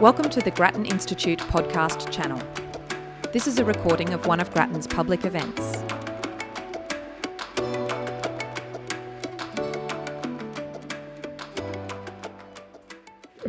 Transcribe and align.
Welcome 0.00 0.30
to 0.30 0.40
the 0.40 0.50
Grattan 0.50 0.86
Institute 0.86 1.40
podcast 1.40 2.10
channel. 2.10 2.40
This 3.34 3.46
is 3.46 3.58
a 3.58 3.64
recording 3.66 4.14
of 4.14 4.24
one 4.24 4.40
of 4.40 4.50
Grattan's 4.50 4.86
public 4.86 5.26
events. 5.26 5.60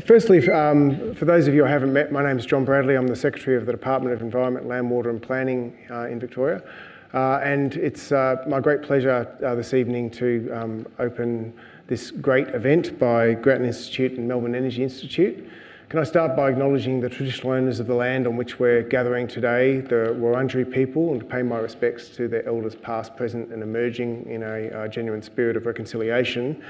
Firstly, 0.06 0.50
um, 0.50 1.16
for 1.16 1.24
those 1.24 1.48
of 1.48 1.54
you 1.54 1.64
I 1.64 1.70
haven't 1.70 1.94
met, 1.94 2.12
my 2.12 2.22
name 2.22 2.38
is 2.38 2.46
John 2.46 2.66
Bradley. 2.66 2.98
I'm 2.98 3.08
the 3.08 3.16
Secretary 3.16 3.56
of 3.56 3.66
the 3.66 3.72
Department 3.72 4.14
of 4.14 4.22
Environment, 4.22 4.68
Land, 4.68 4.92
Water 4.92 5.10
and 5.10 5.22
Planning 5.22 5.74
uh, 5.90 6.08
in 6.08 6.20
Victoria. 6.20 6.62
Uh, 7.14 7.40
and 7.42 7.76
it's 7.76 8.12
uh, 8.12 8.44
my 8.46 8.60
great 8.60 8.82
pleasure 8.82 9.38
uh, 9.42 9.56
this 9.56 9.74
evening 9.74 10.10
to 10.12 10.52
um, 10.52 10.86
open 11.00 11.54
this 11.88 12.12
great 12.12 12.50
event 12.50 13.00
by 13.00 13.36
Grattan 13.36 13.66
Institute 13.66 14.18
and 14.18 14.28
Melbourne 14.28 14.54
Energy 14.54 14.84
Institute. 14.84 15.48
Can 15.92 16.00
I 16.00 16.04
start 16.04 16.38
by 16.38 16.50
acknowledging 16.50 17.02
the 17.02 17.10
traditional 17.10 17.52
owners 17.52 17.82
of 17.82 17.88
the 17.88 17.94
land 17.94 18.26
on 18.26 18.38
which 18.38 18.60
we're 18.60 18.82
gathering 18.82 19.28
today, 19.28 19.82
the 19.82 20.16
Wurundjeri 20.18 20.72
people, 20.72 21.12
and 21.12 21.20
to 21.20 21.26
pay 21.26 21.42
my 21.42 21.58
respects 21.58 22.08
to 22.16 22.30
their 22.30 22.48
elders 22.48 22.76
past, 22.76 23.18
present, 23.18 23.52
and 23.52 23.62
emerging 23.62 24.26
in 24.26 24.42
a 24.42 24.70
uh, 24.70 24.88
genuine 24.88 25.22
spirit 25.22 25.58
of 25.58 25.66
reconciliation. 25.66 26.64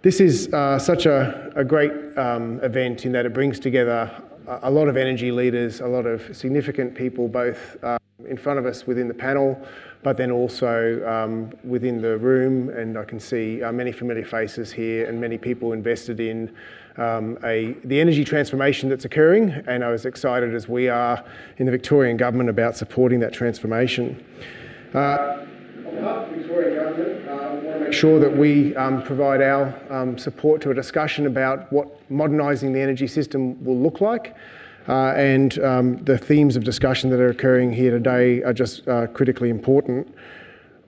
This 0.00 0.20
is 0.20 0.50
uh, 0.54 0.78
such 0.78 1.04
a, 1.04 1.52
a 1.54 1.62
great 1.62 1.92
um, 2.16 2.58
event 2.60 3.04
in 3.04 3.12
that 3.12 3.26
it 3.26 3.34
brings 3.34 3.60
together 3.60 4.10
a, 4.46 4.70
lot 4.70 4.88
of 4.88 4.96
energy 4.96 5.30
leaders, 5.30 5.80
a 5.80 5.86
lot 5.86 6.06
of 6.06 6.34
significant 6.34 6.94
people, 6.94 7.28
both 7.28 7.76
uh, 7.84 7.98
in 8.26 8.38
front 8.38 8.58
of 8.58 8.64
us 8.64 8.86
within 8.86 9.06
the 9.06 9.12
panel, 9.12 9.60
but 10.02 10.16
then 10.16 10.30
also 10.30 11.06
um, 11.06 11.52
within 11.62 12.00
the 12.00 12.16
room. 12.16 12.70
And 12.70 12.96
I 12.96 13.04
can 13.04 13.20
see 13.20 13.62
uh, 13.62 13.70
many 13.70 13.92
familiar 13.92 14.24
faces 14.24 14.72
here 14.72 15.06
and 15.06 15.20
many 15.20 15.36
people 15.36 15.74
invested 15.74 16.20
in 16.20 16.56
um, 17.00 17.38
a, 17.42 17.74
the 17.84 18.00
energy 18.00 18.24
transformation 18.24 18.88
that's 18.88 19.04
occurring. 19.04 19.50
And 19.66 19.82
I 19.82 19.90
was 19.90 20.04
excited 20.04 20.54
as 20.54 20.68
we 20.68 20.88
are 20.88 21.24
in 21.56 21.66
the 21.66 21.72
Victorian 21.72 22.16
Government 22.16 22.50
about 22.50 22.76
supporting 22.76 23.20
that 23.20 23.32
transformation. 23.32 24.24
Uh, 24.94 24.98
uh, 24.98 26.26
want 27.62 27.72
to 27.72 27.80
make 27.80 27.92
sure 27.92 28.20
that 28.20 28.36
we 28.36 28.76
um, 28.76 29.02
provide 29.02 29.42
our 29.42 29.74
um, 29.90 30.16
support 30.18 30.60
to 30.62 30.70
a 30.70 30.74
discussion 30.74 31.26
about 31.26 31.72
what 31.72 32.10
modernising 32.10 32.72
the 32.72 32.80
energy 32.80 33.06
system 33.06 33.62
will 33.64 33.78
look 33.78 34.00
like. 34.00 34.36
Uh, 34.88 35.12
and 35.16 35.58
um, 35.60 35.96
the 36.04 36.16
themes 36.16 36.56
of 36.56 36.64
discussion 36.64 37.10
that 37.10 37.20
are 37.20 37.28
occurring 37.28 37.72
here 37.72 37.90
today 37.90 38.42
are 38.42 38.52
just 38.52 38.86
uh, 38.88 39.06
critically 39.08 39.50
important. 39.50 40.12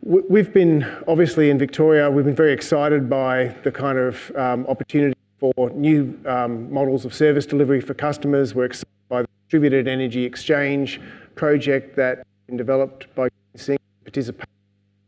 We've 0.03 0.53
been, 0.53 0.85
obviously, 1.07 1.51
in 1.51 1.59
Victoria, 1.59 2.11
we've 2.11 2.25
been 2.25 2.35
very 2.35 2.53
excited 2.53 3.09
by 3.09 3.55
the 3.63 3.71
kind 3.71 3.99
of 3.99 4.33
um, 4.35 4.67
opportunity 4.67 5.15
for 5.43 5.71
new 5.71 6.17
um, 6.25 6.73
models 6.73 7.05
of 7.05 7.13
service 7.13 7.47
delivery 7.47 7.81
for 7.81 7.95
customers. 7.95 8.55
We're 8.55 8.67
excited 8.67 8.87
by 9.09 9.23
the 9.23 9.29
distributed 9.45 9.89
energy 9.89 10.25
exchange 10.25 11.01
project 11.35 11.97
that's 11.97 12.23
been 12.47 12.57
developed 12.57 13.13
by 13.17 13.29
Sing 13.57 13.77
participate 14.05 14.47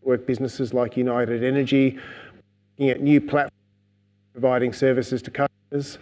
work 0.02 0.27
businesses 0.27 0.74
like 0.74 0.96
United 0.96 1.44
Energy, 1.44 1.98
looking 2.72 2.90
at 2.90 3.00
new 3.00 3.20
platforms 3.20 3.52
providing 4.32 4.72
services 4.72 5.22
to 5.22 5.30
customers. 5.30 5.98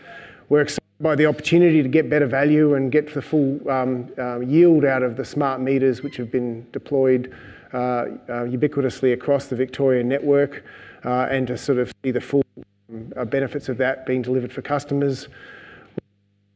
We're 0.48 0.62
excited 0.62 0.82
by 0.98 1.14
the 1.14 1.26
opportunity 1.26 1.82
to 1.82 1.88
get 1.88 2.08
better 2.08 2.26
value 2.26 2.74
and 2.74 2.90
get 2.90 3.12
the 3.12 3.20
full 3.20 3.60
um, 3.70 4.10
uh, 4.18 4.40
yield 4.40 4.86
out 4.86 5.02
of 5.02 5.16
the 5.16 5.24
smart 5.24 5.60
meters 5.60 6.02
which 6.02 6.16
have 6.16 6.32
been 6.32 6.66
deployed 6.72 7.34
uh, 7.74 7.76
uh, 7.76 8.08
ubiquitously 8.46 9.12
across 9.12 9.46
the 9.46 9.56
Victorian 9.56 10.08
network 10.08 10.64
uh, 11.04 11.28
and 11.30 11.46
to 11.48 11.58
sort 11.58 11.78
of 11.78 11.92
see 12.02 12.10
the 12.10 12.20
full 12.20 12.42
benefits 13.24 13.68
of 13.68 13.78
that 13.78 14.06
being 14.06 14.22
delivered 14.22 14.52
for 14.52 14.62
customers. 14.62 15.28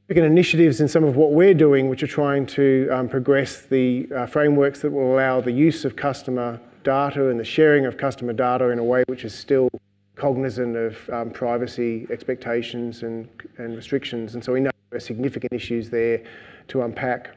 Initiatives 0.08 0.80
in 0.80 0.88
some 0.88 1.02
of 1.02 1.16
what 1.16 1.32
we're 1.32 1.54
doing, 1.54 1.88
which 1.88 2.02
are 2.02 2.06
trying 2.06 2.46
to 2.46 2.88
um, 2.92 3.08
progress 3.08 3.62
the 3.62 4.08
uh, 4.14 4.26
frameworks 4.26 4.80
that 4.80 4.90
will 4.90 5.14
allow 5.14 5.40
the 5.40 5.50
use 5.50 5.84
of 5.84 5.96
customer 5.96 6.60
data 6.84 7.28
and 7.28 7.40
the 7.40 7.44
sharing 7.44 7.86
of 7.86 7.96
customer 7.96 8.32
data 8.32 8.70
in 8.70 8.78
a 8.78 8.84
way 8.84 9.02
which 9.08 9.24
is 9.24 9.34
still 9.34 9.68
cognizant 10.14 10.76
of 10.76 11.10
um, 11.10 11.30
privacy 11.30 12.06
expectations 12.10 13.02
and, 13.02 13.28
and 13.58 13.76
restrictions. 13.76 14.34
And 14.34 14.44
so 14.44 14.52
we 14.52 14.60
know 14.60 14.70
there 14.90 14.96
are 14.96 15.00
significant 15.00 15.52
issues 15.52 15.90
there 15.90 16.22
to 16.68 16.82
unpack. 16.82 17.36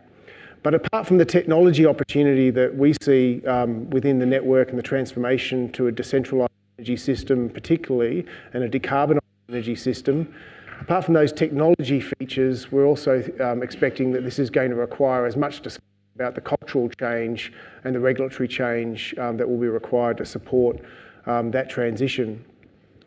But 0.61 0.75
apart 0.75 1.07
from 1.07 1.17
the 1.17 1.25
technology 1.25 1.85
opportunity 1.85 2.49
that 2.51 2.75
we 2.75 2.93
see 3.01 3.45
um, 3.45 3.89
within 3.89 4.19
the 4.19 4.25
network 4.25 4.69
and 4.69 4.77
the 4.77 4.83
transformation 4.83 5.71
to 5.71 5.87
a 5.87 5.91
decentralized 5.91 6.51
energy 6.79 6.95
system, 6.95 7.49
particularly, 7.49 8.25
and 8.53 8.63
a 8.63 8.69
decarbonised 8.69 9.19
energy 9.49 9.75
system, 9.75 10.33
apart 10.79 11.03
from 11.03 11.13
those 11.13 11.33
technology 11.33 11.99
features, 11.99 12.71
we're 12.71 12.85
also 12.85 13.21
um, 13.41 13.61
expecting 13.61 14.13
that 14.13 14.23
this 14.23 14.39
is 14.39 14.49
going 14.49 14.69
to 14.69 14.77
require 14.77 15.25
as 15.25 15.35
much 15.35 15.61
discussion 15.61 15.83
about 16.15 16.35
the 16.35 16.41
cultural 16.41 16.89
change 16.97 17.51
and 17.83 17.93
the 17.93 17.99
regulatory 17.99 18.47
change 18.47 19.13
um, 19.17 19.35
that 19.35 19.47
will 19.47 19.57
be 19.57 19.67
required 19.67 20.17
to 20.17 20.25
support 20.25 20.79
um, 21.25 21.51
that 21.51 21.69
transition 21.69 22.43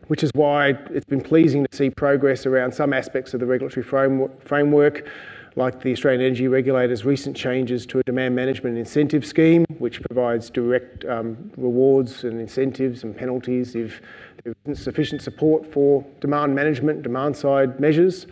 which 0.09 0.25
is 0.25 0.31
why 0.35 0.71
it's 0.91 1.07
been 1.07 1.21
pleasing 1.21 1.65
to 1.65 1.77
see 1.77 1.89
progress 1.89 2.45
around 2.45 2.73
some 2.75 2.93
aspects 2.93 3.35
of 3.35 3.41
the 3.41 3.47
regulatory 3.47 3.85
framework, 3.85 5.09
like 5.57 5.83
the 5.83 5.93
Australian 5.93 6.23
Energy 6.23 6.49
Regulator's 6.49 7.05
recent 7.05 7.37
changes 7.37 7.85
to 7.87 7.99
a 7.99 8.03
demand 8.05 8.35
management 8.35 8.79
incentive 8.79 9.25
scheme, 9.25 9.65
which 9.79 10.03
provides 10.03 10.51
direct 10.51 11.05
um, 11.05 11.51
rewards 11.57 12.25
and 12.25 12.41
incentives 12.41 13.05
and 13.05 13.17
penalties 13.17 13.75
if 13.75 14.01
there 14.45 14.55
isn't 14.65 14.83
sufficient 14.83 15.21
support 15.21 15.71
for 15.71 16.05
demand 16.21 16.55
management, 16.55 17.03
demand 17.03 17.37
side 17.37 17.79
measures. 17.79 18.27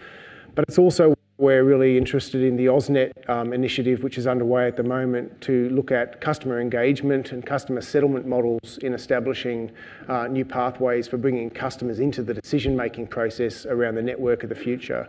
But 0.55 0.65
it's 0.69 0.79
also 0.79 1.15
where 1.37 1.65
we're 1.65 1.71
really 1.71 1.97
interested 1.97 2.43
in 2.43 2.57
the 2.57 2.67
AusNet 2.67 3.13
um, 3.31 3.55
initiative, 3.55 4.03
which 4.03 4.19
is 4.19 4.27
underway 4.27 4.67
at 4.67 4.77
the 4.77 4.83
moment, 4.83 5.41
to 5.41 5.71
look 5.71 5.91
at 5.91 6.21
customer 6.21 6.61
engagement 6.61 7.33
and 7.33 7.47
customer 7.47 7.81
settlement 7.81 8.27
models 8.27 8.79
in 8.83 8.93
establishing 8.93 9.71
uh, 10.09 10.27
new 10.27 10.45
pathways 10.45 11.09
for 11.09 11.17
bringing 11.17 11.49
customers 11.49 11.99
into 11.99 12.23
the 12.23 12.35
decision 12.35 12.77
making 12.77 13.07
process 13.07 13.65
around 13.65 13.95
the 13.95 14.03
network 14.03 14.43
of 14.43 14.51
the 14.51 14.55
future. 14.55 15.09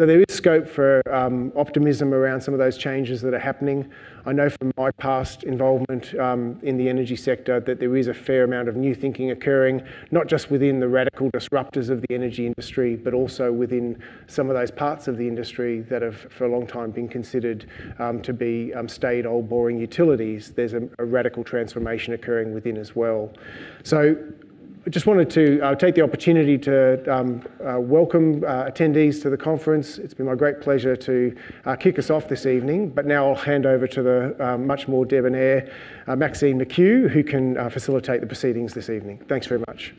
So 0.00 0.06
there 0.06 0.18
is 0.18 0.34
scope 0.34 0.66
for 0.66 1.00
um, 1.14 1.52
optimism 1.54 2.12
around 2.12 2.40
some 2.40 2.52
of 2.52 2.58
those 2.58 2.76
changes 2.76 3.22
that 3.22 3.32
are 3.32 3.38
happening. 3.38 3.88
I 4.26 4.32
know 4.32 4.50
from 4.50 4.72
my 4.76 4.90
past 4.90 5.44
involvement 5.44 6.18
um, 6.18 6.58
in 6.64 6.76
the 6.76 6.88
energy 6.88 7.14
sector 7.14 7.60
that 7.60 7.78
there 7.78 7.94
is 7.94 8.08
a 8.08 8.14
fair 8.14 8.42
amount 8.42 8.68
of 8.68 8.74
new 8.74 8.92
thinking 8.92 9.30
occurring, 9.30 9.82
not 10.10 10.26
just 10.26 10.50
within 10.50 10.80
the 10.80 10.88
radical 10.88 11.30
disruptors 11.30 11.90
of 11.90 12.00
the 12.00 12.12
energy 12.12 12.44
industry, 12.44 12.96
but 12.96 13.14
also 13.14 13.52
within 13.52 14.02
some 14.26 14.50
of 14.50 14.56
those 14.56 14.72
parts 14.72 15.06
of 15.06 15.16
the 15.16 15.28
industry 15.28 15.82
that 15.82 16.02
have 16.02 16.16
for 16.32 16.46
a 16.46 16.48
long 16.48 16.66
time 16.66 16.90
been 16.90 17.08
considered 17.08 17.70
um, 18.00 18.20
to 18.22 18.32
be 18.32 18.74
um, 18.74 18.88
staid, 18.88 19.26
old, 19.26 19.48
boring 19.48 19.78
utilities. 19.78 20.50
There's 20.50 20.74
a, 20.74 20.88
a 20.98 21.04
radical 21.04 21.44
transformation 21.44 22.14
occurring 22.14 22.52
within 22.52 22.78
as 22.78 22.96
well. 22.96 23.32
So 23.84 24.16
I 24.86 24.90
just 24.90 25.06
wanted 25.06 25.30
to 25.30 25.60
uh, 25.62 25.74
take 25.76 25.94
the 25.94 26.02
opportunity 26.02 26.58
to 26.58 27.10
um, 27.10 27.42
uh, 27.64 27.80
welcome 27.80 28.44
uh, 28.44 28.66
attendees 28.66 29.22
to 29.22 29.30
the 29.30 29.36
conference. 29.36 29.96
It's 29.96 30.12
been 30.12 30.26
my 30.26 30.34
great 30.34 30.60
pleasure 30.60 30.94
to 30.94 31.34
uh, 31.64 31.74
kick 31.74 31.98
us 31.98 32.10
off 32.10 32.28
this 32.28 32.44
evening, 32.44 32.90
but 32.90 33.06
now 33.06 33.26
I'll 33.26 33.34
hand 33.34 33.64
over 33.64 33.86
to 33.86 34.02
the 34.02 34.36
um, 34.46 34.66
much 34.66 34.86
more 34.86 35.06
debonair 35.06 35.72
uh, 36.06 36.16
Maxine 36.16 36.58
McHugh, 36.58 37.08
who 37.08 37.24
can 37.24 37.56
uh, 37.56 37.70
facilitate 37.70 38.20
the 38.20 38.26
proceedings 38.26 38.74
this 38.74 38.90
evening. 38.90 39.24
Thanks 39.26 39.46
very 39.46 39.62
much. 39.66 39.94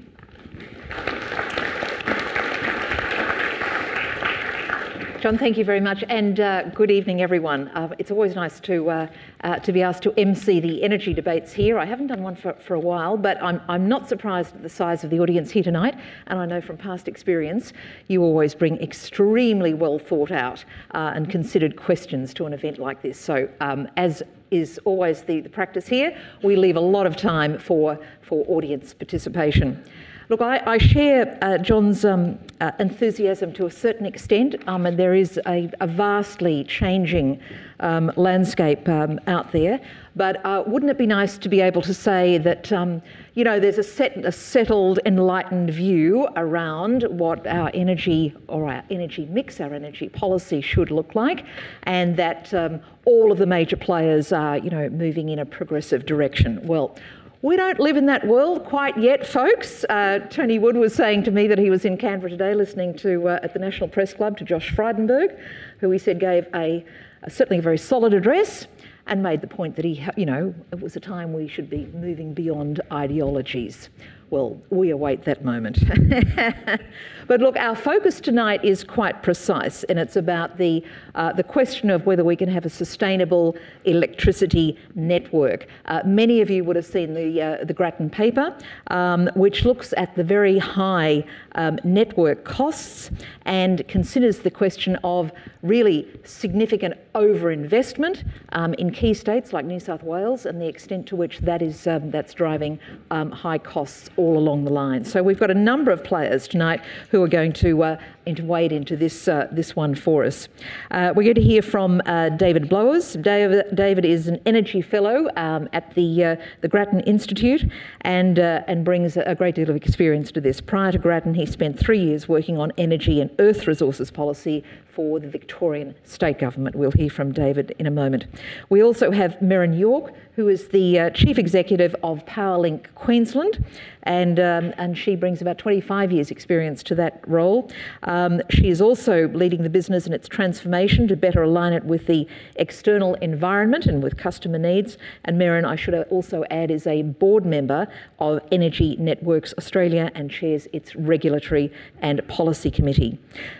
John, 5.25 5.39
thank 5.39 5.57
you 5.57 5.65
very 5.65 5.79
much, 5.79 6.03
and 6.07 6.39
uh, 6.39 6.69
good 6.69 6.91
evening, 6.91 7.19
everyone. 7.19 7.69
Uh, 7.69 7.89
it's 7.97 8.11
always 8.11 8.35
nice 8.35 8.59
to 8.59 8.91
uh, 8.91 9.07
uh 9.43 9.55
to 9.55 9.71
be 9.71 9.81
asked 9.81 10.03
to 10.03 10.13
MC 10.19 10.59
the 10.59 10.83
energy 10.83 11.15
debates 11.15 11.51
here. 11.51 11.79
I 11.79 11.85
haven't 11.85 12.05
done 12.05 12.21
one 12.21 12.35
for, 12.35 12.53
for 12.53 12.75
a 12.75 12.79
while, 12.79 13.17
but 13.17 13.41
I'm, 13.41 13.59
I'm 13.67 13.89
not 13.89 14.07
surprised 14.07 14.55
at 14.55 14.61
the 14.61 14.69
size 14.69 15.03
of 15.03 15.09
the 15.09 15.19
audience 15.19 15.49
here 15.49 15.63
tonight, 15.63 15.97
and 16.27 16.37
I 16.37 16.45
know 16.45 16.61
from 16.61 16.77
past 16.77 17.07
experience 17.07 17.73
you 18.07 18.21
always 18.21 18.53
bring 18.53 18.77
extremely 18.77 19.73
well 19.73 19.97
thought 19.97 20.29
out 20.29 20.63
uh, 20.93 21.13
and 21.15 21.27
considered 21.27 21.75
questions 21.75 22.31
to 22.35 22.45
an 22.45 22.53
event 22.53 22.77
like 22.77 23.01
this. 23.01 23.19
So, 23.19 23.49
um, 23.61 23.87
as 23.97 24.21
is 24.51 24.79
always 24.85 25.23
the, 25.23 25.39
the 25.39 25.49
practice 25.49 25.87
here, 25.87 26.15
we 26.43 26.55
leave 26.55 26.75
a 26.75 26.87
lot 26.95 27.07
of 27.07 27.17
time 27.17 27.57
for, 27.57 27.97
for 28.21 28.45
audience 28.47 28.93
participation. 28.93 29.83
Look, 30.27 30.41
I, 30.41 30.59
I 30.65 30.77
share 30.79 31.37
uh, 31.43 31.59
John's 31.59 32.03
um, 32.03 32.39
uh, 32.59 32.71
enthusiasm 32.79 33.53
to 33.53 33.67
a 33.67 33.71
certain 33.71 34.07
extent, 34.07 34.55
um, 34.67 34.87
and 34.87 34.97
there 34.97 35.13
is 35.13 35.39
a, 35.45 35.69
a 35.79 35.85
vastly 35.85 36.63
changing 36.63 37.39
um, 37.79 38.11
landscape 38.15 38.89
um, 38.89 39.19
out 39.27 39.51
there. 39.51 39.79
But 40.15 40.43
uh, 40.43 40.63
wouldn't 40.65 40.89
it 40.89 40.97
be 40.97 41.05
nice 41.05 41.37
to 41.37 41.47
be 41.47 41.61
able 41.61 41.83
to 41.83 41.93
say 41.93 42.39
that, 42.39 42.71
um, 42.71 43.03
you 43.35 43.43
know, 43.43 43.59
there's 43.59 43.77
a, 43.77 43.83
set, 43.83 44.17
a 44.25 44.31
settled, 44.31 44.99
enlightened 45.05 45.69
view 45.69 46.27
around 46.37 47.03
what 47.03 47.45
our 47.45 47.69
energy 47.75 48.33
or 48.47 48.67
our 48.67 48.83
energy 48.89 49.27
mix, 49.29 49.61
our 49.61 49.75
energy 49.75 50.09
policy 50.09 50.59
should 50.59 50.89
look 50.89 51.13
like, 51.13 51.45
and 51.83 52.17
that 52.17 52.51
um, 52.55 52.79
all 53.05 53.31
of 53.31 53.37
the 53.37 53.45
major 53.45 53.77
players 53.77 54.31
are, 54.31 54.57
you 54.57 54.71
know, 54.71 54.89
moving 54.89 55.29
in 55.29 55.37
a 55.37 55.45
progressive 55.45 56.07
direction? 56.07 56.65
Well, 56.65 56.97
We 57.45 57.57
don't 57.57 57.79
live 57.79 57.95
in 57.95 58.07
that 58.07 58.25
world 58.25 58.65
quite 58.65 58.97
yet, 58.97 59.27
folks. 59.27 59.83
Uh, 59.87 60.17
Tony 60.31 60.57
Wood 60.57 60.75
was 60.77 60.95
saying 60.95 61.25
to 61.25 61.31
me 61.31 61.45
that 61.45 61.59
he 61.59 61.69
was 61.69 61.85
in 61.85 61.95
Canberra 61.95 62.31
today 62.31 62.55
listening 62.55 62.95
to, 62.97 63.27
uh, 63.27 63.39
at 63.43 63.53
the 63.53 63.59
National 63.59 63.87
Press 63.87 64.15
Club, 64.15 64.35
to 64.39 64.43
Josh 64.43 64.75
Frydenberg, 64.75 65.39
who 65.77 65.91
he 65.91 65.99
said 65.99 66.19
gave 66.19 66.47
a, 66.55 66.83
a 67.21 67.29
certainly 67.29 67.59
a 67.59 67.61
very 67.61 67.77
solid 67.77 68.15
address 68.15 68.65
and 69.05 69.21
made 69.21 69.41
the 69.41 69.47
point 69.47 69.75
that 69.75 69.85
he, 69.85 70.03
you 70.17 70.25
know, 70.25 70.55
it 70.71 70.81
was 70.81 70.95
a 70.95 70.99
time 70.99 71.33
we 71.33 71.47
should 71.47 71.69
be 71.69 71.85
moving 71.93 72.33
beyond 72.33 72.81
ideologies. 72.91 73.89
Well, 74.31 74.59
we 74.71 74.89
await 74.89 75.21
that 75.25 75.45
moment. 75.45 75.77
but 77.27 77.39
look, 77.39 77.55
our 77.57 77.75
focus 77.75 78.19
tonight 78.19 78.63
is 78.63 78.83
quite 78.83 79.23
precise, 79.23 79.83
and 79.85 79.97
it's 79.97 80.15
about 80.15 80.57
the, 80.57 80.83
uh, 81.15 81.33
the 81.33 81.43
question 81.43 81.89
of 81.89 82.05
whether 82.05 82.23
we 82.23 82.35
can 82.35 82.49
have 82.49 82.65
a 82.65 82.69
sustainable 82.69 83.55
electricity 83.85 84.77
network. 84.95 85.67
Uh, 85.85 86.01
many 86.05 86.41
of 86.41 86.49
you 86.49 86.63
would 86.63 86.75
have 86.75 86.85
seen 86.85 87.13
the, 87.13 87.41
uh, 87.41 87.65
the 87.65 87.73
Grattan 87.73 88.09
paper, 88.09 88.55
um, 88.87 89.29
which 89.35 89.65
looks 89.65 89.93
at 89.97 90.15
the 90.15 90.23
very 90.23 90.57
high 90.57 91.23
um, 91.55 91.79
network 91.83 92.43
costs 92.43 93.09
and 93.45 93.87
considers 93.87 94.39
the 94.39 94.51
question 94.51 94.95
of 95.03 95.31
really 95.63 96.07
significant 96.23 96.93
overinvestment 97.15 98.23
um, 98.51 98.73
in 98.75 98.91
key 98.91 99.13
states 99.13 99.53
like 99.53 99.65
New 99.65 99.79
South 99.79 100.03
Wales 100.03 100.45
and 100.45 100.61
the 100.61 100.67
extent 100.67 101.07
to 101.07 101.15
which 101.15 101.39
that 101.39 101.61
is, 101.61 101.87
um, 101.87 102.11
that's 102.11 102.33
driving 102.33 102.79
um, 103.09 103.31
high 103.31 103.57
costs 103.57 104.09
all 104.17 104.37
along 104.37 104.65
the 104.65 104.71
line. 104.71 105.03
So 105.03 105.23
we've 105.23 105.39
got 105.39 105.49
a 105.49 105.55
number 105.55 105.91
of 105.91 106.03
players 106.03 106.47
tonight 106.47 106.81
who 107.15 107.23
are 107.23 107.29
going 107.29 107.53
to 107.53 107.81
uh, 107.81 107.97
into 108.25 108.43
wade 108.43 108.71
into 108.71 108.95
this 108.95 109.27
uh, 109.27 109.47
this 109.51 109.75
one 109.75 109.95
for 109.95 110.23
us. 110.23 110.47
Uh, 110.91 111.13
we're 111.15 111.23
going 111.23 111.35
to 111.35 111.41
hear 111.41 111.61
from 111.61 112.01
uh, 112.05 112.29
David 112.29 112.69
Blowers. 112.69 113.21
David, 113.21 113.75
David 113.75 114.05
is 114.05 114.27
an 114.27 114.39
energy 114.45 114.81
fellow 114.81 115.29
um, 115.35 115.69
at 115.73 115.93
the 115.95 116.23
uh, 116.23 116.35
the 116.61 116.67
Grattan 116.67 117.01
Institute 117.01 117.69
and 118.01 118.39
uh, 118.39 118.61
and 118.67 118.83
brings 118.83 119.17
a 119.17 119.35
great 119.35 119.55
deal 119.55 119.69
of 119.69 119.75
experience 119.75 120.31
to 120.31 120.41
this. 120.41 120.61
Prior 120.61 120.91
to 120.91 120.97
Grattan, 120.97 121.33
he 121.33 121.45
spent 121.45 121.79
three 121.79 121.99
years 121.99 122.27
working 122.27 122.57
on 122.57 122.71
energy 122.77 123.21
and 123.21 123.29
earth 123.39 123.67
resources 123.67 124.11
policy 124.11 124.63
for 124.95 125.19
the 125.19 125.27
Victorian 125.27 125.93
state 126.05 126.39
government. 126.39 126.75
We'll 126.75 126.91
hear 126.91 127.09
from 127.09 127.33
David 127.33 127.75
in 127.79 127.85
a 127.85 127.91
moment. 127.91 128.25
We 128.69 128.81
also 128.81 129.11
have 129.11 129.33
Merryn 129.41 129.77
York, 129.77 130.13
who 130.35 130.47
is 130.47 130.69
the 130.69 130.99
uh, 130.99 131.09
chief 131.09 131.37
executive 131.37 131.93
of 132.01 132.25
Powerlink 132.25 132.85
Queensland, 132.95 133.63
and 134.03 134.39
um, 134.39 134.73
and 134.77 134.97
she 134.97 135.15
brings 135.15 135.41
about 135.41 135.57
25 135.57 136.11
years' 136.11 136.31
experience 136.31 136.81
to 136.83 136.95
that 136.95 137.21
role. 137.27 137.69
Um, 138.03 138.14
Um, 138.15 138.41
she 138.49 138.69
is 138.69 138.79
also 138.79 139.27
leading 139.27 139.63
the 139.63 139.69
business 139.69 140.07
in 140.07 140.13
its 140.13 140.29
transformation 140.29 141.05
to 141.09 141.17
better 141.17 141.43
align 141.43 141.73
it 141.73 141.83
with 141.83 142.05
the 142.05 142.25
external 142.55 143.15
environment 143.15 143.87
and 143.87 144.01
with 144.01 144.15
customer 144.15 144.57
needs. 144.57 144.97
And 145.25 145.37
Merryn, 145.37 145.65
I 145.65 145.75
should 145.75 145.95
also 146.09 146.45
add, 146.49 146.71
is 146.71 146.87
a 146.87 147.01
board 147.01 147.45
member 147.45 147.89
of 148.19 148.39
Energy 148.53 148.95
Networks 148.97 149.53
Australia 149.57 150.11
and 150.15 150.31
chairs 150.31 150.65
its 150.71 150.95
regulatory 150.95 151.73
and 152.01 152.25
policy 152.29 152.71
committee. 152.71 153.19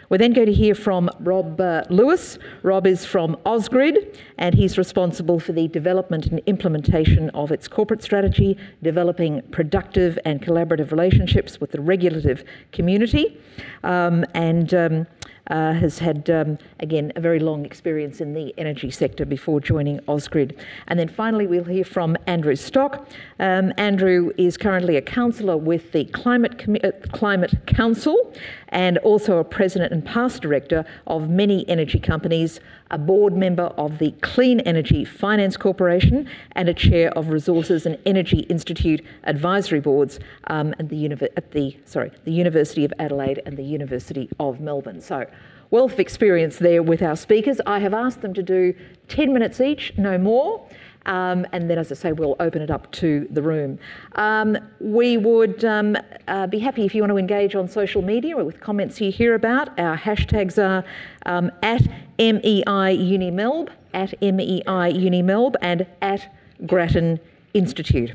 We're 0.09 0.17
then 0.17 0.33
going 0.33 0.47
to 0.47 0.53
hear 0.53 0.75
from 0.75 1.09
Rob 1.19 1.59
uh, 1.59 1.83
Lewis. 1.89 2.37
Rob 2.63 2.85
is 2.85 3.05
from 3.05 3.35
Ausgrid 3.45 4.17
and 4.37 4.53
he's 4.53 4.77
responsible 4.77 5.39
for 5.39 5.53
the 5.53 5.67
development 5.67 6.27
and 6.27 6.41
implementation 6.45 7.29
of 7.31 7.51
its 7.51 7.67
corporate 7.67 8.03
strategy, 8.03 8.57
developing 8.83 9.41
productive 9.51 10.19
and 10.25 10.41
collaborative 10.41 10.91
relationships 10.91 11.59
with 11.59 11.71
the 11.71 11.81
regulative 11.81 12.43
community, 12.71 13.41
um, 13.83 14.25
and 14.33 14.73
um, 14.73 15.07
uh, 15.47 15.73
has 15.73 15.99
had, 15.99 16.29
um, 16.29 16.57
again, 16.79 17.11
a 17.15 17.21
very 17.21 17.39
long 17.39 17.65
experience 17.65 18.21
in 18.21 18.33
the 18.33 18.53
energy 18.57 18.91
sector 18.91 19.25
before 19.25 19.59
joining 19.59 19.99
Ausgrid. 20.01 20.57
And 20.87 20.99
then 20.99 21.07
finally, 21.07 21.47
we'll 21.47 21.63
hear 21.63 21.85
from 21.85 22.17
Andrew 22.27 22.55
Stock. 22.55 23.07
Um, 23.39 23.73
Andrew 23.77 24.31
is 24.37 24.57
currently 24.57 24.97
a 24.97 25.01
councillor 25.01 25.57
with 25.57 25.91
the 25.91 26.05
Climate, 26.05 26.57
Com- 26.57 26.77
uh, 26.83 26.91
Climate 27.11 27.53
Council 27.65 28.33
and 28.69 28.97
also 28.99 29.37
a 29.37 29.43
president 29.43 29.93
and 29.93 30.05
past 30.05 30.41
director 30.41 30.85
of 31.07 31.29
many 31.29 31.67
energy 31.69 31.99
companies, 31.99 32.59
a 32.91 32.97
board 32.97 33.33
member 33.33 33.67
of 33.77 33.99
the 33.99 34.11
Clean 34.21 34.59
Energy 34.61 35.05
Finance 35.05 35.55
Corporation, 35.55 36.27
and 36.51 36.67
a 36.67 36.73
chair 36.73 37.09
of 37.17 37.29
Resources 37.29 37.85
and 37.85 37.97
Energy 38.05 38.39
Institute 38.39 39.01
advisory 39.23 39.79
boards 39.79 40.19
um, 40.47 40.75
at, 40.77 40.89
the, 40.89 41.05
at 41.37 41.51
the, 41.51 41.77
sorry, 41.85 42.11
the 42.25 42.33
University 42.33 42.83
of 42.83 42.93
Adelaide 42.99 43.41
and 43.45 43.55
the 43.55 43.63
University 43.63 44.29
of 44.39 44.59
Melbourne. 44.59 44.99
So 44.99 45.25
wealth 45.71 45.93
of 45.93 45.99
experience 45.99 46.57
there 46.57 46.83
with 46.83 47.01
our 47.01 47.15
speakers. 47.15 47.59
I 47.65 47.79
have 47.79 47.93
asked 47.93 48.21
them 48.21 48.33
to 48.33 48.43
do 48.43 48.73
10 49.07 49.33
minutes 49.33 49.61
each, 49.61 49.93
no 49.97 50.17
more. 50.17 50.67
Um, 51.05 51.45
and 51.51 51.69
then, 51.69 51.77
as 51.77 51.91
I 51.91 51.95
say, 51.95 52.11
we'll 52.13 52.35
open 52.39 52.61
it 52.61 52.71
up 52.71 52.91
to 52.93 53.27
the 53.29 53.41
room. 53.41 53.77
Um, 54.15 54.57
we 54.79 55.17
would 55.17 55.63
um, 55.63 55.95
uh, 56.27 56.47
be 56.47 56.59
happy 56.59 56.85
if 56.85 56.95
you 56.95 57.01
want 57.01 57.11
to 57.11 57.17
engage 57.17 57.55
on 57.55 57.67
social 57.67 58.01
media 58.01 58.35
or 58.35 58.43
with 58.43 58.59
comments 58.59 58.99
you 58.99 59.11
hear 59.11 59.35
about. 59.35 59.77
Our 59.79 59.97
hashtags 59.97 60.57
are 60.57 60.83
um, 61.25 61.51
at 61.61 61.81
MEI 62.17 62.97
Unimelb, 62.97 63.69
at 63.93 64.19
MEI 64.21 64.63
Unimelb, 64.65 65.55
and 65.61 65.85
at 66.01 66.33
Grattan 66.65 67.19
Institute. 67.53 68.13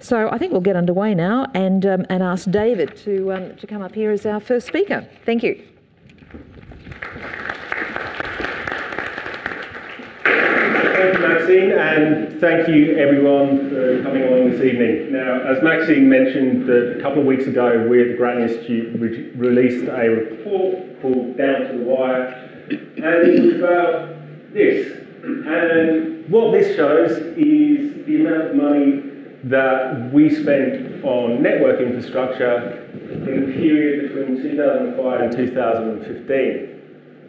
So 0.00 0.28
I 0.30 0.38
think 0.38 0.52
we'll 0.52 0.60
get 0.60 0.76
underway 0.76 1.14
now 1.14 1.46
and, 1.54 1.86
um, 1.86 2.06
and 2.10 2.22
ask 2.22 2.50
David 2.50 2.96
to, 2.98 3.32
um, 3.32 3.56
to 3.56 3.66
come 3.66 3.82
up 3.82 3.94
here 3.94 4.10
as 4.10 4.26
our 4.26 4.40
first 4.40 4.66
speaker. 4.66 5.06
Thank 5.24 5.42
you. 5.44 5.62
Thank 10.24 11.14
you, 11.14 11.20
Maxine, 11.28 11.72
and 11.72 12.40
thank 12.40 12.68
you 12.68 12.96
everyone 12.96 13.68
for 13.70 14.02
coming 14.02 14.22
along 14.22 14.50
this 14.50 14.60
evening. 14.62 15.12
Now, 15.12 15.40
as 15.40 15.62
Maxine 15.62 16.08
mentioned, 16.08 16.68
a 16.70 17.00
couple 17.02 17.20
of 17.20 17.26
weeks 17.26 17.46
ago, 17.46 17.86
we 17.88 18.02
at 18.02 18.08
the 18.08 18.14
Grattan 18.14 18.42
Institute 18.48 19.00
re- 19.00 19.30
released 19.34 19.88
a 19.88 20.08
report 20.08 21.00
called 21.02 21.36
Down 21.36 21.60
to 21.62 21.78
the 21.78 21.84
Wire, 21.84 22.26
and 22.70 23.28
it 23.28 23.42
was 23.42 23.54
about 23.56 24.52
this. 24.52 24.98
And 25.24 26.28
what 26.28 26.52
this 26.52 26.76
shows 26.76 27.10
is 27.36 28.06
the 28.06 28.20
amount 28.20 28.42
of 28.50 28.54
money 28.56 29.02
that 29.44 30.12
we 30.12 30.30
spent 30.30 31.04
on 31.04 31.42
network 31.42 31.80
infrastructure 31.80 32.88
in 32.94 33.46
the 33.46 33.52
period 33.54 34.12
between 34.14 34.40
2005 34.40 35.20
and 35.20 35.32
2015. 35.32 36.81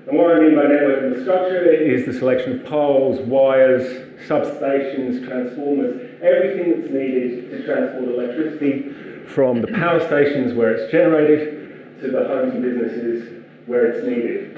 And 0.08 0.18
what 0.18 0.36
I 0.36 0.40
mean 0.40 0.56
by 0.56 0.64
network 0.64 1.04
infrastructure 1.04 1.72
is 1.72 2.06
the 2.06 2.14
selection 2.14 2.60
of 2.60 2.66
poles, 2.66 3.22
wires, 3.22 3.84
substations, 4.28 5.26
transformers, 5.26 6.20
everything 6.22 6.82
that's 6.82 6.92
needed 6.92 7.50
to 7.52 7.64
transport 7.64 8.10
electricity 8.10 8.92
from 9.28 9.62
the 9.62 9.68
power 9.68 10.02
stations 10.02 10.54
where 10.54 10.74
it's 10.74 10.92
generated 10.92 12.02
to 12.02 12.12
the 12.12 12.28
homes 12.28 12.54
and 12.54 12.64
businesses 12.64 13.46
where 13.66 13.86
it's 13.86 14.06
needed. 14.06 14.58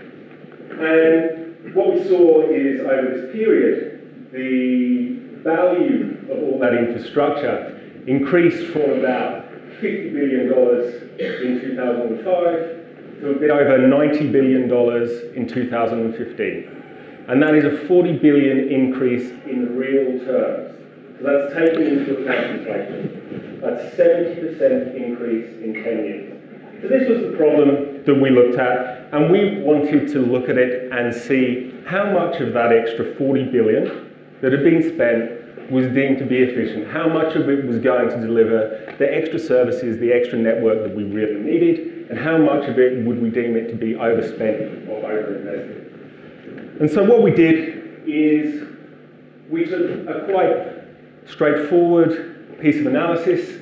And 0.80 1.76
what 1.76 1.94
we 1.94 2.04
saw 2.06 2.50
is 2.50 2.82
over 2.82 3.16
this 3.16 3.32
period, 3.32 4.32
the 4.32 5.20
value 5.44 6.26
of 6.32 6.42
all 6.42 6.60
that 6.60 6.74
infrastructure 6.74 7.80
increased 8.08 8.72
from 8.72 9.00
about 9.00 9.48
$50 9.80 10.12
billion 10.12 10.48
in 11.20 11.62
2005 11.62 12.85
to 13.20 13.32
a 13.32 13.40
bit 13.40 13.50
over 13.50 13.78
$90 13.80 14.32
billion 14.32 14.64
in 15.36 15.48
2015. 15.48 16.84
And 17.28 17.42
that 17.42 17.56
is 17.56 17.66
a 17.66 17.88
40 17.88 18.18
billion 18.20 18.70
increase 18.70 19.32
in 19.46 19.76
real 19.76 20.20
terms. 20.26 20.72
So 21.18 21.24
that's 21.24 21.54
taking 21.56 22.00
into 22.00 22.22
account 22.22 22.60
inflation. 22.60 23.60
That's 23.62 23.96
70% 23.96 24.96
increase 24.96 25.50
in 25.64 25.74
10 25.74 25.84
years. 25.84 26.82
So 26.82 26.90
this 26.90 27.10
was 27.10 27.32
the 27.32 27.38
problem 27.38 28.04
that 28.04 28.14
we 28.14 28.30
looked 28.30 28.60
at, 28.60 29.14
and 29.14 29.32
we 29.32 29.62
wanted 29.62 30.12
to 30.12 30.20
look 30.20 30.50
at 30.50 30.58
it 30.58 30.92
and 30.92 31.14
see 31.14 31.74
how 31.88 32.12
much 32.12 32.42
of 32.42 32.54
that 32.54 32.74
extra 32.74 33.16
40 33.16 33.46
billion 33.46 34.12
that 34.42 34.52
had 34.52 34.64
been 34.64 34.84
spent 34.94 35.72
was 35.72 35.88
deemed 35.88 36.20
to 36.20 36.26
be 36.26 36.38
efficient, 36.38 36.88
how 36.92 37.08
much 37.08 37.36
of 37.36 37.50
it 37.50 37.66
was 37.66 37.80
going 37.80 38.10
to 38.10 38.18
deliver 38.20 38.94
the 39.00 39.12
extra 39.12 39.40
services, 39.40 39.98
the 40.00 40.12
extra 40.12 40.38
network 40.38 40.84
that 40.84 40.96
we 40.96 41.06
really 41.06 41.40
needed, 41.40 41.95
and 42.10 42.20
how 42.20 42.38
much 42.38 42.68
of 42.70 42.78
it 42.78 43.06
would 43.06 43.22
we 43.22 43.30
deem 43.30 43.56
it 43.56 43.70
to 43.70 43.76
be 43.76 43.96
overspent 43.96 44.88
or 44.90 45.02
overinvested. 45.02 46.80
And 46.80 46.90
so 46.90 47.04
what 47.04 47.22
we 47.22 47.32
did 47.32 48.04
is 48.06 48.68
we 49.50 49.66
took 49.66 50.08
a 50.08 50.26
quite 50.26 51.30
straightforward 51.30 52.60
piece 52.62 52.80
of 52.80 52.86
analysis 52.86 53.60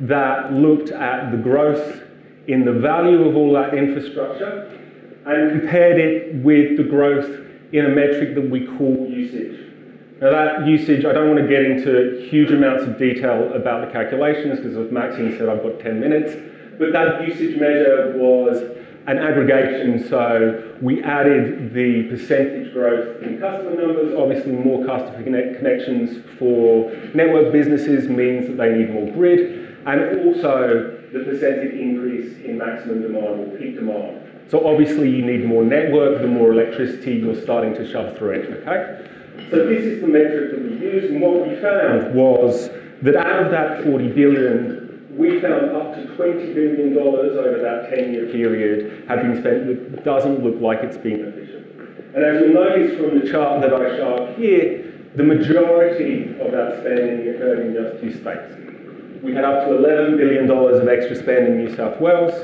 that 0.00 0.52
looked 0.52 0.90
at 0.90 1.30
the 1.30 1.38
growth 1.38 2.02
in 2.48 2.64
the 2.64 2.72
value 2.72 3.28
of 3.28 3.36
all 3.36 3.52
that 3.52 3.74
infrastructure 3.74 4.78
and 5.24 5.60
compared 5.60 5.98
it 5.98 6.34
with 6.36 6.76
the 6.76 6.84
growth 6.84 7.28
in 7.72 7.86
a 7.86 7.88
metric 7.88 8.34
that 8.34 8.48
we 8.48 8.66
call 8.66 9.08
usage. 9.08 9.72
Now 10.20 10.30
that 10.30 10.66
usage, 10.66 11.04
I 11.04 11.12
don't 11.12 11.28
want 11.28 11.40
to 11.40 11.48
get 11.48 11.62
into 11.62 12.26
huge 12.30 12.50
amounts 12.50 12.84
of 12.84 12.98
detail 12.98 13.52
about 13.52 13.86
the 13.86 13.92
calculations 13.92 14.60
because 14.60 14.76
as 14.76 14.90
Maxine 14.90 15.36
said, 15.36 15.48
I've 15.48 15.62
got 15.62 15.80
10 15.80 16.00
minutes 16.00 16.32
but 16.78 16.92
that 16.92 17.26
usage 17.26 17.58
measure 17.58 18.14
was 18.16 18.62
an 19.06 19.18
aggregation, 19.18 20.08
so 20.08 20.76
we 20.82 21.02
added 21.04 21.72
the 21.72 22.04
percentage 22.08 22.72
growth 22.72 23.22
in 23.22 23.38
customer 23.38 23.76
numbers. 23.80 24.14
Obviously, 24.16 24.52
more 24.52 24.84
customer 24.84 25.22
connect 25.22 25.58
connections 25.58 26.24
for 26.38 26.90
network 27.14 27.52
businesses 27.52 28.08
means 28.08 28.48
that 28.48 28.56
they 28.56 28.72
need 28.74 28.90
more 28.90 29.10
grid, 29.12 29.78
and 29.86 30.26
also 30.26 30.98
the 31.12 31.20
percentage 31.20 31.72
increase 31.74 32.36
in 32.44 32.58
maximum 32.58 33.02
demand 33.02 33.26
or 33.26 33.56
peak 33.56 33.76
demand. 33.76 34.22
So 34.48 34.66
obviously, 34.66 35.08
you 35.08 35.24
need 35.24 35.44
more 35.44 35.62
network, 35.62 36.20
the 36.20 36.26
more 36.26 36.52
electricity 36.52 37.14
you're 37.14 37.40
starting 37.40 37.74
to 37.74 37.90
shove 37.90 38.16
through 38.18 38.30
it, 38.30 38.66
okay? 38.66 39.08
So 39.50 39.66
this 39.68 39.84
is 39.84 40.00
the 40.00 40.08
metric 40.08 40.50
that 40.50 40.62
we 40.62 40.78
used, 40.78 41.12
and 41.12 41.20
what 41.20 41.46
we 41.46 41.54
found 41.60 42.12
was 42.12 42.70
that 43.02 43.14
out 43.14 43.44
of 43.44 43.50
that 43.52 43.84
40 43.84 44.08
billion, 44.08 44.85
we 45.16 45.40
found 45.40 45.70
up 45.70 45.94
to 45.94 46.02
$20 46.14 46.54
billion 46.54 46.96
over 46.98 47.58
that 47.58 47.90
10-year 47.90 48.26
period 48.30 49.08
had 49.08 49.22
been 49.22 49.40
spent 49.40 49.92
that 49.92 50.04
doesn't 50.04 50.44
look 50.44 50.60
like 50.60 50.80
it's 50.80 50.98
been 50.98 51.24
efficient. 51.24 51.66
And 52.14 52.24
as 52.24 52.40
you'll 52.40 52.54
notice 52.54 52.98
from 52.98 53.18
the 53.18 53.30
chart 53.30 53.62
that 53.62 53.72
I 53.72 53.96
show 53.96 54.16
up 54.16 54.36
here, 54.36 54.92
the 55.14 55.22
majority 55.22 56.38
of 56.38 56.52
that 56.52 56.80
spending 56.80 57.34
occurred 57.34 57.66
in 57.66 57.72
just 57.72 58.00
two 58.02 58.12
states. 58.12 59.22
We 59.22 59.34
had 59.34 59.44
up 59.44 59.66
to 59.66 59.74
$11 59.74 60.18
billion 60.18 60.50
of 60.50 60.88
extra 60.88 61.16
spend 61.16 61.48
in 61.48 61.64
New 61.64 61.74
South 61.74 61.98
Wales 62.00 62.34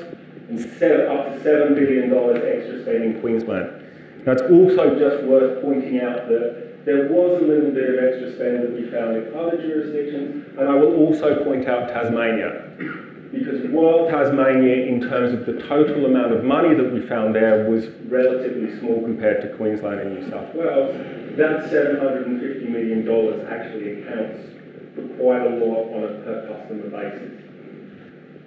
and 0.49 0.59
up 0.59 1.26
to 1.29 1.41
$7 1.45 1.75
billion 1.75 2.11
extra 2.37 2.83
spend 2.83 3.05
in 3.05 3.21
Queensland. 3.21 3.71
Now, 4.25 4.33
it's 4.33 4.43
also 4.43 4.99
just 4.99 5.25
worth 5.25 5.62
pointing 5.62 6.00
out 6.00 6.29
that 6.29 6.72
there 6.85 7.09
was 7.09 7.41
a 7.41 7.45
little 7.45 7.71
bit 7.71 7.91
of 7.91 8.05
extra 8.05 8.35
spend 8.35 8.62
that 8.65 8.73
we 8.73 8.91
found 8.91 9.17
in 9.17 9.35
other 9.35 9.57
jurisdictions, 9.57 10.47
and 10.59 10.69
I 10.69 10.75
will 10.75 10.95
also 10.97 11.45
point 11.45 11.69
out 11.69 11.89
Tasmania. 11.89 12.71
Because 13.33 13.62
while 13.71 14.09
Tasmania, 14.09 14.87
in 14.87 15.01
terms 15.01 15.33
of 15.33 15.47
the 15.47 15.62
total 15.67 16.05
amount 16.05 16.33
of 16.33 16.45
money 16.45 16.75
that 16.75 16.93
we 16.93 17.01
found 17.07 17.35
there, 17.35 17.71
was 17.71 17.87
relatively 18.09 18.79
small 18.79 19.01
compared 19.01 19.41
to 19.43 19.57
Queensland 19.57 20.01
and 20.01 20.21
New 20.21 20.31
South 20.31 20.55
Wales, 20.55 20.95
that 21.37 21.71
$750 21.71 22.69
million 22.69 23.09
actually 23.49 24.03
accounts 24.03 24.53
for 24.95 25.07
quite 25.17 25.41
a 25.41 25.51
lot 25.65 25.95
on 25.95 26.05
a 26.05 26.09
per 26.25 26.47
customer 26.53 26.91
basis. 26.91 27.43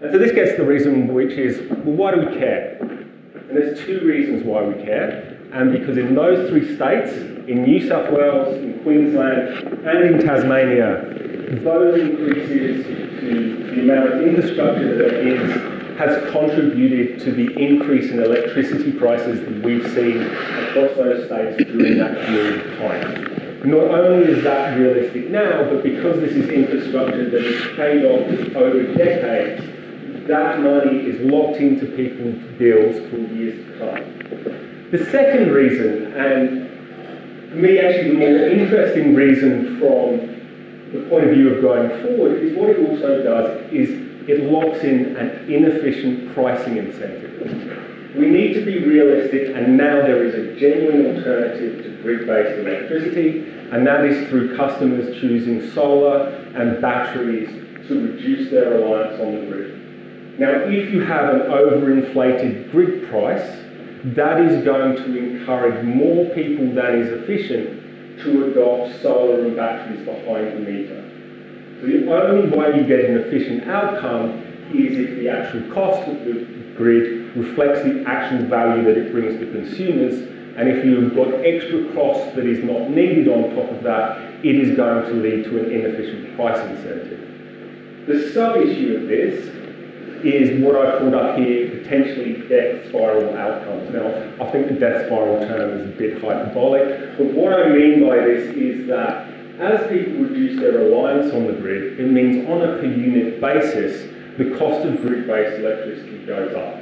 And 0.02 0.12
so 0.12 0.18
this 0.20 0.34
gets 0.34 0.52
to 0.52 0.58
the 0.58 0.68
reason, 0.68 1.08
which 1.08 1.32
is, 1.32 1.68
well, 1.72 1.96
why 1.96 2.12
do 2.14 2.20
we 2.20 2.38
care? 2.38 2.78
And 2.82 3.58
there's 3.58 3.80
two 3.86 4.06
reasons 4.06 4.44
why 4.44 4.62
we 4.62 4.84
care 4.84 5.35
and 5.56 5.72
because 5.72 5.98
in 5.98 6.14
those 6.16 6.50
three 6.50 6.76
states, 6.76 7.14
in 7.48 7.64
New 7.64 7.88
South 7.88 8.12
Wales, 8.12 8.58
in 8.58 8.78
Queensland, 8.84 9.88
and 9.88 10.04
in 10.04 10.20
Tasmania, 10.20 11.60
those 11.64 12.02
increases 12.02 12.86
to 12.86 13.72
the 13.74 13.82
amount 13.82 14.14
of 14.14 14.22
infrastructure 14.22 14.98
that 14.98 15.12
there 15.12 15.28
is 15.28 15.76
has 15.98 16.30
contributed 16.30 17.22
to 17.22 17.32
the 17.32 17.54
increase 17.58 18.12
in 18.12 18.20
electricity 18.20 18.92
prices 18.92 19.40
that 19.40 19.64
we've 19.64 19.90
seen 19.94 20.24
across 20.24 20.94
those 20.98 21.26
states 21.26 21.64
during 21.72 22.00
that 22.00 22.26
period 22.26 22.68
of 22.68 22.78
time. 22.78 23.70
Not 23.70 23.86
only 23.92 24.30
is 24.30 24.44
that 24.44 24.78
realistic 24.78 25.30
now, 25.30 25.64
but 25.70 25.84
because 25.84 26.20
this 26.20 26.34
is 26.34 26.50
infrastructure 26.50 27.30
that 27.30 27.46
is 27.46 27.78
paid 27.78 28.04
off 28.04 28.56
over 28.58 28.94
decades, 28.94 29.66
that 30.28 30.60
money 30.60 30.98
is 30.98 31.22
locked 31.22 31.62
into 31.62 31.86
people's 31.86 32.44
bills 32.58 33.10
for 33.10 33.18
years 33.34 33.66
to 33.66 33.78
come. 33.80 34.55
The 34.96 35.12
second 35.12 35.52
reason, 35.52 36.14
and 36.14 36.70
for 37.50 37.56
me 37.58 37.80
actually 37.80 38.12
the 38.12 38.18
more 38.18 38.48
interesting 38.48 39.14
reason 39.14 39.78
from 39.78 40.94
the 40.94 41.06
point 41.10 41.26
of 41.26 41.32
view 41.36 41.54
of 41.54 41.62
going 41.62 41.90
forward, 42.02 42.42
is 42.42 42.56
what 42.56 42.70
it 42.70 42.80
also 42.80 43.22
does 43.22 43.74
is 43.74 43.90
it 44.30 44.50
locks 44.50 44.86
in 44.86 45.18
an 45.18 45.52
inefficient 45.52 46.34
pricing 46.34 46.78
incentive. 46.78 48.16
We 48.16 48.28
need 48.28 48.54
to 48.54 48.62
be 48.64 48.86
realistic, 48.86 49.54
and 49.54 49.76
now 49.76 49.98
there 49.98 50.24
is 50.24 50.34
a 50.34 50.58
genuine 50.58 51.18
alternative 51.18 51.84
to 51.84 52.02
grid-based 52.02 52.66
electricity, 52.66 53.50
and 53.74 53.86
that 53.86 54.06
is 54.06 54.30
through 54.30 54.56
customers 54.56 55.20
choosing 55.20 55.72
solar 55.72 56.30
and 56.56 56.82
batteries 56.82 57.50
to 57.90 58.02
reduce 58.02 58.50
their 58.50 58.70
reliance 58.70 59.20
on 59.20 59.36
the 59.36 59.46
grid. 59.46 60.40
Now, 60.40 60.52
if 60.52 60.94
you 60.94 61.02
have 61.02 61.36
an 61.36 61.42
overinflated 61.42 62.72
grid 62.72 63.10
price, 63.10 63.65
that 64.14 64.40
is 64.42 64.64
going 64.64 64.96
to 64.98 65.18
encourage 65.18 65.84
more 65.84 66.30
people 66.36 66.72
than 66.74 67.00
is 67.00 67.12
efficient 67.24 68.20
to 68.22 68.52
adopt 68.52 69.02
solar 69.02 69.46
and 69.46 69.56
batteries 69.56 70.06
behind 70.06 70.54
the 70.54 70.60
meter. 70.60 71.02
The 71.82 72.12
only 72.14 72.56
way 72.56 72.78
you 72.78 72.86
get 72.86 73.06
an 73.06 73.18
efficient 73.18 73.68
outcome 73.68 74.42
is 74.74 74.98
if 74.98 75.18
the 75.18 75.30
actual 75.30 75.74
cost 75.74 76.08
of 76.08 76.24
the 76.24 76.34
grid 76.78 77.36
reflects 77.36 77.84
the 77.84 78.04
actual 78.08 78.48
value 78.48 78.84
that 78.84 78.98
it 78.98 79.12
brings 79.12 79.40
to 79.40 79.52
consumers. 79.52 80.22
And 80.56 80.70
if 80.70 80.86
you've 80.86 81.16
got 81.16 81.34
extra 81.44 81.92
cost 81.94 82.36
that 82.36 82.46
is 82.46 82.64
not 82.64 82.90
needed 82.90 83.28
on 83.28 83.56
top 83.56 83.72
of 83.72 83.84
that, 83.84 84.46
it 84.46 84.56
is 84.56 84.78
going 84.78 85.06
to 85.06 85.14
lead 85.14 85.46
to 85.46 85.60
an 85.60 85.72
inefficient 85.72 86.36
price 86.36 86.60
incentive. 86.70 88.06
The 88.08 88.32
sub-issue 88.32 88.98
of 88.98 89.08
this 89.08 89.65
is 90.26 90.62
what 90.64 90.76
I've 90.76 91.00
called 91.00 91.14
up 91.14 91.38
here 91.38 91.70
potentially 91.70 92.48
death 92.48 92.88
spiral 92.90 93.36
outcomes. 93.38 93.94
Now, 93.94 94.08
I 94.44 94.52
think 94.52 94.68
the 94.68 94.74
death 94.74 95.06
spiral 95.06 95.40
term 95.48 95.80
is 95.80 95.88
a 95.88 95.98
bit 95.98 96.22
hyperbolic, 96.22 97.18
but 97.18 97.28
what 97.28 97.54
I 97.54 97.70
mean 97.70 98.08
by 98.08 98.18
this 98.18 98.56
is 98.56 98.88
that 98.88 99.30
as 99.60 99.88
people 99.90 100.24
reduce 100.24 100.60
their 100.60 100.74
reliance 100.74 101.34
on 101.34 101.48
the 101.48 101.54
grid, 101.54 102.00
it 102.00 102.10
means 102.10 102.48
on 102.50 102.62
a 102.62 102.78
per 102.80 102.86
unit 102.86 103.40
basis, 103.40 104.12
the 104.38 104.58
cost 104.58 104.86
of 104.86 105.00
grid-based 105.02 105.60
electricity 105.60 106.26
goes 106.26 106.54
up. 106.56 106.82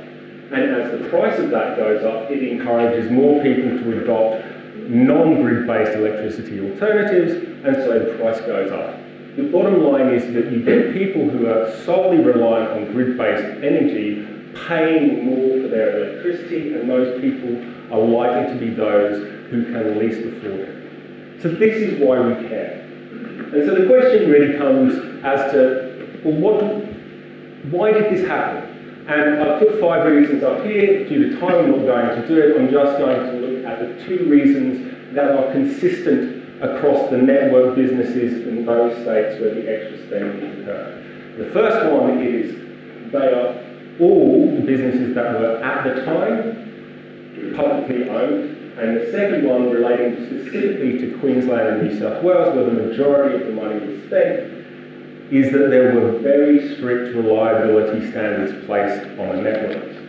And 0.51 0.75
as 0.75 0.99
the 0.99 1.09
price 1.09 1.37
of 1.39 1.49
that 1.51 1.77
goes 1.77 2.03
up, 2.03 2.31
it 2.31 2.43
encourages 2.43 3.11
more 3.11 3.43
people 3.43 3.69
to 3.69 4.01
adopt 4.01 4.43
non-grid 4.89 5.67
based 5.67 5.97
electricity 5.97 6.59
alternatives, 6.61 7.33
and 7.63 7.75
so 7.75 7.99
the 7.99 8.17
price 8.17 8.39
goes 8.41 8.71
up. 8.71 9.02
The 9.35 9.49
bottom 9.51 9.83
line 9.83 10.09
is 10.09 10.31
that 10.33 10.51
you 10.51 10.63
get 10.63 10.93
people 10.93 11.27
who 11.27 11.47
are 11.47 11.75
solely 11.85 12.23
reliant 12.23 12.71
on 12.71 12.91
grid-based 12.93 13.63
energy 13.63 14.27
paying 14.67 15.25
more 15.25 15.61
for 15.61 15.67
their 15.69 15.97
electricity, 15.97 16.73
and 16.75 16.87
those 16.87 17.19
people 17.19 17.57
are 17.91 17.99
likely 17.99 18.53
to 18.53 18.59
be 18.59 18.69
those 18.69 19.49
who 19.49 19.65
can 19.65 19.97
least 19.97 20.19
afford 20.19 20.59
it. 20.59 21.41
So 21.41 21.49
this 21.49 21.75
is 21.81 21.99
why 21.99 22.19
we 22.19 22.47
care. 22.47 22.81
And 22.81 23.67
so 23.67 23.73
the 23.73 23.87
question 23.87 24.29
really 24.29 24.55
comes 24.55 24.93
as 25.23 25.51
to, 25.51 26.21
well, 26.23 26.35
what, 26.35 26.63
why 27.71 27.91
did 27.91 28.13
this 28.13 28.27
happen? 28.27 28.69
And 29.07 29.41
I've 29.41 29.59
put 29.59 29.81
five 29.81 30.05
reasons 30.05 30.43
up 30.43 30.63
here. 30.63 31.09
Due 31.09 31.31
to 31.31 31.39
time, 31.39 31.55
I'm 31.55 31.71
not 31.71 31.85
going 31.85 32.21
to 32.21 32.27
do 32.27 32.39
it. 32.39 32.61
I'm 32.61 32.71
just 32.71 32.97
going 32.99 33.19
to 33.19 33.47
look 33.47 33.65
at 33.65 33.79
the 33.79 34.05
two 34.05 34.29
reasons 34.29 35.15
that 35.15 35.31
are 35.31 35.51
consistent 35.51 36.42
across 36.61 37.09
the 37.09 37.17
network 37.17 37.75
businesses 37.75 38.47
in 38.47 38.65
those 38.65 38.93
states 39.03 39.39
where 39.41 39.53
the 39.53 39.67
extra 39.69 40.05
spending 40.07 40.61
occurred. 40.61 41.35
The 41.37 41.49
first 41.51 41.91
one 41.91 42.21
is 42.21 43.11
they 43.11 43.33
are 43.33 43.63
all 43.99 44.61
businesses 44.61 45.15
that 45.15 45.39
were 45.39 45.63
at 45.63 45.83
the 45.83 46.05
time 46.05 46.63
publicly 47.55 48.09
owned, 48.09 48.57
and 48.77 48.97
the 48.97 49.11
second 49.11 49.45
one 49.45 49.69
relating 49.69 50.25
specifically 50.25 50.97
to 50.99 51.17
Queensland 51.19 51.67
and 51.67 51.89
New 51.89 51.99
South 51.99 52.23
Wales, 52.23 52.55
where 52.55 52.65
the 52.65 52.71
majority 52.71 53.35
of 53.41 53.47
the 53.47 53.53
money 53.53 53.79
was 53.79 54.03
spent, 54.05 54.51
is 55.31 55.51
that 55.51 55.69
there 55.69 55.93
were 55.95 56.19
very 56.19 56.75
strict 56.75 57.15
reliability 57.15 58.09
standards 58.11 58.65
placed 58.65 59.07
on 59.19 59.35
the 59.35 59.41
networks. 59.41 60.02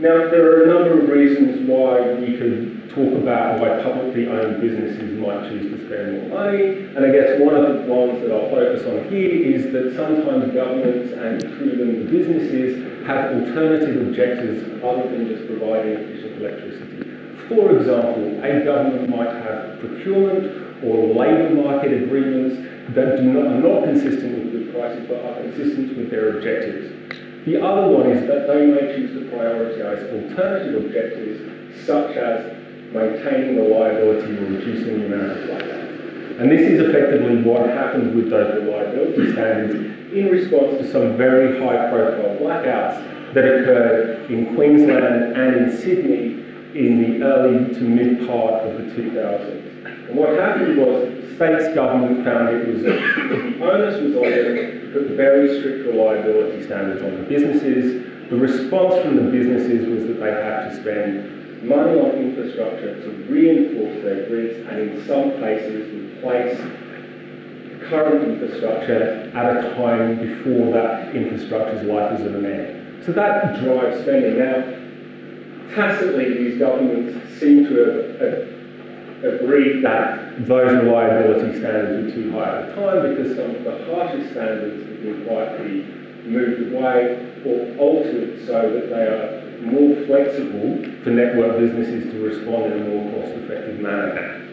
Now, 0.00 0.30
there 0.30 0.48
are 0.48 0.62
a 0.64 0.66
number 0.66 1.02
of 1.02 1.10
reasons 1.10 1.68
why 1.68 2.00
we 2.14 2.38
could 2.38 2.88
talk 2.88 3.12
about 3.20 3.60
why 3.60 3.82
publicly 3.82 4.26
owned 4.28 4.58
businesses 4.58 5.18
might 5.20 5.50
choose 5.50 5.70
to 5.70 5.86
spend 5.86 6.30
more 6.30 6.40
money. 6.40 6.88
And 6.96 7.04
I 7.04 7.12
guess 7.12 7.38
one 7.38 7.54
of 7.54 7.68
the 7.68 7.82
ones 7.84 8.18
that 8.22 8.32
I'll 8.32 8.48
focus 8.48 8.86
on 8.86 9.12
here 9.12 9.28
is 9.28 9.70
that 9.74 9.94
sometimes 9.94 10.54
governments 10.54 11.12
and 11.12 11.42
them 11.42 12.06
the 12.06 12.10
businesses 12.10 13.06
have 13.06 13.44
alternative 13.44 14.08
objectives 14.08 14.82
other 14.82 15.04
than 15.10 15.28
just 15.28 15.46
providing 15.46 15.92
efficient 15.92 16.40
electricity. 16.40 17.10
For 17.48 17.76
example, 17.76 18.42
a 18.42 18.64
government 18.64 19.10
might 19.10 19.34
have 19.44 19.80
procurement 19.80 20.82
or 20.82 21.12
labour 21.12 21.50
market 21.60 21.92
agreements 21.92 22.56
that 22.94 23.18
do 23.18 23.24
not, 23.24 23.52
are 23.52 23.60
not 23.60 23.84
consistent 23.84 24.32
with 24.32 24.52
good 24.52 24.72
prices 24.72 25.06
but 25.06 25.22
are 25.26 25.42
consistent 25.42 25.98
with 25.98 26.10
their 26.10 26.38
objectives. 26.38 27.19
The 27.46 27.62
other 27.64 27.88
one 27.88 28.10
is 28.10 28.26
that 28.28 28.46
they 28.46 28.66
may 28.66 28.94
choose 28.94 29.12
to 29.12 29.34
prioritise 29.34 30.12
alternative 30.12 30.84
objectives 30.84 31.86
such 31.86 32.16
as 32.16 32.56
maintaining 32.92 33.56
reliability 33.56 34.36
or 34.36 34.44
reducing 34.44 35.00
the 35.00 35.06
amount 35.06 35.38
of 35.38 35.48
blackouts. 35.48 36.40
And 36.40 36.50
this 36.50 36.60
is 36.60 36.80
effectively 36.80 37.42
what 37.42 37.68
happened 37.70 38.14
with 38.14 38.28
those 38.28 38.62
reliability 38.62 39.32
standards 39.32 40.12
in 40.12 40.28
response 40.28 40.78
to 40.78 40.90
some 40.90 41.16
very 41.16 41.58
high 41.58 41.88
profile 41.88 42.36
blackouts 42.36 43.32
that 43.32 43.44
occurred 43.44 44.30
in 44.30 44.54
Queensland 44.54 45.36
and 45.36 45.56
in 45.56 45.78
Sydney 45.78 46.44
in 46.74 47.20
the 47.20 47.24
early 47.24 47.74
to 47.74 47.80
mid 47.80 48.26
part 48.26 48.64
of 48.64 48.76
the 48.76 49.02
2000s. 49.02 49.69
And 50.10 50.18
what 50.18 50.30
happened 50.30 50.76
was 50.76 51.06
state's 51.36 51.72
government 51.72 52.24
found 52.24 52.48
it 52.48 52.66
was 52.66 52.82
the 52.82 53.62
onus 53.62 54.02
was 54.02 54.16
on 54.16 54.22
them 54.22 54.56
to 54.56 54.90
put 54.92 55.16
very 55.16 55.60
strict 55.60 55.86
reliability 55.86 56.64
standards 56.64 57.00
on 57.02 57.16
the 57.16 57.22
businesses 57.22 58.04
The 58.28 58.36
response 58.36 59.02
from 59.02 59.16
the 59.16 59.30
businesses 59.30 59.88
was 59.88 60.08
that 60.08 60.20
they 60.20 60.30
had 60.30 60.68
to 60.68 60.80
spend 60.80 61.64
money 61.64 61.98
on 61.98 62.10
infrastructure 62.10 63.00
to 63.02 63.10
reinforce 63.32 64.02
their 64.02 64.28
grids 64.28 64.66
and 64.68 64.78
in 64.80 65.06
some 65.06 65.30
places 65.38 65.92
replace 65.94 66.58
current 67.88 68.28
infrastructure 68.28 69.30
at 69.34 69.64
a 69.64 69.74
time 69.74 70.18
before 70.18 70.72
that 70.72 71.14
infrastructure's 71.14 71.84
life 71.86 72.20
is 72.20 72.26
an 72.26 72.44
end. 72.44 73.04
So 73.04 73.12
that 73.12 73.60
drives 73.60 74.00
spending. 74.02 74.38
Now, 74.38 75.74
tacitly, 75.74 76.34
these 76.34 76.58
governments 76.58 77.38
seem 77.38 77.66
to 77.66 77.74
have 78.20 78.59
agreed 79.22 79.84
that 79.84 80.46
those 80.46 80.72
reliability 80.82 81.58
standards 81.58 82.14
were 82.14 82.22
too 82.22 82.32
high 82.32 82.62
at 82.62 82.68
the 82.68 82.74
time 82.74 83.14
because 83.14 83.36
some 83.36 83.50
of 83.50 83.64
the 83.64 83.84
harshest 83.92 84.30
standards 84.32 84.88
have 84.88 85.02
been 85.02 85.26
quietly 85.26 85.82
moved 86.24 86.72
away 86.72 87.26
or 87.44 87.76
altered 87.78 88.46
so 88.46 88.70
that 88.70 88.90
they 88.90 89.06
are 89.06 89.50
more 89.60 89.96
flexible 90.06 90.82
for 91.02 91.10
network 91.10 91.58
businesses 91.58 92.10
to 92.12 92.22
respond 92.22 92.72
in 92.72 92.82
a 92.82 92.88
more 92.88 93.12
cost-effective 93.12 93.80
manner. 93.80 94.46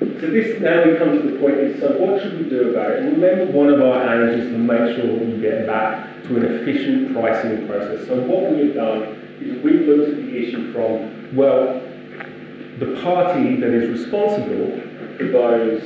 So 0.00 0.30
this 0.30 0.60
now 0.60 0.84
we 0.84 0.96
come 0.96 1.12
to 1.12 1.30
the 1.30 1.38
point 1.38 1.56
is, 1.56 1.80
so 1.80 1.96
what 1.98 2.22
should 2.22 2.38
we 2.38 2.48
do 2.48 2.70
about 2.70 2.92
it? 2.92 2.98
And 3.00 3.22
remember 3.22 3.52
one 3.52 3.68
of 3.68 3.82
our 3.82 4.22
aims 4.22 4.44
is 4.44 4.50
to 4.50 4.58
make 4.58 4.96
sure 4.96 5.06
that 5.06 5.26
we 5.26 5.40
get 5.40 5.66
back 5.66 6.22
to 6.24 6.36
an 6.36 6.44
efficient 6.44 7.12
pricing 7.12 7.66
process. 7.66 8.06
So 8.06 8.20
what 8.22 8.50
we 8.50 8.66
have 8.66 8.74
done 8.74 9.02
is 9.40 9.62
we've 9.62 9.86
looked 9.86 10.10
at 10.10 10.16
the 10.16 10.36
issue 10.36 10.72
from, 10.72 11.36
well, 11.36 11.82
the 12.80 12.98
party 13.02 13.56
that 13.56 13.70
is 13.70 14.00
responsible 14.00 14.80
for 15.18 15.28
those 15.28 15.82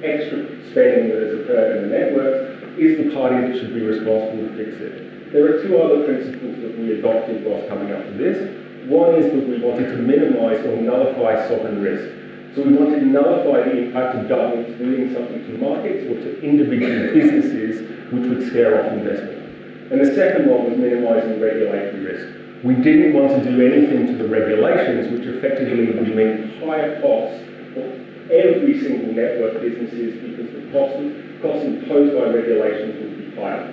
extra 0.00 0.48
spending 0.72 1.12
that 1.12 1.20
has 1.28 1.40
occurred 1.40 1.76
in 1.76 1.90
the 1.90 1.98
networks 1.98 2.80
is 2.80 3.04
the 3.04 3.14
party 3.14 3.36
that 3.36 3.60
should 3.60 3.74
be 3.74 3.82
responsible 3.82 4.48
to 4.48 4.56
fix 4.56 4.80
it. 4.80 5.30
There 5.30 5.44
are 5.44 5.62
two 5.62 5.76
other 5.76 6.04
principles 6.04 6.56
that 6.64 6.78
we 6.78 6.98
adopted 6.98 7.44
whilst 7.44 7.68
coming 7.68 7.92
up 7.92 8.02
to 8.02 8.12
this. 8.12 8.88
One 8.88 9.14
is 9.14 9.28
that 9.28 9.46
we 9.46 9.60
wanted 9.60 9.92
to 9.92 9.96
minimise 10.00 10.64
or 10.64 10.80
nullify 10.80 11.46
sovereign 11.48 11.82
risk. 11.82 12.56
So 12.56 12.62
we 12.64 12.74
wanted 12.74 13.00
to 13.00 13.06
nullify 13.06 13.68
the 13.68 13.84
impact 13.84 14.16
of 14.16 14.28
governments 14.28 14.78
doing 14.78 15.12
something 15.12 15.44
to 15.44 15.58
markets 15.58 16.04
or 16.08 16.16
to 16.16 16.40
individual 16.40 17.12
businesses 17.12 17.84
which 18.10 18.24
would 18.28 18.48
scare 18.48 18.80
off 18.80 18.92
investment. 18.92 19.92
And 19.92 20.00
the 20.00 20.14
second 20.14 20.48
one 20.48 20.64
was 20.64 20.78
minimising 20.78 21.40
regulatory 21.40 22.00
risk. 22.00 22.41
We 22.62 22.76
didn't 22.76 23.14
want 23.14 23.42
to 23.42 23.50
do 23.50 23.60
anything 23.60 24.06
to 24.06 24.22
the 24.22 24.28
regulations 24.28 25.10
which 25.10 25.26
effectively 25.26 25.86
would 25.86 26.14
mean 26.14 26.60
higher 26.60 27.00
costs 27.00 27.42
for 27.74 27.90
every 28.30 28.80
single 28.80 29.12
network 29.12 29.60
businesses 29.60 30.14
because 30.22 30.52
the 30.52 30.70
cost, 30.70 31.42
costs 31.42 31.66
imposed 31.66 32.14
by 32.14 32.30
regulations 32.30 33.02
would 33.02 33.18
be 33.18 33.34
higher. 33.34 33.66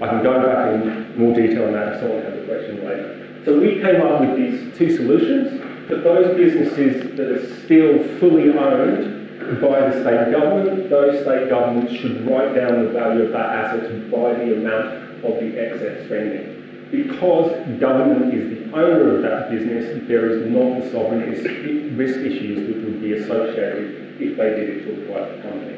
I 0.00 0.08
can 0.08 0.22
go 0.22 0.42
back 0.46 0.74
in 0.74 1.18
more 1.18 1.34
detail 1.34 1.66
on 1.66 1.72
that 1.72 1.94
if 1.94 2.00
someone 2.00 2.22
has 2.22 2.38
a 2.38 2.46
question 2.46 2.84
later. 2.84 3.42
So 3.44 3.58
we 3.58 3.80
came 3.80 4.00
up 4.02 4.20
with 4.20 4.36
these 4.36 4.78
two 4.78 4.94
solutions. 4.94 5.60
For 5.88 5.96
those 5.96 6.36
businesses 6.36 7.16
that 7.16 7.26
are 7.26 7.62
still 7.64 8.02
fully 8.20 8.50
owned 8.50 9.60
by 9.60 9.88
the 9.88 10.02
state 10.02 10.30
government, 10.30 10.88
those 10.88 11.22
state 11.22 11.48
governments 11.48 11.94
should 11.94 12.24
write 12.28 12.54
down 12.54 12.84
the 12.84 12.90
value 12.90 13.22
of 13.24 13.32
that 13.32 13.46
asset 13.46 14.10
by 14.10 14.34
the 14.34 14.56
amount 14.56 15.24
of 15.24 15.40
the 15.40 15.58
excess 15.58 16.06
spending. 16.06 16.55
Because 16.90 17.50
government 17.80 18.32
is 18.32 18.58
the 18.58 18.72
owner 18.72 19.16
of 19.16 19.22
that 19.22 19.50
business, 19.50 20.06
there 20.06 20.30
is 20.30 20.50
not 20.50 20.80
the 20.80 20.90
sovereign 20.90 21.28
risk 21.96 22.18
issues 22.18 22.68
that 22.68 22.84
would 22.84 23.00
be 23.00 23.14
associated 23.14 24.20
if 24.20 24.36
they 24.36 24.50
did 24.50 24.68
it 24.70 24.84
to 24.84 25.02
a 25.02 25.12
private 25.12 25.42
company. 25.42 25.76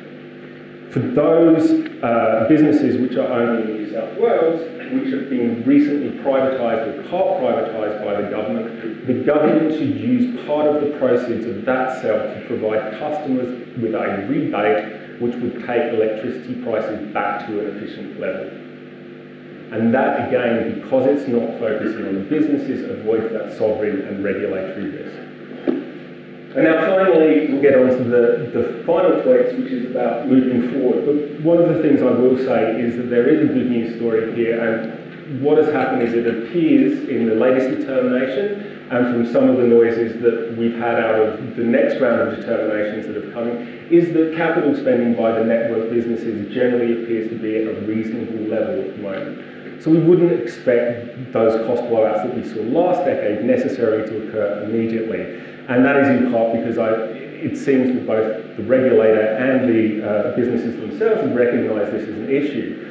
For 0.91 1.01
those 1.01 1.71
uh, 2.03 2.47
businesses 2.49 2.97
which 3.01 3.17
are 3.17 3.27
owned 3.27 3.69
in 3.69 3.77
New 3.77 3.93
South 3.93 4.19
Wales, 4.19 4.61
which 4.93 5.13
have 5.13 5.29
been 5.29 5.63
recently 5.65 6.19
privatised 6.23 7.05
or 7.05 7.09
part 7.09 7.41
privatised 7.43 8.05
by 8.05 8.21
the 8.21 8.31
government, 8.31 9.07
the 9.07 9.15
government 9.25 9.73
should 9.73 10.01
use 10.01 10.47
part 10.47 10.67
of 10.67 10.81
the 10.83 10.97
proceeds 10.99 11.45
of 11.45 11.65
that 11.67 12.01
sale 12.01 12.35
to 12.35 12.47
provide 12.47 12.99
customers 12.99 13.77
with 13.79 13.95
a 13.95 14.27
rebate 14.29 15.21
which 15.21 15.35
would 15.37 15.67
take 15.67 15.93
electricity 15.93 16.63
prices 16.63 17.13
back 17.13 17.47
to 17.47 17.61
an 17.61 17.77
efficient 17.77 18.19
level. 18.19 18.68
And 19.73 19.93
that, 19.95 20.29
again, 20.29 20.81
because 20.81 21.07
it's 21.07 21.29
not 21.29 21.59
focusing 21.59 22.07
on 22.07 22.15
the 22.15 22.21
businesses, 22.21 22.89
avoids 22.89 23.33
that 23.33 23.57
sovereign 23.59 24.01
and 24.03 24.25
regulatory 24.25 24.91
risk. 24.91 25.17
And 26.57 26.65
now 26.65 26.81
finally, 26.87 27.53
we'll 27.53 27.61
get 27.61 27.75
on 27.75 27.89
to 27.89 28.05
the, 28.05 28.51
the 28.53 28.83
final 28.85 29.21
points, 29.21 29.53
which 29.53 29.71
is 29.71 29.91
about 29.91 30.27
moving 30.27 30.73
forward. 30.73 31.05
But 31.05 31.45
one 31.45 31.59
of 31.59 31.69
the 31.69 31.83
things 31.83 32.01
I 32.01 32.11
will 32.11 32.39
say 32.39 32.81
is 32.81 32.97
that 32.97 33.11
there 33.11 33.29
is 33.29 33.51
a 33.51 33.53
good 33.53 33.71
news 33.71 33.97
story 33.97 34.35
here, 34.35 34.59
and 34.59 35.43
what 35.43 35.59
has 35.59 35.69
happened 35.69 36.03
is 36.03 36.15
it 36.15 36.27
appears 36.27 37.07
in 37.09 37.27
the 37.27 37.35
latest 37.35 37.79
determination 37.79 38.79
and 38.91 39.13
from 39.13 39.31
some 39.31 39.51
of 39.51 39.59
the 39.59 39.67
noises 39.67 40.21
that 40.23 40.57
we've 40.57 40.77
had 40.77 40.99
out 40.99 41.21
of 41.21 41.57
the 41.57 41.63
next 41.63 42.01
round 42.01 42.23
of 42.23 42.37
determinations 42.37 43.07
that 43.07 43.23
have 43.23 43.35
come 43.35 43.49
is 43.91 44.15
that 44.15 44.35
capital 44.35 44.75
spending 44.75 45.15
by 45.15 45.33
the 45.33 45.45
network 45.45 45.91
businesses 45.91 46.53
generally 46.55 47.03
appears 47.03 47.29
to 47.29 47.39
be 47.39 47.57
at 47.57 47.77
a 47.77 47.81
reasonable 47.83 48.49
level 48.49 48.81
at 48.81 48.97
the 48.97 49.03
moment. 49.03 49.58
So 49.81 49.91
we 49.91 49.99
wouldn't 49.99 50.33
expect 50.33 51.33
those 51.33 51.65
cost 51.67 51.83
blowouts 51.85 52.25
that 52.25 52.35
we 52.35 52.45
saw 52.49 52.61
last 52.63 53.05
decade 53.05 53.45
necessarily 53.45 54.09
to 54.09 54.29
occur 54.29 54.65
immediately. 54.65 55.21
And 55.69 55.85
that 55.85 55.97
is 55.97 56.09
in 56.09 56.33
part 56.33 56.53
because 56.53 56.79
I, 56.79 56.91
it 56.91 57.57
seems 57.57 57.95
that 57.95 58.07
both 58.07 58.57
the 58.57 58.63
regulator 58.65 59.21
and 59.21 59.69
the 59.69 60.09
uh, 60.09 60.37
businesses 60.37 60.75
themselves 60.81 61.23
have 61.23 61.35
recognised 61.35 61.93
this 61.93 62.09
as 62.09 62.17
an 62.17 62.29
issue. 62.29 62.89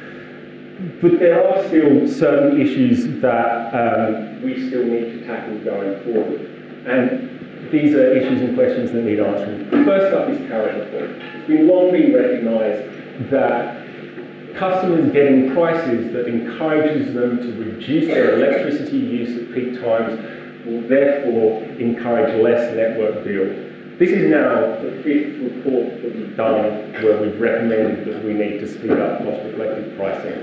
But 1.02 1.18
there 1.18 1.46
are 1.46 1.66
still 1.66 2.08
certain 2.08 2.60
issues 2.60 3.20
that 3.20 3.74
um, 3.74 4.42
we 4.42 4.68
still 4.68 4.84
need 4.84 5.12
to 5.12 5.26
tackle 5.26 5.58
going 5.58 6.02
forward. 6.04 6.40
And 6.86 7.70
these 7.70 7.94
are 7.94 8.16
issues 8.16 8.40
and 8.40 8.54
questions 8.56 8.92
that 8.92 9.02
need 9.02 9.20
answering. 9.20 9.68
First 9.84 10.14
up 10.14 10.28
is 10.30 10.40
reform. 10.40 11.20
It's 11.20 11.48
been 11.48 11.68
long 11.68 11.92
been 11.92 12.14
recognised 12.14 13.30
that 13.30 13.77
customers 14.58 15.12
getting 15.12 15.52
prices 15.54 16.12
that 16.12 16.26
encourages 16.26 17.14
them 17.14 17.38
to 17.38 17.52
reduce 17.62 18.08
their 18.08 18.34
electricity 18.34 18.98
use 18.98 19.40
at 19.40 19.54
peak 19.54 19.80
times 19.80 20.18
will 20.66 20.82
therefore 20.88 21.62
encourage 21.78 22.34
less 22.42 22.74
network 22.74 23.24
build. 23.24 23.98
This 23.98 24.10
is 24.10 24.30
now 24.30 24.82
the 24.82 25.00
fifth 25.02 25.40
report 25.40 26.02
that 26.02 26.14
we've 26.14 26.36
done 26.36 26.92
where 27.02 27.22
we've 27.22 27.40
recommended 27.40 28.04
that 28.06 28.24
we 28.24 28.32
need 28.32 28.58
to 28.58 28.68
speed 28.68 28.90
up 28.90 29.18
cost-reflective 29.18 29.96
pricing. 29.96 30.34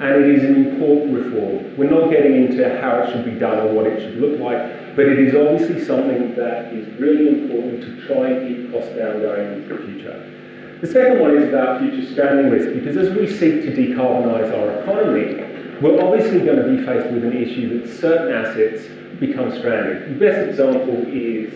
And 0.00 0.24
it 0.24 0.34
is 0.36 0.44
an 0.44 0.66
important 0.66 1.14
reform. 1.14 1.76
We're 1.76 1.90
not 1.90 2.10
getting 2.10 2.34
into 2.34 2.80
how 2.80 3.02
it 3.02 3.12
should 3.12 3.24
be 3.24 3.38
done 3.38 3.58
or 3.58 3.72
what 3.72 3.86
it 3.86 4.00
should 4.00 4.20
look 4.20 4.40
like, 4.40 4.96
but 4.96 5.06
it 5.06 5.18
is 5.18 5.34
obviously 5.34 5.84
something 5.84 6.34
that 6.36 6.72
is 6.72 7.00
really 7.00 7.28
important 7.28 7.82
to 7.82 8.06
try 8.06 8.30
and 8.30 8.48
keep 8.48 8.72
costs 8.72 8.94
down 8.96 9.20
going 9.20 9.62
into 9.62 9.76
the 9.76 9.82
future. 9.84 10.43
The 10.80 10.86
second 10.86 11.20
one 11.20 11.36
is 11.36 11.48
about 11.48 11.80
future 11.80 12.10
stranding 12.12 12.50
risk, 12.50 12.74
because 12.74 12.96
as 12.96 13.16
we 13.16 13.26
seek 13.26 13.62
to 13.62 13.70
decarbonise 13.72 14.52
our 14.52 14.82
economy, 14.82 15.80
we're 15.80 16.00
obviously 16.02 16.40
going 16.40 16.56
to 16.56 16.76
be 16.76 16.84
faced 16.84 17.12
with 17.12 17.24
an 17.24 17.36
issue 17.36 17.80
that 17.80 17.92
certain 17.98 18.32
assets 18.32 18.86
become 19.18 19.56
stranded. 19.56 20.14
The 20.14 20.18
best 20.18 20.50
example 20.50 21.04
is, 21.08 21.52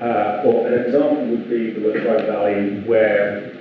uh, 0.00 0.42
or 0.46 0.66
an 0.66 0.84
example 0.84 1.26
would 1.26 1.48
be 1.48 1.72
the 1.72 1.80
Latrobe 1.80 2.26
Valley, 2.26 2.80
where 2.82 3.52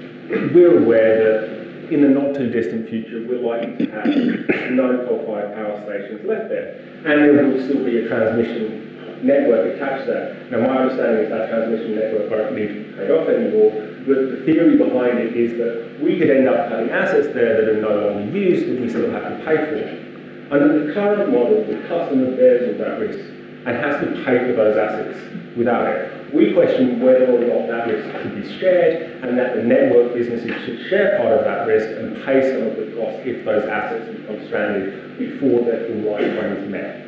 we're 0.54 0.84
aware 0.84 1.18
that 1.24 1.60
in 1.92 2.02
the 2.02 2.08
not 2.08 2.36
too 2.36 2.50
distant 2.50 2.88
future, 2.88 3.26
we're 3.28 3.40
likely 3.42 3.88
to 3.88 3.92
have 3.92 4.72
no 4.72 5.06
coal-fired 5.08 5.56
power 5.56 5.82
stations 5.84 6.24
left 6.26 6.50
there, 6.50 6.76
and 7.06 7.38
there 7.38 7.46
will 7.48 7.62
still 7.64 7.84
be 7.84 7.98
a 7.98 8.08
transmission 8.08 8.86
network 9.24 9.76
attached 9.76 10.06
to 10.06 10.14
that. 10.14 10.52
Now, 10.52 10.62
my 10.62 10.78
understanding 10.78 11.26
is 11.26 11.30
that 11.30 11.50
transmission 11.50 11.96
network 11.96 12.30
won't 12.30 12.56
need 12.56 12.68
to 12.68 12.74
be 12.84 12.94
paid 12.94 13.12
off 13.12 13.28
anymore, 13.28 13.89
the 14.06 14.42
theory 14.46 14.78
behind 14.78 15.20
it 15.20 15.36
is 15.36 15.58
that 15.58 16.00
we 16.02 16.18
could 16.18 16.30
end 16.30 16.48
up 16.48 16.70
having 16.70 16.90
assets 16.90 17.34
there 17.34 17.62
that 17.62 17.70
are 17.70 17.82
no 17.82 18.08
longer 18.08 18.38
used 18.38 18.70
that 18.70 18.80
we 18.80 18.90
still 18.90 19.12
have 19.12 19.24
to 19.24 19.46
pay 19.46 19.58
for. 19.58 20.54
Under 20.54 20.86
the 20.86 20.94
current 20.94 21.32
model, 21.32 21.64
the 21.64 21.88
customer 21.88 22.36
bears 22.36 22.70
all 22.70 22.86
that 22.86 23.00
risk 23.00 23.20
and 23.66 23.76
has 23.78 24.00
to 24.04 24.24
pay 24.26 24.40
for 24.48 24.54
those 24.54 24.78
assets 24.78 25.20
without 25.56 25.88
it. 25.88 26.34
We 26.34 26.54
question 26.54 27.00
whether 27.02 27.26
or 27.26 27.40
not 27.40 27.68
that 27.68 27.88
risk 27.88 28.22
should 28.22 28.42
be 28.42 28.60
shared 28.60 29.24
and 29.24 29.38
that 29.38 29.56
the 29.56 29.64
network 29.64 30.14
businesses 30.14 30.52
should 30.66 30.90
share 30.90 31.18
part 31.18 31.34
of 31.38 31.44
that 31.44 31.68
risk 31.68 31.90
and 31.90 32.24
pay 32.24 32.42
some 32.54 32.68
of 32.68 32.78
the 32.78 32.96
cost 32.96 33.26
if 33.28 33.44
those 33.46 33.68
assets 33.68 34.18
become 34.18 34.46
stranded 34.48 35.18
before 35.18 35.66
their 35.66 35.88
full 35.88 36.16
is 36.18 36.70
met. 36.70 37.06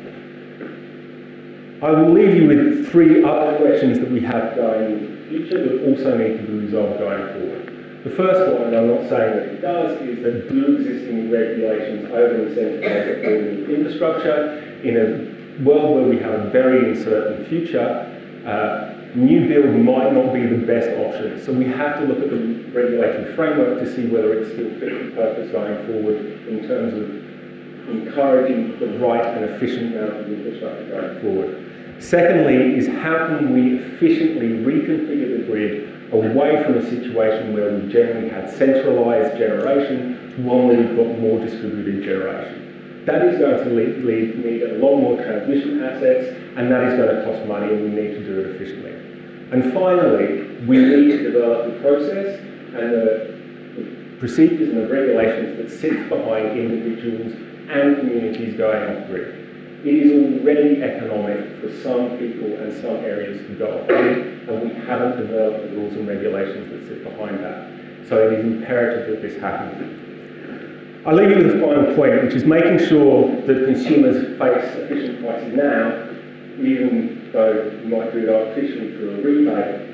I 1.82 1.90
will 1.90 2.12
leave 2.12 2.36
you 2.36 2.46
with 2.46 2.90
three 2.92 3.24
other 3.24 3.56
questions 3.58 3.98
that 3.98 4.10
we 4.10 4.20
have 4.20 4.54
going 4.54 5.21
future 5.32 5.64
that 5.66 5.88
also 5.88 6.16
need 6.18 6.36
to 6.36 6.42
be 6.44 6.52
resolved 6.66 6.98
going 6.98 7.26
forward. 7.32 8.02
The 8.04 8.10
first 8.10 8.52
one, 8.52 8.68
and 8.68 8.76
I'm 8.76 8.88
not 8.88 9.08
saying 9.08 9.36
that 9.36 9.46
it 9.48 9.60
does, 9.62 10.00
is 10.02 10.22
that 10.24 10.50
do 10.50 10.76
existing 10.76 11.30
regulations 11.30 12.10
over 12.10 12.34
incentivize 12.44 13.22
building 13.22 13.70
infrastructure 13.70 14.58
in 14.82 14.96
a 14.96 15.64
world 15.64 15.94
where 15.94 16.08
we 16.08 16.18
have 16.18 16.34
a 16.34 16.50
very 16.50 16.90
uncertain 16.90 17.46
future, 17.46 18.08
uh, 18.44 18.92
new 19.14 19.46
build 19.48 19.76
might 19.76 20.12
not 20.12 20.34
be 20.34 20.44
the 20.44 20.66
best 20.66 20.90
option. 20.98 21.40
So 21.44 21.52
we 21.52 21.66
have 21.66 22.00
to 22.00 22.06
look 22.06 22.18
at 22.18 22.30
the 22.30 22.70
regulatory 22.74 23.34
framework 23.36 23.78
to 23.80 23.94
see 23.94 24.08
whether 24.08 24.32
it's 24.34 24.52
still 24.52 24.70
fit 24.80 24.90
for 24.90 25.10
purpose 25.14 25.52
going 25.52 25.86
forward 25.86 26.48
in 26.48 26.66
terms 26.66 26.94
of 26.94 27.22
encouraging 27.88 28.78
the 28.80 28.98
right 28.98 29.24
and 29.24 29.44
efficient 29.44 29.94
amount 29.94 30.20
of 30.20 30.28
infrastructure 30.28 30.88
going 30.88 31.20
forward. 31.20 31.71
Secondly, 31.98 32.76
is 32.76 32.88
how 32.88 33.26
can 33.28 33.52
we 33.52 33.78
efficiently 33.78 34.48
reconfigure 34.48 35.38
the 35.38 35.44
grid 35.44 35.92
away 36.12 36.62
from 36.64 36.76
a 36.76 36.90
situation 36.90 37.54
where 37.54 37.72
we 37.72 37.90
generally 37.90 38.28
had 38.28 38.50
centralised 38.50 39.38
generation 39.38 40.34
to 40.36 40.42
one 40.42 40.68
where 40.68 40.76
we've 40.76 40.96
got 40.96 41.18
more 41.18 41.38
distributed 41.40 42.04
generation. 42.04 43.04
That 43.06 43.26
is 43.26 43.38
going 43.38 43.64
to 43.64 43.70
lead, 43.70 44.04
lead, 44.04 44.44
need 44.44 44.62
a 44.62 44.74
lot 44.78 44.96
more 44.96 45.16
transmission 45.16 45.82
assets, 45.82 46.36
and 46.56 46.70
that 46.70 46.84
is 46.84 46.98
going 46.98 47.16
to 47.16 47.24
cost 47.24 47.46
money, 47.48 47.72
and 47.72 47.82
we 47.82 47.88
need 47.90 48.14
to 48.14 48.24
do 48.24 48.40
it 48.40 48.54
efficiently. 48.54 48.92
And 49.50 49.72
finally, 49.72 50.56
we 50.66 50.78
need 50.78 51.18
to 51.18 51.32
develop 51.32 51.72
the 51.72 51.80
process 51.80 52.38
and 52.40 52.92
the 52.92 54.16
procedures 54.18 54.68
and 54.68 54.78
the 54.78 54.88
regulations 54.88 55.56
that 55.56 55.70
sit 55.70 56.08
behind 56.08 56.58
individuals 56.58 57.32
and 57.70 57.96
communities 57.98 58.56
going 58.56 58.96
off 58.96 59.06
grid. 59.08 59.41
It 59.84 59.94
is 59.94 60.40
already 60.40 60.82
economic 60.82 61.60
for 61.60 61.72
some 61.82 62.16
people 62.18 62.54
and 62.60 62.72
some 62.80 62.96
areas 63.04 63.46
to 63.48 63.54
go 63.54 63.80
off 63.80 63.90
and 63.90 64.62
we 64.62 64.74
haven't 64.86 65.16
developed 65.18 65.70
the 65.70 65.76
rules 65.76 65.94
and 65.94 66.06
regulations 66.06 66.70
that 66.70 66.86
sit 66.86 67.04
behind 67.04 67.38
that. 67.42 68.08
So 68.08 68.26
it 68.26 68.32
is 68.38 68.44
imperative 68.44 69.10
that 69.10 69.22
this 69.22 69.40
happens. 69.40 69.98
I'll 71.04 71.16
leave 71.16 71.30
you 71.30 71.36
with 71.36 71.56
a 71.56 71.60
final 71.60 71.94
point, 71.96 72.22
which 72.22 72.34
is 72.34 72.44
making 72.44 72.78
sure 72.86 73.28
that 73.42 73.64
consumers 73.66 74.38
face 74.38 74.72
sufficient 74.72 75.20
prices 75.20 75.54
now, 75.54 76.10
even 76.58 77.30
though 77.32 77.80
you 77.82 77.88
might 77.88 78.12
do 78.12 78.18
it 78.18 78.28
artificially 78.28 78.92
through 78.92 79.10
a 79.10 79.22
rebate, 79.22 79.88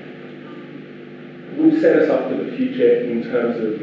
will 1.56 1.80
set 1.80 1.96
us 2.02 2.10
up 2.10 2.28
for 2.28 2.36
the 2.36 2.56
future 2.56 3.04
in 3.04 3.22
terms 3.22 3.56
of 3.56 3.78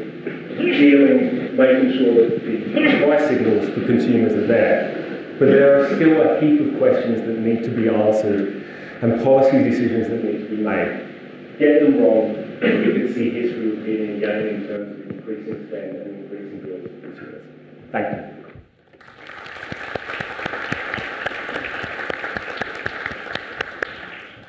dealing, 0.56 1.56
making 1.56 1.92
sure 1.98 2.28
that 2.28 2.44
the 2.44 3.04
price 3.04 3.28
signals 3.28 3.68
for 3.70 3.84
consumers 3.86 4.32
are 4.32 4.46
there. 4.46 5.05
But 5.38 5.46
there 5.50 5.78
are 5.78 5.94
still 5.96 6.22
a 6.22 6.40
heap 6.40 6.60
of 6.60 6.78
questions 6.78 7.20
that 7.20 7.38
need 7.40 7.62
to 7.64 7.70
be 7.70 7.88
answered 7.88 8.64
and 9.02 9.22
policy 9.22 9.62
decisions 9.62 10.08
that 10.08 10.24
need 10.24 10.48
to 10.48 10.56
be 10.56 10.62
made. 10.62 11.58
Get 11.58 11.80
them 11.80 12.02
wrong, 12.02 12.34
and 12.62 12.86
we 12.86 12.92
can 12.94 13.14
see 13.14 13.30
history 13.30 13.70
repeating 13.72 14.16
again 14.16 14.46
in 14.48 14.66
terms 14.66 15.00
of 15.00 15.10
increasing 15.10 15.68
spend 15.68 15.96
and 15.96 16.24
increasing 16.24 16.60
bills 16.60 16.82
for 16.84 17.00
consumers. 17.00 17.44
Thank 17.92 18.16
you. 18.16 18.36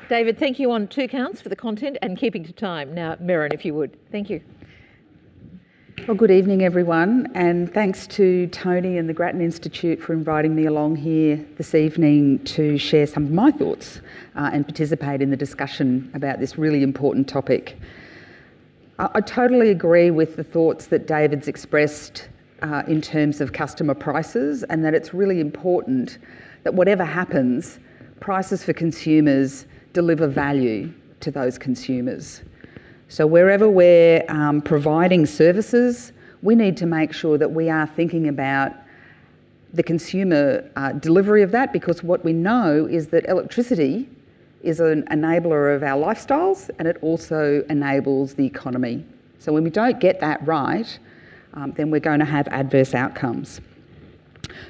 David, 0.08 0.38
thank 0.38 0.58
you 0.58 0.72
on 0.72 0.88
two 0.88 1.06
counts 1.06 1.42
for 1.42 1.50
the 1.50 1.56
content 1.56 1.98
and 2.00 2.16
keeping 2.16 2.42
to 2.44 2.52
time. 2.52 2.94
Now, 2.94 3.16
Merryn, 3.16 3.52
if 3.52 3.66
you 3.66 3.74
would. 3.74 3.98
Thank 4.10 4.30
you. 4.30 4.40
Well, 6.08 6.16
good 6.16 6.30
evening, 6.30 6.62
everyone, 6.62 7.30
and 7.34 7.70
thanks 7.70 8.06
to 8.06 8.46
Tony 8.46 8.96
and 8.96 9.06
the 9.06 9.12
Grattan 9.12 9.42
Institute 9.42 10.00
for 10.00 10.14
inviting 10.14 10.56
me 10.56 10.64
along 10.64 10.96
here 10.96 11.44
this 11.58 11.74
evening 11.74 12.42
to 12.44 12.78
share 12.78 13.06
some 13.06 13.24
of 13.24 13.30
my 13.30 13.50
thoughts 13.50 14.00
uh, 14.34 14.48
and 14.50 14.64
participate 14.64 15.20
in 15.20 15.28
the 15.28 15.36
discussion 15.36 16.10
about 16.14 16.40
this 16.40 16.56
really 16.56 16.82
important 16.82 17.28
topic. 17.28 17.76
I, 18.98 19.10
I 19.16 19.20
totally 19.20 19.68
agree 19.68 20.10
with 20.10 20.36
the 20.36 20.44
thoughts 20.44 20.86
that 20.86 21.06
David's 21.06 21.46
expressed 21.46 22.30
uh, 22.62 22.84
in 22.86 23.02
terms 23.02 23.42
of 23.42 23.52
customer 23.52 23.92
prices, 23.92 24.62
and 24.62 24.82
that 24.86 24.94
it's 24.94 25.12
really 25.12 25.40
important 25.40 26.16
that 26.62 26.72
whatever 26.72 27.04
happens, 27.04 27.80
prices 28.18 28.64
for 28.64 28.72
consumers 28.72 29.66
deliver 29.92 30.26
value 30.26 30.90
to 31.20 31.30
those 31.30 31.58
consumers. 31.58 32.40
So, 33.10 33.26
wherever 33.26 33.70
we're 33.70 34.22
um, 34.28 34.60
providing 34.60 35.24
services, 35.24 36.12
we 36.42 36.54
need 36.54 36.76
to 36.76 36.86
make 36.86 37.14
sure 37.14 37.38
that 37.38 37.50
we 37.50 37.70
are 37.70 37.86
thinking 37.86 38.28
about 38.28 38.72
the 39.72 39.82
consumer 39.82 40.70
uh, 40.76 40.92
delivery 40.92 41.42
of 41.42 41.50
that 41.52 41.72
because 41.72 42.02
what 42.02 42.22
we 42.22 42.34
know 42.34 42.86
is 42.86 43.08
that 43.08 43.26
electricity 43.26 44.06
is 44.62 44.78
an 44.80 45.04
enabler 45.04 45.74
of 45.74 45.82
our 45.82 45.98
lifestyles 45.98 46.68
and 46.78 46.86
it 46.86 46.98
also 47.00 47.64
enables 47.70 48.34
the 48.34 48.44
economy. 48.44 49.04
So, 49.38 49.54
when 49.54 49.64
we 49.64 49.70
don't 49.70 49.98
get 50.00 50.20
that 50.20 50.46
right, 50.46 50.98
um, 51.54 51.72
then 51.72 51.90
we're 51.90 52.00
going 52.00 52.20
to 52.20 52.26
have 52.26 52.46
adverse 52.48 52.94
outcomes. 52.94 53.62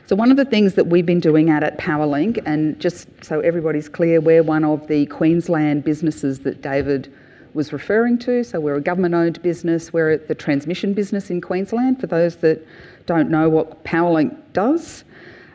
So, 0.07 0.15
one 0.15 0.31
of 0.31 0.37
the 0.37 0.45
things 0.45 0.75
that 0.75 0.87
we've 0.87 1.07
been 1.07 1.19
doing 1.19 1.51
out 1.51 1.65
at 1.65 1.77
Powerlink, 1.77 2.41
and 2.47 2.79
just 2.79 3.09
so 3.21 3.41
everybody's 3.41 3.89
clear, 3.89 4.21
we're 4.21 4.45
one 4.45 4.63
of 4.63 4.87
the 4.87 5.07
Queensland 5.07 5.83
businesses 5.83 6.39
that 6.41 6.63
David 6.63 7.13
was 7.55 7.73
referring 7.73 8.19
to. 8.19 8.45
So 8.45 8.61
we're 8.61 8.77
a 8.77 8.81
government 8.81 9.15
owned 9.15 9.43
business, 9.43 9.93
we're 9.93 10.19
the 10.19 10.35
transmission 10.35 10.95
business 10.95 11.31
in 11.31 11.41
Queensland, 11.41 12.01
for 12.01 12.07
those 12.07 12.37
that 12.37 12.67
don't 13.07 13.31
know 13.31 13.49
what 13.49 13.85
Powerlink 13.85 14.37
does. 14.53 15.05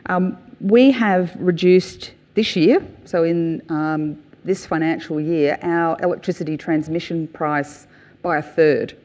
Um, 0.06 0.36
we 0.60 0.90
have 0.92 1.34
reduced 1.38 2.12
this 2.34 2.56
year, 2.56 2.86
so 3.04 3.22
in 3.22 3.62
um, 3.70 4.22
this 4.44 4.66
financial 4.66 5.20
year, 5.20 5.58
our 5.62 5.96
electricity 6.02 6.56
transmission 6.56 7.28
price 7.28 7.86
by 8.22 8.38
a 8.38 8.42
third. 8.42 8.96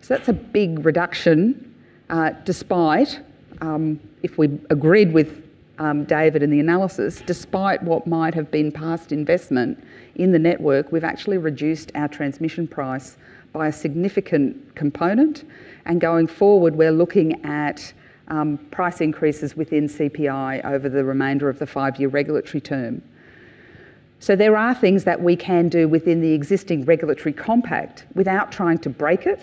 So 0.00 0.14
that's 0.14 0.28
a 0.28 0.32
big 0.32 0.84
reduction, 0.84 1.74
uh, 2.10 2.30
despite, 2.44 3.20
um, 3.60 4.00
if 4.22 4.38
we 4.38 4.46
agreed 4.70 5.12
with 5.12 5.48
um, 5.78 6.04
David 6.04 6.42
and 6.42 6.52
the 6.52 6.60
analysis, 6.60 7.22
despite 7.24 7.82
what 7.82 8.06
might 8.06 8.34
have 8.34 8.50
been 8.50 8.72
past 8.72 9.12
investment 9.12 9.82
in 10.16 10.32
the 10.32 10.38
network, 10.38 10.92
we've 10.92 11.04
actually 11.04 11.38
reduced 11.38 11.92
our 11.94 12.08
transmission 12.08 12.66
price 12.66 13.16
by 13.52 13.68
a 13.68 13.72
significant 13.72 14.74
component. 14.74 15.44
And 15.84 16.00
going 16.00 16.26
forward, 16.26 16.76
we're 16.76 16.92
looking 16.92 17.44
at 17.44 17.92
um, 18.28 18.58
price 18.70 19.00
increases 19.00 19.56
within 19.56 19.88
CPI 19.88 20.64
over 20.64 20.88
the 20.88 21.04
remainder 21.04 21.48
of 21.48 21.58
the 21.58 21.66
five 21.66 21.98
year 21.98 22.08
regulatory 22.08 22.60
term. 22.60 23.02
So 24.20 24.36
there 24.36 24.56
are 24.56 24.74
things 24.74 25.04
that 25.04 25.20
we 25.20 25.34
can 25.34 25.68
do 25.68 25.88
within 25.88 26.20
the 26.20 26.32
existing 26.32 26.84
regulatory 26.84 27.32
compact 27.32 28.06
without 28.14 28.52
trying 28.52 28.78
to 28.78 28.90
break 28.90 29.26
it 29.26 29.40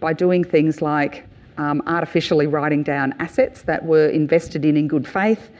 by 0.00 0.12
doing 0.12 0.42
things 0.42 0.82
like 0.82 1.24
um, 1.56 1.82
artificially 1.86 2.46
writing 2.46 2.82
down 2.82 3.14
assets 3.18 3.62
that 3.62 3.84
were 3.84 4.08
invested 4.08 4.64
in 4.64 4.76
in 4.76 4.88
good 4.88 5.06
faith. 5.06 5.50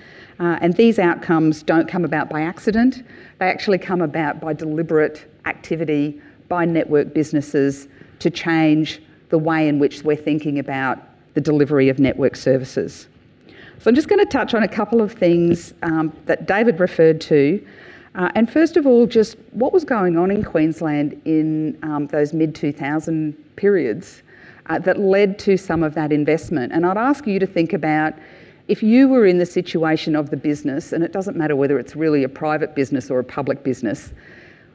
Uh, 0.41 0.59
and 0.61 0.75
these 0.75 0.99
outcomes 0.99 1.63
don't 1.63 1.89
come 1.89 2.05
about 2.05 2.29
by 2.29 2.43
accident. 2.43 3.05
They 3.39 3.47
actually 3.47 3.79
come 3.79 4.01
about 4.01 4.41
by 4.41 4.53
deliberate 4.53 5.31
activity 5.45 6.21
by 6.49 6.65
network 6.65 7.15
businesses 7.15 7.89
to 8.19 8.31
change 8.31 9.01
the 9.29 9.39
way 9.39 9.69
in 9.69 9.79
which 9.79 10.03
we're 10.03 10.17
thinking 10.17 10.59
about 10.59 10.99
the 11.35 11.41
delivery 11.41 11.89
of 11.89 11.99
network 11.99 12.35
services. 12.35 13.07
So 13.81 13.89
I'm 13.89 13.95
just 13.95 14.09
going 14.09 14.19
to 14.19 14.27
touch 14.27 14.55
on 14.55 14.65
a 14.65 14.69
couple 14.69 15.01
of 15.01 15.13
things 15.13 15.73
um, 15.83 16.13
that 16.27 16.47
David 16.47 16.81
referred 16.81 17.21
to. 17.23 17.65
Uh, 18.17 18.31
and 18.35 18.51
first 18.51 18.77
of 18.77 18.87
all, 18.87 19.07
just 19.07 19.37
what 19.53 19.73
was 19.73 19.85
going 19.85 20.17
on 20.17 20.33
in 20.33 20.43
Queensland 20.43 21.21
in 21.25 21.79
um, 21.85 22.09
those 22.09 22.33
mid 22.33 22.55
2000 22.55 23.35
periods 23.55 24.23
uh, 24.67 24.79
that 24.81 24.99
led 24.99 25.39
to 25.41 25.57
some 25.57 25.85
of 25.85 25.95
that 25.95 26.11
investment. 26.11 26.73
And 26.73 26.85
I'd 26.85 26.97
ask 26.97 27.27
you 27.27 27.39
to 27.39 27.47
think 27.47 27.73
about 27.73 28.15
if 28.69 28.83
you 28.83 29.09
were 29.09 29.25
in 29.25 29.39
the 29.39 29.47
situation 29.47 30.15
of 30.15 30.29
the 30.29 30.37
business, 30.37 30.93
and 30.93 31.03
it 31.03 31.11
doesn't 31.11 31.37
matter 31.37 31.57
whether 31.57 31.79
it's 31.79 31.97
really 31.97 32.23
a 32.23 32.29
private 32.29 32.75
business 32.75 33.11
or 33.11 33.19
a 33.19 33.25
public 33.25 33.65
business, 33.65 34.13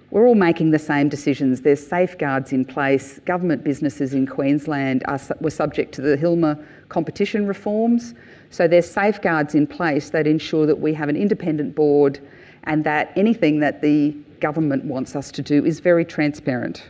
we're 0.09 0.27
all 0.27 0.35
making 0.35 0.71
the 0.71 0.79
same 0.79 1.09
decisions. 1.09 1.61
There's 1.61 1.85
safeguards 1.85 2.53
in 2.53 2.65
place. 2.65 3.19
Government 3.25 3.63
businesses 3.63 4.13
in 4.13 4.27
Queensland 4.27 5.03
are, 5.07 5.19
were 5.41 5.49
subject 5.49 5.93
to 5.95 6.01
the 6.01 6.17
Hilmer 6.17 6.63
competition 6.89 7.47
reforms. 7.47 8.13
So 8.49 8.67
there's 8.67 8.89
safeguards 8.89 9.55
in 9.55 9.65
place 9.65 10.09
that 10.11 10.27
ensure 10.27 10.65
that 10.65 10.79
we 10.79 10.93
have 10.93 11.09
an 11.09 11.15
independent 11.15 11.75
board 11.75 12.19
and 12.65 12.83
that 12.83 13.11
anything 13.15 13.59
that 13.59 13.81
the 13.81 14.11
government 14.39 14.85
wants 14.85 15.15
us 15.15 15.31
to 15.31 15.41
do 15.41 15.65
is 15.65 15.79
very 15.79 16.05
transparent. 16.05 16.83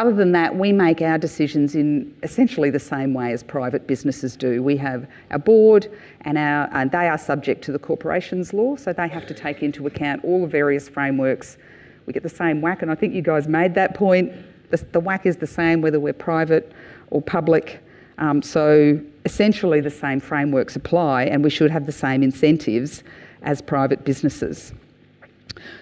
Other 0.00 0.14
than 0.14 0.32
that, 0.32 0.56
we 0.56 0.72
make 0.72 1.02
our 1.02 1.18
decisions 1.18 1.74
in 1.74 2.16
essentially 2.22 2.70
the 2.70 2.80
same 2.80 3.12
way 3.12 3.34
as 3.34 3.42
private 3.42 3.86
businesses 3.86 4.34
do. 4.34 4.62
We 4.62 4.78
have 4.78 5.06
our 5.30 5.38
board, 5.38 5.92
and, 6.22 6.38
our, 6.38 6.70
and 6.72 6.90
they 6.90 7.06
are 7.06 7.18
subject 7.18 7.62
to 7.64 7.72
the 7.72 7.78
corporations 7.78 8.54
law, 8.54 8.76
so 8.76 8.94
they 8.94 9.08
have 9.08 9.26
to 9.26 9.34
take 9.34 9.62
into 9.62 9.86
account 9.86 10.24
all 10.24 10.40
the 10.40 10.46
various 10.46 10.88
frameworks. 10.88 11.58
We 12.06 12.14
get 12.14 12.22
the 12.22 12.30
same 12.30 12.62
whack, 12.62 12.80
and 12.80 12.90
I 12.90 12.94
think 12.94 13.12
you 13.12 13.20
guys 13.20 13.46
made 13.46 13.74
that 13.74 13.94
point. 13.94 14.32
The, 14.70 14.78
the 14.92 15.02
WACC 15.02 15.26
is 15.26 15.36
the 15.36 15.46
same 15.46 15.82
whether 15.82 16.00
we're 16.00 16.14
private 16.14 16.72
or 17.10 17.20
public. 17.20 17.84
Um, 18.16 18.40
so 18.40 18.98
essentially, 19.26 19.82
the 19.82 19.90
same 19.90 20.18
frameworks 20.18 20.76
apply, 20.76 21.24
and 21.24 21.44
we 21.44 21.50
should 21.50 21.70
have 21.70 21.84
the 21.84 21.92
same 21.92 22.22
incentives 22.22 23.02
as 23.42 23.60
private 23.60 24.02
businesses. 24.06 24.72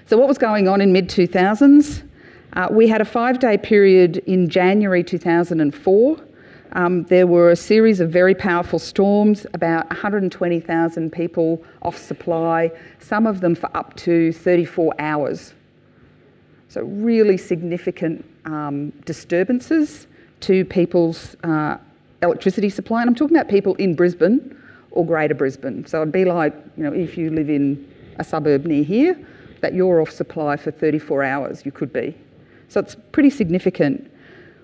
So, 0.07 0.19
what 0.19 0.27
was 0.27 0.39
going 0.39 0.67
on 0.67 0.81
in 0.81 0.93
mid 0.93 1.09
2000s? 1.09 2.08
Uh, 2.55 2.69
we 2.71 2.89
had 2.89 3.01
a 3.01 3.05
five 3.05 3.39
day 3.39 3.59
period 3.59 4.19
in 4.27 4.49
January 4.49 5.05
2004. 5.05 6.17
Um, 6.73 7.05
there 7.05 7.27
were 7.27 7.51
a 7.51 7.57
series 7.57 8.01
of 8.01 8.11
very 8.11 8.35
powerful 8.35 8.79
storms, 8.79 9.47
about 9.55 9.89
120,000 9.89 11.11
people 11.11 11.63
off 11.83 11.97
supply, 11.97 12.71
some 12.99 13.27
of 13.27 13.41
them 13.41 13.55
for 13.55 13.75
up 13.75 13.97
to 13.97 14.33
34 14.33 14.95
hours. 14.99 15.55
So, 16.69 16.83
really 16.83 17.39
significant 17.39 18.25
um, 18.45 18.91
disturbances 19.07 20.07
to 20.41 20.65
people's 20.67 21.37
uh, 21.43 21.79
electricity 22.23 22.69
supply. 22.69 23.01
And 23.01 23.09
I'm 23.09 23.15
talking 23.15 23.37
about 23.37 23.49
people 23.49 23.75
in 23.77 23.95
Brisbane, 23.95 24.55
or 24.91 25.07
Greater 25.07 25.35
Brisbane. 25.35 25.87
So 25.87 26.03
it'd 26.03 26.13
be 26.13 26.25
like, 26.25 26.55
you 26.77 26.85
know, 26.85 26.93
if 26.93 27.17
you 27.17 27.31
live 27.31 27.51
in 27.51 27.89
a 28.19 28.25
suburb 28.25 28.67
near 28.67 28.83
here, 28.83 29.19
that 29.61 29.75
you're 29.75 30.01
off 30.01 30.11
supply 30.11 30.57
for 30.57 30.71
34 30.71 31.23
hours, 31.25 31.65
you 31.65 31.73
could 31.73 31.93
be. 31.93 32.17
So 32.69 32.81
it's 32.81 32.97
pretty 33.13 33.31
significant. 33.31 34.11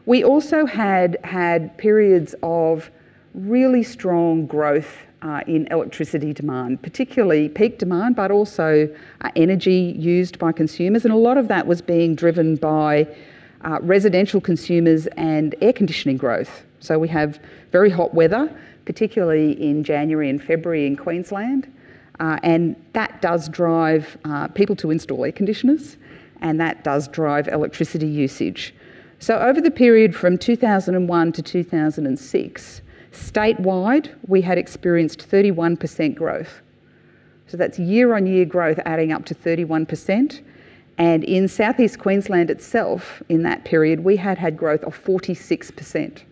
We 0.06 0.22
also 0.22 0.66
had 0.66 1.18
had 1.24 1.76
periods 1.78 2.34
of 2.42 2.90
really 3.34 3.82
strong 3.82 4.46
growth 4.46 4.98
uh, 5.22 5.40
in 5.46 5.66
electricity 5.68 6.32
demand, 6.32 6.82
particularly 6.82 7.48
peak 7.48 7.78
demand, 7.78 8.14
but 8.14 8.30
also 8.30 8.94
uh, 9.22 9.30
energy 9.36 9.94
used 9.98 10.38
by 10.38 10.52
consumers. 10.52 11.04
And 11.04 11.14
a 11.14 11.16
lot 11.16 11.38
of 11.38 11.48
that 11.48 11.66
was 11.66 11.80
being 11.80 12.14
driven 12.14 12.56
by 12.56 13.08
uh, 13.62 13.78
residential 13.80 14.40
consumers 14.40 15.06
and 15.16 15.54
air 15.62 15.72
conditioning 15.72 16.18
growth. 16.18 16.64
So 16.80 16.98
we 16.98 17.08
have 17.08 17.40
very 17.72 17.88
hot 17.88 18.12
weather, 18.12 18.54
particularly 18.84 19.52
in 19.52 19.82
January 19.82 20.28
and 20.28 20.42
February 20.42 20.86
in 20.86 20.96
Queensland. 20.96 21.72
Uh, 22.20 22.38
and 22.42 22.76
that 22.92 23.22
does 23.22 23.48
drive 23.48 24.18
uh, 24.26 24.48
people 24.48 24.76
to 24.76 24.90
install 24.90 25.24
air 25.24 25.32
conditioners, 25.32 25.96
and 26.44 26.60
that 26.60 26.84
does 26.84 27.08
drive 27.08 27.48
electricity 27.48 28.06
usage. 28.06 28.74
So, 29.18 29.38
over 29.38 29.60
the 29.60 29.70
period 29.70 30.14
from 30.14 30.36
2001 30.36 31.32
to 31.32 31.42
2006, 31.42 32.82
statewide, 33.12 34.14
we 34.28 34.42
had 34.42 34.58
experienced 34.58 35.28
31% 35.28 36.14
growth. 36.14 36.60
So, 37.46 37.56
that's 37.56 37.78
year 37.78 38.14
on 38.14 38.26
year 38.26 38.44
growth 38.44 38.78
adding 38.84 39.10
up 39.10 39.24
to 39.24 39.34
31%. 39.34 40.42
And 40.98 41.24
in 41.24 41.48
southeast 41.48 41.98
Queensland 41.98 42.50
itself, 42.50 43.22
in 43.28 43.42
that 43.42 43.64
period, 43.64 44.04
we 44.04 44.16
had 44.16 44.38
had 44.38 44.56
growth 44.56 44.84
of 44.84 44.94
46%. 44.96 46.22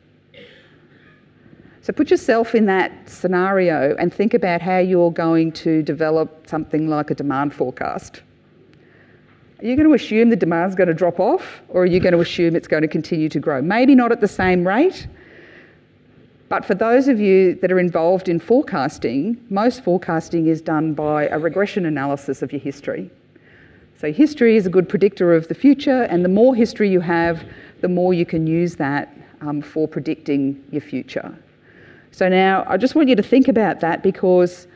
So 1.80 1.92
put 1.92 2.12
yourself 2.12 2.54
in 2.54 2.66
that 2.66 3.08
scenario 3.08 3.96
and 3.96 4.14
think 4.14 4.34
about 4.34 4.62
how 4.62 4.78
you're 4.78 5.10
going 5.10 5.50
to 5.52 5.82
develop 5.82 6.46
something 6.46 6.86
like 6.86 7.10
a 7.10 7.14
demand 7.16 7.52
forecast. 7.52 8.22
Are 9.62 9.66
you 9.66 9.76
going 9.76 9.86
to 9.86 9.94
assume 9.94 10.30
the 10.30 10.36
demand's 10.36 10.74
going 10.74 10.88
to 10.88 10.94
drop 10.94 11.20
off 11.20 11.62
or 11.68 11.82
are 11.82 11.86
you 11.86 12.00
going 12.00 12.14
to 12.14 12.20
assume 12.20 12.56
it's 12.56 12.66
going 12.66 12.82
to 12.82 12.88
continue 12.88 13.28
to 13.28 13.38
grow? 13.38 13.62
Maybe 13.62 13.94
not 13.94 14.10
at 14.10 14.20
the 14.20 14.26
same 14.26 14.66
rate, 14.66 15.06
but 16.48 16.64
for 16.64 16.74
those 16.74 17.06
of 17.06 17.20
you 17.20 17.54
that 17.56 17.70
are 17.70 17.78
involved 17.78 18.28
in 18.28 18.40
forecasting, 18.40 19.38
most 19.50 19.84
forecasting 19.84 20.48
is 20.48 20.60
done 20.60 20.94
by 20.94 21.28
a 21.28 21.38
regression 21.38 21.86
analysis 21.86 22.42
of 22.42 22.50
your 22.50 22.60
history. 22.60 23.08
So, 23.98 24.12
history 24.12 24.56
is 24.56 24.66
a 24.66 24.70
good 24.70 24.88
predictor 24.88 25.32
of 25.32 25.46
the 25.46 25.54
future, 25.54 26.02
and 26.10 26.24
the 26.24 26.28
more 26.28 26.56
history 26.56 26.90
you 26.90 26.98
have, 26.98 27.44
the 27.82 27.88
more 27.88 28.12
you 28.12 28.26
can 28.26 28.48
use 28.48 28.74
that 28.76 29.16
um, 29.42 29.62
for 29.62 29.86
predicting 29.86 30.60
your 30.72 30.80
future. 30.80 31.32
So 32.10 32.28
now 32.28 32.64
I 32.68 32.76
just 32.76 32.94
want 32.94 33.08
you 33.08 33.16
to 33.16 33.22
think 33.22 33.48
about 33.48 33.80
that 33.80 34.02
because 34.02 34.66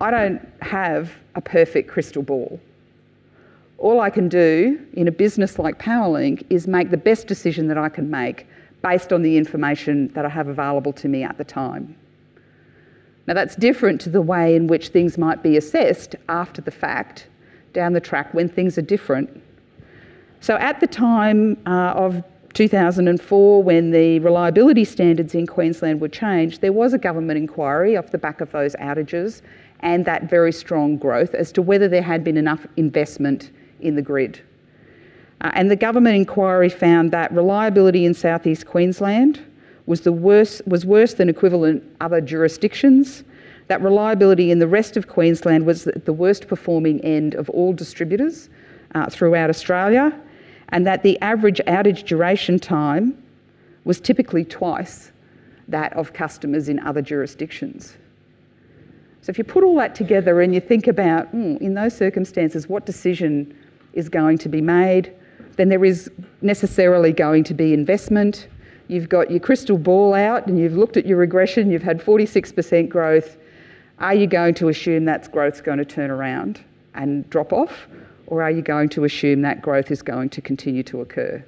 I 0.00 0.10
don't 0.10 0.40
have 0.62 1.12
a 1.34 1.40
perfect 1.40 1.88
crystal 1.88 2.22
ball. 2.22 2.58
All 3.84 4.00
I 4.00 4.08
can 4.08 4.30
do 4.30 4.80
in 4.94 5.08
a 5.08 5.12
business 5.12 5.58
like 5.58 5.78
Powerlink 5.78 6.46
is 6.48 6.66
make 6.66 6.90
the 6.90 6.96
best 6.96 7.26
decision 7.26 7.68
that 7.68 7.76
I 7.76 7.90
can 7.90 8.08
make 8.08 8.46
based 8.80 9.12
on 9.12 9.20
the 9.20 9.36
information 9.36 10.08
that 10.14 10.24
I 10.24 10.30
have 10.30 10.48
available 10.48 10.94
to 10.94 11.06
me 11.06 11.22
at 11.22 11.36
the 11.36 11.44
time. 11.44 11.94
Now, 13.26 13.34
that's 13.34 13.54
different 13.56 14.00
to 14.00 14.08
the 14.08 14.22
way 14.22 14.56
in 14.56 14.68
which 14.68 14.88
things 14.88 15.18
might 15.18 15.42
be 15.42 15.58
assessed 15.58 16.16
after 16.30 16.62
the 16.62 16.70
fact, 16.70 17.26
down 17.74 17.92
the 17.92 18.00
track 18.00 18.32
when 18.32 18.48
things 18.48 18.78
are 18.78 18.82
different. 18.96 19.28
So, 20.40 20.56
at 20.56 20.80
the 20.80 20.86
time 20.86 21.58
uh, 21.66 21.92
of 21.92 22.24
2004, 22.54 23.62
when 23.62 23.90
the 23.90 24.18
reliability 24.20 24.86
standards 24.86 25.34
in 25.34 25.46
Queensland 25.46 26.00
were 26.00 26.08
changed, 26.08 26.62
there 26.62 26.72
was 26.72 26.94
a 26.94 26.98
government 26.98 27.36
inquiry 27.36 27.98
off 27.98 28.12
the 28.12 28.18
back 28.18 28.40
of 28.40 28.50
those 28.50 28.74
outages 28.76 29.42
and 29.80 30.06
that 30.06 30.30
very 30.30 30.52
strong 30.52 30.96
growth 30.96 31.34
as 31.34 31.52
to 31.52 31.60
whether 31.60 31.86
there 31.86 32.00
had 32.00 32.24
been 32.24 32.38
enough 32.38 32.66
investment 32.78 33.50
in 33.80 33.96
the 33.96 34.02
grid. 34.02 34.40
Uh, 35.40 35.50
and 35.54 35.70
the 35.70 35.76
government 35.76 36.16
inquiry 36.16 36.68
found 36.68 37.10
that 37.10 37.32
reliability 37.32 38.06
in 38.06 38.14
southeast 38.14 38.66
Queensland 38.66 39.44
was, 39.86 40.00
the 40.00 40.12
worst, 40.12 40.66
was 40.66 40.86
worse 40.86 41.14
than 41.14 41.28
equivalent 41.28 41.82
other 42.00 42.20
jurisdictions, 42.20 43.24
that 43.68 43.82
reliability 43.82 44.50
in 44.50 44.58
the 44.58 44.68
rest 44.68 44.96
of 44.96 45.08
Queensland 45.08 45.66
was 45.66 45.84
the 45.84 46.12
worst 46.12 46.48
performing 46.48 47.00
end 47.02 47.34
of 47.34 47.50
all 47.50 47.72
distributors 47.72 48.48
uh, 48.94 49.06
throughout 49.08 49.50
Australia, 49.50 50.18
and 50.70 50.86
that 50.86 51.02
the 51.02 51.20
average 51.20 51.60
outage 51.66 52.04
duration 52.04 52.58
time 52.58 53.16
was 53.84 54.00
typically 54.00 54.44
twice 54.44 55.12
that 55.68 55.92
of 55.94 56.12
customers 56.12 56.68
in 56.68 56.78
other 56.80 57.02
jurisdictions. 57.02 57.96
So 59.22 59.30
if 59.30 59.38
you 59.38 59.44
put 59.44 59.64
all 59.64 59.76
that 59.76 59.94
together 59.94 60.42
and 60.42 60.54
you 60.54 60.60
think 60.60 60.86
about, 60.86 61.34
mm, 61.34 61.58
in 61.58 61.72
those 61.72 61.96
circumstances, 61.96 62.68
what 62.68 62.84
decision 62.84 63.56
is 63.94 64.08
going 64.08 64.38
to 64.38 64.48
be 64.48 64.60
made, 64.60 65.12
then 65.56 65.68
there 65.68 65.84
is 65.84 66.10
necessarily 66.42 67.12
going 67.12 67.44
to 67.44 67.54
be 67.54 67.72
investment. 67.72 68.48
You've 68.88 69.08
got 69.08 69.30
your 69.30 69.40
crystal 69.40 69.78
ball 69.78 70.14
out 70.14 70.46
and 70.46 70.58
you've 70.58 70.76
looked 70.76 70.96
at 70.96 71.06
your 71.06 71.18
regression, 71.18 71.70
you've 71.70 71.82
had 71.82 72.00
46% 72.00 72.88
growth. 72.88 73.36
Are 73.98 74.14
you 74.14 74.26
going 74.26 74.54
to 74.54 74.68
assume 74.68 75.04
that 75.06 75.30
growth's 75.30 75.60
going 75.60 75.78
to 75.78 75.84
turn 75.84 76.10
around 76.10 76.60
and 76.94 77.28
drop 77.30 77.52
off? 77.52 77.86
Or 78.26 78.42
are 78.42 78.50
you 78.50 78.62
going 78.62 78.88
to 78.90 79.04
assume 79.04 79.42
that 79.42 79.62
growth 79.62 79.90
is 79.90 80.02
going 80.02 80.30
to 80.30 80.40
continue 80.40 80.82
to 80.84 81.00
occur? 81.00 81.44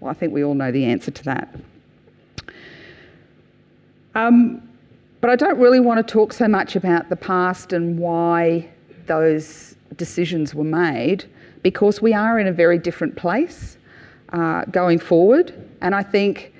Well, 0.00 0.10
I 0.10 0.14
think 0.14 0.32
we 0.32 0.42
all 0.42 0.54
know 0.54 0.72
the 0.72 0.84
answer 0.84 1.10
to 1.10 1.24
that. 1.24 1.54
Um, 4.14 4.68
but 5.20 5.30
I 5.30 5.36
don't 5.36 5.58
really 5.58 5.80
want 5.80 6.06
to 6.06 6.12
talk 6.12 6.32
so 6.32 6.48
much 6.48 6.74
about 6.76 7.08
the 7.08 7.16
past 7.16 7.72
and 7.72 7.98
why 7.98 8.68
those 9.06 9.76
decisions 9.96 10.54
were 10.54 10.64
made 10.64 11.24
because 11.62 12.02
we 12.02 12.12
are 12.12 12.38
in 12.38 12.46
a 12.46 12.52
very 12.52 12.78
different 12.78 13.16
place 13.16 13.76
uh, 14.32 14.64
going 14.66 14.98
forward. 14.98 15.54
And 15.80 15.94
I 15.94 16.02
think 16.02 16.52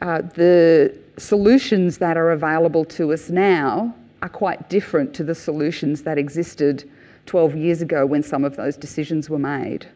uh, 0.00 0.22
the 0.22 0.96
solutions 1.16 1.98
that 1.98 2.16
are 2.16 2.32
available 2.32 2.84
to 2.84 3.12
us 3.12 3.30
now 3.30 3.94
are 4.22 4.28
quite 4.28 4.68
different 4.68 5.14
to 5.14 5.24
the 5.24 5.34
solutions 5.34 6.02
that 6.02 6.18
existed 6.18 6.90
12 7.26 7.56
years 7.56 7.82
ago 7.82 8.04
when 8.04 8.22
some 8.22 8.44
of 8.44 8.56
those 8.56 8.76
decisions 8.76 9.30
were 9.30 9.38
made. 9.38 9.86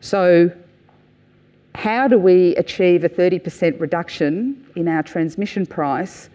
So, 0.00 0.50
how 1.74 2.06
do 2.06 2.18
we 2.18 2.54
achieve 2.56 3.02
a 3.02 3.08
30% 3.08 3.80
reduction 3.80 4.66
in 4.76 4.88
our 4.88 5.02
transmission 5.02 5.64
price 5.64 6.28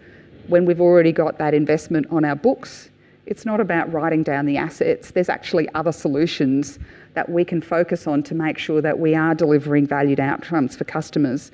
when 0.48 0.64
we've 0.64 0.80
already 0.80 1.12
got 1.12 1.38
that 1.38 1.54
investment 1.54 2.06
on 2.10 2.24
our 2.24 2.34
books? 2.34 2.90
It's 3.26 3.44
not 3.44 3.60
about 3.60 3.92
writing 3.92 4.22
down 4.22 4.46
the 4.46 4.56
assets, 4.56 5.10
there's 5.10 5.28
actually 5.28 5.68
other 5.74 5.92
solutions 5.92 6.78
that 7.18 7.28
we 7.28 7.44
can 7.44 7.60
focus 7.60 8.06
on 8.06 8.22
to 8.22 8.32
make 8.32 8.58
sure 8.58 8.80
that 8.80 9.00
we 9.00 9.12
are 9.12 9.34
delivering 9.34 9.84
valued 9.84 10.20
outcomes 10.20 10.76
for 10.76 10.84
customers. 10.84 11.50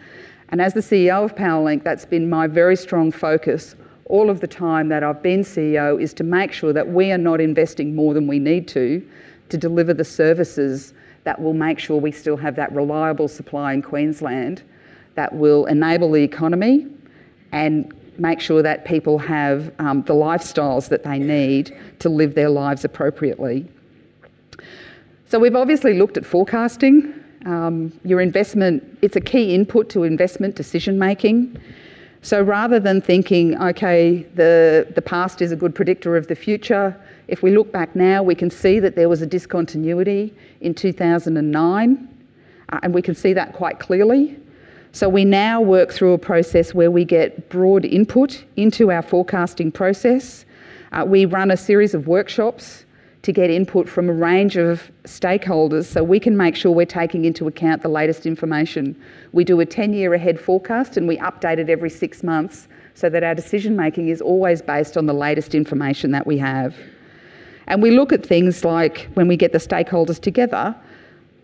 And 0.50 0.60
as 0.60 0.74
the 0.74 0.80
CEO 0.80 1.24
of 1.24 1.34
Powerlink, 1.34 1.84
that's 1.84 2.04
been 2.04 2.28
my 2.28 2.46
very 2.46 2.76
strong 2.76 3.10
focus 3.10 3.74
all 4.04 4.28
of 4.28 4.40
the 4.40 4.46
time 4.46 4.90
that 4.90 5.02
I've 5.02 5.22
been 5.22 5.40
CEO 5.40 5.98
is 5.98 6.12
to 6.20 6.22
make 6.22 6.52
sure 6.52 6.74
that 6.74 6.88
we 6.88 7.10
are 7.12 7.24
not 7.30 7.40
investing 7.40 7.94
more 7.94 8.12
than 8.12 8.26
we 8.26 8.38
need 8.38 8.68
to 8.68 9.02
to 9.48 9.56
deliver 9.56 9.94
the 9.94 10.04
services 10.04 10.92
that 11.22 11.40
will 11.40 11.54
make 11.54 11.78
sure 11.78 11.98
we 11.98 12.12
still 12.12 12.36
have 12.36 12.56
that 12.56 12.70
reliable 12.74 13.26
supply 13.26 13.72
in 13.72 13.80
Queensland 13.80 14.62
that 15.14 15.34
will 15.34 15.64
enable 15.64 16.12
the 16.12 16.22
economy 16.22 16.86
and 17.52 17.90
make 18.18 18.38
sure 18.38 18.62
that 18.62 18.84
people 18.84 19.18
have 19.18 19.72
um, 19.78 20.02
the 20.02 20.12
lifestyles 20.12 20.90
that 20.90 21.04
they 21.04 21.18
need 21.18 21.74
to 22.00 22.10
live 22.10 22.34
their 22.34 22.50
lives 22.50 22.84
appropriately. 22.84 23.66
So 25.34 25.40
we've 25.40 25.56
obviously 25.56 25.94
looked 25.94 26.16
at 26.16 26.24
forecasting. 26.24 27.12
Um, 27.44 27.92
your 28.04 28.20
investment, 28.20 28.84
it's 29.02 29.16
a 29.16 29.20
key 29.20 29.52
input 29.52 29.90
to 29.90 30.04
investment 30.04 30.54
decision 30.54 30.96
making. 30.96 31.60
So 32.22 32.40
rather 32.40 32.78
than 32.78 33.00
thinking, 33.00 33.60
okay, 33.60 34.22
the, 34.36 34.86
the 34.94 35.02
past 35.02 35.42
is 35.42 35.50
a 35.50 35.56
good 35.56 35.74
predictor 35.74 36.16
of 36.16 36.28
the 36.28 36.36
future, 36.36 36.96
if 37.26 37.42
we 37.42 37.50
look 37.50 37.72
back 37.72 37.96
now, 37.96 38.22
we 38.22 38.36
can 38.36 38.48
see 38.48 38.78
that 38.78 38.94
there 38.94 39.08
was 39.08 39.22
a 39.22 39.26
discontinuity 39.26 40.32
in 40.60 40.72
2009, 40.72 42.08
uh, 42.68 42.78
and 42.84 42.94
we 42.94 43.02
can 43.02 43.16
see 43.16 43.32
that 43.32 43.54
quite 43.54 43.80
clearly. 43.80 44.38
So 44.92 45.08
we 45.08 45.24
now 45.24 45.60
work 45.60 45.90
through 45.90 46.12
a 46.12 46.18
process 46.18 46.74
where 46.74 46.92
we 46.92 47.04
get 47.04 47.48
broad 47.48 47.84
input 47.84 48.44
into 48.54 48.92
our 48.92 49.02
forecasting 49.02 49.72
process. 49.72 50.44
Uh, 50.92 51.04
we 51.04 51.24
run 51.24 51.50
a 51.50 51.56
series 51.56 51.92
of 51.92 52.06
workshops 52.06 52.83
to 53.24 53.32
get 53.32 53.50
input 53.50 53.88
from 53.88 54.10
a 54.10 54.12
range 54.12 54.56
of 54.56 54.90
stakeholders 55.04 55.86
so 55.86 56.04
we 56.04 56.20
can 56.20 56.36
make 56.36 56.54
sure 56.54 56.70
we're 56.70 56.84
taking 56.84 57.24
into 57.24 57.48
account 57.48 57.82
the 57.82 57.88
latest 57.88 58.26
information. 58.26 58.94
We 59.32 59.44
do 59.44 59.58
a 59.60 59.66
10 59.66 59.94
year 59.94 60.12
ahead 60.12 60.38
forecast 60.38 60.98
and 60.98 61.08
we 61.08 61.16
update 61.18 61.58
it 61.58 61.70
every 61.70 61.88
six 61.88 62.22
months 62.22 62.68
so 62.92 63.08
that 63.08 63.24
our 63.24 63.34
decision 63.34 63.76
making 63.76 64.08
is 64.08 64.20
always 64.20 64.60
based 64.60 64.98
on 64.98 65.06
the 65.06 65.14
latest 65.14 65.54
information 65.54 66.10
that 66.10 66.26
we 66.26 66.36
have. 66.36 66.76
And 67.66 67.82
we 67.82 67.92
look 67.92 68.12
at 68.12 68.24
things 68.24 68.62
like 68.62 69.08
when 69.14 69.26
we 69.26 69.38
get 69.38 69.52
the 69.52 69.58
stakeholders 69.58 70.20
together, 70.20 70.76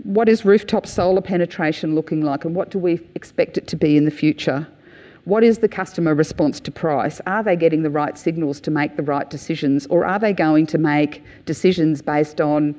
what 0.02 0.28
is 0.28 0.44
rooftop 0.44 0.86
solar 0.86 1.22
penetration 1.22 1.94
looking 1.94 2.20
like 2.20 2.44
and 2.44 2.54
what 2.54 2.70
do 2.70 2.78
we 2.78 3.00
expect 3.14 3.56
it 3.56 3.66
to 3.68 3.76
be 3.76 3.96
in 3.96 4.04
the 4.04 4.10
future? 4.10 4.68
What 5.30 5.44
is 5.44 5.58
the 5.58 5.68
customer 5.68 6.12
response 6.12 6.58
to 6.58 6.72
price? 6.72 7.20
Are 7.24 7.44
they 7.44 7.54
getting 7.54 7.84
the 7.84 7.88
right 7.88 8.18
signals 8.18 8.60
to 8.62 8.70
make 8.72 8.96
the 8.96 9.04
right 9.04 9.30
decisions, 9.30 9.86
or 9.86 10.04
are 10.04 10.18
they 10.18 10.32
going 10.32 10.66
to 10.66 10.76
make 10.76 11.22
decisions 11.44 12.02
based 12.02 12.40
on 12.40 12.74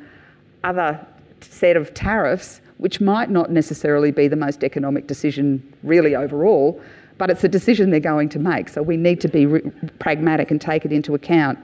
other 0.66 1.00
set 1.40 1.78
of 1.78 1.94
tariffs, 1.94 2.60
which 2.80 3.00
might 3.00 3.30
not 3.30 3.52
necessarily 3.52 4.12
be 4.12 4.28
the 4.28 4.36
most 4.36 4.66
economic 4.66 5.08
decision 5.08 5.64
really 5.84 6.14
overall, 6.14 6.82
but 7.18 7.30
it's 7.30 7.46
a 7.46 7.48
decision 7.48 7.90
they're 7.90 8.02
going 8.02 8.28
to 8.28 8.40
make. 8.40 8.68
So 8.68 8.82
we 8.82 8.98
need 8.98 9.22
to 9.22 9.30
be 9.30 9.46
re- 9.46 9.72
pragmatic 10.00 10.52
and 10.52 10.60
take 10.60 10.84
it 10.84 10.92
into 10.92 11.16
account. 11.16 11.58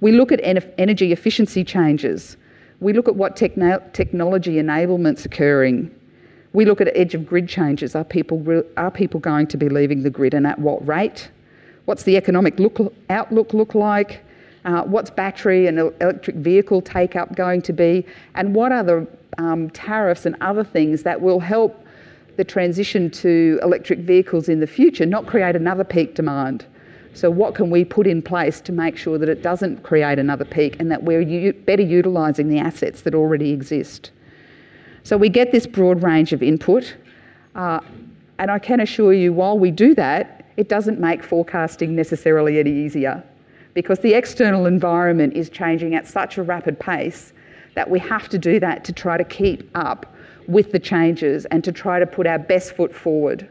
We 0.00 0.10
look 0.10 0.32
at 0.32 0.40
en- 0.42 0.68
energy 0.78 1.12
efficiency 1.12 1.62
changes. 1.62 2.36
We 2.80 2.92
look 2.92 3.06
at 3.06 3.14
what 3.14 3.36
techno- 3.36 3.88
technology 3.92 4.58
enablement's 4.58 5.24
occurring. 5.24 5.94
We 6.54 6.64
look 6.64 6.80
at 6.80 6.88
edge 6.96 7.14
of 7.14 7.26
grid 7.26 7.48
changes. 7.48 7.96
Are 7.96 8.04
people, 8.04 8.38
re- 8.38 8.62
are 8.76 8.90
people 8.90 9.18
going 9.18 9.48
to 9.48 9.56
be 9.56 9.68
leaving 9.68 10.04
the 10.04 10.08
grid 10.08 10.34
and 10.34 10.46
at 10.46 10.58
what 10.58 10.86
rate? 10.86 11.28
What's 11.84 12.04
the 12.04 12.16
economic 12.16 12.58
look, 12.60 12.94
outlook 13.10 13.52
look 13.52 13.74
like? 13.74 14.24
Uh, 14.64 14.82
what's 14.84 15.10
battery 15.10 15.66
and 15.66 15.78
electric 15.78 16.36
vehicle 16.36 16.80
take 16.80 17.16
up 17.16 17.34
going 17.34 17.60
to 17.62 17.72
be? 17.72 18.06
And 18.36 18.54
what 18.54 18.70
are 18.70 18.84
the 18.84 19.06
um, 19.36 19.68
tariffs 19.70 20.26
and 20.26 20.36
other 20.40 20.62
things 20.62 21.02
that 21.02 21.20
will 21.20 21.40
help 21.40 21.84
the 22.36 22.44
transition 22.44 23.10
to 23.10 23.58
electric 23.62 23.98
vehicles 23.98 24.48
in 24.48 24.60
the 24.60 24.66
future 24.66 25.04
not 25.04 25.26
create 25.26 25.56
another 25.56 25.84
peak 25.84 26.14
demand? 26.14 26.64
So, 27.14 27.30
what 27.30 27.54
can 27.54 27.68
we 27.68 27.84
put 27.84 28.06
in 28.06 28.22
place 28.22 28.60
to 28.62 28.72
make 28.72 28.96
sure 28.96 29.18
that 29.18 29.28
it 29.28 29.42
doesn't 29.42 29.82
create 29.82 30.18
another 30.18 30.44
peak 30.44 30.76
and 30.78 30.90
that 30.90 31.02
we're 31.02 31.20
u- 31.20 31.52
better 31.52 31.82
utilising 31.82 32.48
the 32.48 32.58
assets 32.58 33.02
that 33.02 33.14
already 33.14 33.50
exist? 33.50 34.12
So 35.04 35.18
we 35.18 35.28
get 35.28 35.52
this 35.52 35.66
broad 35.66 36.02
range 36.02 36.32
of 36.32 36.42
input, 36.42 36.96
uh, 37.54 37.80
and 38.38 38.50
I 38.50 38.58
can 38.58 38.80
assure 38.80 39.12
you, 39.12 39.32
while 39.34 39.58
we 39.58 39.70
do 39.70 39.94
that, 39.94 40.46
it 40.56 40.68
doesn't 40.68 40.98
make 40.98 41.22
forecasting 41.22 41.94
necessarily 41.94 42.58
any 42.58 42.72
easier 42.72 43.22
because 43.74 43.98
the 43.98 44.14
external 44.14 44.66
environment 44.66 45.34
is 45.34 45.50
changing 45.50 45.94
at 45.94 46.06
such 46.06 46.38
a 46.38 46.42
rapid 46.42 46.78
pace 46.80 47.32
that 47.74 47.90
we 47.90 47.98
have 47.98 48.28
to 48.30 48.38
do 48.38 48.58
that 48.60 48.84
to 48.84 48.92
try 48.92 49.16
to 49.18 49.24
keep 49.24 49.68
up 49.74 50.14
with 50.46 50.72
the 50.72 50.78
changes 50.78 51.44
and 51.46 51.62
to 51.64 51.72
try 51.72 51.98
to 51.98 52.06
put 52.06 52.26
our 52.26 52.38
best 52.38 52.74
foot 52.74 52.94
forward 52.94 53.48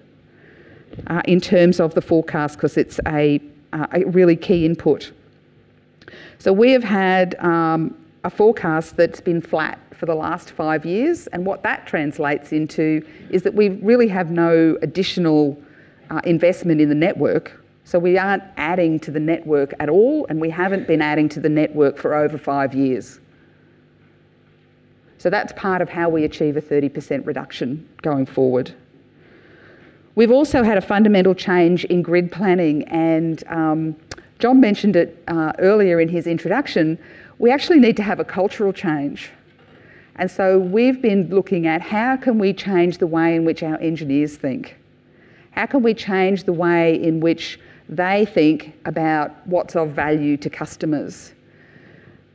uh, 1.07 1.21
in 1.25 1.39
terms 1.39 1.79
of 1.79 1.93
the 1.93 2.01
forecast 2.01 2.55
because 2.55 2.77
it's 2.77 2.99
a, 3.07 3.39
uh, 3.73 3.85
a, 3.91 4.05
really 4.05 4.35
key 4.35 4.65
input. 4.65 5.11
So 6.39 6.53
we 6.53 6.71
have 6.71 6.83
had 6.83 7.35
um, 7.39 7.95
a 8.23 8.29
forecast 8.29 8.95
that's 8.95 9.19
been 9.19 9.41
flat 9.41 9.79
for 10.03 10.07
the 10.07 10.15
last 10.15 10.51
five 10.51 10.85
years. 10.85 11.27
And 11.27 11.45
what 11.45 11.63
that 11.63 11.87
translates 11.87 12.51
into 12.51 13.07
is 13.29 13.41
that 13.43 13.53
we 13.53 13.69
really 13.69 14.09
have 14.09 14.31
no 14.31 14.77
additional 14.81 15.57
uh, 16.09 16.19
investment 16.25 16.81
in 16.81 16.89
the 16.89 16.95
network. 16.95 17.63
So 17.85 17.99
we 17.99 18.17
aren't 18.17 18.43
adding 18.57 18.99
to 18.99 19.11
the 19.11 19.21
network 19.21 19.73
at 19.79 19.87
all, 19.87 20.25
and 20.27 20.41
we 20.41 20.49
haven't 20.49 20.87
been 20.87 21.01
adding 21.01 21.29
to 21.29 21.39
the 21.39 21.47
network 21.47 21.97
for 21.97 22.15
over 22.15 22.37
five 22.37 22.73
years. 22.73 23.21
So 25.19 25.29
that's 25.29 25.53
part 25.53 25.81
of 25.81 25.87
how 25.87 26.09
we 26.09 26.25
achieve 26.25 26.57
a 26.57 26.61
30% 26.61 27.25
reduction 27.25 27.87
going 28.01 28.25
forward. 28.25 28.75
We've 30.15 30.31
also 30.31 30.63
had 30.63 30.77
a 30.77 30.81
fundamental 30.81 31.33
change 31.33 31.85
in 31.85 32.01
grid 32.01 32.29
planning, 32.29 32.83
and 32.89 33.41
um, 33.47 33.95
John 34.39 34.59
mentioned 34.59 34.97
it 34.97 35.23
uh, 35.29 35.53
earlier 35.59 36.01
in 36.01 36.09
his 36.09 36.27
introduction. 36.27 36.99
We 37.39 37.51
actually 37.51 37.79
need 37.79 37.95
to 37.95 38.03
have 38.03 38.19
a 38.19 38.25
cultural 38.25 38.73
change. 38.73 39.31
And 40.15 40.29
so 40.29 40.59
we've 40.59 41.01
been 41.01 41.29
looking 41.29 41.65
at 41.67 41.81
how 41.81 42.17
can 42.17 42.37
we 42.37 42.53
change 42.53 42.99
the 42.99 43.07
way 43.07 43.35
in 43.35 43.45
which 43.45 43.63
our 43.63 43.79
engineers 43.79 44.37
think? 44.37 44.77
How 45.51 45.65
can 45.65 45.81
we 45.83 45.93
change 45.93 46.43
the 46.43 46.53
way 46.53 47.01
in 47.01 47.19
which 47.19 47.59
they 47.89 48.25
think 48.25 48.73
about 48.85 49.45
what's 49.47 49.75
of 49.75 49.89
value 49.89 50.37
to 50.37 50.49
customers? 50.49 51.33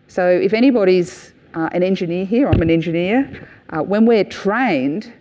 So 0.08 0.28
if 0.28 0.52
anybody's 0.52 1.32
uh, 1.54 1.68
an 1.72 1.82
engineer 1.82 2.24
here, 2.24 2.48
I'm 2.48 2.62
an 2.62 2.70
engineer, 2.70 3.48
uh, 3.70 3.82
when 3.82 4.06
we're 4.06 4.24
trained, 4.24 5.12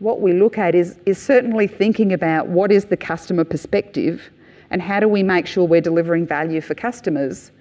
what 0.00 0.20
we 0.20 0.32
look 0.32 0.58
at 0.58 0.74
is, 0.74 0.98
is 1.06 1.20
certainly 1.20 1.66
thinking 1.66 2.12
about 2.12 2.48
what 2.48 2.72
is 2.72 2.86
the 2.86 2.96
customer 2.96 3.44
perspective 3.44 4.30
and 4.70 4.82
how 4.82 4.98
do 4.98 5.08
we 5.08 5.22
make 5.22 5.46
sure 5.46 5.66
we're 5.66 5.80
delivering 5.80 6.26
value 6.26 6.60
for 6.60 6.74
customers. 6.74 7.52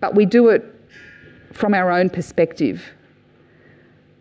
But 0.00 0.14
we 0.14 0.26
do 0.26 0.48
it 0.48 0.64
from 1.52 1.74
our 1.74 1.90
own 1.90 2.10
perspective. 2.10 2.82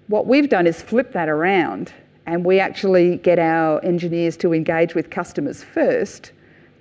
What 0.07 0.27
we've 0.27 0.49
done 0.49 0.67
is 0.67 0.81
flip 0.81 1.13
that 1.13 1.29
around 1.29 1.91
and 2.27 2.45
we 2.45 2.59
actually 2.59 3.17
get 3.17 3.39
our 3.39 3.83
engineers 3.83 4.37
to 4.37 4.53
engage 4.53 4.93
with 4.93 5.09
customers 5.09 5.63
first 5.63 6.31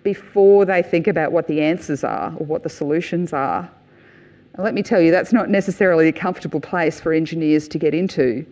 before 0.03 0.67
they 0.67 0.83
think 0.83 1.07
about 1.07 1.33
what 1.33 1.47
the 1.47 1.63
answers 1.63 2.05
are 2.05 2.35
or 2.37 2.45
what 2.45 2.63
the 2.63 2.69
solutions 2.69 3.33
are. 3.33 3.71
And 4.53 4.63
let 4.63 4.75
me 4.75 4.83
tell 4.83 5.01
you, 5.01 5.11
that's 5.11 5.33
not 5.33 5.49
necessarily 5.49 6.09
a 6.09 6.13
comfortable 6.13 6.61
place 6.61 7.01
for 7.01 7.15
engineers 7.15 7.67
to 7.69 7.79
get 7.79 7.95
into, 7.95 8.45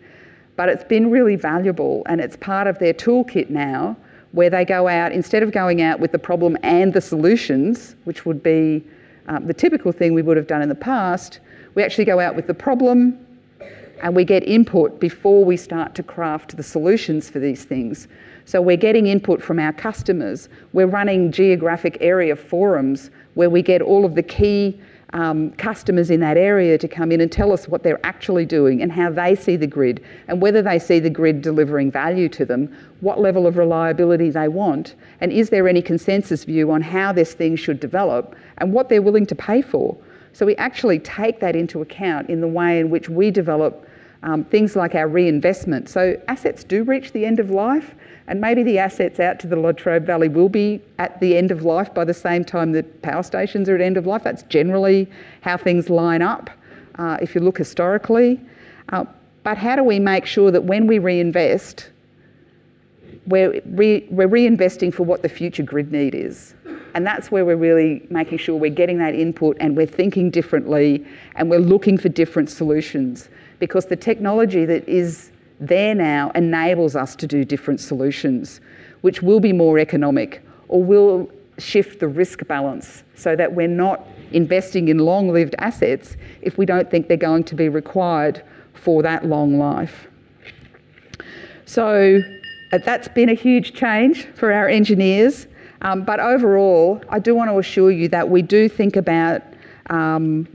but 0.56 0.70
it's 0.70 0.84
been 0.84 1.10
really 1.10 1.36
valuable 1.36 2.02
and 2.06 2.20
it's 2.20 2.36
part 2.36 2.66
of 2.66 2.78
their 2.78 2.94
toolkit 2.94 3.50
now 3.50 3.94
where 4.32 4.48
they 4.48 4.64
go 4.64 4.88
out, 4.88 5.12
instead 5.12 5.42
of 5.42 5.52
going 5.52 5.82
out 5.82 6.00
with 6.00 6.12
the 6.12 6.18
problem 6.18 6.56
and 6.62 6.94
the 6.94 7.00
solutions, 7.02 7.94
which 8.04 8.24
would 8.24 8.42
be 8.42 8.82
um, 9.28 9.46
the 9.46 9.52
typical 9.52 9.92
thing 9.92 10.14
we 10.14 10.22
would 10.22 10.38
have 10.38 10.46
done 10.46 10.62
in 10.62 10.70
the 10.70 10.74
past, 10.74 11.40
we 11.74 11.82
actually 11.82 12.06
go 12.06 12.18
out 12.18 12.34
with 12.34 12.46
the 12.46 12.54
problem 12.54 13.18
and 14.02 14.14
we 14.14 14.24
get 14.24 14.42
input 14.42 15.00
before 15.00 15.44
we 15.44 15.56
start 15.56 15.94
to 15.94 16.02
craft 16.02 16.56
the 16.56 16.62
solutions 16.62 17.30
for 17.30 17.38
these 17.38 17.64
things. 17.64 18.08
So 18.44 18.60
we're 18.60 18.76
getting 18.76 19.06
input 19.06 19.40
from 19.40 19.58
our 19.58 19.72
customers. 19.72 20.48
We're 20.72 20.88
running 20.88 21.30
geographic 21.30 21.98
area 22.00 22.34
forums 22.34 23.10
where 23.34 23.48
we 23.48 23.62
get 23.62 23.80
all 23.80 24.04
of 24.04 24.16
the 24.16 24.22
key 24.22 24.80
um, 25.12 25.50
customers 25.52 26.10
in 26.10 26.20
that 26.20 26.36
area 26.36 26.78
to 26.78 26.88
come 26.88 27.12
in 27.12 27.20
and 27.20 27.30
tell 27.30 27.52
us 27.52 27.68
what 27.68 27.82
they're 27.82 28.04
actually 28.04 28.46
doing 28.46 28.82
and 28.82 28.90
how 28.90 29.10
they 29.10 29.36
see 29.36 29.56
the 29.56 29.66
grid 29.66 30.02
and 30.26 30.40
whether 30.40 30.62
they 30.62 30.78
see 30.78 30.98
the 30.98 31.10
grid 31.10 31.42
delivering 31.42 31.90
value 31.90 32.28
to 32.30 32.44
them, 32.44 32.74
what 33.00 33.20
level 33.20 33.46
of 33.46 33.58
reliability 33.58 34.30
they 34.30 34.48
want, 34.48 34.94
and 35.20 35.30
is 35.30 35.50
there 35.50 35.68
any 35.68 35.82
consensus 35.82 36.44
view 36.44 36.70
on 36.72 36.80
how 36.80 37.12
this 37.12 37.34
thing 37.34 37.56
should 37.56 37.78
develop 37.78 38.34
and 38.58 38.72
what 38.72 38.88
they're 38.88 39.02
willing 39.02 39.26
to 39.26 39.34
pay 39.34 39.60
for. 39.60 39.96
So 40.32 40.46
we 40.46 40.56
actually 40.56 40.98
take 40.98 41.40
that 41.40 41.54
into 41.54 41.82
account 41.82 42.30
in 42.30 42.40
the 42.40 42.48
way 42.48 42.80
in 42.80 42.88
which 42.88 43.10
we 43.10 43.30
develop 43.30 43.86
um, 44.22 44.44
things 44.44 44.76
like 44.76 44.94
our 44.94 45.08
reinvestment. 45.08 45.88
So 45.88 46.20
assets 46.28 46.64
do 46.64 46.84
reach 46.84 47.12
the 47.12 47.24
end 47.26 47.40
of 47.40 47.50
life, 47.50 47.94
and 48.28 48.40
maybe 48.40 48.62
the 48.62 48.78
assets 48.78 49.18
out 49.18 49.40
to 49.40 49.46
the 49.46 49.56
Latrobe 49.56 50.06
Valley 50.06 50.28
will 50.28 50.48
be 50.48 50.80
at 50.98 51.18
the 51.20 51.36
end 51.36 51.50
of 51.50 51.64
life 51.64 51.92
by 51.92 52.04
the 52.04 52.14
same 52.14 52.44
time 52.44 52.72
that 52.72 53.02
power 53.02 53.22
stations 53.22 53.68
are 53.68 53.74
at 53.74 53.80
end 53.80 53.96
of 53.96 54.06
life. 54.06 54.22
That's 54.22 54.44
generally 54.44 55.10
how 55.40 55.56
things 55.56 55.90
line 55.90 56.22
up 56.22 56.50
uh, 56.96 57.18
if 57.20 57.34
you 57.34 57.40
look 57.40 57.58
historically. 57.58 58.40
Uh, 58.90 59.04
but 59.42 59.58
how 59.58 59.74
do 59.74 59.82
we 59.82 59.98
make 59.98 60.24
sure 60.24 60.52
that 60.52 60.62
when 60.62 60.86
we 60.86 61.00
reinvest, 61.00 61.90
we're, 63.26 63.60
re- 63.66 64.06
we're 64.08 64.28
reinvesting 64.28 64.94
for 64.94 65.02
what 65.02 65.22
the 65.22 65.28
future 65.28 65.64
grid 65.64 65.90
need 65.90 66.14
is? 66.14 66.54
And 66.94 67.04
that's 67.04 67.32
where 67.32 67.44
we're 67.44 67.56
really 67.56 68.06
making 68.10 68.38
sure 68.38 68.54
we're 68.54 68.70
getting 68.70 68.98
that 68.98 69.14
input 69.14 69.56
and 69.58 69.76
we're 69.76 69.86
thinking 69.86 70.30
differently 70.30 71.04
and 71.34 71.50
we're 71.50 71.58
looking 71.58 71.98
for 71.98 72.08
different 72.08 72.50
solutions 72.50 73.28
because 73.62 73.86
the 73.86 73.94
technology 73.94 74.64
that 74.64 74.82
is 74.88 75.30
there 75.60 75.94
now 75.94 76.32
enables 76.34 76.96
us 76.96 77.14
to 77.14 77.28
do 77.28 77.44
different 77.44 77.78
solutions, 77.78 78.60
which 79.02 79.22
will 79.22 79.38
be 79.38 79.52
more 79.52 79.78
economic 79.78 80.42
or 80.66 80.82
will 80.82 81.30
shift 81.58 82.00
the 82.00 82.08
risk 82.08 82.44
balance 82.48 83.04
so 83.14 83.36
that 83.36 83.54
we're 83.54 83.68
not 83.68 84.04
investing 84.32 84.88
in 84.88 84.98
long 84.98 85.28
lived 85.28 85.54
assets 85.60 86.16
if 86.40 86.58
we 86.58 86.66
don't 86.66 86.90
think 86.90 87.06
they're 87.06 87.16
going 87.16 87.44
to 87.44 87.54
be 87.54 87.68
required 87.68 88.42
for 88.74 89.00
that 89.00 89.26
long 89.26 89.56
life. 89.60 90.08
So 91.64 92.20
uh, 92.72 92.78
that's 92.78 93.06
been 93.06 93.28
a 93.28 93.34
huge 93.34 93.74
change 93.74 94.26
for 94.34 94.52
our 94.52 94.66
engineers. 94.66 95.46
Um, 95.82 96.02
but 96.02 96.18
overall, 96.18 97.00
I 97.10 97.20
do 97.20 97.32
want 97.36 97.48
to 97.48 97.58
assure 97.58 97.92
you 97.92 98.08
that 98.08 98.28
we 98.28 98.42
do 98.42 98.68
think 98.68 98.96
about 98.96 99.40
um, 99.88 100.48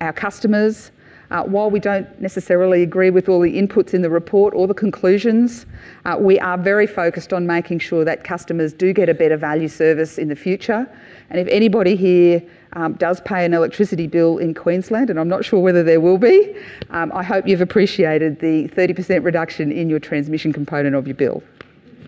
our 0.00 0.12
customers, 0.12 0.90
uh, 1.30 1.42
while 1.44 1.70
we 1.70 1.78
don't 1.78 2.20
necessarily 2.20 2.82
agree 2.82 3.10
with 3.10 3.28
all 3.28 3.40
the 3.40 3.54
inputs 3.54 3.92
in 3.92 4.02
the 4.02 4.08
report 4.08 4.54
or 4.54 4.66
the 4.66 4.74
conclusions, 4.74 5.66
uh, 6.04 6.16
we 6.18 6.38
are 6.40 6.56
very 6.56 6.86
focused 6.86 7.32
on 7.32 7.46
making 7.46 7.78
sure 7.78 8.04
that 8.04 8.24
customers 8.24 8.72
do 8.72 8.92
get 8.92 9.08
a 9.08 9.14
better 9.14 9.36
value 9.36 9.68
service 9.68 10.18
in 10.18 10.28
the 10.28 10.36
future. 10.36 10.88
And 11.30 11.38
if 11.38 11.46
anybody 11.48 11.96
here 11.96 12.42
um, 12.72 12.94
does 12.94 13.20
pay 13.20 13.44
an 13.44 13.52
electricity 13.52 14.06
bill 14.06 14.38
in 14.38 14.54
Queensland, 14.54 15.10
and 15.10 15.20
I'm 15.20 15.28
not 15.28 15.44
sure 15.44 15.60
whether 15.60 15.82
there 15.82 16.00
will 16.00 16.18
be, 16.18 16.56
um, 16.90 17.12
I 17.12 17.22
hope 17.22 17.46
you've 17.46 17.60
appreciated 17.60 18.40
the 18.40 18.68
30% 18.68 19.24
reduction 19.24 19.70
in 19.70 19.90
your 19.90 20.00
transmission 20.00 20.52
component 20.52 20.94
of 20.94 21.06
your 21.06 21.16
bill. 21.16 21.42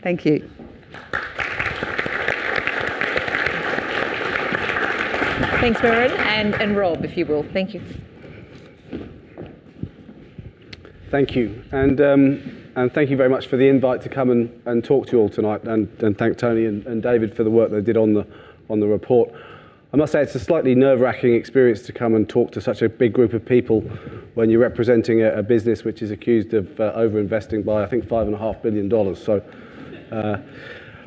Thank 0.03 0.25
you. 0.25 0.49
Thanks, 5.61 5.79
Merryn. 5.81 6.11
And, 6.21 6.55
and 6.55 6.75
Rob, 6.75 7.05
if 7.05 7.19
you 7.19 7.27
will. 7.27 7.43
Thank 7.43 7.75
you. 7.75 7.83
Thank 11.11 11.35
you. 11.35 11.65
And 11.73 12.01
um, 12.01 12.57
and 12.77 12.93
thank 12.93 13.11
you 13.11 13.17
very 13.17 13.29
much 13.29 13.49
for 13.49 13.57
the 13.57 13.67
invite 13.67 14.01
to 14.03 14.09
come 14.09 14.31
and, 14.31 14.63
and 14.65 14.85
talk 14.85 15.07
to 15.07 15.13
you 15.13 15.19
all 15.19 15.29
tonight, 15.29 15.65
and, 15.65 15.89
and 16.03 16.17
thank 16.17 16.39
Tony 16.39 16.67
and, 16.67 16.87
and 16.87 17.03
David 17.03 17.35
for 17.37 17.43
the 17.43 17.51
work 17.51 17.73
they 17.73 17.81
did 17.81 17.97
on 17.97 18.15
the, 18.15 18.25
on 18.69 18.79
the 18.79 18.87
report. 18.87 19.33
I 19.93 19.97
must 19.97 20.13
say 20.13 20.23
it's 20.23 20.37
a 20.37 20.41
slightly 20.41 20.77
nerve-wracking 20.77 21.35
experience 21.35 21.83
to 21.83 21.93
come 21.93 22.15
and 22.15 22.29
talk 22.29 22.53
to 22.53 22.61
such 22.61 22.81
a 22.83 22.89
big 22.89 23.13
group 23.13 23.33
of 23.33 23.45
people 23.45 23.81
when 24.35 24.51
you're 24.51 24.61
representing 24.61 25.23
a, 25.23 25.33
a 25.33 25.43
business 25.43 25.83
which 25.83 26.01
is 26.01 26.13
accused 26.13 26.55
of 26.55 26.79
uh, 26.79 26.93
over-investing 26.95 27.65
by, 27.65 27.83
I 27.83 27.87
think, 27.87 28.09
five 28.09 28.27
and 28.29 28.37
a 28.37 28.39
half 28.39 28.63
billion 28.63 28.89
dollars. 28.89 29.21
So, 29.23 29.43
uh, 30.13 30.37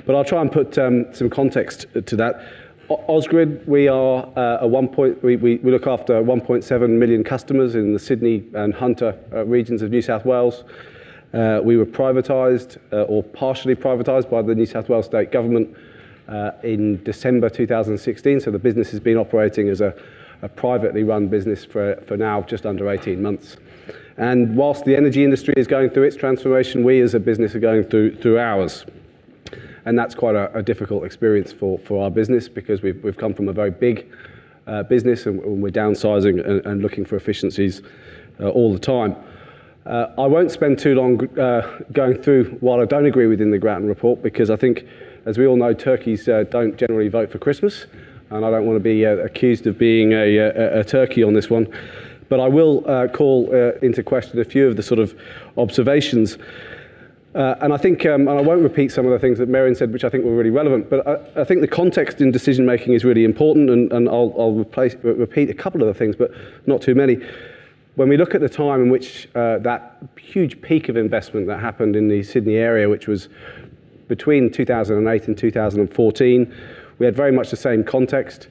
but 0.06 0.16
I'll 0.18 0.26
try 0.26 0.42
and 0.42 0.52
put 0.52 0.78
um, 0.78 1.14
some 1.14 1.30
context 1.30 1.88
to 2.06 2.16
that. 2.18 2.46
Ausgrid, 3.08 3.66
we 3.68 3.88
are 3.88 4.26
uh, 4.38 4.58
a 4.62 4.68
one 4.68 4.88
point, 4.88 5.24
we, 5.24 5.36
we, 5.36 5.56
we 5.58 5.72
look 5.72 5.88
after 5.88 6.22
1.7 6.22 6.90
million 6.90 7.24
customers 7.24 7.76
in 7.76 7.94
the 7.94 8.00
Sydney 8.00 8.44
and 8.54 8.74
Hunter 8.74 9.18
uh, 9.32 9.46
regions 9.46 9.82
of 9.82 9.92
New 9.92 10.02
South 10.02 10.26
Wales. 10.26 10.64
Uh, 11.34 11.62
we 11.64 11.78
were 11.78 11.86
privatised 11.86 12.78
uh, 12.92 13.04
or 13.04 13.24
partially 13.24 13.76
privatised 13.76 14.30
by 14.30 14.42
the 14.42 14.54
New 14.54 14.66
South 14.66 14.90
Wales 14.90 15.06
state 15.06 15.32
government 15.32 15.76
uh, 16.28 16.52
in 16.64 17.02
December 17.04 17.50
2016. 17.50 18.40
So 18.40 18.52
the 18.52 18.60
business 18.60 18.92
has 18.92 19.00
been 19.00 19.18
operating 19.18 19.70
as 19.70 19.82
a, 19.82 19.96
a 20.42 20.50
privately 20.50 21.04
run 21.04 21.28
business 21.28 21.64
for, 21.66 21.96
for 22.08 22.18
now 22.18 22.42
just 22.42 22.66
under 22.66 22.90
18 22.90 23.22
months. 23.22 23.58
And 24.18 24.56
whilst 24.56 24.86
the 24.86 24.96
energy 24.96 25.24
industry 25.24 25.54
is 25.58 25.68
going 25.68 25.90
through 25.90 26.04
its 26.04 26.16
transformation, 26.16 26.84
we 26.84 27.02
as 27.02 27.14
a 27.14 27.20
business 27.20 27.56
are 27.56 27.60
going 27.60 27.84
through, 27.84 28.18
through 28.18 28.40
ours. 28.40 28.86
And 29.86 29.98
that's 29.98 30.16
quite 30.16 30.36
a, 30.36 30.56
a 30.58 30.64
difficult 30.64 31.04
experience 31.04 31.52
for, 31.52 31.78
for 31.80 32.04
our 32.04 32.12
business 32.12 32.48
because 32.48 32.82
we've, 32.82 33.04
we've 33.04 33.18
come 33.18 33.34
from 33.34 33.50
a 33.50 33.54
very 33.54 33.72
big 33.72 34.10
uh, 34.68 34.84
business 34.84 35.26
and, 35.26 35.42
we're 35.42 35.72
downsizing 35.72 36.46
and, 36.48 36.66
and 36.66 36.82
looking 36.82 37.06
for 37.06 37.16
efficiencies 37.16 37.82
uh, 38.40 38.50
all 38.50 38.74
the 38.74 38.80
time. 38.80 39.16
Uh, 39.86 40.08
I 40.18 40.26
won't 40.26 40.52
spend 40.52 40.80
too 40.80 40.96
long 40.96 41.38
uh, 41.38 41.82
going 41.92 42.22
through 42.22 42.46
what 42.62 42.80
I 42.80 42.86
don't 42.86 43.06
agree 43.06 43.28
with 43.28 43.42
in 43.42 43.52
the 43.52 43.58
Grattan 43.58 43.88
report 43.88 44.24
because 44.24 44.50
I 44.50 44.56
think, 44.56 44.86
as 45.26 45.38
we 45.38 45.46
all 45.46 45.58
know, 45.58 45.74
turkeys 45.74 46.28
uh, 46.30 46.44
don't 46.50 46.78
generally 46.78 47.10
vote 47.10 47.30
for 47.30 47.38
Christmas, 47.38 47.86
and 48.30 48.46
I 48.46 48.50
don't 48.50 48.66
want 48.66 48.78
to 48.78 48.84
be 48.84 49.06
uh, 49.06 49.18
accused 49.18 49.68
of 49.68 49.78
being 49.78 50.14
a, 50.14 50.38
a, 50.38 50.80
a, 50.80 50.84
turkey 50.84 51.22
on 51.22 51.34
this 51.34 51.50
one. 51.50 51.68
But 52.30 52.40
I 52.40 52.48
will 52.48 52.82
call 53.10 53.52
into 53.84 54.02
question 54.02 54.40
a 54.40 54.46
few 54.46 54.68
of 54.68 54.76
the 54.76 54.82
sort 54.82 55.00
of 55.00 55.14
observations. 55.58 56.38
Uh, 57.36 57.56
and 57.62 57.74
I 57.74 57.78
think, 57.78 58.06
um, 58.06 58.28
and 58.28 58.38
I 58.38 58.42
won't 58.42 58.62
repeat 58.62 58.92
some 58.92 59.08
of 59.08 59.12
the 59.12 59.18
things 59.18 59.40
that 59.40 59.50
Merryn 59.50 59.76
said, 59.76 59.92
which 59.92 60.04
I 60.04 60.10
think 60.10 60.24
were 60.24 60.36
really 60.36 60.52
relevant, 60.52 60.90
but 60.90 61.08
I, 61.08 61.42
I 61.42 61.44
think 61.44 61.62
the 61.62 61.68
context 61.68 62.22
in 62.22 62.32
decision 62.32 62.64
making 62.66 62.94
is 62.94 63.04
really 63.04 63.26
important, 63.26 63.72
and, 63.72 63.92
and 63.92 64.08
I'll, 64.08 64.36
I'll 64.38 64.54
replace, 64.54 64.96
repeat 65.02 65.50
a 65.50 65.54
couple 65.54 65.82
of 65.82 65.88
the 65.88 65.96
things, 65.96 66.16
but 66.16 66.32
not 66.68 66.82
too 66.82 66.94
many. 66.94 67.18
When 67.96 68.08
we 68.08 68.18
look 68.18 68.36
at 68.36 68.42
the 68.42 68.50
time 68.50 68.84
in 68.84 68.90
which 68.92 69.28
uh, 69.34 69.58
that 69.60 69.98
huge 70.20 70.62
peak 70.62 70.90
of 70.90 70.98
investment 70.98 71.48
that 71.48 71.60
happened 71.60 71.96
in 71.96 72.08
the 72.08 72.22
Sydney 72.22 72.56
area, 72.56 72.88
which 72.88 73.08
was 73.08 73.30
between 74.08 74.52
2008 74.52 75.28
and 75.28 75.38
2014, 75.38 76.56
we 77.00 77.06
had 77.06 77.16
very 77.16 77.32
much 77.32 77.50
the 77.50 77.56
same 77.56 77.84
context. 77.84 78.50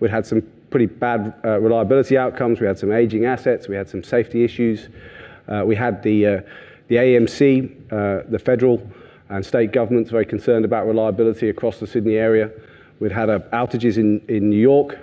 We'd 0.00 0.10
had 0.10 0.26
some 0.26 0.42
pretty 0.70 0.86
bad 0.86 1.34
uh, 1.44 1.60
reliability 1.60 2.18
outcomes, 2.18 2.60
we 2.60 2.66
had 2.66 2.78
some 2.78 2.90
aging 2.90 3.26
assets, 3.26 3.68
we 3.68 3.76
had 3.76 3.88
some 3.88 4.02
safety 4.02 4.42
issues, 4.42 4.88
uh, 5.46 5.62
we 5.64 5.76
had 5.76 6.02
the 6.02 6.26
uh, 6.26 6.40
the 6.88 6.96
AEMC, 6.96 7.92
uh, 7.92 8.28
the 8.28 8.38
federal 8.38 8.86
and 9.30 9.44
state 9.44 9.72
governments 9.72 10.10
very 10.10 10.26
concerned 10.26 10.64
about 10.64 10.86
reliability 10.86 11.48
across 11.48 11.80
the 11.80 11.86
Sydney 11.86 12.16
area. 12.16 12.50
We'd 13.00 13.12
had 13.12 13.30
uh, 13.30 13.40
outages 13.52 13.96
in, 13.96 14.20
in 14.28 14.50
New 14.50 14.60
York, 14.60 14.98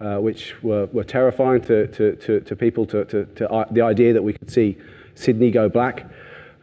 uh, 0.00 0.16
which 0.18 0.54
were, 0.62 0.86
were 0.86 1.04
terrifying 1.04 1.60
to, 1.62 1.88
to, 1.88 2.16
to, 2.16 2.40
to 2.40 2.56
people, 2.56 2.86
to, 2.86 3.04
to, 3.06 3.24
to 3.24 3.50
uh, 3.50 3.64
the 3.70 3.82
idea 3.82 4.12
that 4.12 4.22
we 4.22 4.32
could 4.32 4.50
see 4.50 4.78
Sydney 5.14 5.50
go 5.50 5.68
black. 5.68 6.06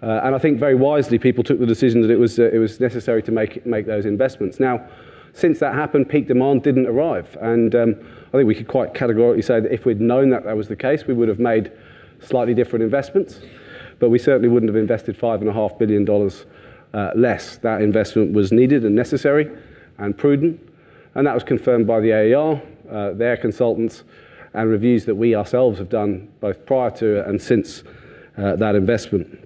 Uh, 0.01 0.21
and 0.23 0.35
I 0.35 0.37
think 0.37 0.59
very 0.59 0.75
wisely 0.75 1.19
people 1.19 1.43
took 1.43 1.59
the 1.59 1.65
decision 1.65 2.01
that 2.01 2.11
it 2.11 2.17
was, 2.17 2.39
uh, 2.39 2.49
it 2.51 2.57
was 2.57 2.79
necessary 2.79 3.21
to 3.23 3.31
make, 3.31 3.65
make 3.65 3.85
those 3.85 4.05
investments. 4.05 4.59
Now, 4.59 4.87
since 5.33 5.59
that 5.59 5.73
happened, 5.73 6.07
peak 6.07 6.27
demand 6.27 6.63
didn't 6.63 6.85
arrive. 6.85 7.37
And 7.41 7.75
um, 7.75 7.95
I 8.27 8.37
think 8.37 8.47
we 8.47 8.55
could 8.55 8.69
quite 8.69 8.93
categorically 8.93 9.41
say 9.41 9.59
that 9.59 9.71
if 9.73 9.85
we'd 9.85 9.99
known 9.99 10.29
that 10.29 10.45
that 10.45 10.55
was 10.55 10.69
the 10.69 10.75
case, 10.77 11.05
we 11.05 11.13
would 11.13 11.27
have 11.27 11.39
made 11.39 11.73
slightly 12.21 12.53
different 12.53 12.83
investments 12.83 13.41
but 13.99 14.09
we 14.09 14.19
certainly 14.19 14.49
wouldn't 14.49 14.69
have 14.69 14.75
invested 14.75 15.17
$5.5 15.17 15.77
billion 15.77 16.31
uh, 16.93 17.11
less. 17.15 17.57
That 17.57 17.81
investment 17.81 18.33
was 18.33 18.51
needed 18.51 18.85
and 18.85 18.95
necessary 18.95 19.49
and 19.97 20.17
prudent, 20.17 20.59
and 21.15 21.27
that 21.27 21.33
was 21.33 21.43
confirmed 21.43 21.87
by 21.87 21.99
the 21.99 22.11
AER, 22.11 22.61
uh, 22.89 23.11
their 23.11 23.37
consultants, 23.37 24.03
and 24.53 24.69
reviews 24.69 25.05
that 25.05 25.15
we 25.15 25.35
ourselves 25.35 25.79
have 25.79 25.89
done 25.89 26.29
both 26.39 26.65
prior 26.65 26.89
to 26.91 27.27
and 27.27 27.41
since 27.41 27.83
uh, 28.37 28.55
that 28.55 28.75
investment. 28.75 29.41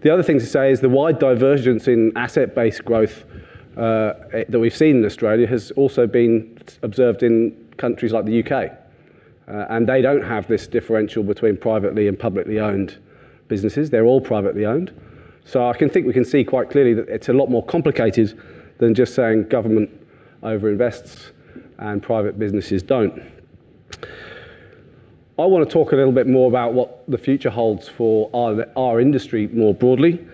The 0.00 0.10
other 0.10 0.22
thing 0.22 0.38
to 0.38 0.46
say 0.46 0.70
is 0.70 0.80
the 0.80 0.88
wide 0.88 1.18
divergence 1.18 1.88
in 1.88 2.16
asset-based 2.16 2.84
growth 2.84 3.24
uh, 3.76 4.14
that 4.48 4.58
we've 4.58 4.76
seen 4.76 4.96
in 4.96 5.04
Australia 5.04 5.46
has 5.46 5.70
also 5.72 6.06
been 6.06 6.58
observed 6.82 7.22
in 7.22 7.68
countries 7.76 8.12
like 8.12 8.24
the 8.24 8.42
UK. 8.42 8.72
Uh, 9.48 9.66
and 9.70 9.88
they 9.88 10.02
don't 10.02 10.22
have 10.22 10.46
this 10.46 10.66
differential 10.66 11.22
between 11.22 11.56
privately 11.56 12.06
and 12.06 12.18
publicly 12.18 12.60
owned 12.60 12.98
businesses. 13.48 13.88
They're 13.88 14.04
all 14.04 14.20
privately 14.20 14.66
owned. 14.66 14.92
So 15.44 15.66
I 15.66 15.72
can 15.72 15.88
think 15.88 16.06
we 16.06 16.12
can 16.12 16.24
see 16.24 16.44
quite 16.44 16.70
clearly 16.70 16.92
that 16.94 17.08
it's 17.08 17.30
a 17.30 17.32
lot 17.32 17.48
more 17.48 17.64
complicated 17.64 18.38
than 18.76 18.94
just 18.94 19.14
saying 19.14 19.48
government 19.48 19.90
overinvests 20.42 21.30
and 21.78 22.02
private 22.02 22.38
businesses 22.38 22.82
don't. 22.82 23.22
I 25.38 25.46
want 25.46 25.66
to 25.66 25.72
talk 25.72 25.92
a 25.92 25.96
little 25.96 26.12
bit 26.12 26.26
more 26.26 26.48
about 26.48 26.74
what 26.74 27.08
the 27.08 27.16
future 27.16 27.48
holds 27.48 27.88
for 27.88 28.28
our, 28.34 28.66
our 28.76 29.00
industry 29.00 29.46
more 29.46 29.72
broadly. 29.72 30.26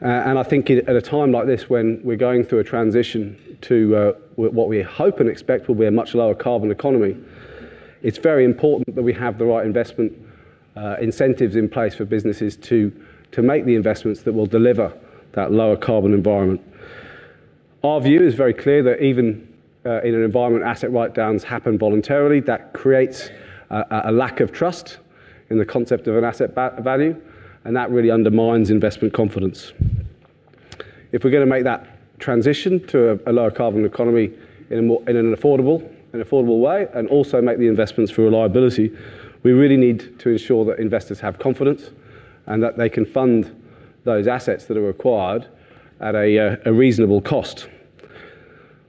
Uh, 0.00 0.06
and 0.06 0.38
I 0.38 0.42
think 0.42 0.70
at 0.70 0.88
a 0.88 1.02
time 1.02 1.32
like 1.32 1.46
this, 1.46 1.68
when 1.68 2.00
we're 2.02 2.16
going 2.16 2.44
through 2.44 2.60
a 2.60 2.64
transition 2.64 3.58
to 3.62 3.96
uh, 3.96 4.12
what 4.36 4.68
we 4.68 4.80
hope 4.82 5.20
and 5.20 5.28
expect 5.28 5.68
will 5.68 5.74
be 5.74 5.86
a 5.86 5.90
much 5.90 6.14
lower 6.14 6.34
carbon 6.34 6.70
economy, 6.70 7.16
it's 8.02 8.18
very 8.18 8.44
important 8.44 8.94
that 8.94 9.02
we 9.02 9.12
have 9.12 9.38
the 9.38 9.44
right 9.44 9.66
investment 9.66 10.12
uh, 10.76 10.96
incentives 11.00 11.56
in 11.56 11.68
place 11.68 11.94
for 11.94 12.04
businesses 12.04 12.56
to, 12.56 12.92
to 13.32 13.42
make 13.42 13.64
the 13.64 13.74
investments 13.74 14.22
that 14.22 14.32
will 14.32 14.46
deliver 14.46 14.92
that 15.32 15.52
lower 15.52 15.76
carbon 15.76 16.14
environment. 16.14 16.60
Our 17.82 18.00
view 18.00 18.22
is 18.22 18.34
very 18.34 18.54
clear 18.54 18.82
that 18.84 19.02
even 19.02 19.46
uh, 19.84 20.00
in 20.02 20.14
an 20.14 20.22
environment 20.22 20.64
asset 20.64 20.92
write-downs 20.92 21.44
happen 21.44 21.78
voluntarily, 21.78 22.40
that 22.40 22.72
creates 22.72 23.30
a, 23.70 24.02
a 24.06 24.12
lack 24.12 24.40
of 24.40 24.52
trust 24.52 24.98
in 25.50 25.58
the 25.58 25.64
concept 25.64 26.06
of 26.06 26.16
an 26.16 26.24
asset 26.24 26.54
value, 26.54 27.20
and 27.64 27.76
that 27.76 27.90
really 27.90 28.10
undermines 28.10 28.70
investment 28.70 29.14
confidence. 29.14 29.72
If 31.12 31.24
we're 31.24 31.30
going 31.30 31.46
to 31.46 31.50
make 31.50 31.64
that 31.64 32.18
transition 32.18 32.84
to 32.88 33.12
a, 33.12 33.30
a 33.30 33.32
lower 33.32 33.50
carbon 33.50 33.84
economy 33.84 34.30
in, 34.70 34.86
more, 34.86 35.02
in 35.08 35.16
an 35.16 35.34
affordable 35.34 35.88
an 36.12 36.22
affordable 36.22 36.60
way 36.60 36.88
and 36.94 37.08
also 37.08 37.40
make 37.40 37.58
the 37.58 37.66
investments 37.66 38.10
for 38.10 38.22
reliability, 38.22 38.96
we 39.42 39.52
really 39.52 39.76
need 39.76 40.18
to 40.18 40.30
ensure 40.30 40.64
that 40.64 40.78
investors 40.78 41.20
have 41.20 41.38
confidence 41.38 41.90
and 42.46 42.62
that 42.62 42.76
they 42.76 42.88
can 42.88 43.04
fund 43.04 43.54
those 44.04 44.26
assets 44.26 44.64
that 44.66 44.76
are 44.76 44.82
required 44.82 45.46
at 46.00 46.14
a, 46.14 46.38
uh, 46.38 46.56
a 46.64 46.72
reasonable 46.72 47.20
cost. 47.20 47.68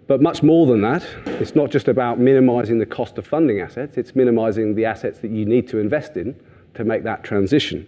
But 0.07 0.21
much 0.21 0.41
more 0.41 0.65
than 0.65 0.81
that, 0.81 1.05
it's 1.25 1.55
not 1.55 1.69
just 1.69 1.87
about 1.87 2.19
minimizing 2.19 2.79
the 2.79 2.85
cost 2.85 3.17
of 3.17 3.27
funding 3.27 3.61
assets, 3.61 3.97
it's 3.97 4.15
minimizing 4.15 4.73
the 4.73 4.85
assets 4.85 5.19
that 5.19 5.29
you 5.29 5.45
need 5.45 5.67
to 5.67 5.77
invest 5.77 6.17
in 6.17 6.39
to 6.73 6.83
make 6.83 7.03
that 7.03 7.23
transition. 7.23 7.85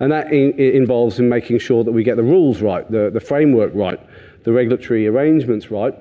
And 0.00 0.12
that 0.12 0.32
in, 0.32 0.52
involves 0.58 1.18
in 1.18 1.28
making 1.28 1.60
sure 1.60 1.82
that 1.82 1.92
we 1.92 2.02
get 2.02 2.16
the 2.16 2.22
rules 2.22 2.60
right, 2.60 2.90
the, 2.90 3.08
the 3.10 3.20
framework 3.20 3.72
right, 3.74 3.98
the 4.42 4.52
regulatory 4.52 5.06
arrangements 5.06 5.70
right, 5.70 5.94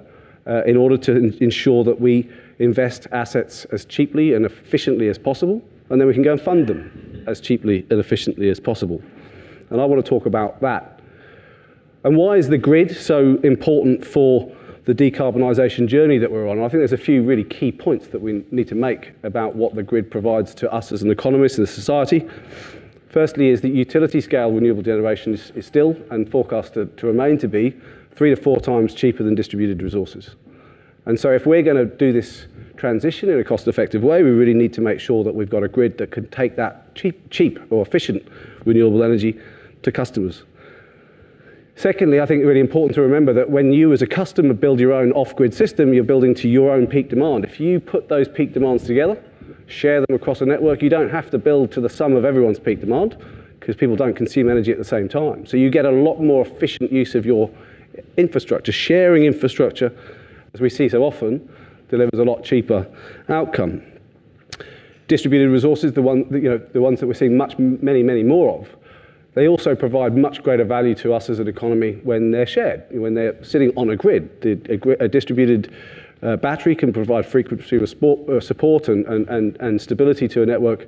Uh, 0.47 0.61
in 0.65 0.77
order 0.77 0.95
to 0.95 1.35
ensure 1.43 1.83
that 1.83 1.99
we 1.99 2.29
invest 2.59 3.07
assets 3.11 3.65
as 3.71 3.83
cheaply 3.83 4.35
and 4.35 4.45
efficiently 4.45 5.07
as 5.07 5.17
possible, 5.17 5.59
and 5.89 5.99
then 5.99 6.07
we 6.07 6.13
can 6.13 6.21
go 6.21 6.33
and 6.33 6.41
fund 6.41 6.67
them 6.67 7.23
as 7.25 7.41
cheaply 7.41 7.83
and 7.89 7.99
efficiently 7.99 8.49
as 8.49 8.59
possible. 8.59 9.01
And 9.71 9.81
I 9.81 9.85
want 9.85 10.05
to 10.05 10.07
talk 10.07 10.27
about 10.27 10.61
that. 10.61 10.99
And 12.03 12.15
why 12.15 12.37
is 12.37 12.47
the 12.47 12.59
grid 12.59 12.95
so 12.95 13.39
important 13.43 14.05
for 14.05 14.55
the 14.85 14.93
decarbonisation 14.93 15.87
journey 15.87 16.19
that 16.19 16.31
we're 16.31 16.47
on? 16.47 16.59
I 16.59 16.69
think 16.69 16.81
there's 16.81 16.93
a 16.93 16.97
few 16.97 17.23
really 17.23 17.43
key 17.43 17.71
points 17.71 18.05
that 18.09 18.21
we 18.21 18.45
need 18.51 18.67
to 18.67 18.75
make 18.75 19.13
about 19.23 19.55
what 19.55 19.73
the 19.73 19.81
grid 19.81 20.11
provides 20.11 20.53
to 20.55 20.71
us 20.71 20.91
as 20.91 21.01
an 21.01 21.09
economist 21.09 21.57
and 21.57 21.67
a 21.67 21.71
society. 21.71 22.29
Firstly, 23.09 23.49
is 23.49 23.61
that 23.61 23.69
utility 23.69 24.21
scale 24.21 24.51
renewable 24.51 24.83
generation 24.83 25.33
is, 25.33 25.51
is 25.55 25.65
still 25.65 25.97
and 26.11 26.29
forecast 26.29 26.75
to, 26.75 26.85
to 26.85 27.07
remain 27.07 27.39
to 27.39 27.47
be 27.47 27.75
three 28.15 28.29
to 28.29 28.35
four 28.35 28.59
times 28.59 28.93
cheaper 28.93 29.23
than 29.23 29.35
distributed 29.35 29.81
resources. 29.81 30.35
And 31.05 31.19
so 31.19 31.31
if 31.31 31.45
we're 31.45 31.61
going 31.61 31.77
to 31.77 31.85
do 31.85 32.11
this 32.11 32.47
transition 32.77 33.29
in 33.29 33.39
a 33.39 33.43
cost-effective 33.43 34.03
way, 34.03 34.23
we 34.23 34.31
really 34.31 34.53
need 34.53 34.73
to 34.73 34.81
make 34.81 34.99
sure 34.99 35.23
that 35.23 35.35
we've 35.35 35.49
got 35.49 35.63
a 35.63 35.67
grid 35.67 35.97
that 35.99 36.11
can 36.11 36.27
take 36.29 36.55
that 36.55 36.93
cheap, 36.95 37.29
cheap 37.29 37.59
or 37.69 37.81
efficient 37.85 38.27
renewable 38.65 39.03
energy 39.03 39.39
to 39.83 39.91
customers. 39.91 40.43
Secondly, 41.75 42.21
I 42.21 42.25
think 42.25 42.39
it's 42.39 42.47
really 42.47 42.61
important 42.61 42.95
to 42.95 43.01
remember 43.01 43.33
that 43.33 43.49
when 43.49 43.73
you 43.73 43.91
as 43.91 44.01
a 44.01 44.07
customer 44.07 44.53
build 44.53 44.79
your 44.79 44.93
own 44.93 45.11
off-grid 45.11 45.53
system, 45.53 45.93
you're 45.93 46.05
building 46.05 46.33
to 46.35 46.47
your 46.47 46.71
own 46.71 46.87
peak 46.87 47.09
demand. 47.09 47.43
If 47.43 47.59
you 47.59 47.81
put 47.81 48.07
those 48.07 48.29
peak 48.29 48.53
demands 48.53 48.85
together, 48.85 49.21
share 49.67 49.99
them 49.99 50.15
across 50.15 50.41
a 50.41 50.45
network, 50.45 50.81
you 50.81 50.89
don't 50.89 51.09
have 51.09 51.29
to 51.31 51.37
build 51.37 51.71
to 51.73 51.81
the 51.81 51.89
sum 51.89 52.15
of 52.15 52.23
everyone's 52.23 52.59
peak 52.59 52.79
demand 52.79 53.17
because 53.59 53.75
people 53.75 53.95
don't 53.95 54.15
consume 54.15 54.49
energy 54.49 54.71
at 54.71 54.77
the 54.77 54.85
same 54.85 55.09
time. 55.09 55.45
So 55.45 55.57
you 55.57 55.69
get 55.69 55.85
a 55.85 55.91
lot 55.91 56.21
more 56.21 56.45
efficient 56.45 56.91
use 56.91 57.13
of 57.13 57.25
your 57.25 57.49
infrastructure. 58.17 58.71
Sharing 58.71 59.25
infrastructure, 59.25 59.91
as 60.53 60.61
we 60.61 60.69
see 60.69 60.89
so 60.89 61.03
often, 61.03 61.49
delivers 61.89 62.19
a 62.19 62.23
lot 62.23 62.43
cheaper 62.43 62.87
outcome. 63.29 63.81
Distributed 65.07 65.49
resources, 65.49 65.93
the, 65.93 66.01
one, 66.01 66.25
you 66.31 66.49
know, 66.49 66.57
the 66.57 66.81
ones 66.81 66.99
that 66.99 67.07
we're 67.07 67.13
seeing 67.13 67.37
much, 67.37 67.57
many, 67.59 68.01
many 68.01 68.23
more 68.23 68.59
of, 68.59 68.75
they 69.35 69.47
also 69.47 69.75
provide 69.75 70.17
much 70.17 70.41
greater 70.41 70.63
value 70.63 70.95
to 70.95 71.13
us 71.13 71.29
as 71.29 71.39
an 71.39 71.47
economy 71.47 71.99
when 72.03 72.31
they're 72.31 72.47
shared, 72.47 72.85
when 72.91 73.13
they're 73.13 73.41
sitting 73.43 73.71
on 73.75 73.89
a 73.89 73.95
grid. 73.95 74.41
The, 74.41 74.97
a, 74.99 75.05
a 75.05 75.07
distributed 75.07 75.73
uh, 76.23 76.37
battery 76.37 76.75
can 76.75 76.93
provide 76.93 77.25
frequency 77.25 77.77
uh, 77.77 78.39
support 78.39 78.87
and, 78.87 79.05
and, 79.05 79.57
and, 79.59 79.81
stability 79.81 80.27
to 80.29 80.41
a 80.41 80.45
network 80.45 80.87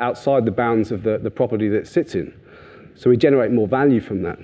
outside 0.00 0.44
the 0.44 0.50
bounds 0.50 0.90
of 0.90 1.04
the, 1.04 1.18
the 1.18 1.30
property 1.30 1.68
that 1.68 1.78
it 1.78 1.86
sits 1.86 2.14
in. 2.14 2.34
So 2.96 3.08
we 3.08 3.16
generate 3.16 3.52
more 3.52 3.68
value 3.68 4.00
from 4.00 4.22
that. 4.22 4.38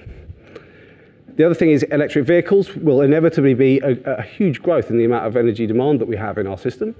The 1.36 1.46
other 1.46 1.54
thing 1.54 1.70
is 1.70 1.82
electric 1.84 2.26
vehicles 2.26 2.74
will 2.76 3.00
inevitably 3.00 3.54
be 3.54 3.78
a, 3.78 4.18
a, 4.18 4.22
huge 4.22 4.62
growth 4.62 4.90
in 4.90 4.98
the 4.98 5.04
amount 5.04 5.26
of 5.26 5.36
energy 5.36 5.66
demand 5.66 6.00
that 6.00 6.06
we 6.06 6.16
have 6.16 6.36
in 6.36 6.46
our 6.46 6.58
system. 6.58 6.94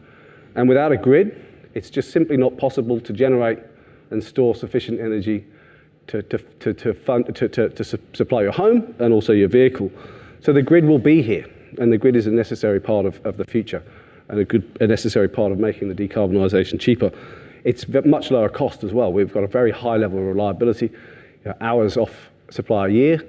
And 0.55 0.69
without 0.69 0.91
a 0.91 0.97
grid, 0.97 1.45
it's 1.75 1.91
just 1.91 2.13
simply 2.13 2.37
not 2.37 2.57
possible 2.57 2.99
to 3.01 3.13
generate 3.13 3.59
and 4.11 4.25
store 4.25 4.55
sufficient 4.55 5.01
energy 5.01 5.47
to, 6.07 6.23
to, 6.23 6.39
to, 6.39 6.75
to, 6.75 6.95
fund, 6.95 7.35
to, 7.35 7.49
to, 7.49 7.69
to 7.69 7.85
supply 7.85 8.43
your 8.43 8.53
home 8.53 8.95
and 8.99 9.13
also 9.13 9.33
your 9.33 9.49
vehicle. 9.49 9.91
So 10.41 10.53
the 10.53 10.63
grid 10.63 10.85
will 10.85 10.99
be 10.99 11.23
here, 11.23 11.47
and 11.79 11.93
the 11.93 11.99
grid 11.99 12.17
is 12.17 12.27
a 12.27 12.31
necessary 12.31 12.81
part 12.81 13.07
of, 13.07 13.25
of 13.25 13.37
the 13.37 13.45
future 13.45 13.83
and 14.29 14.41
a, 14.41 14.45
good, 14.45 14.77
a 14.81 14.87
necessary 14.87 15.29
part 15.29 15.53
of 15.53 15.59
making 15.59 15.89
the 15.89 15.95
decarbonisation 15.95 16.81
cheaper. 16.81 17.13
It's 17.65 17.87
much 17.89 18.31
lower 18.31 18.49
cost 18.49 18.83
as 18.83 18.93
well. 18.93 19.13
We've 19.13 19.33
got 19.33 19.45
a 19.45 19.49
very 19.49 19.71
high 19.71 19.97
level 19.97 20.19
of 20.19 20.25
reliability, 20.25 20.87
you 20.87 20.93
know, 21.45 21.55
hours 21.61 21.97
off 21.97 22.31
supply 22.51 22.89
a 22.89 22.91
year. 22.91 23.23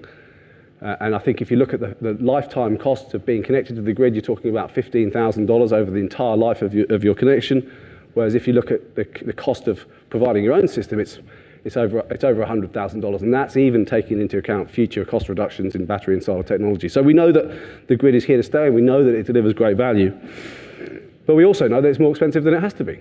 Uh, 0.84 0.98
and 1.00 1.16
I 1.16 1.20
think 1.20 1.42
if 1.42 1.50
you 1.50 1.56
look 1.56 1.74
at 1.74 1.80
the, 1.80 1.96
the, 2.02 2.14
lifetime 2.22 2.78
costs 2.78 3.14
of 3.14 3.26
being 3.26 3.42
connected 3.42 3.78
to 3.78 3.82
the 3.82 3.94
grid, 3.94 4.14
you're 4.14 4.22
talking 4.22 4.52
about 4.52 4.76
$15,000 4.76 5.72
over 5.72 5.90
the 5.90 5.98
entire 5.98 6.36
life 6.36 6.62
of 6.62 6.74
your, 6.74 6.86
of 6.94 7.06
your 7.06 7.16
connection. 7.16 7.72
Whereas 8.16 8.36
if 8.36 8.48
you 8.48 8.54
look 8.54 8.70
at 8.70 8.96
the, 8.96 9.08
the 9.26 9.32
cost 9.32 9.70
of 9.70 9.86
providing 10.10 10.44
your 10.44 10.54
own 10.54 10.68
system, 10.68 11.00
it's 11.00 11.20
it's 11.66 11.78
over, 11.78 12.00
it's 12.10 12.26
over 12.26 12.46
$100,000, 12.46 13.22
and 13.22 13.34
that's 13.34 13.56
even 13.56 13.86
taking 13.86 14.20
into 14.20 14.38
account 14.38 14.70
future 14.70 15.06
cost 15.06 15.30
reductions 15.30 15.76
in 15.76 15.86
battery 15.86 16.14
and 16.14 16.22
solar 16.22 16.44
technology. 16.44 16.90
So 16.90 17.02
we 17.02 17.14
know 17.14 17.32
that 17.32 17.88
the 17.88 17.96
grid 17.96 18.16
is 18.16 18.26
here 18.26 18.36
to 18.36 18.44
stay, 18.44 18.66
and 18.66 18.76
we 18.76 18.82
know 18.82 19.02
that 19.04 19.16
it 19.16 19.26
delivers 19.26 19.54
great 19.54 19.78
value. 19.78 20.14
But 21.26 21.36
we 21.36 21.46
also 21.46 21.70
know 21.70 21.80
that 21.80 21.88
it's 21.88 22.00
more 22.00 22.10
expensive 22.10 22.44
than 22.44 22.54
it 22.54 22.60
has 22.60 22.74
to 22.74 22.84
be. 22.84 23.00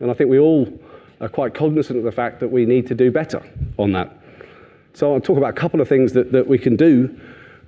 And 0.00 0.10
I 0.10 0.14
think 0.14 0.30
we 0.30 0.38
all 0.38 0.72
are 1.20 1.28
quite 1.28 1.54
cognizant 1.54 1.98
of 1.98 2.04
the 2.04 2.12
fact 2.12 2.40
that 2.40 2.48
we 2.48 2.64
need 2.64 2.86
to 2.86 2.94
do 2.94 3.10
better 3.10 3.42
on 3.78 3.92
that. 3.92 4.16
So 4.98 5.14
I'll 5.14 5.20
talk 5.20 5.38
about 5.38 5.50
a 5.50 5.60
couple 5.60 5.80
of 5.80 5.88
things 5.88 6.12
that, 6.14 6.32
that 6.32 6.48
we 6.48 6.58
can 6.58 6.74
do 6.74 7.16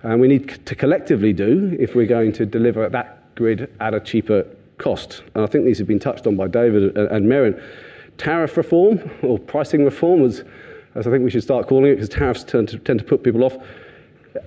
and 0.02 0.20
we 0.20 0.26
need 0.26 0.66
to 0.66 0.74
collectively 0.74 1.32
do 1.32 1.76
if 1.78 1.94
we're 1.94 2.08
going 2.08 2.32
to 2.32 2.44
deliver 2.44 2.88
that 2.88 3.36
grid 3.36 3.72
at 3.78 3.94
a 3.94 4.00
cheaper 4.00 4.44
cost. 4.78 5.22
And 5.36 5.44
I 5.44 5.46
think 5.46 5.64
these 5.64 5.78
have 5.78 5.86
been 5.86 6.00
touched 6.00 6.26
on 6.26 6.34
by 6.34 6.48
David 6.48 6.96
and, 6.98 7.26
Merryn 7.26 7.62
tariff 8.18 8.56
reform 8.56 9.08
or 9.22 9.38
pricing 9.38 9.84
reform, 9.84 10.24
as, 10.24 10.42
as 10.96 11.06
I 11.06 11.10
think 11.12 11.22
we 11.22 11.30
should 11.30 11.44
start 11.44 11.68
calling 11.68 11.92
it, 11.92 11.94
because 11.94 12.08
tariffs 12.08 12.42
tend 12.42 12.68
to, 12.70 12.80
tend 12.80 12.98
to 12.98 13.04
put 13.04 13.22
people 13.22 13.44
off. 13.44 13.56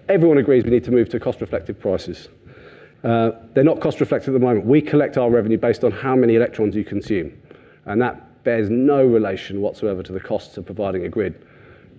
Everyone 0.09 0.37
agrees 0.37 0.65
we 0.65 0.69
need 0.69 0.83
to 0.83 0.91
move 0.91 1.07
to 1.07 1.21
cost 1.21 1.39
reflective 1.39 1.79
prices. 1.79 2.27
Uh, 3.05 3.31
they're 3.53 3.63
not 3.63 3.79
cost 3.79 4.01
reflective 4.01 4.35
at 4.35 4.41
the 4.41 4.45
moment. 4.45 4.65
We 4.65 4.81
collect 4.81 5.17
our 5.17 5.29
revenue 5.29 5.57
based 5.57 5.85
on 5.85 5.91
how 5.91 6.17
many 6.17 6.35
electrons 6.35 6.75
you 6.75 6.83
consume, 6.83 7.31
and 7.85 8.01
that 8.01 8.43
bears 8.43 8.69
no 8.69 9.05
relation 9.05 9.61
whatsoever 9.61 10.03
to 10.03 10.11
the 10.11 10.19
costs 10.19 10.57
of 10.57 10.65
providing 10.65 11.05
a 11.05 11.09
grid. 11.09 11.41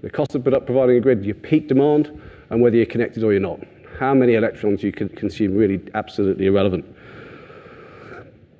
The 0.05 0.11
cost 0.11 0.35
of 0.35 0.45
providing 0.45 0.99
a 0.99 1.01
grid, 1.01 1.25
your 1.25 1.35
peak 1.35 1.67
demand, 1.67 2.21
and 2.51 2.61
whether 2.61 2.77
you're 2.77 2.85
connected 2.85 3.25
or 3.25 3.33
you're 3.33 3.41
not. 3.41 3.61
How 3.99 4.13
many 4.13 4.35
electrons 4.35 4.83
you 4.83 4.93
can 4.93 5.09
consume 5.09 5.55
really 5.55 5.81
absolutely 5.95 6.45
irrelevant. 6.45 6.85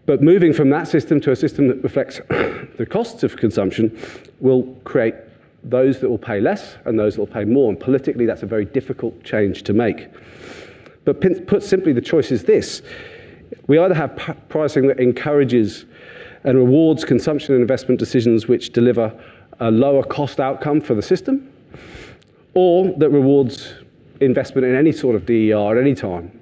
But 0.07 0.23
moving 0.23 0.55
from 0.55 0.71
that 0.71 0.89
system 0.89 1.21
to 1.21 1.33
a 1.33 1.37
system 1.37 1.69
that 1.69 1.83
reflects 1.83 2.17
the 2.79 2.87
costs 2.91 3.23
of 3.25 3.37
consumption 3.37 3.95
will 4.41 4.63
create 4.85 5.17
those 5.63 6.01
that 6.01 6.09
will 6.09 6.17
pay 6.17 6.41
less 6.41 6.77
and 6.87 6.99
those 6.99 7.17
that 7.17 7.21
will 7.21 7.27
pay 7.27 7.45
more. 7.45 7.69
And 7.69 7.79
politically, 7.79 8.25
that's 8.25 8.43
a 8.43 8.47
very 8.47 8.65
difficult 8.65 9.23
change 9.23 9.65
to 9.65 9.75
make. 9.75 10.09
But 11.05 11.21
put 11.47 11.63
simply, 11.63 11.93
the 11.93 12.01
choice 12.01 12.33
is 12.33 12.45
this 12.45 12.81
we 13.67 13.79
either 13.79 13.95
have 13.95 14.17
pricing 14.49 14.87
that 14.89 14.99
encourages 14.99 15.85
and 16.45 16.57
rewards 16.57 17.05
consumption 17.05 17.55
and 17.55 17.61
investment 17.61 17.99
decisions 17.99 18.49
which 18.49 18.73
deliver 18.73 19.13
a 19.61 19.71
lower 19.71 20.03
cost 20.03 20.41
outcome 20.41 20.81
for 20.81 20.95
the 20.95 21.03
system, 21.03 21.53
or 22.55 22.93
that 22.99 23.11
rewards 23.11 23.75
investment 24.21 24.67
in 24.67 24.75
any 24.75 24.93
sort 24.93 25.17
of 25.17 25.27
DER 25.27 25.77
at 25.77 25.81
any 25.81 25.95
time 25.95 26.41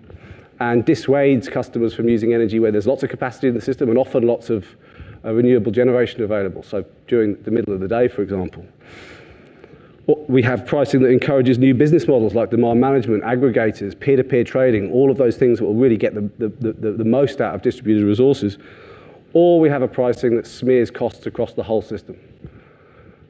and 0.61 0.85
dissuades 0.85 1.49
customers 1.51 1.93
from 1.93 2.09
using 2.09 2.33
energy 2.33 2.61
where 2.61 2.71
there's 2.71 2.87
lots 2.87 3.03
of 3.03 3.11
capacity 3.11 3.49
in 3.49 3.55
the 3.55 3.61
system 3.61 3.89
and 3.89 3.99
often 3.99 4.27
lots 4.27 4.49
of 4.49 4.65
uh, 5.25 5.33
renewable 5.33 5.73
generation 5.73 6.23
available. 6.23 6.63
So 6.63 6.85
during 7.09 7.41
the 7.43 7.51
middle 7.51 7.75
of 7.75 7.81
the 7.81 7.89
day, 7.89 8.09
for 8.09 8.23
example. 8.23 8.65
We 10.29 10.43
have 10.43 10.67
pricing 10.67 11.01
that 11.03 11.11
encourages 11.11 11.59
new 11.59 11.75
business 11.75 12.09
models 12.09 12.35
like 12.35 12.51
demand 12.51 12.81
management, 12.81 13.23
aggregators, 13.23 13.99
peer-to-peer 13.99 14.43
trading, 14.43 14.91
all 14.91 15.13
of 15.13 15.17
those 15.17 15.37
things 15.37 15.59
that 15.59 15.65
will 15.65 15.75
really 15.75 15.97
get 15.97 16.15
the, 16.15 16.29
the, 16.39 16.73
the, 16.73 16.93
the 16.93 17.05
most 17.05 17.41
out 17.41 17.55
of 17.55 17.63
distributed 17.63 18.05
resources. 18.05 18.59
Or 19.33 19.61
we 19.61 19.69
have 19.69 19.83
a 19.83 19.89
pricing 19.89 20.37
that 20.37 20.47
smears 20.47 20.91
costs 20.91 21.27
across 21.27 21.53
the 21.55 21.63
whole 21.63 21.83
system. 21.83 22.19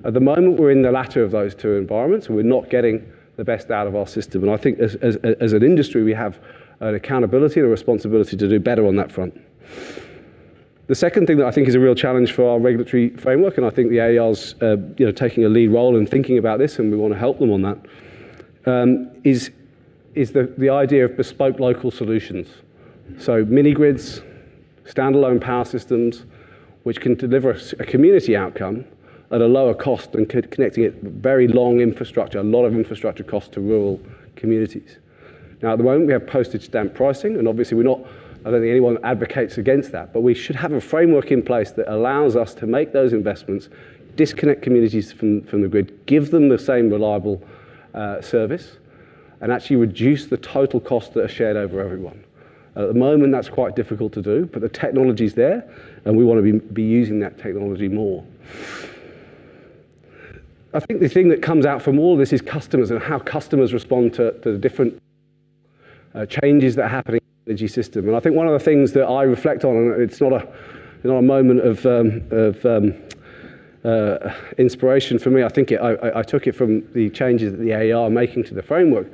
At 0.05 0.14
the 0.14 0.20
moment, 0.20 0.59
we're 0.59 0.72
in 0.72 0.82
the 0.82 0.90
latter 0.90 1.22
of 1.22 1.30
those 1.30 1.55
two 1.55 1.74
environments, 1.74 2.26
and 2.26 2.36
we're 2.36 2.42
not 2.42 2.70
getting 2.70 3.11
the 3.36 3.44
best 3.44 3.70
out 3.70 3.86
of 3.86 3.94
our 3.94 4.07
system. 4.07 4.42
And 4.42 4.50
I 4.50 4.57
think 4.57 4.78
as, 4.80 4.96
as, 4.96 5.16
as 5.16 5.53
an 5.53 5.62
industry, 5.62 6.03
we 6.03 6.12
have 6.12 6.38
an 6.80 6.94
accountability 6.94 7.61
and 7.61 7.68
a 7.68 7.70
responsibility 7.70 8.36
to 8.36 8.48
do 8.48 8.59
better 8.59 8.86
on 8.86 8.96
that 8.96 9.12
front. 9.12 9.40
The 10.88 10.96
second 10.96 11.26
thing 11.26 11.38
that 11.38 11.46
I 11.46 11.53
think 11.53 11.68
is 11.68 11.76
a 11.76 11.80
real 11.80 11.94
challenge 11.94 12.32
for 12.32 12.50
our 12.50 12.59
regulatory 12.59 13.11
framework, 13.11 13.57
and 13.57 13.64
I 13.64 13.70
think 13.70 13.90
the 13.90 14.00
AER's 14.00 14.57
uh, 14.61 14.76
you 14.98 15.07
know, 15.07 15.12
taking 15.12 15.44
a 15.44 15.48
lead 15.48 15.68
role 15.68 15.96
in 15.96 16.07
thinking 16.07 16.38
about 16.38 16.59
this, 16.59 16.78
and 16.78 16.90
we 16.90 16.98
want 16.98 17.14
to 17.14 17.18
help 17.18 17.38
them 17.38 17.53
on 17.53 17.62
that, 17.62 17.78
um, 18.66 19.11
is 19.24 19.50
is 20.14 20.32
the, 20.32 20.53
the 20.59 20.68
idea 20.68 21.07
of 21.07 21.16
bespoke 21.16 21.59
local 21.59 21.90
solutions. 21.90 22.46
So 23.18 23.46
mini 23.46 23.72
grids, 23.72 24.20
standalone 24.84 25.40
power 25.40 25.64
systems, 25.64 26.26
which 26.82 27.00
can 27.00 27.14
deliver 27.14 27.53
a 27.78 27.86
community 27.86 28.36
outcome 28.36 28.84
at 29.33 29.41
a 29.41 29.47
lower 29.47 29.74
cost 29.74 30.12
than 30.12 30.26
connecting 30.26 30.85
it 30.85 30.95
very 31.03 31.49
long 31.49 31.80
infrastructure, 31.80 32.39
a 32.39 32.43
lot 32.43 32.64
of 32.64 32.74
infrastructure 32.74 33.24
costs 33.24 33.49
to 33.49 33.61
rural 33.61 34.01
communities. 34.37 34.99
Now, 35.62 35.72
at 35.72 35.78
the 35.78 35.85
moment, 35.85 36.07
we 36.07 36.12
have 36.12 36.26
postage 36.26 36.64
stamp 36.64 36.95
pricing, 36.95 37.37
and 37.37 37.49
obviously, 37.49 37.76
we're 37.76 37.85
not, 37.85 38.01
I 38.45 38.51
don't 38.51 38.61
think 38.61 38.70
anyone 38.70 38.99
advocates 39.05 39.57
against 39.57 39.91
that, 39.93 40.12
but 40.12 40.20
we 40.20 40.35
should 40.35 40.57
have 40.57 40.72
a 40.72 40.80
framework 40.80 41.30
in 41.30 41.43
place 41.43 41.70
that 41.72 41.93
allows 41.93 42.37
us 42.37 42.53
to 42.55 42.66
make 42.66 42.93
those 42.93 43.12
investments, 43.12 43.68
disconnect 44.16 44.61
communities 44.61 45.12
from, 45.12 45.43
from 45.45 45.62
the 45.62 45.68
grid, 45.68 46.05
give 46.07 46.30
them 46.30 46.49
the 46.49 46.59
same 46.59 46.91
reliable 46.91 47.43
uh, 47.95 48.20
service, 48.20 48.76
and 49.41 49.51
actually 49.51 49.76
reduce 49.76 50.26
the 50.26 50.37
total 50.37 50.78
costs 50.78 51.14
that 51.14 51.24
are 51.24 51.28
shared 51.28 51.57
over 51.57 51.80
everyone. 51.80 52.22
At 52.74 52.89
the 52.89 52.95
moment, 52.95 53.33
that's 53.33 53.49
quite 53.49 53.76
difficult 53.76 54.12
to 54.14 54.22
do, 54.22 54.47
but 54.47 54.62
the 54.62 54.68
technology's 54.68 55.35
there, 55.35 55.68
and 56.05 56.16
we 56.16 56.24
want 56.24 56.39
to 56.39 56.53
be, 56.53 56.59
be 56.59 56.83
using 56.83 57.20
that 57.20 57.39
technology 57.39 57.89
more. 57.89 58.24
I 60.75 60.81
think 60.81 61.01
the 61.01 61.09
thing 61.09 61.29
that 61.29 61.43
comes 61.43 61.66
out 61.66 61.83
from 61.83 61.99
all 61.99 62.16
this 62.16 62.33
is 62.33 62.41
customers 62.41 62.91
and 62.91 63.03
how 63.03 63.18
customers 63.18 63.75
respond 63.75 64.14
to, 64.14 64.33
to 64.41 64.53
the 64.53 64.59
different 64.59 65.01
uh, 66.14 66.25
changes 66.27 66.77
that 66.77 66.85
are 66.85 66.89
happening 66.89 67.20
in 67.20 67.45
the 67.45 67.51
energy 67.51 67.68
system. 67.68 68.09
And 68.09 68.16
I 68.16 68.20
think 68.20 68.37
one 68.37 68.47
of 68.47 68.55
the 68.55 68.64
things 68.64 68.93
that 68.93 69.05
I 69.05 69.23
reflect 69.25 69.64
on, 69.64 69.77
and 69.77 70.03
it's 70.03 70.20
not 70.20 70.33
a, 70.33 70.49
not 71.05 71.16
a 71.16 71.23
moment 71.23 71.61
of, 71.61 71.85
um, 71.85 72.23
of 72.31 72.64
um, 72.64 72.95
uh, 73.85 74.33
inspiration 74.57 75.18
for 75.18 75.29
me, 75.29 75.43
I 75.43 75.49
think 75.49 75.73
it, 75.73 75.77
I, 75.77 76.20
I, 76.20 76.23
took 76.23 76.47
it 76.47 76.53
from 76.53 76.91
the 76.95 77.11
changes 77.11 77.53
that 77.53 77.59
the 77.59 77.73
AER 77.73 78.07
are 78.07 78.11
making 78.11 78.45
to 78.45 78.55
the 78.55 78.62
framework. 78.62 79.12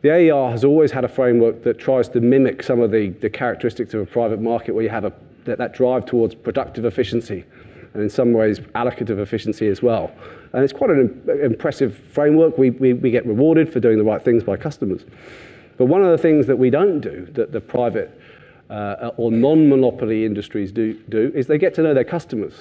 The 0.00 0.10
AER 0.10 0.50
has 0.50 0.64
always 0.64 0.90
had 0.90 1.04
a 1.04 1.08
framework 1.08 1.62
that 1.62 1.78
tries 1.78 2.08
to 2.08 2.20
mimic 2.20 2.62
some 2.64 2.80
of 2.80 2.90
the, 2.90 3.10
the 3.10 3.30
characteristics 3.30 3.94
of 3.94 4.00
a 4.00 4.06
private 4.06 4.40
market 4.40 4.74
where 4.74 4.82
you 4.82 4.90
have 4.90 5.04
a, 5.04 5.12
that, 5.44 5.58
that 5.58 5.74
drive 5.74 6.06
towards 6.06 6.34
productive 6.34 6.84
efficiency 6.84 7.44
and 7.94 8.02
in 8.02 8.10
some 8.10 8.32
ways 8.32 8.58
allocative 8.74 9.18
efficiency 9.18 9.68
as 9.68 9.80
well. 9.80 10.10
And 10.52 10.62
it's 10.62 10.72
quite 10.72 10.90
an 10.90 11.22
impressive 11.42 11.96
framework. 11.96 12.58
We, 12.58 12.70
we, 12.70 12.92
we 12.92 13.10
get 13.10 13.26
rewarded 13.26 13.72
for 13.72 13.80
doing 13.80 13.98
the 13.98 14.04
right 14.04 14.22
things 14.22 14.44
by 14.44 14.56
customers. 14.56 15.04
But 15.78 15.86
one 15.86 16.02
of 16.02 16.10
the 16.10 16.18
things 16.18 16.46
that 16.46 16.56
we 16.56 16.68
don't 16.68 17.00
do, 17.00 17.26
that 17.32 17.52
the 17.52 17.60
private 17.60 18.20
uh, 18.68 19.10
or 19.16 19.32
non-monopoly 19.32 20.24
industries 20.24 20.70
do, 20.72 20.94
do, 21.08 21.32
is 21.34 21.46
they 21.46 21.58
get 21.58 21.74
to 21.74 21.82
know 21.82 21.94
their 21.94 22.04
customers. 22.04 22.54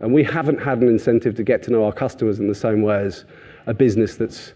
And 0.00 0.12
we 0.12 0.24
haven't 0.24 0.60
had 0.60 0.82
an 0.82 0.88
incentive 0.88 1.34
to 1.36 1.42
get 1.42 1.62
to 1.64 1.70
know 1.70 1.84
our 1.84 1.92
customers 1.92 2.38
in 2.38 2.48
the 2.48 2.54
same 2.54 2.82
way 2.82 3.02
as 3.02 3.24
a 3.66 3.72
business 3.72 4.16
that's 4.16 4.52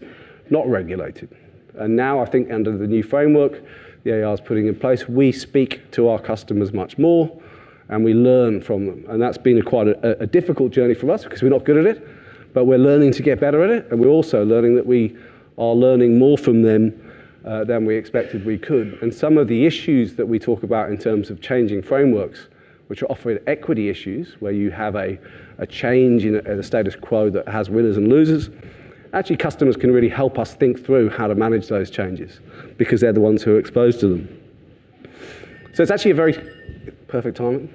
not 0.51 0.67
regulated. 0.67 1.29
And 1.75 1.95
now 1.95 2.19
I 2.19 2.25
think 2.25 2.51
under 2.51 2.77
the 2.77 2.87
new 2.87 3.01
framework 3.01 3.63
the 4.03 4.11
AER 4.11 4.33
is 4.33 4.41
putting 4.41 4.67
in 4.67 4.75
place, 4.75 5.07
we 5.07 5.31
speak 5.31 5.89
to 5.91 6.07
our 6.07 6.19
customers 6.19 6.73
much 6.73 6.97
more 6.97 7.41
and 7.89 8.03
we 8.03 8.13
learn 8.13 8.61
from 8.61 8.85
them. 8.85 9.05
And 9.07 9.21
that's 9.21 9.37
been 9.37 9.57
a 9.57 9.63
quite 9.63 9.87
a, 9.87 10.21
a 10.21 10.27
difficult 10.27 10.71
journey 10.71 10.93
for 10.93 11.11
us 11.11 11.23
because 11.23 11.41
we're 11.41 11.49
not 11.49 11.65
good 11.65 11.77
at 11.77 11.85
it. 11.85 12.07
But 12.53 12.65
we're 12.65 12.77
learning 12.77 13.11
to 13.13 13.23
get 13.23 13.39
better 13.39 13.63
at 13.63 13.69
it, 13.69 13.87
and 13.91 13.99
we're 13.99 14.07
also 14.07 14.45
learning 14.45 14.75
that 14.75 14.85
we 14.85 15.15
are 15.57 15.73
learning 15.73 16.17
more 16.17 16.37
from 16.37 16.61
them 16.61 17.11
uh, 17.45 17.63
than 17.63 17.85
we 17.85 17.95
expected 17.95 18.45
we 18.45 18.57
could. 18.57 18.97
And 19.01 19.13
some 19.13 19.37
of 19.37 19.47
the 19.47 19.65
issues 19.65 20.15
that 20.15 20.25
we 20.25 20.39
talk 20.39 20.63
about 20.63 20.89
in 20.89 20.97
terms 20.97 21.29
of 21.29 21.41
changing 21.41 21.81
frameworks, 21.81 22.47
which 22.87 23.01
are 23.01 23.07
often 23.07 23.39
equity 23.47 23.89
issues, 23.89 24.35
where 24.39 24.51
you 24.51 24.69
have 24.71 24.95
a, 24.95 25.17
a 25.57 25.65
change 25.65 26.25
in 26.25 26.35
a, 26.35 26.59
a 26.59 26.63
status 26.63 26.95
quo 26.95 27.29
that 27.29 27.47
has 27.47 27.69
winners 27.69 27.97
and 27.97 28.09
losers, 28.09 28.49
actually 29.13 29.37
customers 29.37 29.75
can 29.75 29.91
really 29.91 30.09
help 30.09 30.39
us 30.39 30.53
think 30.53 30.85
through 30.85 31.09
how 31.09 31.27
to 31.27 31.35
manage 31.35 31.67
those 31.67 31.89
changes 31.89 32.39
because 32.77 33.01
they're 33.01 33.13
the 33.13 33.19
ones 33.19 33.43
who 33.43 33.55
are 33.55 33.59
exposed 33.59 33.99
to 33.99 34.07
them. 34.07 34.41
So 35.73 35.83
it's 35.83 35.91
actually 35.91 36.11
a 36.11 36.15
very 36.15 36.33
perfect 37.07 37.37
timing. 37.37 37.73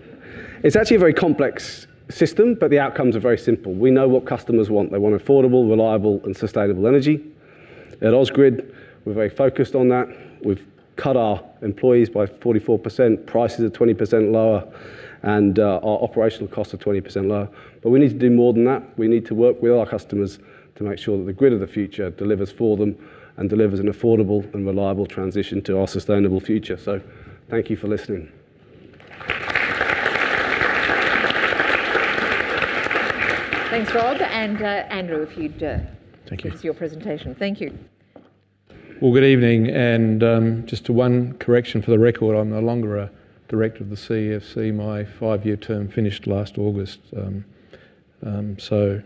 It's 0.62 0.77
actually 0.77 0.97
a 0.97 1.01
very 1.01 1.14
complex 1.14 1.87
system, 2.09 2.55
but 2.55 2.71
the 2.71 2.79
outcomes 2.79 3.17
are 3.17 3.21
very 3.21 3.39
simple. 3.39 3.73
We 3.73 3.91
know 3.91 4.09
what 4.09 4.27
customers 4.27 4.71
want. 4.71 4.93
They 4.93 4.99
want 4.99 5.15
affordable, 5.15 5.69
reliable, 5.69 6.21
and 6.25 6.37
sustainable 6.37 6.87
energy. 6.87 7.25
At 8.01 8.13
Ausgrid, 8.13 8.73
we're 9.05 9.15
very 9.15 9.31
focused 9.31 9.75
on 9.75 9.89
that. 9.89 10.09
We've 10.43 10.65
cut 10.97 11.17
our 11.17 11.43
employees 11.63 12.09
by 12.11 12.27
44%, 12.27 13.27
prices 13.27 13.61
are 13.61 13.71
20% 13.71 14.33
lower, 14.33 14.67
and 15.23 15.59
uh, 15.59 15.81
our 15.83 15.99
operational 16.03 16.49
costs 16.49 16.75
are 16.75 16.79
20% 16.79 17.29
lower. 17.29 17.49
But 17.83 17.91
we 17.91 17.99
need 17.99 18.11
to 18.11 18.19
do 18.19 18.31
more 18.31 18.53
than 18.53 18.65
that. 18.65 18.99
We 18.99 19.09
need 19.09 19.27
to 19.27 19.35
work 19.35 19.61
with 19.61 19.73
our 19.73 19.87
customers 19.87 20.39
to 20.77 20.85
make 20.85 20.99
sure 20.99 21.19
that 21.19 21.25
the 21.25 21.33
grid 21.33 21.53
of 21.53 21.61
the 21.61 21.67
future 21.67 22.11
delivers 22.11 22.53
for 22.53 22.77
them 22.77 22.97
and 23.37 23.51
delivers 23.51 23.81
an 23.81 23.93
affordable 23.93 24.53
and 24.55 24.67
reliable 24.67 25.07
transition 25.07 25.63
to 25.63 25.79
our 25.79 25.87
sustainable 25.87 26.41
future. 26.41 26.77
So 26.77 27.01
thank 27.49 27.71
you 27.71 27.77
for 27.77 27.89
listening. 27.89 28.31
Thanks, 33.77 33.95
Rob. 33.95 34.22
And 34.22 34.62
uh, 34.62 34.87
Andrew, 34.89 35.20
if 35.20 35.37
you'd 35.37 35.62
uh, 35.62 35.81
Thank 36.27 36.41
give 36.41 36.53
you. 36.53 36.59
us 36.59 36.64
your 36.64 36.72
presentation. 36.72 37.35
Thank 37.35 37.61
you. 37.61 37.79
Well, 39.03 39.12
good 39.12 39.22
evening, 39.22 39.68
and 39.68 40.24
um, 40.24 40.66
just 40.66 40.89
one 40.89 41.35
correction 41.35 41.83
for 41.83 41.91
the 41.91 41.99
record, 41.99 42.35
I'm 42.35 42.49
no 42.49 42.61
longer 42.61 42.97
a 42.97 43.11
director 43.49 43.83
of 43.83 43.91
the 43.91 43.97
CEFC. 43.97 44.74
My 44.74 45.05
five-year 45.05 45.59
term 45.59 45.89
finished 45.89 46.27
last 46.27 46.57
August. 46.57 47.01
Um, 47.14 47.45
um, 48.24 48.59
so, 48.59 49.03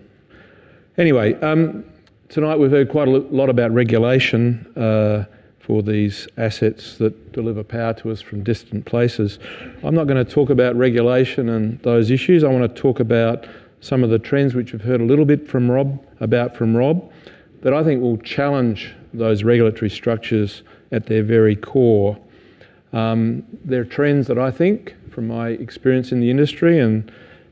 anyway, 0.97 1.35
um, 1.41 1.85
tonight 2.29 2.55
we've 2.61 2.71
heard 2.71 2.91
quite 2.91 3.09
a 3.09 3.11
lot 3.11 3.51
about 3.51 3.73
regulation 3.73 4.73
uh, 4.77 5.25
for 5.59 5.83
these 5.83 6.29
assets 6.37 6.97
that 6.99 7.33
deliver 7.33 7.64
power 7.64 7.93
to 7.95 8.12
us 8.12 8.21
from 8.21 8.45
distant 8.45 8.87
places. 8.87 9.41
I'm 9.83 9.97
not 9.97 10.07
going 10.07 10.25
to 10.25 10.33
talk 10.33 10.49
about 10.49 10.77
regulation 10.77 11.49
and 11.49 11.81
those 11.81 12.12
issues. 12.12 12.45
I 12.45 12.49
want 12.51 12.73
to 12.73 12.81
talk 12.81 13.01
about 13.01 13.49
some 13.81 14.05
of 14.05 14.11
the 14.11 14.18
trends 14.18 14.55
which 14.55 14.72
we've 14.72 14.83
heard 14.83 15.01
a 15.01 15.05
little 15.05 15.24
bit 15.24 15.49
from 15.49 15.70
Rob 15.70 16.05
about 16.20 16.57
from 16.57 16.76
Rob 16.76 17.11
that 17.62 17.72
I 17.74 17.83
think 17.83 18.01
will 18.01 18.18
challenge 18.18 18.95
those 19.12 19.43
regulatory 19.43 19.91
structures 19.91 20.62
at 20.93 21.07
their 21.07 21.22
very 21.22 21.57
core. 21.57 22.18
Um, 22.93 23.45
they're 23.64 23.85
trends 23.85 24.26
that 24.28 24.39
I 24.39 24.51
think, 24.51 24.95
from 25.11 25.28
my 25.28 25.49
experience 25.49 26.12
in 26.12 26.20
the 26.20 26.31
industry 26.31 26.78
and 26.78 27.11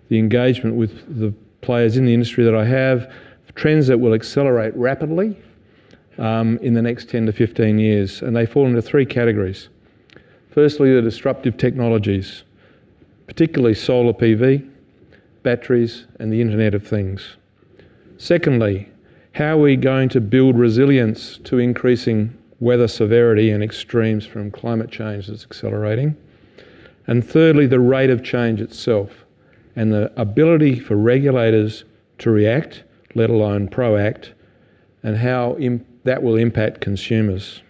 the 0.08 0.18
engagement 0.18 0.76
with 0.76 1.20
the 1.20 1.32
players 1.60 1.96
in 1.96 2.06
the 2.06 2.14
industry 2.14 2.44
that 2.44 2.54
I 2.54 2.64
have, 2.64 3.12
trends 3.54 3.88
that 3.88 3.98
will 3.98 4.14
accelerate 4.14 4.74
rapidly 4.76 5.36
um, 6.16 6.58
in 6.58 6.74
the 6.74 6.82
next 6.82 7.08
10 7.10 7.26
to 7.26 7.32
15 7.32 7.78
years. 7.78 8.22
And 8.22 8.34
they 8.34 8.46
fall 8.46 8.66
into 8.66 8.80
three 8.80 9.04
categories. 9.04 9.68
Firstly, 10.50 10.94
the 10.94 11.02
disruptive 11.02 11.56
technologies, 11.56 12.44
particularly 13.26 13.74
solar 13.74 14.12
PV, 14.12 14.68
batteries, 15.48 16.04
and 16.20 16.30
the 16.30 16.42
Internet 16.42 16.74
of 16.74 16.86
Things. 16.86 17.38
Secondly, 18.18 18.86
how 19.32 19.56
are 19.56 19.62
we 19.62 19.76
going 19.76 20.10
to 20.10 20.20
build 20.20 20.58
resilience 20.58 21.38
to 21.44 21.56
increasing 21.58 22.36
weather 22.60 22.86
severity 22.86 23.50
and 23.50 23.64
extremes 23.64 24.26
from 24.26 24.50
climate 24.50 24.90
change 24.90 25.26
that's 25.26 25.44
accelerating? 25.44 26.14
And 27.06 27.26
thirdly, 27.26 27.66
the 27.66 27.80
rate 27.80 28.10
of 28.10 28.22
change 28.22 28.60
itself 28.60 29.24
and 29.74 29.90
the 29.90 30.12
ability 30.20 30.80
for 30.80 30.96
regulators 30.96 31.84
to 32.18 32.30
react, 32.30 32.82
let 33.14 33.30
alone 33.30 33.68
proact, 33.68 34.32
and 35.02 35.16
how 35.16 35.56
that 36.04 36.22
will 36.22 36.36
impact 36.36 36.82
consumers. 36.82 37.62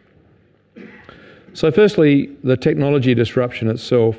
So, 1.53 1.71
firstly, 1.71 2.37
the 2.43 2.57
technology 2.57 3.15
disruption 3.15 3.69
itself, 3.69 4.17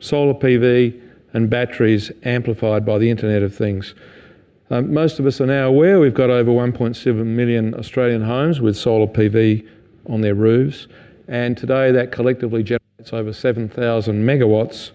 solar 0.00 0.32
PV 0.32 0.98
and 1.34 1.48
batteries 1.48 2.10
amplified 2.24 2.84
by 2.84 2.98
the 2.98 3.10
Internet 3.10 3.42
of 3.42 3.54
Things. 3.54 3.94
Um, 4.70 4.92
most 4.92 5.18
of 5.18 5.26
us 5.26 5.40
are 5.40 5.46
now 5.46 5.68
aware 5.68 6.00
we've 6.00 6.14
got 6.14 6.30
over 6.30 6.50
1.7 6.50 7.26
million 7.26 7.74
Australian 7.74 8.22
homes 8.22 8.60
with 8.60 8.76
solar 8.76 9.06
PV 9.06 9.66
on 10.08 10.20
their 10.20 10.34
roofs, 10.34 10.88
and 11.28 11.56
today 11.56 11.92
that 11.92 12.12
collectively 12.12 12.62
generates 12.62 13.12
over 13.12 13.32
7,000 13.32 14.22
megawatts 14.24 14.92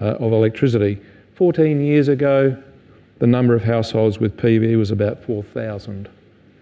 uh, 0.00 0.16
of 0.16 0.32
electricity. 0.32 1.00
14 1.34 1.80
years 1.80 2.08
ago, 2.08 2.56
the 3.18 3.26
number 3.26 3.54
of 3.54 3.62
households 3.62 4.18
with 4.18 4.36
PV 4.36 4.78
was 4.78 4.90
about 4.90 5.22
4,000. 5.22 6.08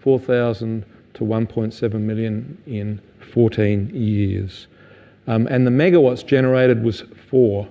4,000 0.01 0.85
to 1.13 1.23
1.7 1.23 1.93
million 1.93 2.61
in 2.65 3.01
14 3.33 3.89
years. 3.93 4.67
Um, 5.27 5.47
and 5.47 5.65
the 5.65 5.71
megawatts 5.71 6.25
generated 6.25 6.83
was 6.83 7.03
four. 7.29 7.67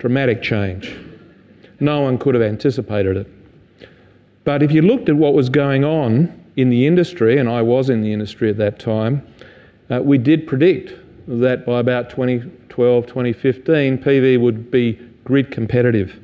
Dramatic 0.00 0.42
change. 0.42 0.96
No 1.78 2.00
one 2.00 2.18
could 2.18 2.34
have 2.34 2.42
anticipated 2.42 3.16
it. 3.18 3.26
But 4.44 4.62
if 4.62 4.72
you 4.72 4.82
looked 4.82 5.08
at 5.08 5.14
what 5.14 5.34
was 5.34 5.48
going 5.48 5.84
on 5.84 6.42
in 6.56 6.70
the 6.70 6.86
industry, 6.86 7.38
and 7.38 7.48
I 7.48 7.62
was 7.62 7.90
in 7.90 8.02
the 8.02 8.12
industry 8.12 8.50
at 8.50 8.56
that 8.56 8.78
time, 8.78 9.24
uh, 9.90 10.00
we 10.02 10.18
did 10.18 10.46
predict 10.46 10.94
that 11.28 11.66
by 11.66 11.80
about 11.80 12.10
2012, 12.10 13.06
2015, 13.06 13.98
PV 13.98 14.40
would 14.40 14.70
be 14.70 14.98
grid 15.24 15.50
competitive 15.50 16.18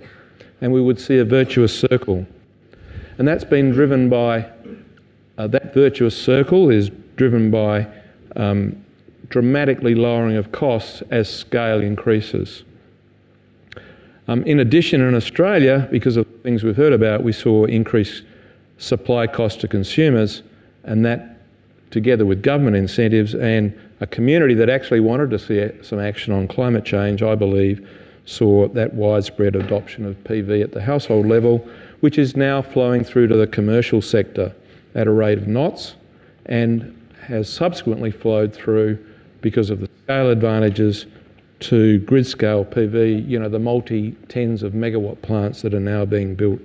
and 0.60 0.72
we 0.72 0.80
would 0.80 0.98
see 0.98 1.18
a 1.18 1.24
virtuous 1.24 1.78
circle. 1.78 2.26
And 3.18 3.28
that's 3.28 3.44
been 3.44 3.72
driven 3.72 4.08
by, 4.08 4.50
uh, 5.38 5.46
that 5.48 5.74
virtuous 5.74 6.20
circle 6.20 6.70
is 6.70 6.90
driven 7.16 7.50
by 7.50 7.86
um, 8.36 8.82
dramatically 9.28 9.94
lowering 9.94 10.36
of 10.36 10.50
costs 10.50 11.02
as 11.10 11.28
scale 11.28 11.82
increases. 11.82 12.64
Um, 14.28 14.42
in 14.42 14.60
addition, 14.60 15.00
in 15.00 15.14
Australia, 15.14 15.88
because 15.90 16.16
of 16.16 16.26
things 16.42 16.64
we've 16.64 16.76
heard 16.76 16.92
about, 16.92 17.22
we 17.22 17.32
saw 17.32 17.64
increased 17.64 18.24
supply 18.78 19.26
costs 19.26 19.60
to 19.60 19.68
consumers, 19.68 20.42
and 20.84 21.04
that, 21.04 21.38
together 21.90 22.26
with 22.26 22.42
government 22.42 22.76
incentives 22.76 23.34
and 23.34 23.78
a 24.00 24.06
community 24.06 24.54
that 24.54 24.68
actually 24.68 25.00
wanted 25.00 25.30
to 25.30 25.38
see 25.38 25.70
some 25.82 26.00
action 26.00 26.32
on 26.32 26.48
climate 26.48 26.84
change, 26.84 27.22
I 27.22 27.34
believe, 27.34 27.88
saw 28.26 28.68
that 28.68 28.92
widespread 28.94 29.54
adoption 29.54 30.04
of 30.04 30.16
PV 30.24 30.62
at 30.62 30.72
the 30.72 30.82
household 30.82 31.26
level, 31.26 31.66
which 32.00 32.18
is 32.18 32.36
now 32.36 32.60
flowing 32.60 33.04
through 33.04 33.28
to 33.28 33.36
the 33.36 33.46
commercial 33.46 34.02
sector 34.02 34.52
at 34.96 35.06
a 35.06 35.12
rate 35.12 35.38
of 35.38 35.46
knots 35.46 35.94
and 36.46 36.92
has 37.22 37.48
subsequently 37.48 38.10
flowed 38.10 38.52
through 38.52 38.98
because 39.40 39.70
of 39.70 39.80
the 39.80 39.88
scale 40.04 40.30
advantages 40.30 41.06
to 41.60 41.98
grid 42.00 42.26
scale 42.26 42.64
PV, 42.64 43.28
you 43.28 43.38
know, 43.38 43.48
the 43.48 43.58
multi 43.58 44.12
tens 44.28 44.62
of 44.62 44.72
megawatt 44.72 45.22
plants 45.22 45.62
that 45.62 45.74
are 45.74 45.80
now 45.80 46.04
being 46.04 46.34
built 46.34 46.60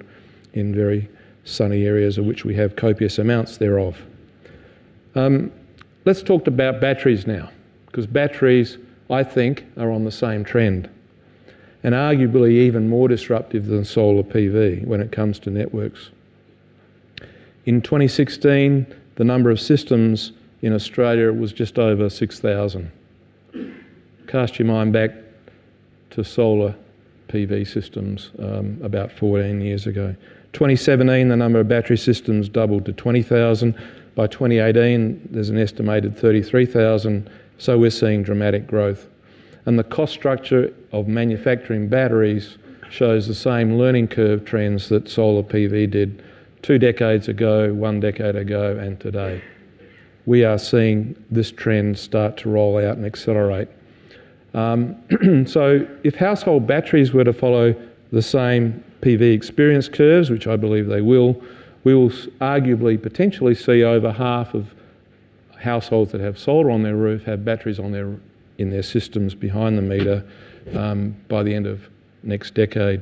in 0.53 0.75
very 0.75 1.09
sunny 1.43 1.85
areas 1.85 2.17
of 2.17 2.25
which 2.25 2.45
we 2.45 2.53
have 2.55 2.75
copious 2.75 3.17
amounts 3.17 3.57
thereof. 3.57 3.97
Um, 5.15 5.51
let's 6.05 6.21
talk 6.21 6.47
about 6.47 6.81
batteries 6.81 7.25
now, 7.25 7.49
because 7.87 8.05
batteries, 8.05 8.77
I 9.09 9.23
think, 9.23 9.65
are 9.77 9.91
on 9.91 10.03
the 10.03 10.11
same 10.11 10.43
trend 10.43 10.89
and 11.83 11.95
arguably 11.95 12.51
even 12.51 12.87
more 12.87 13.07
disruptive 13.07 13.65
than 13.65 13.83
solar 13.83 14.23
PV 14.23 14.85
when 14.85 15.01
it 15.01 15.11
comes 15.11 15.39
to 15.39 15.49
networks. 15.49 16.11
In 17.65 17.81
2016, 17.81 18.85
the 19.15 19.23
number 19.23 19.49
of 19.49 19.59
systems 19.59 20.31
in 20.61 20.73
Australia 20.73 21.31
was 21.31 21.53
just 21.53 21.79
over 21.79 22.09
6,000. 22.09 22.91
Cast 24.31 24.59
your 24.59 24.65
mind 24.69 24.93
back 24.93 25.11
to 26.11 26.23
solar 26.23 26.73
PV 27.27 27.67
systems 27.67 28.31
um, 28.39 28.79
about 28.81 29.11
14 29.11 29.59
years 29.59 29.87
ago. 29.87 30.15
2017, 30.53 31.27
the 31.27 31.35
number 31.35 31.59
of 31.59 31.67
battery 31.67 31.97
systems 31.97 32.47
doubled 32.47 32.85
to 32.85 32.93
20,000. 32.93 33.75
By 34.15 34.27
2018, 34.27 35.27
there's 35.31 35.49
an 35.49 35.57
estimated 35.57 36.17
33,000, 36.17 37.29
so 37.57 37.77
we're 37.77 37.89
seeing 37.89 38.23
dramatic 38.23 38.67
growth. 38.67 39.09
And 39.65 39.77
the 39.77 39.83
cost 39.83 40.13
structure 40.13 40.73
of 40.93 41.09
manufacturing 41.09 41.89
batteries 41.89 42.57
shows 42.89 43.27
the 43.27 43.35
same 43.35 43.77
learning 43.77 44.07
curve 44.07 44.45
trends 44.45 44.87
that 44.87 45.09
solar 45.09 45.43
PV 45.43 45.91
did 45.91 46.23
two 46.61 46.79
decades 46.79 47.27
ago, 47.27 47.73
one 47.73 47.99
decade 47.99 48.37
ago, 48.37 48.77
and 48.77 48.97
today. 48.97 49.43
We 50.25 50.45
are 50.45 50.57
seeing 50.57 51.21
this 51.29 51.51
trend 51.51 51.99
start 51.99 52.37
to 52.37 52.49
roll 52.49 52.77
out 52.77 52.95
and 52.95 53.05
accelerate. 53.05 53.67
Um, 54.53 55.45
so, 55.47 55.87
if 56.03 56.15
household 56.15 56.67
batteries 56.67 57.13
were 57.13 57.23
to 57.23 57.33
follow 57.33 57.75
the 58.11 58.21
same 58.21 58.83
PV 59.01 59.33
experience 59.33 59.87
curves, 59.87 60.29
which 60.29 60.47
I 60.47 60.55
believe 60.55 60.87
they 60.87 61.01
will, 61.01 61.41
we 61.83 61.95
will 61.95 62.09
arguably 62.39 63.01
potentially 63.01 63.55
see 63.55 63.83
over 63.83 64.11
half 64.11 64.53
of 64.53 64.73
households 65.57 66.11
that 66.11 66.21
have 66.21 66.37
solar 66.37 66.71
on 66.71 66.83
their 66.83 66.95
roof 66.95 67.23
have 67.23 67.45
batteries 67.45 67.79
on 67.79 67.91
their, 67.91 68.15
in 68.57 68.69
their 68.69 68.83
systems 68.83 69.35
behind 69.35 69.77
the 69.77 69.81
meter 69.81 70.25
um, 70.75 71.15
by 71.27 71.43
the 71.43 71.53
end 71.53 71.67
of 71.67 71.87
next 72.23 72.53
decade. 72.53 73.01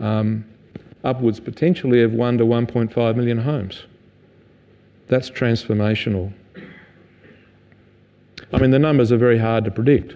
Um, 0.00 0.44
upwards 1.04 1.40
potentially 1.40 2.02
of 2.02 2.12
1 2.12 2.38
to 2.38 2.44
1.5 2.44 3.16
million 3.16 3.38
homes. 3.38 3.84
That's 5.08 5.30
transformational. 5.30 6.32
I 8.52 8.58
mean, 8.58 8.70
the 8.70 8.78
numbers 8.78 9.12
are 9.12 9.16
very 9.16 9.38
hard 9.38 9.64
to 9.64 9.70
predict. 9.70 10.14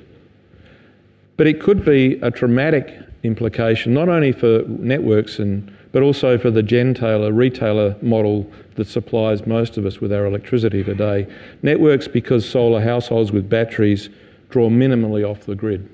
But 1.41 1.47
it 1.47 1.59
could 1.59 1.87
be 1.87 2.21
a 2.21 2.31
traumatic 2.31 2.99
implication, 3.23 3.95
not 3.95 4.11
only 4.11 4.31
for 4.31 4.63
networks 4.69 5.39
and 5.39 5.75
but 5.91 6.03
also 6.03 6.37
for 6.37 6.51
the 6.51 6.63
gentailer 6.63 7.35
retailer 7.35 7.97
model 8.03 8.47
that 8.75 8.87
supplies 8.87 9.47
most 9.47 9.79
of 9.79 9.87
us 9.87 10.03
with 10.03 10.13
our 10.13 10.27
electricity 10.27 10.85
today. 10.85 11.27
Networks, 11.63 12.07
because 12.09 12.47
solar 12.47 12.83
households 12.83 13.33
with 13.33 13.49
batteries 13.49 14.11
draw 14.51 14.69
minimally 14.69 15.27
off 15.27 15.47
the 15.47 15.55
grid. 15.55 15.89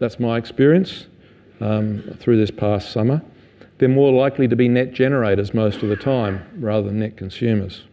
That's 0.00 0.18
my 0.18 0.36
experience 0.36 1.06
um, 1.60 2.16
through 2.18 2.38
this 2.38 2.50
past 2.50 2.90
summer. 2.90 3.22
They're 3.78 3.88
more 3.88 4.12
likely 4.12 4.48
to 4.48 4.56
be 4.56 4.68
net 4.68 4.92
generators 4.92 5.54
most 5.54 5.84
of 5.84 5.88
the 5.88 5.94
time 5.94 6.44
rather 6.58 6.88
than 6.88 6.98
net 6.98 7.16
consumers. 7.16 7.84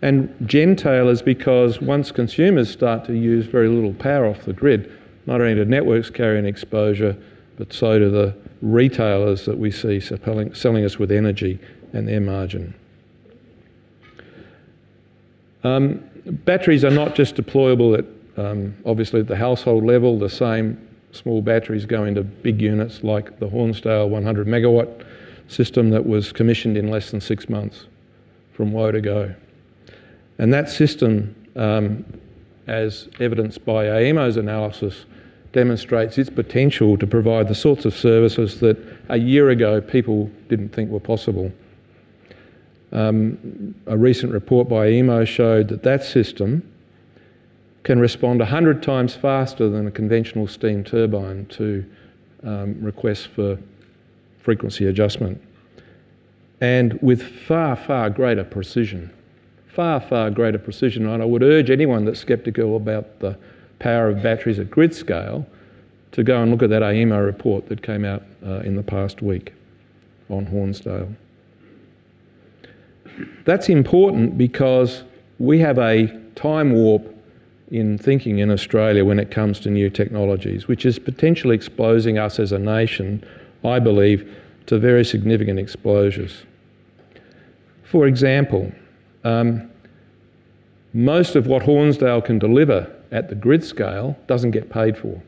And 0.00 0.28
gentailers 0.44 1.24
because 1.24 1.80
once 1.80 2.12
consumers 2.12 2.70
start 2.70 3.04
to 3.06 3.14
use 3.14 3.46
very 3.46 3.68
little 3.68 3.94
power 3.94 4.26
off 4.26 4.44
the 4.44 4.52
grid, 4.52 4.92
not 5.26 5.40
only 5.40 5.54
do 5.54 5.64
networks 5.64 6.08
carry 6.10 6.38
an 6.38 6.46
exposure, 6.46 7.16
but 7.56 7.72
so 7.72 7.98
do 7.98 8.10
the 8.10 8.34
retailers 8.62 9.44
that 9.46 9.58
we 9.58 9.70
see 9.70 10.00
selling, 10.00 10.54
selling 10.54 10.84
us 10.84 10.98
with 10.98 11.10
energy 11.10 11.58
and 11.92 12.06
their 12.06 12.20
margin. 12.20 12.74
Um, 15.64 16.04
batteries 16.24 16.84
are 16.84 16.90
not 16.90 17.14
just 17.14 17.34
deployable 17.34 17.98
at 17.98 18.04
um, 18.38 18.76
obviously 18.86 19.18
at 19.20 19.26
the 19.26 19.36
household 19.36 19.84
level, 19.84 20.16
the 20.16 20.30
same 20.30 20.88
small 21.10 21.42
batteries 21.42 21.86
go 21.86 22.04
into 22.04 22.22
big 22.22 22.62
units 22.62 23.02
like 23.02 23.40
the 23.40 23.48
Hornsdale 23.48 24.08
100 24.08 24.46
megawatt 24.46 25.04
system 25.48 25.90
that 25.90 26.06
was 26.06 26.32
commissioned 26.32 26.76
in 26.76 26.88
less 26.88 27.10
than 27.10 27.20
six 27.20 27.48
months 27.48 27.86
from 28.52 28.70
woe 28.70 28.92
to 28.92 29.00
go. 29.00 29.34
And 30.38 30.52
that 30.52 30.70
system, 30.70 31.34
um, 31.56 32.04
as 32.66 33.08
evidenced 33.18 33.64
by 33.64 33.86
AEMO's 33.86 34.36
analysis, 34.36 35.04
demonstrates 35.52 36.18
its 36.18 36.30
potential 36.30 36.96
to 36.98 37.06
provide 37.06 37.48
the 37.48 37.54
sorts 37.54 37.84
of 37.84 37.94
services 37.94 38.60
that 38.60 38.76
a 39.08 39.16
year 39.16 39.50
ago 39.50 39.80
people 39.80 40.30
didn't 40.48 40.68
think 40.70 40.90
were 40.90 41.00
possible. 41.00 41.50
Um, 42.92 43.74
a 43.86 43.96
recent 43.96 44.32
report 44.32 44.68
by 44.68 44.88
AEMO 44.88 45.26
showed 45.26 45.68
that 45.68 45.82
that 45.82 46.04
system 46.04 46.62
can 47.82 47.98
respond 47.98 48.40
100 48.40 48.82
times 48.82 49.14
faster 49.14 49.68
than 49.68 49.86
a 49.86 49.90
conventional 49.90 50.46
steam 50.46 50.84
turbine 50.84 51.46
to 51.46 51.84
um, 52.44 52.76
requests 52.82 53.24
for 53.24 53.58
frequency 54.38 54.86
adjustment. 54.86 55.40
And 56.60 57.00
with 57.02 57.22
far, 57.22 57.76
far 57.76 58.10
greater 58.10 58.44
precision. 58.44 59.10
Far, 59.78 60.00
far 60.00 60.28
greater 60.32 60.58
precision. 60.58 61.06
And 61.06 61.22
I 61.22 61.24
would 61.24 61.44
urge 61.44 61.70
anyone 61.70 62.04
that's 62.04 62.26
sceptical 62.26 62.74
about 62.74 63.20
the 63.20 63.38
power 63.78 64.08
of 64.08 64.20
batteries 64.20 64.58
at 64.58 64.72
grid 64.72 64.92
scale 64.92 65.46
to 66.10 66.24
go 66.24 66.42
and 66.42 66.50
look 66.50 66.64
at 66.64 66.70
that 66.70 66.82
AEMO 66.82 67.24
report 67.24 67.68
that 67.68 67.80
came 67.80 68.04
out 68.04 68.24
uh, 68.44 68.58
in 68.64 68.74
the 68.74 68.82
past 68.82 69.22
week 69.22 69.52
on 70.30 70.46
Hornsdale. 70.46 71.14
That's 73.44 73.68
important 73.68 74.36
because 74.36 75.04
we 75.38 75.60
have 75.60 75.78
a 75.78 76.08
time 76.34 76.72
warp 76.72 77.14
in 77.70 77.98
thinking 77.98 78.40
in 78.40 78.50
Australia 78.50 79.04
when 79.04 79.20
it 79.20 79.30
comes 79.30 79.60
to 79.60 79.70
new 79.70 79.90
technologies, 79.90 80.66
which 80.66 80.84
is 80.84 80.98
potentially 80.98 81.54
exposing 81.54 82.18
us 82.18 82.40
as 82.40 82.50
a 82.50 82.58
nation, 82.58 83.24
I 83.64 83.78
believe, 83.78 84.28
to 84.66 84.76
very 84.76 85.04
significant 85.04 85.60
exposures. 85.60 86.42
For 87.84 88.08
example, 88.08 88.72
um, 89.28 89.70
most 90.92 91.36
of 91.36 91.46
what 91.46 91.62
Hornsdale 91.62 92.24
can 92.24 92.38
deliver 92.38 92.94
at 93.12 93.28
the 93.28 93.34
grid 93.34 93.62
scale 93.64 94.18
doesn't 94.26 94.52
get 94.52 94.70
paid 94.70 94.96
for 94.96 95.22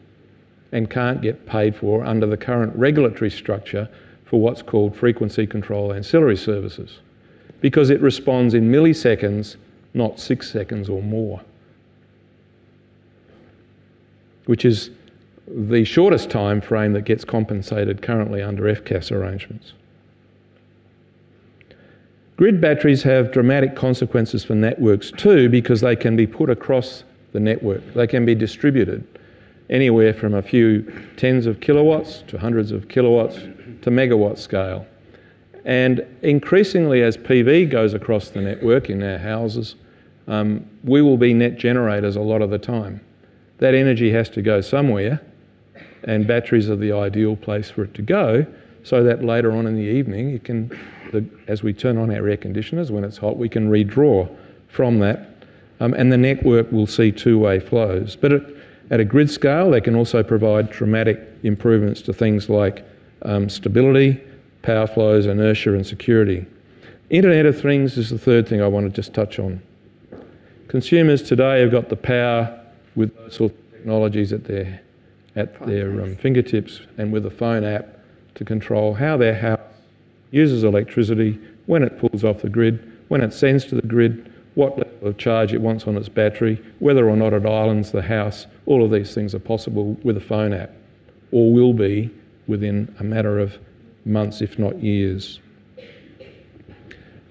and 0.72 0.88
can't 0.88 1.20
get 1.20 1.46
paid 1.46 1.74
for 1.76 2.04
under 2.04 2.26
the 2.26 2.36
current 2.36 2.74
regulatory 2.76 3.30
structure 3.30 3.88
for 4.24 4.40
what's 4.40 4.62
called 4.62 4.96
frequency 4.96 5.46
control 5.46 5.92
ancillary 5.92 6.36
services 6.36 7.00
because 7.60 7.90
it 7.90 8.00
responds 8.00 8.54
in 8.54 8.70
milliseconds, 8.70 9.56
not 9.92 10.18
six 10.18 10.50
seconds 10.50 10.88
or 10.88 11.02
more 11.02 11.40
which 14.46 14.64
is 14.64 14.90
the 15.46 15.84
shortest 15.84 16.30
time 16.30 16.60
frame 16.60 16.92
that 16.92 17.02
gets 17.02 17.24
compensated 17.24 18.02
currently 18.02 18.42
under 18.42 18.64
FCAS 18.64 19.12
arrangements. 19.12 19.74
Grid 22.40 22.58
batteries 22.58 23.02
have 23.02 23.32
dramatic 23.32 23.76
consequences 23.76 24.42
for 24.44 24.54
networks 24.54 25.10
too 25.10 25.50
because 25.50 25.82
they 25.82 25.94
can 25.94 26.16
be 26.16 26.26
put 26.26 26.48
across 26.48 27.04
the 27.32 27.38
network. 27.38 27.82
They 27.92 28.06
can 28.06 28.24
be 28.24 28.34
distributed 28.34 29.06
anywhere 29.68 30.14
from 30.14 30.32
a 30.32 30.40
few 30.40 30.90
tens 31.18 31.44
of 31.44 31.60
kilowatts 31.60 32.22
to 32.28 32.38
hundreds 32.38 32.72
of 32.72 32.88
kilowatts 32.88 33.36
to 33.82 33.90
megawatt 33.90 34.38
scale. 34.38 34.86
And 35.66 36.02
increasingly, 36.22 37.02
as 37.02 37.18
PV 37.18 37.68
goes 37.68 37.92
across 37.92 38.30
the 38.30 38.40
network 38.40 38.88
in 38.88 39.02
our 39.02 39.18
houses, 39.18 39.74
um, 40.26 40.64
we 40.82 41.02
will 41.02 41.18
be 41.18 41.34
net 41.34 41.58
generators 41.58 42.16
a 42.16 42.22
lot 42.22 42.40
of 42.40 42.48
the 42.48 42.58
time. 42.58 43.02
That 43.58 43.74
energy 43.74 44.10
has 44.12 44.30
to 44.30 44.40
go 44.40 44.62
somewhere, 44.62 45.20
and 46.04 46.26
batteries 46.26 46.70
are 46.70 46.76
the 46.76 46.92
ideal 46.92 47.36
place 47.36 47.68
for 47.68 47.84
it 47.84 47.92
to 47.92 48.02
go, 48.02 48.46
so 48.82 49.02
that 49.04 49.24
later 49.24 49.52
on 49.52 49.66
in 49.66 49.74
the 49.74 49.82
evening, 49.82 50.30
it 50.30 50.44
can, 50.44 50.68
the, 51.12 51.24
as 51.46 51.62
we 51.62 51.72
turn 51.72 51.98
on 51.98 52.10
our 52.10 52.28
air 52.28 52.36
conditioners 52.36 52.90
when 52.90 53.04
it's 53.04 53.18
hot, 53.18 53.36
we 53.36 53.48
can 53.48 53.70
redraw 53.70 54.28
from 54.68 54.98
that, 55.00 55.28
um, 55.80 55.94
and 55.94 56.12
the 56.12 56.16
network 56.16 56.70
will 56.72 56.86
see 56.86 57.12
two-way 57.12 57.60
flows. 57.60 58.16
But 58.16 58.32
at, 58.32 58.42
at, 58.90 59.00
a 59.00 59.04
grid 59.04 59.30
scale, 59.30 59.70
they 59.70 59.80
can 59.80 59.94
also 59.94 60.22
provide 60.22 60.70
dramatic 60.70 61.20
improvements 61.42 62.02
to 62.02 62.12
things 62.12 62.48
like 62.48 62.84
um, 63.22 63.48
stability, 63.48 64.20
power 64.62 64.86
flows, 64.86 65.26
inertia, 65.26 65.74
and 65.74 65.86
security. 65.86 66.46
Internet 67.10 67.46
of 67.46 67.60
Things 67.60 67.98
is 67.98 68.10
the 68.10 68.18
third 68.18 68.48
thing 68.48 68.62
I 68.62 68.68
want 68.68 68.86
to 68.86 68.92
just 68.92 69.12
touch 69.12 69.38
on. 69.38 69.60
Consumers 70.68 71.22
today 71.22 71.60
have 71.60 71.72
got 71.72 71.88
the 71.88 71.96
power 71.96 72.56
with 72.94 73.16
those 73.16 73.36
sort 73.36 73.52
of 73.52 73.72
technologies 73.72 74.32
at 74.32 74.44
their, 74.44 74.80
at 75.34 75.66
their 75.66 76.02
um, 76.02 76.14
fingertips 76.16 76.80
and 76.98 77.12
with 77.12 77.26
a 77.26 77.30
phone 77.30 77.64
app 77.64 77.99
to 78.34 78.44
control 78.44 78.94
how 78.94 79.16
their 79.16 79.34
house 79.34 79.60
uses 80.30 80.64
electricity, 80.64 81.38
when 81.66 81.82
it 81.82 81.98
pulls 81.98 82.24
off 82.24 82.42
the 82.42 82.48
grid, 82.48 82.92
when 83.08 83.20
it 83.20 83.32
sends 83.32 83.64
to 83.66 83.74
the 83.74 83.86
grid, 83.86 84.32
what 84.54 84.78
level 84.78 85.08
of 85.08 85.16
charge 85.18 85.52
it 85.52 85.60
wants 85.60 85.86
on 85.86 85.96
its 85.96 86.08
battery, 86.08 86.62
whether 86.78 87.08
or 87.08 87.16
not 87.16 87.32
it 87.32 87.46
islands 87.46 87.92
the 87.92 88.02
house. 88.02 88.46
All 88.66 88.84
of 88.84 88.90
these 88.90 89.14
things 89.14 89.34
are 89.34 89.40
possible 89.40 89.96
with 90.02 90.16
a 90.16 90.20
phone 90.20 90.52
app, 90.52 90.70
or 91.32 91.52
will 91.52 91.72
be 91.72 92.10
within 92.46 92.94
a 92.98 93.04
matter 93.04 93.38
of 93.38 93.56
months, 94.04 94.40
if 94.40 94.58
not 94.58 94.82
years. 94.82 95.40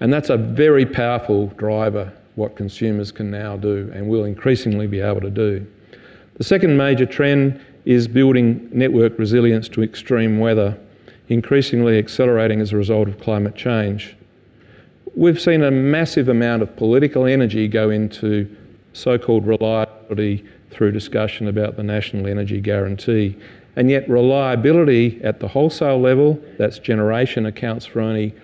And 0.00 0.12
that's 0.12 0.30
a 0.30 0.36
very 0.36 0.86
powerful 0.86 1.48
driver 1.58 2.12
what 2.36 2.56
consumers 2.56 3.12
can 3.12 3.30
now 3.30 3.56
do 3.56 3.90
and 3.94 4.08
will 4.08 4.24
increasingly 4.24 4.86
be 4.86 5.00
able 5.00 5.20
to 5.20 5.30
do. 5.30 5.66
The 6.36 6.44
second 6.44 6.76
major 6.76 7.04
trend 7.04 7.60
is 7.84 8.08
building 8.08 8.68
network 8.72 9.18
resilience 9.18 9.68
to 9.70 9.82
extreme 9.82 10.38
weather, 10.38 10.78
increasingly 11.30 11.96
accelerating 11.96 12.60
as 12.60 12.72
a 12.72 12.76
result 12.76 13.08
of 13.08 13.18
climate 13.20 13.54
change. 13.54 14.16
We've 15.14 15.40
seen 15.40 15.62
a 15.62 15.70
massive 15.70 16.28
amount 16.28 16.62
of 16.62 16.76
political 16.76 17.24
energy 17.24 17.68
go 17.68 17.88
into 17.88 18.54
so 18.92 19.16
called 19.16 19.46
reliability 19.46 20.44
through 20.70 20.92
discussion 20.92 21.46
about 21.48 21.76
the 21.76 21.82
National 21.84 22.26
Energy 22.26 22.60
Guarantee. 22.60 23.36
And 23.76 23.88
yet, 23.88 24.08
reliability 24.08 25.20
at 25.22 25.38
the 25.38 25.46
wholesale 25.46 26.00
level, 26.00 26.42
that's 26.58 26.80
generation, 26.80 27.46
accounts 27.46 27.86
for 27.86 28.00
only 28.00 28.34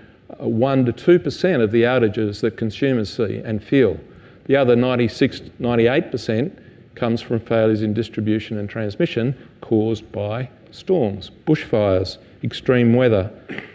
uh, 0.41 0.47
1 0.49 0.87
to 0.87 0.93
2% 0.93 1.63
of 1.63 1.73
the 1.73 1.83
outages 1.83 2.41
that 2.41 2.57
consumers 2.57 3.15
see 3.15 3.39
and 3.45 3.63
feel. 3.63 3.99
The 4.45 4.55
other 4.55 4.77
96, 4.77 5.41
98% 5.61 6.57
comes 6.95 7.21
from 7.21 7.41
failures 7.41 7.83
in 7.83 7.93
distribution 7.93 8.59
and 8.59 8.71
transmission 8.71 9.37
caused 9.61 10.11
by 10.13 10.49
storms, 10.71 11.31
bushfires, 11.47 12.19
extreme 12.43 12.95
weather, 12.95 13.31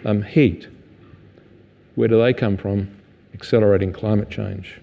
um, 0.05 0.21
heat. 0.21 0.67
Where 1.95 2.07
do 2.07 2.21
they 2.21 2.33
come 2.33 2.57
from? 2.57 2.89
Accelerating 3.33 3.93
climate 3.93 4.29
change. 4.29 4.79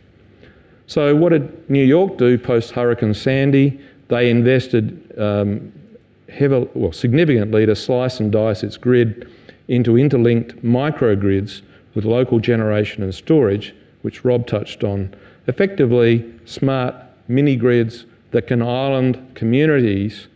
So, 0.87 1.15
what 1.15 1.31
did 1.31 1.71
New 1.71 1.85
York 1.85 2.17
do 2.17 2.39
post 2.39 2.71
Hurricane 2.73 3.15
Sandy? 3.15 3.81
They 4.09 4.31
invested 4.31 5.15
um, 5.19 5.73
heavily, 6.29 6.69
well, 6.75 6.93
significantly 6.93 7.67
to 7.67 7.77
slice 7.77 8.21
and 8.21 8.33
dice 8.33 8.63
its 8.63 8.77
grid 8.77 9.31
into 9.69 9.99
interlinked 9.99 10.63
microgrids 10.65 11.63
with 11.95 12.05
local 12.05 12.39
generation 12.39 13.03
and 13.03 13.15
storage, 13.15 13.75
which 14.03 14.25
Rob 14.25 14.47
touched 14.47 14.83
on, 14.83 15.15
effectively 15.47 16.33
smart 16.45 16.95
mini 17.29 17.57
grids 17.57 18.07
that 18.31 18.47
can 18.47 18.63
island 18.63 19.35
communities 19.35 20.29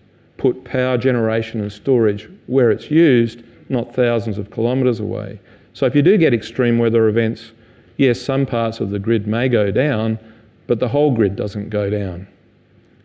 put 0.43 0.65
power 0.65 0.99
generation 0.99 1.61
and 1.61 1.73
storage 1.73 2.29
where 2.49 2.73
it's 2.73 2.91
used, 2.91 3.45
not 3.69 3.95
thousands 3.95 4.39
of 4.39 4.51
kilometres 4.51 4.99
away. 4.99 5.39
So 5.73 5.87
if 5.87 5.95
you 5.95 6.03
do 6.03 6.19
get 6.19 6.35
extreme 6.35 6.79
weather 6.79 7.07
events, 7.07 7.53
yes, 7.97 8.21
some 8.21 8.45
parts 8.45 8.81
of 8.81 8.91
the 8.91 8.99
grid 8.99 9.29
may 9.29 9.49
go 9.49 9.71
down, 9.71 10.19
but 10.67 10.81
the 10.81 10.89
whole 10.89 11.15
grid 11.15 11.37
doesn't 11.37 11.71
go 11.71 11.89
down. 11.89 12.27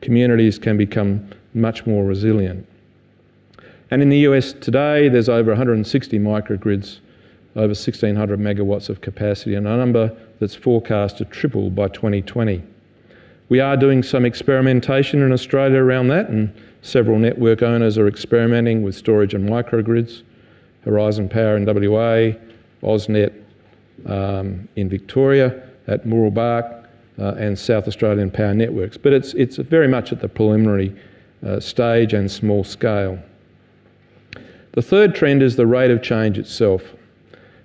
Communities 0.01 0.57
can 0.57 0.77
become 0.77 1.29
much 1.53 1.85
more 1.85 2.03
resilient. 2.05 2.67
And 3.91 4.01
in 4.01 4.09
the 4.09 4.25
US 4.29 4.53
today, 4.53 5.07
there's 5.07 5.29
over 5.29 5.51
160 5.51 6.17
microgrids, 6.17 7.01
over 7.55 7.67
1,600 7.67 8.39
megawatts 8.39 8.89
of 8.89 9.01
capacity, 9.01 9.53
and 9.53 9.67
a 9.67 9.77
number 9.77 10.11
that's 10.39 10.55
forecast 10.55 11.19
to 11.19 11.25
triple 11.25 11.69
by 11.69 11.87
2020. 11.89 12.63
We 13.49 13.59
are 13.59 13.77
doing 13.77 14.01
some 14.01 14.25
experimentation 14.25 15.21
in 15.21 15.31
Australia 15.31 15.77
around 15.77 16.07
that, 16.07 16.29
and 16.29 16.51
several 16.87 17.19
network 17.19 17.61
owners 17.61 17.97
are 17.97 18.07
experimenting 18.07 18.81
with 18.81 18.95
storage 18.95 19.33
and 19.33 19.47
microgrids. 19.47 20.23
Horizon 20.83 21.27
Power 21.27 21.57
in 21.57 21.65
WA, 21.65 22.37
AusNet 22.81 23.33
um, 24.05 24.67
in 24.77 24.87
Victoria, 24.87 25.63
at 25.87 26.05
Mooroolbark, 26.05 26.85
uh, 27.19 27.33
and 27.37 27.57
South 27.57 27.87
Australian 27.87 28.31
Power 28.31 28.53
Networks. 28.53 28.95
But 28.95 29.13
it's, 29.13 29.33
it's 29.33 29.57
very 29.57 29.87
much 29.87 30.11
at 30.11 30.21
the 30.21 30.29
preliminary 30.29 30.95
uh, 31.45 31.59
stage 31.59 32.13
and 32.13 32.31
small 32.31 32.63
scale. 32.63 33.19
The 34.73 34.81
third 34.81 35.13
trend 35.13 35.41
is 35.41 35.55
the 35.55 35.65
rate 35.65 35.91
of 35.91 36.01
change 36.01 36.37
itself. 36.37 36.83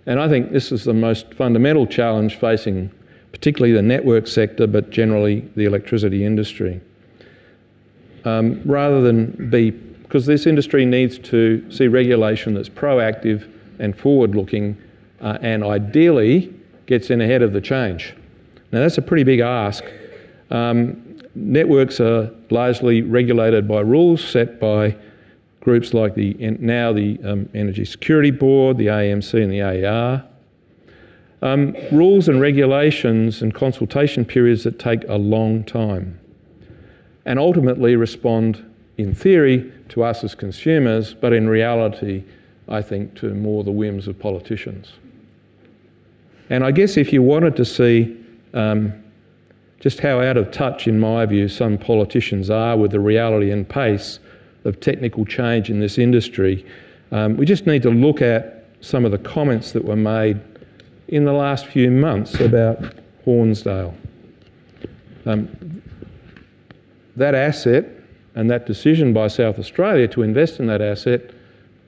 And 0.07 0.19
I 0.19 0.29
think 0.29 0.51
this 0.51 0.73
is 0.73 0.85
the 0.85 0.95
most 0.95 1.33
fundamental 1.35 1.87
challenge 1.87 2.41
facing 2.41 2.91
particularly 3.31 3.73
the 3.73 3.83
network 3.83 4.27
sector, 4.27 4.67
but 4.67 4.91
generally 4.91 5.49
the 5.57 5.65
electricity 5.65 6.25
industry. 6.25 6.81
Um, 8.25 8.63
rather 8.65 9.01
than 9.01 9.51
be, 9.51 9.71
because 9.71 10.27
this 10.27 10.47
industry 10.47 10.85
needs 10.85 11.19
to 11.21 11.69
see 11.71 11.89
regulation 11.89 12.55
that's 12.55 12.69
proactive 12.69 13.51
and 13.79 13.99
forward 13.99 14.35
looking 14.35 14.77
uh, 15.21 15.39
and 15.41 15.65
ideally 15.65 16.55
gets 16.87 17.11
in 17.11 17.21
ahead 17.21 17.43
of 17.43 17.53
the 17.53 17.61
change. 17.61 18.15
Now, 18.71 18.81
that's 18.81 18.99
a 18.99 19.03
pretty 19.03 19.25
big 19.25 19.41
ask. 19.41 19.85
Um, 20.51 21.19
networks 21.35 22.01
are 22.01 22.31
largely 22.51 23.03
regulated 23.03 23.67
by 23.67 23.81
rules 23.81 24.23
set 24.23 24.61
by 24.61 24.97
groups 25.61 25.95
like 25.95 26.15
the 26.15 26.35
now 26.59 26.93
the 26.93 27.19
um, 27.25 27.49
Energy 27.55 27.85
Security 27.85 28.31
Board, 28.31 28.77
the 28.77 28.87
AEMC, 28.87 29.43
and 29.43 29.53
the 29.53 29.61
AER. 29.61 30.25
Um, 31.41 31.75
rules 31.91 32.29
and 32.29 32.41
regulations 32.41 33.43
and 33.43 33.53
consultation 33.53 34.25
periods 34.25 34.63
that 34.65 34.79
take 34.79 35.03
a 35.09 35.17
long 35.17 35.65
time 35.65 36.21
and 37.25 37.39
ultimately 37.39 37.97
respond, 37.97 38.65
in 38.99 39.15
theory, 39.15 39.73
to 39.91 40.03
us 40.03 40.25
as 40.25 40.35
consumers, 40.35 41.15
but 41.15 41.33
in 41.33 41.49
reality, 41.49 42.25
I 42.69 42.83
think, 42.83 43.15
to 43.17 43.35
more 43.35 43.65
the 43.65 43.71
whims 43.71 44.09
of 44.09 44.19
politicians. 44.19 44.93
And 46.51 46.65
I 46.65 46.71
guess 46.71 46.97
if 46.97 47.13
you 47.13 47.23
wanted 47.23 47.57
to 47.57 47.65
see 47.65 48.17
um, 48.55 48.93
just 49.81 50.01
how 50.01 50.21
out 50.21 50.37
of 50.37 50.51
touch, 50.51 50.87
in 50.87 50.99
my 50.99 51.25
view, 51.27 51.49
some 51.49 51.79
politicians 51.79 52.51
are 52.51 52.77
with 52.77 52.91
the 52.91 53.01
reality 53.01 53.51
and 53.51 53.69
pace 53.69 54.19
of 54.65 54.81
technical 54.81 55.25
change 55.25 55.71
in 55.71 55.81
this 55.81 55.99
industry, 55.99 56.67
um, 57.11 57.37
we 57.37 57.47
just 57.47 57.67
need 57.67 57.83
to 57.83 57.91
look 57.91 58.23
at 58.23 58.65
some 58.81 59.05
of 59.05 59.13
the 59.13 59.19
comments 59.19 59.73
that 59.73 59.85
were 59.85 59.97
made 59.97 60.41
in 61.09 61.25
the 61.25 61.33
last 61.33 61.67
few 61.67 61.91
months 61.91 62.41
about 62.41 62.79
Hornsdale. 63.25 63.95
Um, 65.27 65.72
that 67.17 67.35
asset 67.35 67.87
and 68.35 68.51
that 68.51 68.67
decision 68.67 69.13
by 69.13 69.29
South 69.29 69.59
Australia 69.59 70.09
to 70.09 70.23
invest 70.23 70.59
in 70.59 70.67
that 70.67 70.81
asset 70.81 71.31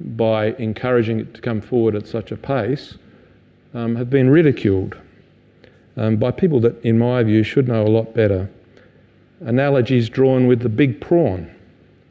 by 0.00 0.52
encouraging 0.54 1.20
it 1.20 1.34
to 1.34 1.40
come 1.40 1.60
forward 1.60 1.94
at 1.94 2.06
such 2.06 2.32
a 2.32 2.36
pace 2.36 2.96
um, 3.72 3.96
have 3.96 4.10
been 4.10 4.28
ridiculed 4.28 4.96
um, 5.96 6.16
by 6.16 6.30
people 6.30 6.60
that, 6.60 6.80
in 6.84 6.98
my 6.98 7.22
view, 7.22 7.42
should 7.42 7.68
know 7.68 7.82
a 7.82 7.88
lot 7.88 8.14
better. 8.14 8.50
Analogies 9.40 10.08
drawn 10.08 10.46
with 10.46 10.60
the 10.60 10.68
big 10.68 11.00
prawn, 11.00 11.52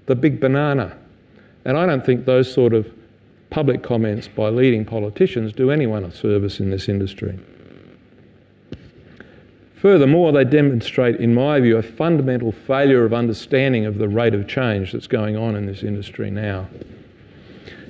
the 0.05 0.16
big 0.16 0.39
banana. 0.39 0.97
And 1.66 1.78
I 1.78 1.86
don't 1.86 2.05
think 2.05 2.26
those 2.26 2.51
sort 2.51 2.74
of 2.74 2.91
public 3.49 3.84
comments 3.84 4.28
by 4.28 4.49
leading 4.49 4.86
politicians 4.86 5.53
do 5.53 5.70
anyone 5.70 6.03
a 6.03 6.11
service 6.11 6.59
in 6.59 6.70
this 6.70 6.89
industry. 6.89 7.38
Furthermore, 9.84 10.32
they 10.32 10.46
demonstrate, 10.46 11.18
in 11.18 11.34
my 11.34 11.60
view, 11.60 11.76
a 11.76 11.82
fundamental 11.82 12.54
failure 12.54 13.04
of 13.04 13.14
understanding 13.14 13.86
of 13.86 13.98
the 13.98 14.08
rate 14.08 14.34
of 14.34 14.48
change 14.48 14.94
that's 14.94 15.08
going 15.08 15.36
on 15.36 15.58
in 15.58 15.66
this 15.66 15.84
industry 15.84 16.32
now. 16.32 16.70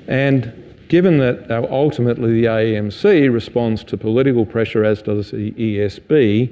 And 0.07 0.75
given 0.87 1.19
that 1.19 1.51
uh, 1.51 1.67
ultimately 1.69 2.41
the 2.41 2.47
AEMC 2.47 3.31
responds 3.31 3.83
to 3.83 3.95
political 3.95 4.43
pressure, 4.43 4.83
as 4.83 5.03
does 5.03 5.29
the 5.29 5.51
ESB, 5.51 6.51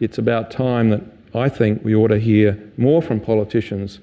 it's 0.00 0.16
about 0.16 0.50
time 0.50 0.88
that 0.88 1.02
I 1.34 1.50
think 1.50 1.84
we 1.84 1.94
ought 1.94 2.08
to 2.08 2.18
hear 2.18 2.58
more 2.78 3.02
from 3.02 3.20
politicians, 3.20 3.98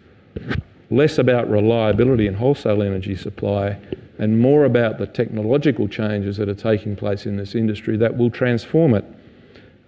less 0.92 1.18
about 1.18 1.50
reliability 1.50 2.28
and 2.28 2.38
wholesale 2.38 2.84
energy 2.84 3.16
supply, 3.16 3.76
and 4.20 4.40
more 4.40 4.66
about 4.66 5.00
the 5.00 5.08
technological 5.08 5.88
changes 5.88 6.38
that 6.38 6.48
are 6.48 6.54
taking 6.54 6.96
place 6.96 7.26
in 7.26 7.38
this 7.38 7.56
industry 7.56 7.98
that 7.98 8.16
will 8.16 8.30
transform 8.30 8.94
it 8.94 9.04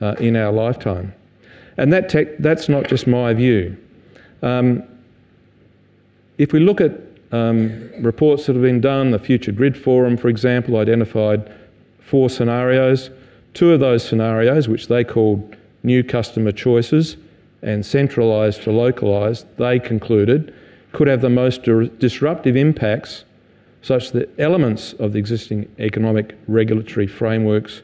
uh, 0.01 0.15
in 0.19 0.35
our 0.35 0.51
lifetime. 0.51 1.13
And 1.77 1.93
that 1.93 2.13
that's 2.39 2.69
not 2.69 2.87
just 2.87 3.07
my 3.07 3.33
view. 3.33 3.77
Um, 4.41 4.83
if 6.37 6.53
we 6.53 6.59
look 6.59 6.81
at 6.81 6.91
um, 7.31 7.91
reports 7.99 8.45
that 8.45 8.55
have 8.55 8.63
been 8.63 8.81
done. 8.81 9.11
The 9.11 9.19
Future 9.19 9.51
Grid 9.51 9.77
Forum, 9.77 10.17
for 10.17 10.29
example, 10.29 10.77
identified 10.77 11.51
four 11.99 12.29
scenarios. 12.29 13.09
Two 13.53 13.73
of 13.73 13.79
those 13.79 14.07
scenarios, 14.07 14.67
which 14.67 14.87
they 14.87 15.03
called 15.03 15.55
new 15.83 16.03
customer 16.03 16.51
choices 16.51 17.17
and 17.61 17.85
centralised 17.85 18.63
to 18.63 18.71
localised, 18.71 19.45
they 19.57 19.79
concluded 19.79 20.53
could 20.93 21.07
have 21.07 21.21
the 21.21 21.29
most 21.29 21.63
disruptive 21.99 22.55
impacts 22.55 23.25
such 23.81 24.11
that 24.11 24.29
elements 24.39 24.93
of 24.93 25.13
the 25.13 25.19
existing 25.19 25.69
economic 25.79 26.35
regulatory 26.47 27.07
frameworks 27.07 27.81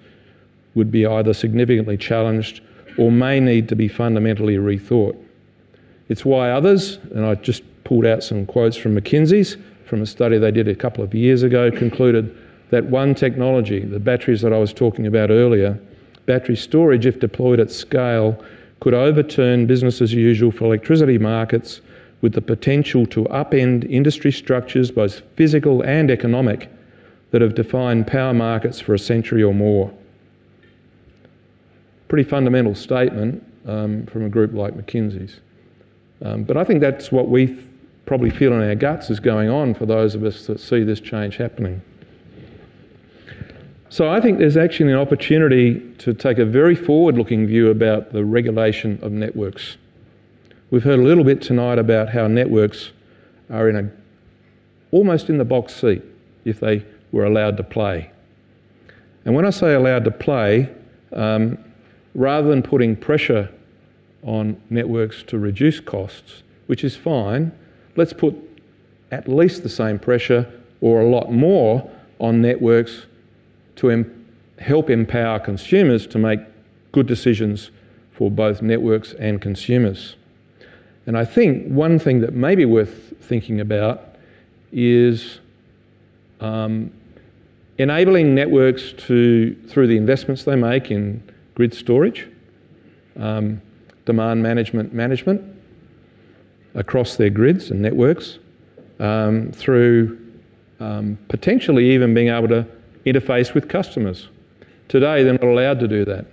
would 0.75 0.91
be 0.91 1.05
either 1.05 1.33
significantly 1.33 1.97
challenged 1.97 2.61
or 2.97 3.11
may 3.11 3.39
need 3.39 3.69
to 3.69 3.75
be 3.75 3.87
fundamentally 3.87 4.55
rethought. 4.55 5.17
It's 6.09 6.25
why 6.25 6.51
others, 6.51 6.97
and 7.13 7.25
I 7.25 7.35
just 7.35 7.63
pulled 7.83 8.05
out 8.05 8.23
some 8.23 8.45
quotes 8.45 8.77
from 8.77 8.95
McKinsey's 8.95 9.57
from 9.85 10.01
a 10.01 10.05
study 10.05 10.37
they 10.37 10.51
did 10.51 10.67
a 10.67 10.75
couple 10.75 11.03
of 11.03 11.13
years 11.13 11.43
ago, 11.43 11.69
concluded 11.69 12.35
that 12.71 12.85
one 12.85 13.13
technology, 13.13 13.79
the 13.79 13.99
batteries 13.99 14.41
that 14.41 14.53
I 14.53 14.57
was 14.57 14.73
talking 14.73 15.05
about 15.05 15.29
earlier, 15.29 15.79
battery 16.25 16.55
storage, 16.55 17.05
if 17.05 17.19
deployed 17.19 17.59
at 17.59 17.71
scale, 17.71 18.43
could 18.79 18.93
overturn 18.93 19.67
business 19.67 20.01
as 20.01 20.13
usual 20.13 20.51
for 20.51 20.65
electricity 20.65 21.17
markets 21.17 21.81
with 22.21 22.33
the 22.33 22.41
potential 22.41 23.05
to 23.07 23.25
upend 23.25 23.89
industry 23.89 24.31
structures, 24.31 24.89
both 24.89 25.21
physical 25.35 25.81
and 25.83 26.09
economic, 26.09 26.69
that 27.31 27.41
have 27.41 27.55
defined 27.55 28.07
power 28.07 28.33
markets 28.33 28.79
for 28.79 28.93
a 28.93 28.99
century 28.99 29.43
or 29.43 29.53
more. 29.53 29.93
Pretty 32.13 32.29
fundamental 32.29 32.75
statement 32.75 33.43
um, 33.65 34.05
from 34.05 34.23
a 34.23 34.29
group 34.29 34.53
like 34.53 34.75
McKinsey's. 34.75 35.39
Um, 36.23 36.43
but 36.43 36.57
I 36.57 36.63
think 36.63 36.79
that's 36.79 37.11
what 37.11 37.27
we 37.27 37.47
th- 37.47 37.59
probably 38.05 38.29
feel 38.29 38.53
in 38.53 38.61
our 38.61 38.75
guts 38.75 39.09
is 39.09 39.19
going 39.19 39.49
on 39.49 39.73
for 39.73 39.87
those 39.87 40.13
of 40.13 40.23
us 40.23 40.45
that 40.45 40.59
see 40.59 40.83
this 40.83 40.99
change 40.99 41.37
happening. 41.37 41.81
So 43.89 44.11
I 44.11 44.21
think 44.21 44.37
there's 44.37 44.57
actually 44.57 44.91
an 44.91 44.99
opportunity 44.99 45.79
to 45.97 46.13
take 46.13 46.37
a 46.37 46.45
very 46.45 46.75
forward 46.75 47.17
looking 47.17 47.47
view 47.47 47.71
about 47.71 48.13
the 48.13 48.23
regulation 48.23 48.99
of 49.01 49.11
networks. 49.11 49.77
We've 50.69 50.83
heard 50.83 50.99
a 50.99 51.03
little 51.03 51.23
bit 51.23 51.41
tonight 51.41 51.79
about 51.79 52.09
how 52.09 52.27
networks 52.27 52.91
are 53.49 53.67
in 53.69 53.75
a 53.75 53.89
almost 54.91 55.31
in 55.31 55.39
the 55.39 55.45
box 55.45 55.73
seat 55.73 56.03
if 56.45 56.59
they 56.59 56.85
were 57.11 57.25
allowed 57.25 57.57
to 57.57 57.63
play. 57.63 58.11
And 59.25 59.33
when 59.33 59.47
I 59.47 59.49
say 59.49 59.73
allowed 59.73 60.05
to 60.05 60.11
play, 60.11 60.69
um, 61.11 61.57
rather 62.15 62.49
than 62.49 62.61
putting 62.61 62.95
pressure 62.95 63.49
on 64.23 64.61
networks 64.69 65.23
to 65.23 65.37
reduce 65.37 65.79
costs, 65.79 66.43
which 66.67 66.83
is 66.83 66.95
fine, 66.95 67.51
let's 67.95 68.13
put 68.13 68.35
at 69.11 69.27
least 69.27 69.63
the 69.63 69.69
same 69.69 69.99
pressure 69.99 70.51
or 70.81 71.01
a 71.01 71.07
lot 71.07 71.31
more 71.31 71.89
on 72.19 72.41
networks 72.41 73.05
to 73.75 73.89
em- 73.89 74.25
help 74.59 74.89
empower 74.89 75.39
consumers 75.39 76.07
to 76.07 76.17
make 76.17 76.39
good 76.91 77.07
decisions 77.07 77.71
for 78.11 78.29
both 78.31 78.61
networks 78.61 79.13
and 79.13 79.41
consumers. 79.41 80.15
And 81.05 81.17
I 81.17 81.25
think 81.25 81.67
one 81.67 81.99
thing 81.99 82.21
that 82.21 82.33
may 82.33 82.55
be 82.55 82.65
worth 82.65 83.13
thinking 83.21 83.59
about 83.59 84.15
is 84.71 85.39
um, 86.39 86.91
enabling 87.77 88.35
networks 88.35 88.93
to, 88.93 89.55
through 89.67 89.87
the 89.87 89.97
investments 89.97 90.43
they 90.43 90.55
make 90.55 90.91
in 90.91 91.23
grid 91.55 91.73
storage, 91.73 92.27
um, 93.17 93.61
demand 94.05 94.41
management 94.41 94.93
management 94.93 95.41
across 96.75 97.15
their 97.15 97.29
grids 97.29 97.71
and 97.71 97.81
networks, 97.81 98.39
um, 98.99 99.51
through 99.51 100.19
um, 100.79 101.17
potentially 101.29 101.91
even 101.91 102.13
being 102.13 102.29
able 102.29 102.47
to 102.47 102.65
interface 103.05 103.53
with 103.53 103.69
customers. 103.69 104.27
Today, 104.87 105.23
they're 105.23 105.33
not 105.33 105.43
allowed 105.43 105.79
to 105.79 105.87
do 105.87 106.05
that. 106.05 106.25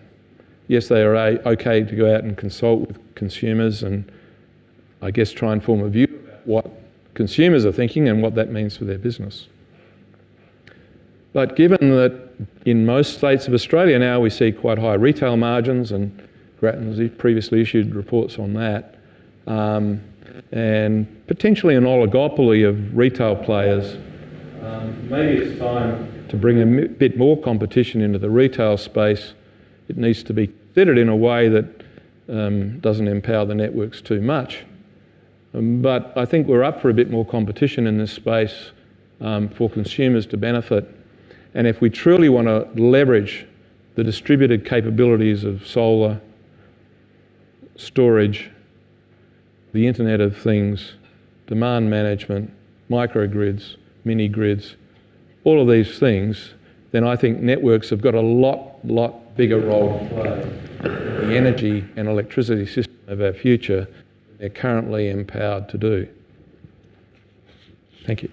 Yes, 0.69 0.89
they 0.89 1.03
are 1.03 1.17
okay 1.17 1.83
to 1.83 1.97
go 1.97 2.15
out 2.15 2.25
and 2.25 2.37
consult 2.37 2.87
with 2.87 3.15
consumers 3.15 3.83
and 3.83 4.11
I 5.03 5.11
guess 5.11 5.33
try 5.33 5.53
and 5.53 5.63
form 5.63 5.83
a 5.83 5.89
view 5.89 6.05
about 6.05 6.47
what 6.47 6.71
consumers 7.15 7.65
are 7.65 7.73
thinking 7.73 8.09
and 8.09 8.23
what 8.23 8.35
that 8.35 8.51
means 8.51 8.77
for 8.77 8.85
their 8.85 8.99
business. 8.99 9.49
But 11.33 11.57
given 11.57 11.91
that 11.91 12.29
in 12.67 12.85
most 12.85 13.19
states 13.19 13.47
of 13.47 13.55
Australia 13.55 13.99
now 13.99 14.21
we 14.21 14.31
see 14.31 14.51
quite 14.51 14.79
high 14.79 14.95
retail 14.95 15.37
margins, 15.37 15.93
and 15.93 16.27
Grattan's 16.59 16.99
previously 17.19 17.61
issued 17.61 17.95
reports 17.95 18.39
on 18.39 18.55
that, 18.55 18.97
um, 19.47 20.01
and 20.53 21.27
potentially 21.27 21.77
an 21.77 21.85
oligopoly 21.85 22.69
of 22.69 22.97
retail 22.97 23.37
players, 23.37 23.97
um, 24.63 25.09
maybe 25.09 25.43
it's 25.43 25.59
time 25.59 26.27
to 26.29 26.37
bring 26.37 26.61
a 26.61 26.89
bit 26.89 27.17
more 27.17 27.41
competition 27.41 28.01
into 28.01 28.19
the 28.19 28.31
retail 28.31 28.77
space. 28.77 29.35
It 29.89 29.97
needs 29.97 30.23
to 30.25 30.33
be 30.33 30.49
considered 30.49 30.99
in 30.99 31.09
a 31.09 31.17
way 31.17 31.49
that 31.49 31.83
um, 32.29 32.79
doesn't 32.81 33.09
empower 33.09 33.45
the 33.45 33.55
networks 33.55 34.01
too 34.01 34.21
much. 34.21 34.65
Um, 35.55 35.83
but 35.83 36.13
I 36.17 36.25
think 36.25 36.47
we're 36.47 36.63
up 36.63 36.81
for 36.81 36.91
a 36.91 36.95
bit 36.95 37.11
more 37.11 37.25
competition 37.25 37.87
in 37.87 37.99
this 37.99 38.13
space 38.13 38.71
um, 39.21 39.49
for 39.49 39.69
consumers 39.69 40.27
to 40.27 40.37
benefit. 40.37 40.89
And 41.55 41.67
if 41.67 41.81
we 41.81 41.91
truly 41.91 42.29
want 42.29 42.47
to 42.47 42.69
leverage 42.81 43.47
the 43.97 44.05
distributed 44.05 44.65
capabilities 44.65 45.45
of 45.45 45.67
solar, 45.67 46.21
storage, 47.77 48.51
the 49.73 49.87
Internet 49.87 50.21
of 50.21 50.37
Things, 50.37 50.95
demand 51.47 51.91
management, 51.91 52.53
microgrids, 52.89 53.77
mini 54.05 54.29
grids, 54.29 54.77
all 55.45 55.61
of 55.61 55.69
these 55.69 55.99
things, 55.99 56.55
then 56.93 57.05
I 57.05 57.17
think 57.17 57.41
networks 57.41 57.91
have 57.91 58.01
got 58.01 58.15
a 58.15 58.21
lot, 58.21 58.85
lot 58.85 59.37
bigger 59.37 59.61
role 59.61 59.99
to 59.99 60.15
play 60.15 60.43
in 61.23 61.29
the 61.29 61.37
energy 61.37 61.85
and 61.97 62.09
electricity 62.09 62.67
system 62.67 62.97
of 63.07 63.21
our 63.21 63.33
future 63.33 63.85
than 63.85 64.39
they're 64.39 64.49
currently 64.51 65.09
empowered 65.09 65.69
to 65.69 65.79
do. 65.79 66.09
Thank 68.07 68.23
you. 68.23 68.31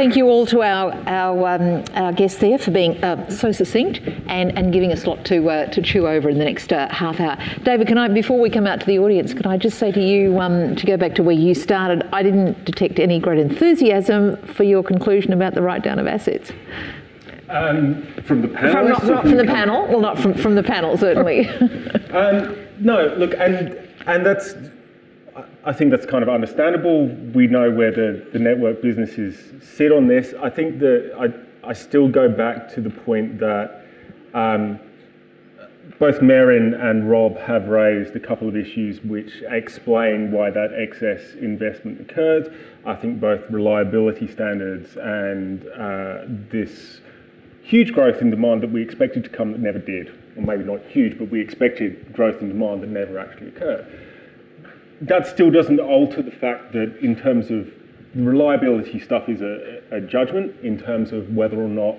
Thank 0.00 0.16
you 0.16 0.28
all 0.28 0.46
to 0.46 0.62
our, 0.62 0.94
our, 1.06 1.46
um, 1.46 1.84
our 1.92 2.10
guests 2.10 2.38
there 2.38 2.56
for 2.56 2.70
being 2.70 3.04
uh, 3.04 3.28
so 3.28 3.52
succinct 3.52 4.00
and, 4.28 4.56
and 4.56 4.72
giving 4.72 4.92
us 4.92 5.04
a 5.04 5.10
lot 5.10 5.26
to, 5.26 5.50
uh, 5.50 5.66
to 5.66 5.82
chew 5.82 6.08
over 6.08 6.30
in 6.30 6.38
the 6.38 6.44
next 6.46 6.72
uh, 6.72 6.88
half 6.88 7.20
hour. 7.20 7.36
David, 7.64 7.86
can 7.86 7.98
I, 7.98 8.08
before 8.08 8.40
we 8.40 8.48
come 8.48 8.66
out 8.66 8.80
to 8.80 8.86
the 8.86 8.98
audience, 8.98 9.34
can 9.34 9.44
I 9.44 9.58
just 9.58 9.78
say 9.78 9.92
to 9.92 10.00
you, 10.00 10.40
um, 10.40 10.74
to 10.76 10.86
go 10.86 10.96
back 10.96 11.14
to 11.16 11.22
where 11.22 11.34
you 11.34 11.54
started, 11.54 12.08
I 12.14 12.22
didn't 12.22 12.64
detect 12.64 12.98
any 12.98 13.20
great 13.20 13.40
enthusiasm 13.40 14.38
for 14.38 14.62
your 14.62 14.82
conclusion 14.82 15.34
about 15.34 15.52
the 15.52 15.60
write 15.60 15.82
down 15.82 15.98
of 15.98 16.06
assets. 16.06 16.50
Um, 17.50 18.02
from 18.24 18.40
the 18.40 18.48
panel? 18.48 18.72
From, 18.72 18.88
not, 18.88 19.04
not 19.04 19.22
from 19.24 19.36
the 19.36 19.44
panel. 19.44 19.86
Well, 19.86 20.00
not 20.00 20.18
from, 20.18 20.32
from 20.32 20.54
the 20.54 20.62
panel, 20.62 20.96
certainly. 20.96 21.46
um, 22.10 22.56
no, 22.78 23.14
look, 23.18 23.34
and 23.34 23.86
and 24.06 24.24
that's 24.24 24.54
I 25.64 25.72
think 25.72 25.90
that's 25.90 26.06
kind 26.06 26.22
of 26.22 26.28
understandable. 26.28 27.06
We 27.34 27.46
know 27.46 27.70
where 27.70 27.90
the, 27.90 28.26
the 28.32 28.38
network 28.38 28.82
businesses 28.82 29.36
sit 29.62 29.92
on 29.92 30.06
this. 30.06 30.34
I 30.40 30.50
think 30.50 30.78
that 30.80 31.12
I, 31.18 31.68
I 31.68 31.72
still 31.72 32.08
go 32.08 32.28
back 32.28 32.72
to 32.74 32.80
the 32.80 32.90
point 32.90 33.38
that 33.40 33.84
um, 34.32 34.80
both 35.98 36.20
Merryn 36.20 36.80
and 36.80 37.10
Rob 37.10 37.36
have 37.38 37.68
raised 37.68 38.16
a 38.16 38.20
couple 38.20 38.48
of 38.48 38.56
issues 38.56 39.02
which 39.02 39.42
explain 39.48 40.32
why 40.32 40.50
that 40.50 40.72
excess 40.72 41.34
investment 41.34 42.00
occurred. 42.00 42.56
I 42.86 42.94
think 42.94 43.20
both 43.20 43.42
reliability 43.50 44.28
standards 44.28 44.96
and 44.96 45.66
uh, 45.68 46.24
this 46.50 47.00
huge 47.62 47.92
growth 47.92 48.22
in 48.22 48.30
demand 48.30 48.62
that 48.62 48.72
we 48.72 48.82
expected 48.82 49.24
to 49.24 49.30
come 49.30 49.52
that 49.52 49.60
never 49.60 49.78
did, 49.78 50.08
or 50.36 50.42
maybe 50.42 50.64
not 50.64 50.80
huge, 50.86 51.18
but 51.18 51.28
we 51.28 51.40
expected 51.40 52.12
growth 52.14 52.40
in 52.40 52.48
demand 52.48 52.82
that 52.82 52.88
never 52.88 53.18
actually 53.18 53.48
occurred 53.48 53.86
that 55.00 55.26
still 55.26 55.50
doesn't 55.50 55.80
alter 55.80 56.22
the 56.22 56.30
fact 56.30 56.72
that 56.72 56.96
in 57.00 57.16
terms 57.16 57.50
of 57.50 57.72
reliability 58.14 59.00
stuff 59.00 59.28
is 59.28 59.40
a, 59.40 59.82
a 59.92 60.00
judgment 60.00 60.54
in 60.62 60.78
terms 60.78 61.12
of 61.12 61.34
whether 61.34 61.56
or 61.56 61.68
not 61.68 61.96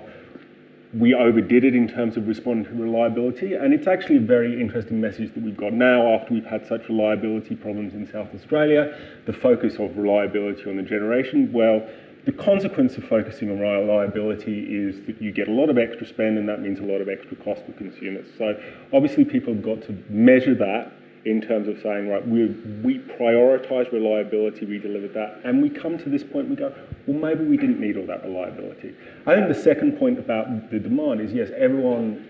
we 0.94 1.14
overdid 1.14 1.64
it 1.64 1.74
in 1.74 1.88
terms 1.88 2.18
of 2.18 2.28
responding 2.28 2.70
to 2.70 2.82
reliability. 2.82 3.54
And 3.54 3.72
it's 3.72 3.86
actually 3.86 4.18
a 4.18 4.20
very 4.20 4.60
interesting 4.60 5.00
message 5.00 5.32
that 5.34 5.42
we've 5.42 5.56
got 5.56 5.72
now 5.72 6.14
after 6.14 6.34
we've 6.34 6.44
had 6.44 6.66
such 6.66 6.86
reliability 6.88 7.56
problems 7.56 7.94
in 7.94 8.06
South 8.06 8.28
Australia, 8.34 8.94
the 9.24 9.32
focus 9.32 9.76
of 9.78 9.96
reliability 9.96 10.68
on 10.68 10.76
the 10.76 10.82
generation. 10.82 11.50
Well, 11.50 11.88
the 12.26 12.32
consequence 12.32 12.96
of 12.98 13.04
focusing 13.04 13.50
on 13.50 13.58
reliability 13.58 14.64
is 14.64 15.04
that 15.06 15.20
you 15.20 15.32
get 15.32 15.48
a 15.48 15.50
lot 15.50 15.70
of 15.70 15.78
extra 15.78 16.06
spend 16.06 16.38
and 16.38 16.48
that 16.48 16.60
means 16.60 16.78
a 16.78 16.82
lot 16.82 17.00
of 17.00 17.08
extra 17.08 17.36
cost 17.36 17.64
for 17.64 17.72
consumers. 17.72 18.28
So 18.36 18.54
obviously 18.92 19.24
people 19.24 19.54
have 19.54 19.62
got 19.62 19.82
to 19.86 19.98
measure 20.10 20.54
that 20.56 20.92
in 21.24 21.40
terms 21.40 21.68
of 21.68 21.80
saying, 21.82 22.08
right, 22.08 22.26
we, 22.26 22.46
we 22.82 22.98
prioritise 22.98 23.92
reliability, 23.92 24.66
we 24.66 24.78
delivered 24.78 25.14
that, 25.14 25.40
and 25.44 25.62
we 25.62 25.70
come 25.70 25.96
to 25.96 26.08
this 26.08 26.24
point, 26.24 26.48
we 26.48 26.56
go, 26.56 26.74
well, 27.06 27.18
maybe 27.18 27.44
we 27.44 27.56
didn't 27.56 27.80
need 27.80 27.96
all 27.96 28.06
that 28.06 28.24
reliability. 28.24 28.94
I 29.26 29.34
think 29.34 29.48
the 29.48 29.54
second 29.54 29.98
point 29.98 30.18
about 30.18 30.70
the 30.70 30.80
demand 30.80 31.20
is, 31.20 31.32
yes, 31.32 31.50
everyone, 31.56 32.28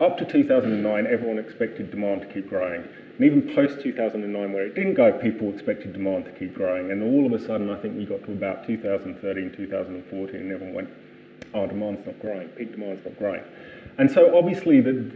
up 0.00 0.18
to 0.18 0.24
2009, 0.24 1.06
everyone 1.06 1.38
expected 1.38 1.90
demand 1.90 2.22
to 2.22 2.26
keep 2.28 2.48
growing. 2.48 2.84
And 3.18 3.26
even 3.26 3.54
post 3.54 3.80
2009, 3.82 4.52
where 4.52 4.66
it 4.66 4.74
didn't 4.74 4.94
go, 4.94 5.12
people 5.12 5.52
expected 5.52 5.92
demand 5.92 6.24
to 6.26 6.30
keep 6.32 6.54
growing. 6.54 6.92
And 6.92 7.02
all 7.02 7.26
of 7.26 7.40
a 7.40 7.44
sudden, 7.44 7.70
I 7.70 7.76
think 7.76 7.96
we 7.96 8.06
got 8.06 8.24
to 8.24 8.32
about 8.32 8.66
2013, 8.66 9.52
2014, 9.56 10.36
and 10.36 10.52
everyone 10.52 10.74
went, 10.74 10.90
our 11.54 11.66
demand's 11.66 12.06
not 12.06 12.18
growing, 12.20 12.48
peak 12.50 12.72
demand's 12.72 13.04
not 13.04 13.18
growing. 13.18 13.42
And 13.98 14.10
so 14.10 14.36
obviously, 14.36 14.80
the, 14.80 15.10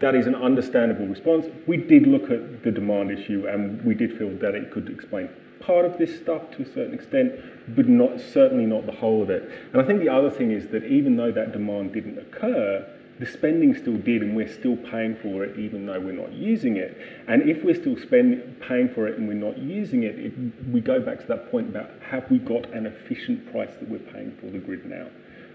that 0.00 0.14
is 0.14 0.26
an 0.26 0.34
understandable 0.34 1.06
response. 1.06 1.46
We 1.66 1.76
did 1.76 2.06
look 2.06 2.30
at 2.30 2.62
the 2.62 2.70
demand 2.70 3.10
issue 3.10 3.46
and 3.48 3.82
we 3.84 3.94
did 3.94 4.18
feel 4.18 4.30
that 4.38 4.54
it 4.54 4.70
could 4.70 4.88
explain 4.88 5.28
part 5.60 5.84
of 5.84 5.98
this 5.98 6.18
stuff 6.18 6.50
to 6.52 6.62
a 6.62 6.66
certain 6.66 6.94
extent, 6.94 7.32
but 7.76 7.88
not 7.88 8.18
certainly 8.20 8.66
not 8.66 8.86
the 8.86 8.92
whole 8.92 9.22
of 9.22 9.30
it. 9.30 9.48
And 9.72 9.80
I 9.80 9.84
think 9.84 10.00
the 10.00 10.08
other 10.08 10.30
thing 10.30 10.50
is 10.50 10.68
that 10.68 10.84
even 10.84 11.16
though 11.16 11.30
that 11.30 11.52
demand 11.52 11.92
didn't 11.92 12.18
occur, 12.18 12.86
the 13.20 13.26
spending 13.26 13.76
still 13.76 13.98
did, 13.98 14.22
and 14.22 14.34
we're 14.34 14.48
still 14.48 14.76
paying 14.76 15.14
for 15.16 15.44
it, 15.44 15.58
even 15.58 15.84
though 15.84 16.00
we're 16.00 16.12
not 16.12 16.32
using 16.32 16.78
it. 16.78 16.96
And 17.28 17.48
if 17.48 17.62
we're 17.62 17.74
still 17.74 17.98
spend, 17.98 18.60
paying 18.60 18.88
for 18.88 19.06
it 19.06 19.18
and 19.18 19.28
we're 19.28 19.34
not 19.34 19.58
using 19.58 20.04
it, 20.04 20.18
it, 20.18 20.32
we 20.72 20.80
go 20.80 20.98
back 21.00 21.20
to 21.20 21.26
that 21.26 21.50
point 21.50 21.68
about 21.68 21.90
have 22.00 22.30
we 22.30 22.38
got 22.38 22.66
an 22.72 22.86
efficient 22.86 23.52
price 23.52 23.70
that 23.78 23.88
we're 23.88 23.98
paying 23.98 24.34
for 24.40 24.46
the 24.46 24.58
grid 24.58 24.86
now? 24.86 25.06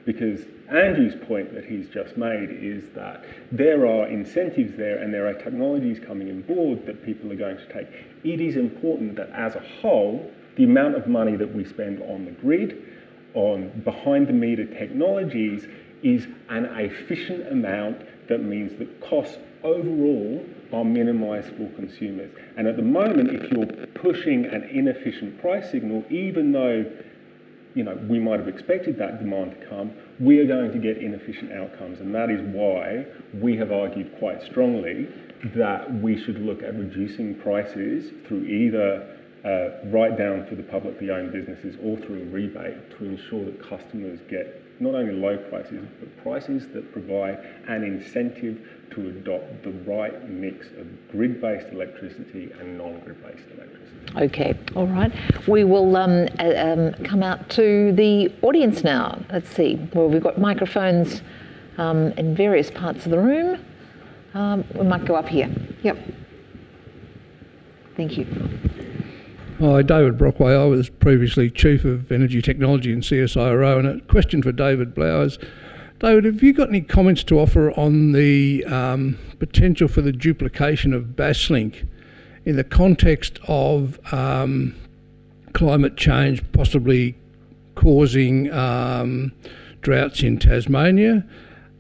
Because 0.06 0.41
Andrew's 0.70 1.16
point 1.28 1.53
that 1.56 1.66
he's 1.66 1.89
just 1.89 2.16
made 2.16 2.49
is 2.51 2.84
that 2.93 3.26
there 3.51 3.88
are 3.88 4.08
incentives 4.08 4.78
there 4.78 4.99
and 4.99 5.14
there 5.14 5.28
are 5.28 5.34
technologies 5.34 5.99
coming 5.99 6.28
in 6.28 6.41
board 6.43 6.86
that 6.86 7.03
people 7.03 7.32
are 7.32 7.36
going 7.36 7.58
to 7.58 7.74
take. 7.74 7.88
It 8.24 8.39
is 8.39 8.56
important 8.56 9.16
that 9.16 9.30
as 9.32 9.56
a 9.56 9.64
whole, 9.82 10.32
the 10.58 10.64
amount 10.64 10.95
of 10.95 11.08
money 11.08 11.36
that 11.36 11.53
we 11.53 11.66
spend 11.66 12.01
on 12.03 12.26
the 12.26 12.32
grid, 12.32 12.84
on 13.34 13.70
behind 13.84 14.28
the 14.28 14.34
meter 14.34 14.66
technologies, 14.66 15.68
is 16.03 16.28
an 16.49 16.66
efficient 16.66 17.51
amount 17.51 17.97
that 18.28 18.43
means 18.43 18.78
that 18.78 19.01
costs 19.01 19.38
overall 19.64 20.45
are 20.72 20.86
minimised 20.86 21.49
for 21.56 21.68
consumers. 21.76 22.32
And 22.58 22.68
at 22.68 22.76
the 22.76 22.84
moment, 22.84 23.32
if 23.32 23.51
you're 23.51 23.88
pushing 23.88 24.45
an 24.45 24.64
inefficient 24.64 25.41
price 25.41 25.70
signal, 25.72 26.03
even 26.10 26.51
though 26.51 26.86
you 27.76 27.84
know, 27.84 27.95
we 28.09 28.19
might 28.19 28.39
have 28.39 28.47
expected 28.47 28.97
that 28.97 29.19
demand 29.19 29.51
to 29.51 29.67
come, 29.67 29.91
we 30.19 30.39
are 30.39 30.47
going 30.47 30.71
to 30.71 30.80
get 30.80 30.97
inefficient 30.97 31.51
outcomes. 31.51 31.99
And 31.99 32.15
that 32.15 32.32
is 32.32 32.41
why 32.41 33.05
we 33.34 33.57
have 33.57 33.71
argued 33.71 34.17
quite 34.17 34.41
strongly 34.41 35.07
that 35.55 35.93
we 36.01 36.17
should 36.23 36.39
look 36.41 36.63
at 36.63 36.73
reducing 36.76 37.36
prices 37.36 38.11
through 38.28 38.45
either 38.45 39.15
uh, 39.43 39.88
write 39.89 40.17
down 40.17 40.47
for 40.47 40.55
the 40.55 40.63
publicly 40.63 41.11
owned 41.11 41.32
businesses 41.32 41.76
or 41.84 41.97
through 41.97 42.23
a 42.23 42.26
rebate 42.26 42.97
to 42.97 43.05
ensure 43.05 43.45
that 43.45 43.61
customers 43.61 44.19
get 44.30 44.61
not 44.80 44.95
only 44.95 45.13
low 45.13 45.38
prices, 45.49 45.86
but 45.99 46.23
prices 46.23 46.67
that 46.73 46.91
provide 46.91 47.38
an 47.67 47.84
incentive 47.84 48.57
to 48.91 49.09
adopt 49.09 49.63
the 49.63 49.71
right 49.86 50.29
mix 50.29 50.67
of 50.77 50.88
grid-based 51.11 51.67
electricity 51.71 52.51
and 52.59 52.77
non-grid-based 52.77 53.47
electricity. 53.55 54.25
Okay, 54.25 54.57
all 54.75 54.88
right. 54.88 55.11
We 55.47 55.63
will 55.63 55.95
um, 55.97 56.27
uh, 56.39 56.53
um, 56.55 56.93
come 57.03 57.23
out 57.23 57.49
to 57.51 57.91
the 57.93 58.33
audience 58.41 58.83
now. 58.83 59.23
Let's 59.31 59.49
see. 59.49 59.79
Well, 59.93 60.09
we've 60.09 60.23
got 60.23 60.39
microphones 60.39 61.21
um, 61.77 62.11
in 62.13 62.36
various 62.36 62.71
parts 62.71 63.05
of 63.05 63.11
the 63.11 63.19
room. 63.19 63.63
Um, 64.33 64.65
we 64.75 64.86
might 64.86 65.05
go 65.05 65.15
up 65.15 65.27
here. 65.27 65.49
Yep. 65.83 65.97
Thank 67.95 68.17
you. 68.17 68.25
Hi, 69.59 69.81
David 69.81 70.17
Brockway. 70.17 70.53
I 70.53 70.65
was 70.65 70.89
previously 70.89 71.49
Chief 71.49 71.86
of 71.86 72.11
Energy 72.11 72.41
Technology 72.41 72.91
in 72.91 72.99
CSIRO, 72.99 73.79
and 73.79 73.88
a 73.88 74.05
question 74.05 74.43
for 74.43 74.51
David 74.51 74.93
Blowers. 74.93 75.38
David, 76.00 76.26
have 76.26 76.43
you 76.43 76.52
got 76.52 76.68
any 76.68 76.82
comments 76.82 77.24
to 77.24 77.39
offer 77.39 77.72
on 77.80 78.12
the 78.12 78.66
um, 78.66 79.18
potential 79.39 79.88
for 79.88 80.02
the 80.02 80.12
duplication 80.12 80.93
of 80.93 81.16
Basslink 81.16 81.88
in 82.43 82.58
the 82.58 82.66
context 82.66 83.39
of 83.48 83.98
um, 84.14 84.76
climate 85.54 85.96
change 85.96 86.43
possibly 86.52 87.16
causing 87.76 88.52
um, 88.52 89.32
droughts 89.82 90.22
in 90.22 90.38
Tasmania? 90.38 91.26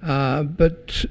Uh, 0.01 0.43
but 0.43 1.03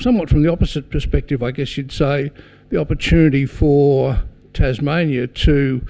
somewhat 0.00 0.28
from 0.28 0.42
the 0.42 0.50
opposite 0.50 0.90
perspective, 0.90 1.44
I 1.44 1.52
guess 1.52 1.76
you'd 1.76 1.92
say 1.92 2.32
the 2.70 2.80
opportunity 2.80 3.46
for 3.46 4.24
Tasmania 4.54 5.28
to 5.28 5.86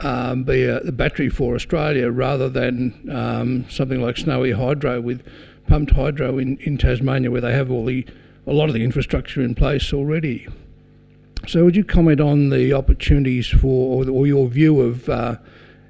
um, 0.00 0.44
be 0.44 0.64
a, 0.64 0.80
the 0.80 0.92
battery 0.92 1.28
for 1.28 1.54
Australia 1.54 2.10
rather 2.10 2.48
than 2.48 3.08
um, 3.10 3.68
something 3.68 4.00
like 4.00 4.16
Snowy 4.16 4.52
Hydro 4.52 5.00
with 5.00 5.22
pumped 5.66 5.92
hydro 5.92 6.38
in, 6.38 6.56
in 6.58 6.76
Tasmania 6.76 7.30
where 7.30 7.40
they 7.40 7.52
have 7.52 7.70
all 7.70 7.84
the 7.84 8.06
a 8.46 8.52
lot 8.52 8.68
of 8.68 8.74
the 8.74 8.82
infrastructure 8.82 9.42
in 9.42 9.54
place 9.54 9.92
already. 9.92 10.48
So 11.46 11.64
would 11.64 11.76
you 11.76 11.84
comment 11.84 12.20
on 12.20 12.50
the 12.50 12.72
opportunities 12.72 13.46
for 13.48 14.04
or, 14.04 14.10
or 14.10 14.26
your 14.26 14.48
view 14.48 14.80
of 14.80 15.08
uh, 15.08 15.36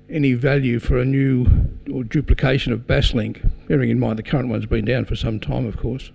any 0.08 0.34
value 0.34 0.78
for 0.78 0.98
a 0.98 1.04
new 1.04 1.46
or 1.92 2.04
duplication 2.04 2.72
of 2.72 2.80
Basslink, 2.80 3.50
bearing 3.68 3.90
in 3.90 3.98
mind 3.98 4.18
the 4.18 4.22
current 4.22 4.48
one's 4.48 4.66
been 4.66 4.84
down 4.84 5.04
for 5.04 5.16
some 5.16 5.40
time, 5.40 5.66
of 5.66 5.76
course? 5.76 6.10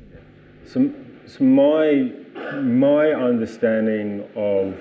So, 0.65 0.91
so 1.25 1.43
my 1.43 2.11
my 2.61 3.11
understanding 3.11 4.27
of 4.35 4.75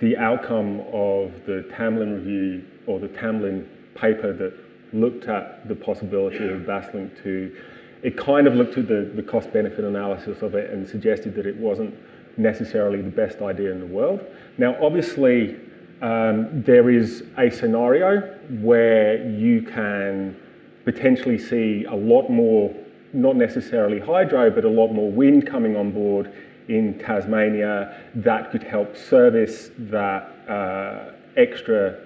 the 0.00 0.16
outcome 0.16 0.80
of 0.92 1.32
the 1.46 1.66
Tamblyn 1.74 2.14
review 2.14 2.64
or 2.86 2.98
the 2.98 3.08
Tamblyn 3.08 3.68
paper 3.94 4.32
that 4.32 4.52
looked 4.92 5.26
at 5.26 5.66
the 5.68 5.74
possibility 5.74 6.48
of 6.48 6.62
Basslink 6.62 7.22
2, 7.22 7.56
it 8.02 8.16
kind 8.16 8.46
of 8.46 8.54
looked 8.54 8.76
at 8.78 8.88
the, 8.88 9.10
the 9.14 9.22
cost 9.22 9.52
benefit 9.52 9.84
analysis 9.84 10.42
of 10.42 10.54
it 10.54 10.70
and 10.70 10.88
suggested 10.88 11.34
that 11.34 11.46
it 11.46 11.56
wasn't 11.56 11.94
necessarily 12.36 13.02
the 13.02 13.10
best 13.10 13.40
idea 13.40 13.70
in 13.70 13.80
the 13.80 13.86
world. 13.86 14.24
Now, 14.58 14.76
obviously, 14.82 15.56
um, 16.02 16.62
there 16.62 16.90
is 16.90 17.24
a 17.38 17.50
scenario 17.50 18.20
where 18.62 19.28
you 19.28 19.62
can 19.62 20.36
potentially 20.84 21.38
see 21.38 21.84
a 21.84 21.94
lot 21.94 22.30
more, 22.30 22.74
not 23.12 23.36
necessarily 23.36 24.00
hydro, 24.00 24.50
but 24.50 24.64
a 24.64 24.68
lot 24.68 24.88
more 24.92 25.10
wind 25.10 25.46
coming 25.46 25.76
on 25.76 25.90
board 25.92 26.32
in 26.70 26.98
Tasmania 26.98 28.00
that 28.14 28.50
could 28.52 28.62
help 28.62 28.96
service 28.96 29.70
that 29.76 30.22
uh, 30.48 31.12
extra 31.36 31.98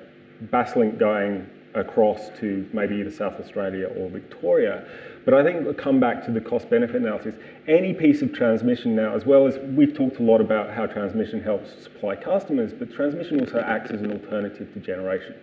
Basslink 0.50 0.98
going 0.98 1.46
across 1.74 2.30
to 2.38 2.66
maybe 2.72 2.96
either 2.96 3.10
South 3.10 3.38
Australia 3.40 3.88
or 3.96 4.08
Victoria. 4.08 4.86
But 5.24 5.34
I 5.34 5.42
think 5.42 5.64
we'll 5.64 5.74
come 5.74 6.00
back 6.00 6.24
to 6.26 6.32
the 6.32 6.40
cost 6.40 6.70
benefit 6.70 6.96
analysis. 6.96 7.34
Any 7.68 7.92
piece 7.92 8.22
of 8.22 8.32
transmission 8.32 8.94
now, 8.94 9.14
as 9.14 9.26
well 9.26 9.46
as 9.46 9.58
we've 9.76 9.94
talked 9.94 10.18
a 10.18 10.22
lot 10.22 10.40
about 10.40 10.70
how 10.70 10.86
transmission 10.86 11.42
helps 11.42 11.82
supply 11.82 12.16
customers, 12.16 12.72
but 12.72 12.92
transmission 12.92 13.40
also 13.40 13.60
acts 13.60 13.90
as 13.90 14.00
an 14.02 14.12
alternative 14.12 14.72
to 14.72 14.80
generation. 14.80 15.34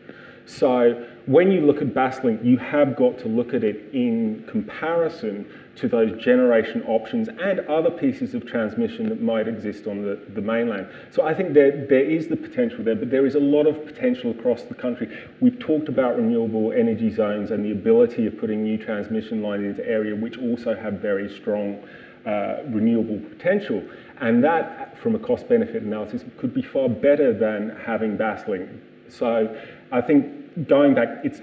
So 0.45 1.05
when 1.27 1.51
you 1.51 1.61
look 1.61 1.81
at 1.81 1.93
Basslink, 1.93 2.43
you 2.43 2.57
have 2.57 2.95
got 2.95 3.19
to 3.19 3.27
look 3.27 3.53
at 3.53 3.63
it 3.63 3.93
in 3.93 4.43
comparison 4.49 5.45
to 5.75 5.87
those 5.87 6.21
generation 6.21 6.83
options 6.83 7.29
and 7.29 7.61
other 7.61 7.89
pieces 7.89 8.33
of 8.33 8.45
transmission 8.45 9.09
that 9.09 9.21
might 9.21 9.47
exist 9.47 9.87
on 9.87 10.01
the, 10.03 10.19
the 10.33 10.41
mainland. 10.41 10.87
So 11.11 11.23
I 11.23 11.33
think 11.33 11.53
there, 11.53 11.85
there 11.87 12.03
is 12.03 12.27
the 12.27 12.35
potential 12.35 12.83
there, 12.83 12.95
but 12.95 13.09
there 13.09 13.25
is 13.25 13.35
a 13.35 13.39
lot 13.39 13.67
of 13.67 13.85
potential 13.85 14.31
across 14.31 14.63
the 14.63 14.75
country. 14.75 15.07
We've 15.39 15.57
talked 15.59 15.87
about 15.87 16.17
renewable 16.17 16.71
energy 16.73 17.09
zones 17.09 17.51
and 17.51 17.63
the 17.63 17.71
ability 17.71 18.27
of 18.27 18.37
putting 18.37 18.63
new 18.63 18.77
transmission 18.77 19.41
lines 19.41 19.63
into 19.63 19.87
area 19.87 20.15
which 20.15 20.37
also 20.37 20.75
have 20.75 20.95
very 20.95 21.33
strong 21.33 21.81
uh, 22.25 22.57
renewable 22.67 23.19
potential. 23.29 23.81
And 24.19 24.43
that, 24.43 24.97
from 25.01 25.15
a 25.15 25.19
cost 25.19 25.47
benefit 25.49 25.83
analysis, 25.83 26.23
could 26.37 26.53
be 26.53 26.61
far 26.61 26.89
better 26.89 27.33
than 27.33 27.75
having 27.83 28.17
Basslink. 28.17 28.69
So 29.09 29.57
I 29.91 30.01
think 30.01 30.67
going 30.67 30.93
back, 30.93 31.21
it's 31.23 31.41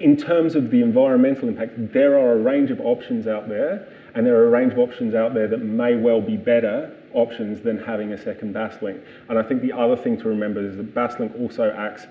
in 0.00 0.16
terms 0.16 0.54
of 0.54 0.70
the 0.70 0.82
environmental 0.82 1.48
impact, 1.48 1.92
there 1.92 2.18
are 2.18 2.32
a 2.32 2.38
range 2.38 2.70
of 2.70 2.80
options 2.80 3.26
out 3.26 3.48
there, 3.48 3.88
and 4.14 4.24
there 4.26 4.36
are 4.36 4.46
a 4.46 4.50
range 4.50 4.72
of 4.72 4.78
options 4.78 5.14
out 5.14 5.34
there 5.34 5.48
that 5.48 5.58
may 5.58 5.96
well 5.96 6.20
be 6.20 6.36
better 6.36 6.94
options 7.14 7.60
than 7.60 7.78
having 7.78 8.12
a 8.12 8.18
second 8.18 8.54
Basslink. 8.54 9.02
And 9.28 9.38
I 9.38 9.42
think 9.42 9.62
the 9.62 9.72
other 9.72 9.96
thing 9.96 10.18
to 10.18 10.28
remember 10.28 10.66
is 10.66 10.76
that 10.76 10.94
Basslink 10.94 11.38
also 11.40 11.74
acts, 11.76 12.06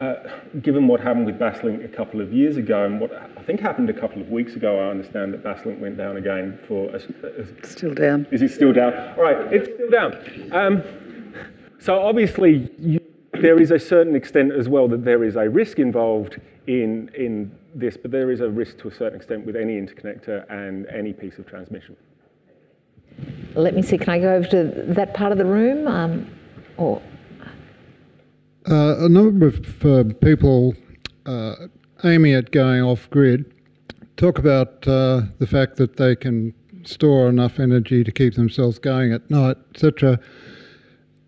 uh, 0.00 0.14
given 0.60 0.88
what 0.88 1.00
happened 1.00 1.26
with 1.26 1.38
Basslink 1.38 1.84
a 1.84 1.88
couple 1.88 2.20
of 2.20 2.32
years 2.32 2.56
ago, 2.56 2.84
and 2.84 3.00
what 3.00 3.12
I 3.12 3.42
think 3.42 3.60
happened 3.60 3.90
a 3.90 3.92
couple 3.92 4.20
of 4.20 4.30
weeks 4.30 4.54
ago, 4.54 4.80
I 4.80 4.90
understand 4.90 5.34
that 5.34 5.44
Basslink 5.44 5.78
went 5.78 5.96
down 5.96 6.16
again 6.16 6.58
for... 6.66 6.90
A, 6.90 6.96
a, 6.96 7.66
still 7.66 7.94
down. 7.94 8.26
Is 8.30 8.42
it 8.42 8.50
still 8.50 8.72
down? 8.72 8.92
All 9.16 9.22
right, 9.22 9.52
it's 9.52 9.72
still 9.74 9.90
down. 9.90 10.52
Um, 10.52 10.82
so 11.78 12.00
obviously, 12.00 12.70
you, 12.78 13.00
there 13.34 13.60
is 13.60 13.70
a 13.70 13.78
certain 13.78 14.16
extent 14.16 14.52
as 14.52 14.68
well 14.68 14.88
that 14.88 15.04
there 15.04 15.22
is 15.22 15.36
a 15.36 15.48
risk 15.48 15.78
involved 15.78 16.40
in, 16.66 17.10
in 17.14 17.54
this, 17.74 17.96
but 17.96 18.10
there 18.10 18.30
is 18.30 18.40
a 18.40 18.48
risk 18.48 18.78
to 18.78 18.88
a 18.88 18.94
certain 18.94 19.16
extent 19.16 19.44
with 19.46 19.56
any 19.56 19.74
interconnector 19.74 20.44
and 20.50 20.86
any 20.86 21.12
piece 21.12 21.38
of 21.38 21.46
transmission. 21.46 21.96
Let 23.54 23.74
me 23.74 23.82
see, 23.82 23.98
can 23.98 24.08
I 24.08 24.18
go 24.18 24.34
over 24.34 24.48
to 24.48 24.84
that 24.94 25.14
part 25.14 25.32
of 25.32 25.38
the 25.38 25.44
room? 25.44 25.86
Um, 25.86 26.30
or 26.76 27.00
uh, 28.68 29.04
a 29.04 29.08
number 29.08 29.46
of 29.46 29.84
uh, 29.84 30.04
people 30.22 30.74
uh, 31.26 31.54
aiming 32.02 32.32
at 32.32 32.50
going 32.50 32.82
off 32.82 33.08
grid 33.10 33.52
talk 34.16 34.38
about 34.38 34.86
uh, 34.88 35.22
the 35.38 35.46
fact 35.46 35.76
that 35.76 35.96
they 35.96 36.16
can 36.16 36.54
store 36.84 37.28
enough 37.28 37.58
energy 37.58 38.04
to 38.04 38.12
keep 38.12 38.34
themselves 38.34 38.78
going 38.78 39.12
at 39.12 39.30
night, 39.30 39.56
etc. 39.74 40.18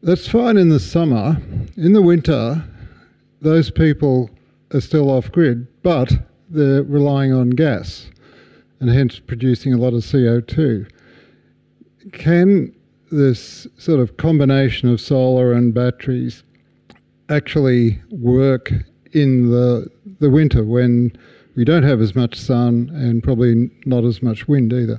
That's 0.02 0.28
fine 0.28 0.56
in 0.56 0.68
the 0.68 0.80
summer. 0.80 1.36
In 1.76 1.92
the 1.92 2.02
winter, 2.02 2.64
those 3.40 3.70
people 3.70 4.30
are 4.72 4.80
still 4.80 5.10
off 5.10 5.30
grid, 5.32 5.66
but 5.82 6.12
they're 6.48 6.82
relying 6.82 7.32
on 7.32 7.50
gas 7.50 8.10
and 8.80 8.90
hence 8.90 9.18
producing 9.18 9.72
a 9.72 9.78
lot 9.78 9.94
of 9.94 10.00
CO2. 10.00 10.88
Can 12.12 12.74
this 13.10 13.66
sort 13.78 14.00
of 14.00 14.16
combination 14.16 14.88
of 14.88 15.00
solar 15.00 15.52
and 15.52 15.72
batteries 15.72 16.42
actually 17.28 18.00
work 18.10 18.72
in 19.12 19.50
the, 19.50 19.90
the 20.20 20.30
winter 20.30 20.64
when 20.64 21.12
we 21.56 21.64
don't 21.64 21.82
have 21.82 22.00
as 22.00 22.14
much 22.14 22.38
sun 22.38 22.90
and 22.94 23.22
probably 23.22 23.70
not 23.86 24.04
as 24.04 24.22
much 24.22 24.46
wind 24.46 24.72
either? 24.72 24.98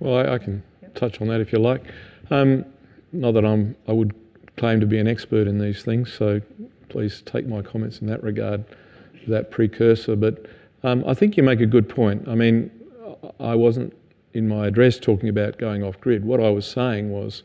Well, 0.00 0.18
I, 0.18 0.34
I 0.34 0.38
can 0.38 0.62
touch 0.94 1.20
on 1.20 1.28
that 1.28 1.40
if 1.40 1.52
you 1.52 1.58
like. 1.58 1.82
Um, 2.30 2.64
not 3.12 3.32
that 3.32 3.44
I'm, 3.44 3.74
I 3.88 3.92
would 3.92 4.14
claim 4.56 4.80
to 4.80 4.86
be 4.86 4.98
an 4.98 5.06
expert 5.06 5.46
in 5.46 5.58
these 5.58 5.82
things, 5.82 6.12
so 6.12 6.40
please 6.88 7.22
take 7.26 7.46
my 7.46 7.62
comments 7.62 8.00
in 8.00 8.06
that 8.08 8.22
regard, 8.22 8.64
that 9.28 9.50
precursor. 9.50 10.16
But 10.16 10.46
um, 10.82 11.04
I 11.06 11.14
think 11.14 11.36
you 11.36 11.42
make 11.42 11.60
a 11.60 11.66
good 11.66 11.88
point. 11.88 12.28
I 12.28 12.34
mean, 12.34 12.70
I 13.40 13.54
wasn't 13.54 13.96
in 14.34 14.48
my 14.48 14.66
address 14.66 14.98
talking 14.98 15.28
about 15.28 15.58
going 15.58 15.82
off 15.82 16.00
grid. 16.00 16.24
What 16.24 16.40
I 16.40 16.50
was 16.50 16.66
saying 16.66 17.10
was 17.10 17.42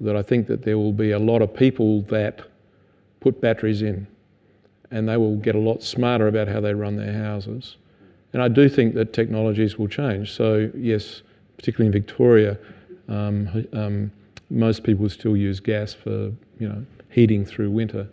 that 0.00 0.16
I 0.16 0.22
think 0.22 0.46
that 0.46 0.62
there 0.62 0.78
will 0.78 0.92
be 0.92 1.10
a 1.10 1.18
lot 1.18 1.42
of 1.42 1.54
people 1.54 2.02
that 2.02 2.42
put 3.20 3.40
batteries 3.40 3.82
in 3.82 4.06
and 4.90 5.08
they 5.08 5.16
will 5.16 5.36
get 5.36 5.54
a 5.54 5.58
lot 5.58 5.82
smarter 5.82 6.28
about 6.28 6.48
how 6.48 6.60
they 6.60 6.74
run 6.74 6.96
their 6.96 7.12
houses. 7.12 7.76
And 8.32 8.42
I 8.42 8.48
do 8.48 8.68
think 8.68 8.94
that 8.94 9.12
technologies 9.12 9.78
will 9.78 9.88
change. 9.88 10.32
So, 10.32 10.70
yes, 10.74 11.22
particularly 11.56 11.86
in 11.86 11.92
Victoria, 11.92 12.58
um, 13.08 13.66
um, 13.72 14.12
most 14.50 14.84
people 14.84 15.08
still 15.08 15.36
use 15.36 15.60
gas 15.60 15.92
for 15.94 16.32
you 16.58 16.68
know 16.68 16.84
heating 17.10 17.44
through 17.44 17.70
winter. 17.70 18.08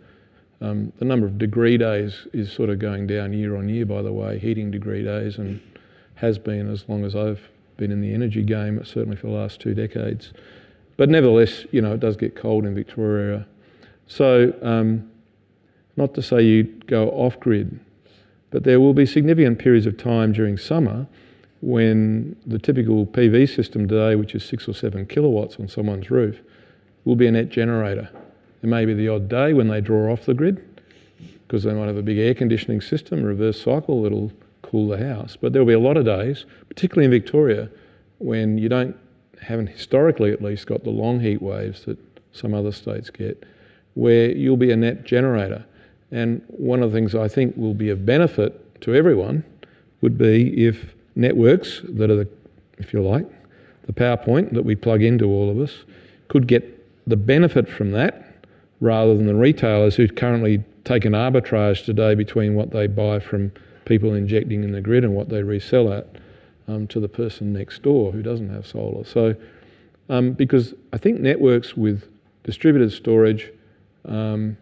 Um, 0.60 0.92
the 0.98 1.04
number 1.04 1.26
of 1.26 1.38
degree 1.38 1.78
days 1.78 2.26
is 2.32 2.52
sort 2.52 2.68
of 2.68 2.78
going 2.78 3.06
down 3.06 3.32
year 3.32 3.56
on 3.56 3.68
year, 3.68 3.86
by 3.86 4.02
the 4.02 4.12
way, 4.12 4.38
heating 4.38 4.70
degree 4.70 5.02
days, 5.02 5.38
and 5.38 5.60
has 6.16 6.38
been 6.38 6.70
as 6.70 6.84
long 6.88 7.04
as 7.04 7.16
I've 7.16 7.40
been 7.78 7.90
in 7.90 8.02
the 8.02 8.12
energy 8.12 8.42
game, 8.42 8.84
certainly 8.84 9.16
for 9.16 9.28
the 9.28 9.32
last 9.32 9.60
two 9.60 9.74
decades. 9.74 10.32
But 10.98 11.08
nevertheless, 11.08 11.64
you 11.70 11.80
know, 11.80 11.94
it 11.94 12.00
does 12.00 12.16
get 12.16 12.36
cold 12.36 12.66
in 12.66 12.74
Victoria. 12.74 13.46
So, 14.06 14.54
um, 14.60 15.10
not 15.96 16.14
to 16.14 16.22
say 16.22 16.42
you 16.42 16.64
go 16.86 17.08
off 17.10 17.40
grid, 17.40 17.80
but 18.50 18.64
there 18.64 18.80
will 18.80 18.92
be 18.92 19.06
significant 19.06 19.58
periods 19.58 19.86
of 19.86 19.96
time 19.96 20.32
during 20.32 20.58
summer 20.58 21.06
when 21.62 22.36
the 22.46 22.58
typical 22.58 23.06
PV 23.06 23.54
system 23.54 23.88
today, 23.88 24.14
which 24.14 24.34
is 24.34 24.44
six 24.44 24.68
or 24.68 24.74
seven 24.74 25.06
kilowatts 25.06 25.56
on 25.58 25.68
someone's 25.68 26.10
roof, 26.10 26.40
will 27.04 27.16
be 27.16 27.26
a 27.26 27.30
net 27.30 27.48
generator. 27.48 28.10
There 28.60 28.70
may 28.70 28.84
be 28.84 28.94
the 28.94 29.08
odd 29.08 29.28
day 29.28 29.52
when 29.52 29.68
they 29.68 29.80
draw 29.80 30.12
off 30.12 30.26
the 30.26 30.34
grid 30.34 30.62
because 31.46 31.64
they 31.64 31.72
might 31.72 31.86
have 31.86 31.96
a 31.96 32.02
big 32.02 32.18
air 32.18 32.34
conditioning 32.34 32.80
system, 32.80 33.22
reverse 33.22 33.60
cycle 33.60 34.02
that'll 34.02 34.32
cool 34.62 34.88
the 34.88 34.98
house. 34.98 35.36
But 35.40 35.52
there'll 35.52 35.66
be 35.66 35.74
a 35.74 35.80
lot 35.80 35.96
of 35.96 36.04
days, 36.04 36.44
particularly 36.68 37.06
in 37.06 37.10
Victoria, 37.10 37.68
when 38.18 38.58
you 38.58 38.68
don't, 38.68 38.96
haven't 39.40 39.68
historically 39.68 40.30
at 40.32 40.42
least 40.42 40.66
got 40.66 40.84
the 40.84 40.90
long 40.90 41.20
heat 41.20 41.40
waves 41.40 41.86
that 41.86 41.98
some 42.32 42.54
other 42.54 42.70
states 42.70 43.10
get, 43.10 43.44
where 43.94 44.30
you'll 44.30 44.56
be 44.56 44.70
a 44.70 44.76
net 44.76 45.04
generator. 45.04 45.64
And 46.12 46.42
one 46.48 46.82
of 46.82 46.92
the 46.92 46.96
things 46.98 47.14
I 47.14 47.28
think 47.28 47.56
will 47.56 47.74
be 47.74 47.90
of 47.90 48.04
benefit 48.04 48.80
to 48.82 48.94
everyone 48.94 49.44
would 50.02 50.18
be 50.18 50.66
if 50.66 50.94
networks 51.16 51.80
that 51.84 52.10
are, 52.10 52.16
the, 52.16 52.28
if 52.78 52.92
you 52.92 53.02
like, 53.02 53.26
the 53.86 53.92
PowerPoint 53.92 54.52
that 54.52 54.64
we 54.64 54.76
plug 54.76 55.02
into 55.02 55.26
all 55.26 55.50
of 55.50 55.58
us 55.58 55.84
could 56.28 56.46
get 56.46 56.76
the 57.08 57.16
benefit 57.16 57.68
from 57.68 57.90
that 57.92 58.29
rather 58.80 59.14
than 59.14 59.26
the 59.26 59.34
retailers 59.34 59.94
who 59.94 60.08
currently 60.08 60.62
take 60.84 61.04
an 61.04 61.12
arbitrage 61.12 61.84
today 61.84 62.14
between 62.14 62.54
what 62.54 62.70
they 62.70 62.86
buy 62.86 63.18
from 63.18 63.52
people 63.84 64.14
injecting 64.14 64.64
in 64.64 64.72
the 64.72 64.80
grid 64.80 65.04
and 65.04 65.14
what 65.14 65.28
they 65.28 65.42
resell 65.42 65.92
at 65.92 66.06
um, 66.68 66.86
to 66.86 67.00
the 67.00 67.08
person 67.08 67.52
next 67.52 67.82
door 67.82 68.12
who 68.12 68.22
doesn't 68.22 68.48
have 68.48 68.66
solar. 68.66 69.04
So, 69.04 69.34
um, 70.08 70.32
because 70.32 70.74
I 70.92 70.98
think 70.98 71.20
networks 71.20 71.76
with 71.76 72.08
distributed 72.44 72.92
storage 72.92 73.52
um, 74.06 74.56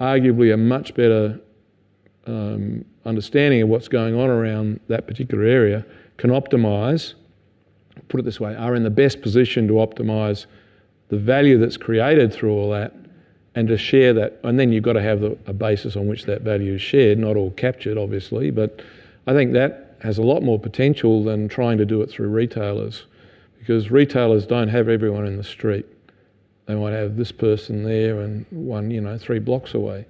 arguably 0.00 0.52
a 0.52 0.56
much 0.56 0.94
better 0.94 1.40
um, 2.26 2.84
understanding 3.04 3.62
of 3.62 3.68
what's 3.68 3.88
going 3.88 4.14
on 4.14 4.28
around 4.28 4.80
that 4.88 5.06
particular 5.06 5.44
area 5.44 5.86
can 6.18 6.30
optimise, 6.30 7.14
put 8.08 8.20
it 8.20 8.24
this 8.24 8.38
way, 8.38 8.54
are 8.54 8.74
in 8.74 8.82
the 8.82 8.90
best 8.90 9.22
position 9.22 9.66
to 9.68 9.74
optimise 9.74 10.46
the 11.08 11.16
value 11.16 11.58
that's 11.58 11.76
created 11.76 12.32
through 12.32 12.52
all 12.52 12.70
that 12.70 12.92
and 13.56 13.66
to 13.68 13.76
share 13.76 14.12
that. 14.12 14.38
And 14.44 14.60
then 14.60 14.70
you've 14.70 14.84
got 14.84 14.92
to 14.92 15.02
have 15.02 15.22
a 15.24 15.52
basis 15.52 15.96
on 15.96 16.06
which 16.06 16.24
that 16.26 16.42
value 16.42 16.74
is 16.74 16.82
shared, 16.82 17.18
not 17.18 17.36
all 17.36 17.50
captured, 17.52 17.98
obviously. 17.98 18.50
But 18.50 18.82
I 19.26 19.32
think 19.32 19.54
that 19.54 19.96
has 20.02 20.18
a 20.18 20.22
lot 20.22 20.42
more 20.42 20.60
potential 20.60 21.24
than 21.24 21.48
trying 21.48 21.78
to 21.78 21.86
do 21.86 22.02
it 22.02 22.10
through 22.10 22.28
retailers 22.28 23.06
because 23.58 23.90
retailers 23.90 24.46
don't 24.46 24.68
have 24.68 24.88
everyone 24.88 25.26
in 25.26 25.38
the 25.38 25.42
street. 25.42 25.86
They 26.66 26.74
might 26.74 26.92
have 26.92 27.16
this 27.16 27.32
person 27.32 27.82
there 27.82 28.20
and 28.20 28.44
one, 28.50 28.90
you 28.90 29.00
know, 29.00 29.16
three 29.16 29.38
blocks 29.38 29.74
away. 29.74 30.04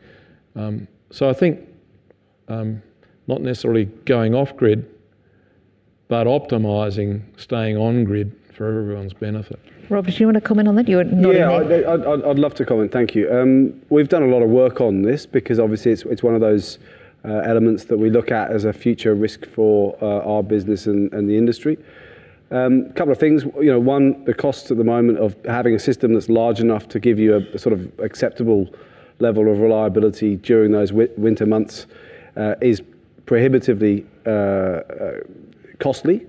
Um, 0.56 0.88
so 1.10 1.30
I 1.30 1.32
think 1.32 1.60
um, 2.48 2.82
not 3.28 3.40
necessarily 3.42 3.84
going 4.04 4.34
off 4.34 4.56
grid, 4.56 4.90
but 6.08 6.26
optimising 6.26 7.22
staying 7.36 7.76
on 7.76 8.04
grid 8.04 8.34
for 8.52 8.66
everyone's 8.66 9.14
benefit. 9.14 9.60
Robert, 9.88 10.10
do 10.12 10.16
you 10.18 10.26
want 10.26 10.34
to 10.34 10.40
comment 10.40 10.68
on 10.68 10.74
that? 10.76 10.88
You're 10.88 11.04
yeah, 11.04 11.50
I, 11.50 11.94
I'd, 11.94 12.24
I'd, 12.24 12.38
love 12.38 12.54
to 12.54 12.64
comment. 12.64 12.90
Thank 12.90 13.14
you. 13.14 13.32
Um, 13.32 13.80
we've 13.88 14.08
done 14.08 14.24
a 14.24 14.26
lot 14.26 14.42
of 14.42 14.50
work 14.50 14.80
on 14.80 15.02
this 15.02 15.26
because 15.26 15.60
obviously 15.60 15.92
it's, 15.92 16.02
it's 16.02 16.22
one 16.22 16.34
of 16.34 16.40
those 16.40 16.78
uh, 17.24 17.38
elements 17.44 17.84
that 17.84 17.98
we 17.98 18.10
look 18.10 18.30
at 18.30 18.50
as 18.50 18.64
a 18.64 18.72
future 18.72 19.14
risk 19.14 19.46
for 19.46 19.96
uh, 20.02 20.28
our 20.28 20.42
business 20.42 20.86
and, 20.86 21.12
and 21.12 21.28
the 21.28 21.36
industry. 21.36 21.78
A 22.50 22.66
um, 22.66 22.90
couple 22.92 23.12
of 23.12 23.18
things, 23.18 23.44
you 23.60 23.70
know, 23.70 23.80
one, 23.80 24.24
the 24.24 24.34
cost 24.34 24.70
at 24.70 24.76
the 24.76 24.84
moment 24.84 25.18
of 25.18 25.36
having 25.46 25.74
a 25.74 25.78
system 25.78 26.14
that's 26.14 26.28
large 26.28 26.60
enough 26.60 26.88
to 26.88 27.00
give 27.00 27.18
you 27.18 27.34
a, 27.34 27.40
a 27.54 27.58
sort 27.58 27.72
of 27.72 27.98
acceptable 28.00 28.68
level 29.18 29.50
of 29.50 29.58
reliability 29.60 30.36
during 30.36 30.72
those 30.72 30.90
wi- 30.90 31.12
winter 31.16 31.46
months 31.46 31.86
uh, 32.36 32.54
is 32.60 32.82
prohibitively 33.24 34.06
uh, 34.26 34.30
uh, 34.30 35.20
costly. 35.78 36.26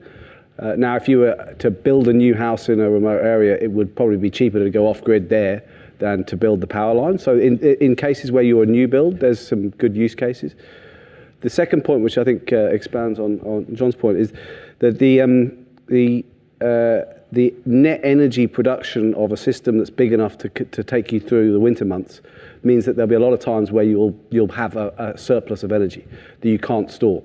Uh, 0.60 0.74
now, 0.76 0.96
if 0.96 1.08
you 1.08 1.20
were 1.20 1.56
to 1.60 1.70
build 1.70 2.08
a 2.08 2.14
new 2.14 2.34
house 2.34 2.68
in 2.70 2.80
a 2.80 2.90
remote 2.90 3.22
area, 3.24 3.58
it 3.62 3.72
would 3.72 3.96
probably 3.96 4.18
be 4.18 4.30
cheaper 4.30 4.60
to 4.60 4.70
go 4.70 4.88
off 4.88 5.04
grid 5.04 5.30
there 5.30 5.64
than 6.00 6.24
to 6.26 6.36
build 6.36 6.62
the 6.62 6.68
power 6.68 6.94
line. 6.94 7.18
So, 7.20 7.38
in, 7.38 7.60
in 7.60 7.96
cases 7.96 8.32
where 8.32 8.44
you're 8.44 8.64
a 8.64 8.68
new 8.68 8.88
build, 8.88 9.20
there's 9.20 9.46
some 9.46 9.70
good 9.72 9.96
use 9.96 10.16
cases. 10.16 10.56
The 11.42 11.50
second 11.50 11.84
point, 11.84 12.02
which 12.02 12.18
I 12.18 12.24
think 12.24 12.52
uh, 12.52 12.58
expands 12.68 13.20
on, 13.20 13.40
on 13.42 13.76
John's 13.76 13.96
point, 13.96 14.18
is 14.18 14.34
that 14.80 14.98
the 14.98 15.22
um, 15.22 15.66
the 15.88 16.26
uh, 16.62 17.02
the 17.32 17.54
net 17.66 18.00
energy 18.04 18.48
production 18.48 19.14
of 19.16 19.32
a 19.32 19.38
system 19.38 19.78
that's 19.78 19.90
big 19.90 20.14
enough 20.14 20.38
to, 20.38 20.50
to 20.50 20.84
take 20.84 21.12
you 21.12 21.20
through 21.20 21.52
the 21.52 21.60
winter 21.60 21.84
months 21.84 22.22
means 22.64 22.86
that 22.86 22.96
there'll 22.96 23.10
be 23.10 23.16
a 23.16 23.20
lot 23.20 23.34
of 23.34 23.40
times 23.40 23.72
where 23.72 23.84
you'll 23.84 24.18
you'll 24.32 24.48
have 24.48 24.76
a, 24.76 24.94
a 24.98 25.18
surplus 25.18 25.64
of 25.64 25.72
energy 25.72 26.06
that 26.42 26.50
you 26.50 26.58
can't 26.58 26.90
store, 26.90 27.22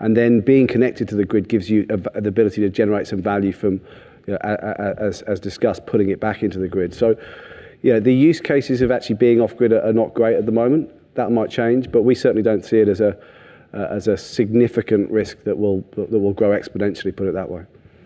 and 0.00 0.16
then 0.16 0.40
being 0.40 0.66
connected 0.66 1.08
to 1.08 1.14
the 1.14 1.24
grid 1.24 1.48
gives 1.48 1.68
you 1.68 1.86
a, 1.90 1.96
the 2.20 2.28
ability 2.28 2.60
to 2.60 2.68
generate 2.68 3.06
some 3.06 3.20
value 3.20 3.52
from, 3.52 3.80
you 4.26 4.34
know, 4.34 4.38
as 4.98 5.22
as 5.22 5.40
discussed, 5.40 5.86
putting 5.86 6.10
it 6.10 6.20
back 6.20 6.42
into 6.42 6.58
the 6.58 6.68
grid. 6.68 6.94
So, 6.94 7.16
yeah, 7.82 7.98
the 7.98 8.14
use 8.14 8.40
cases 8.40 8.80
of 8.80 8.90
actually 8.90 9.16
being 9.16 9.40
off 9.40 9.56
grid 9.56 9.72
are, 9.72 9.82
are 9.82 9.92
not 9.92 10.14
great 10.14 10.36
at 10.36 10.46
the 10.46 10.52
moment. 10.52 10.90
That 11.14 11.32
might 11.32 11.50
change, 11.50 11.90
but 11.90 12.02
we 12.02 12.14
certainly 12.14 12.42
don't 12.42 12.64
see 12.64 12.78
it 12.78 12.88
as 12.88 13.00
a 13.00 13.16
uh, 13.74 13.88
as 13.90 14.08
a 14.08 14.16
significant 14.16 15.10
risk 15.10 15.42
that 15.44 15.58
will 15.58 15.84
that 15.96 16.18
will 16.18 16.32
grow 16.32 16.50
exponentially. 16.50 17.14
Put 17.14 17.28
it 17.28 17.34
that 17.34 17.50
way. 17.50 17.64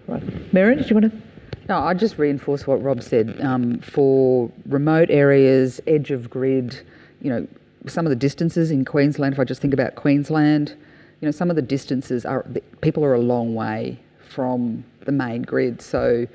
Right. 0.09 0.23
Merryn, 0.52 0.78
did 0.78 0.90
you 0.90 0.97
want 0.97 1.12
to? 1.12 1.23
No, 1.69 1.78
I'd 1.78 1.98
just 1.98 2.19
reinforce 2.19 2.66
what 2.66 2.82
Rob 2.82 3.02
said. 3.02 3.40
Um, 3.40 3.78
for 3.78 4.51
remote 4.66 5.10
areas, 5.10 5.81
edge 5.86 6.10
of 6.10 6.28
grid, 6.28 6.81
you 7.20 7.31
know, 7.31 7.47
some 7.86 8.05
of 8.05 8.10
the 8.10 8.16
distances 8.16 8.70
in 8.70 8.85
Queensland, 8.85 9.35
if 9.35 9.40
I 9.40 9.44
just 9.44 9.60
think 9.60 9.73
about 9.73 9.94
Queensland, 9.94 10.74
you 11.23 11.28
know, 11.28 11.32
some 11.32 11.51
of 11.51 11.57
the 11.57 11.62
distances 11.62 12.27
are, 12.27 12.44
people 12.81 13.05
are 13.05 13.15
a 13.15 13.20
long 13.20 13.55
way 13.55 13.99
from 14.28 14.85
the 15.05 15.12
main 15.12 15.43
grid. 15.43 15.81
So, 15.81 16.27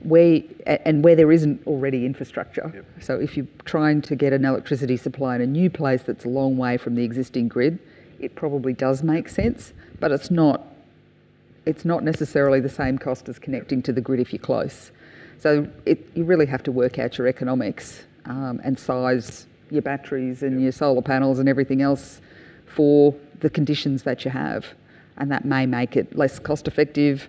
where, 0.00 0.42
and 0.64 1.02
where 1.02 1.16
there 1.16 1.32
isn't 1.32 1.66
already 1.66 2.06
infrastructure. 2.06 2.70
Yep. 2.72 2.86
So, 3.00 3.18
if 3.18 3.36
you're 3.36 3.48
trying 3.64 4.00
to 4.02 4.14
get 4.14 4.32
an 4.32 4.44
electricity 4.44 4.96
supply 4.96 5.34
in 5.34 5.40
a 5.42 5.46
new 5.46 5.68
place 5.68 6.04
that's 6.04 6.24
a 6.24 6.28
long 6.28 6.56
way 6.56 6.76
from 6.76 6.94
the 6.94 7.02
existing 7.02 7.48
grid, 7.48 7.80
it 8.20 8.36
probably 8.36 8.72
does 8.72 9.02
make 9.02 9.28
sense, 9.28 9.72
but 9.98 10.12
it's 10.12 10.30
not 10.30 10.62
it's 11.66 11.84
not 11.84 12.02
necessarily 12.02 12.60
the 12.60 12.68
same 12.68 12.96
cost 12.96 13.28
as 13.28 13.38
connecting 13.38 13.82
to 13.82 13.92
the 13.92 14.00
grid 14.00 14.20
if 14.20 14.32
you're 14.32 14.40
close. 14.40 14.90
So 15.38 15.68
it, 15.84 16.08
you 16.14 16.24
really 16.24 16.46
have 16.46 16.62
to 16.62 16.72
work 16.72 16.98
out 16.98 17.18
your 17.18 17.26
economics 17.26 18.04
um, 18.24 18.58
and 18.64 18.78
size 18.78 19.46
your 19.70 19.82
batteries 19.82 20.42
and 20.42 20.62
your 20.62 20.72
solar 20.72 21.02
panels 21.02 21.38
and 21.38 21.46
everything 21.46 21.82
else 21.82 22.22
for 22.74 23.14
the 23.40 23.50
conditions 23.50 24.02
that 24.02 24.24
you 24.24 24.30
have. 24.30 24.66
And 25.16 25.30
that 25.30 25.44
may 25.44 25.66
make 25.66 25.96
it 25.96 26.16
less 26.16 26.38
cost 26.38 26.68
effective 26.68 27.28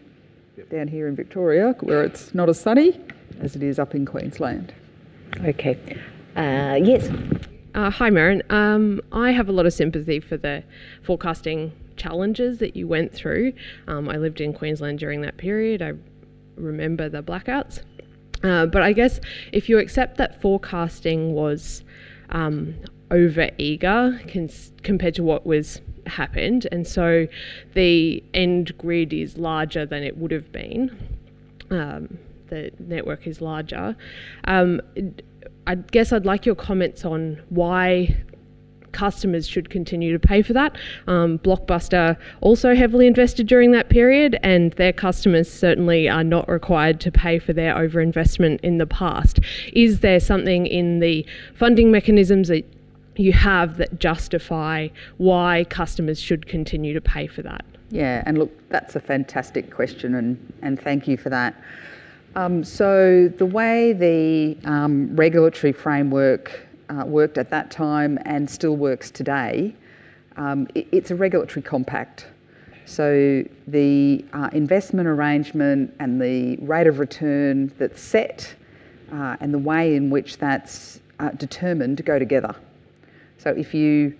yep. 0.57 0.69
down 0.69 0.87
here 0.87 1.07
in 1.07 1.15
Victoria, 1.15 1.75
where 1.81 2.03
it's 2.03 2.33
not 2.35 2.49
as 2.49 2.59
sunny 2.59 2.99
as 3.41 3.55
it 3.55 3.63
is 3.63 3.79
up 3.79 3.95
in 3.95 4.05
Queensland. 4.05 4.73
Okay. 5.43 5.77
Uh, 6.35 6.79
yes. 6.81 7.09
Uh, 7.75 7.89
hi, 7.89 8.09
Merryn. 8.09 8.41
Um, 8.51 9.01
I 9.11 9.31
have 9.31 9.49
a 9.49 9.51
lot 9.51 9.65
of 9.65 9.73
sympathy 9.73 10.19
for 10.19 10.37
the 10.37 10.63
forecasting 11.03 11.71
challenges 11.97 12.59
that 12.59 12.75
you 12.75 12.87
went 12.87 13.13
through. 13.13 13.53
Um, 13.87 14.09
I 14.09 14.17
lived 14.17 14.41
in 14.41 14.53
Queensland 14.53 14.99
during 14.99 15.21
that 15.21 15.37
period. 15.37 15.81
I 15.81 15.93
remember 16.55 17.09
the 17.09 17.21
blackouts. 17.21 17.81
Uh, 18.43 18.65
but 18.65 18.81
I 18.81 18.93
guess 18.93 19.19
if 19.51 19.69
you 19.69 19.79
accept 19.79 20.17
that 20.17 20.41
forecasting 20.41 21.33
was 21.33 21.83
um, 22.29 22.75
over 23.11 23.49
eager 23.57 24.19
compared 24.83 25.15
to 25.15 25.23
what 25.23 25.45
was 25.45 25.81
happened, 26.05 26.67
and 26.71 26.87
so 26.87 27.27
the 27.73 28.23
end 28.33 28.77
grid 28.77 29.13
is 29.13 29.37
larger 29.37 29.85
than 29.85 30.03
it 30.03 30.17
would 30.17 30.31
have 30.31 30.51
been. 30.51 30.97
Um, 31.69 32.17
the 32.47 32.71
network 32.79 33.27
is 33.27 33.41
larger. 33.41 33.95
Um, 34.45 34.81
I 35.67 35.75
guess 35.75 36.11
I'd 36.11 36.25
like 36.25 36.45
your 36.45 36.55
comments 36.55 37.05
on 37.05 37.41
why 37.49 38.17
customers 38.91 39.47
should 39.47 39.69
continue 39.69 40.11
to 40.11 40.19
pay 40.19 40.41
for 40.41 40.53
that. 40.53 40.75
Um, 41.05 41.37
Blockbuster 41.39 42.17
also 42.41 42.73
heavily 42.73 43.05
invested 43.05 43.45
during 43.45 43.71
that 43.71 43.89
period, 43.89 44.39
and 44.41 44.73
their 44.73 44.93
customers 44.93 45.51
certainly 45.51 46.09
are 46.09 46.23
not 46.23 46.49
required 46.49 46.99
to 47.01 47.11
pay 47.11 47.37
for 47.37 47.53
their 47.53 47.75
overinvestment 47.75 48.59
in 48.61 48.79
the 48.79 48.87
past. 48.87 49.39
Is 49.73 49.99
there 49.99 50.19
something 50.19 50.65
in 50.65 50.99
the 50.99 51.25
funding 51.53 51.91
mechanisms 51.91 52.47
that 52.47 52.65
you 53.19 53.33
have 53.33 53.77
that 53.77 53.99
justify 53.99 54.87
why 55.17 55.65
customers 55.69 56.19
should 56.19 56.47
continue 56.47 56.93
to 56.93 57.01
pay 57.01 57.27
for 57.27 57.41
that? 57.41 57.65
Yeah, 57.89 58.23
and 58.25 58.37
look, 58.37 58.51
that's 58.69 58.95
a 58.95 58.99
fantastic 58.99 59.73
question, 59.73 60.15
and, 60.15 60.53
and 60.61 60.79
thank 60.79 61.07
you 61.07 61.17
for 61.17 61.29
that. 61.29 61.55
Um, 62.35 62.63
so, 62.63 63.27
the 63.37 63.45
way 63.45 63.93
the 63.93 64.57
um, 64.69 65.15
regulatory 65.15 65.73
framework 65.73 66.67
uh, 66.89 67.03
worked 67.05 67.37
at 67.37 67.49
that 67.49 67.71
time 67.71 68.19
and 68.25 68.49
still 68.49 68.75
works 68.75 69.09
today, 69.09 69.73
um, 70.37 70.67
it, 70.75 70.87
it's 70.91 71.11
a 71.11 71.15
regulatory 71.15 71.61
compact. 71.61 72.27
So 72.85 73.43
the 73.67 74.25
uh, 74.33 74.49
investment 74.51 75.07
arrangement 75.07 75.93
and 75.99 76.19
the 76.19 76.57
rate 76.57 76.87
of 76.87 76.97
return 76.97 77.71
that's 77.77 78.01
set 78.01 78.51
uh, 79.11 79.37
and 79.39 79.53
the 79.53 79.59
way 79.59 79.95
in 79.95 80.09
which 80.09 80.37
that's 80.37 80.99
uh, 81.19 81.29
determined 81.31 82.03
go 82.03 82.17
together. 82.17 82.55
So 83.39 83.49
if 83.49 83.73
you 83.73 84.15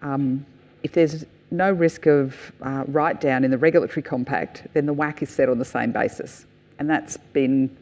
um, 0.00 0.46
if 0.82 0.92
there's 0.92 1.26
no 1.50 1.72
risk 1.72 2.06
of 2.06 2.52
uh, 2.62 2.84
write 2.86 3.20
down 3.20 3.44
in 3.44 3.50
the 3.50 3.58
regulatory 3.58 4.02
compact, 4.02 4.66
then 4.74 4.86
the 4.86 4.94
WACC 4.94 5.22
is 5.22 5.30
set 5.30 5.48
on 5.48 5.58
the 5.58 5.64
same 5.64 5.92
basis, 5.92 6.46
and 6.78 6.88
that's 6.88 7.16
been 7.16 7.76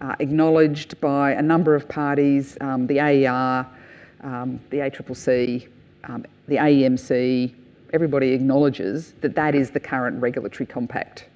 uh, 0.00 0.14
acknowledged 0.18 1.00
by 1.00 1.32
a 1.32 1.42
number 1.42 1.74
of 1.74 1.88
parties, 1.88 2.56
um, 2.60 2.86
the 2.86 2.98
AER, 3.00 3.66
um, 4.22 4.60
the 4.70 4.78
ACCC, 4.78 5.68
um, 6.04 6.24
the 6.46 6.56
AEMC, 6.56 7.52
everybody 7.92 8.32
acknowledges 8.32 9.12
that 9.20 9.34
that 9.34 9.54
is 9.54 9.70
the 9.70 9.80
current 9.80 10.20
regulatory 10.20 10.66
compact. 10.66 11.26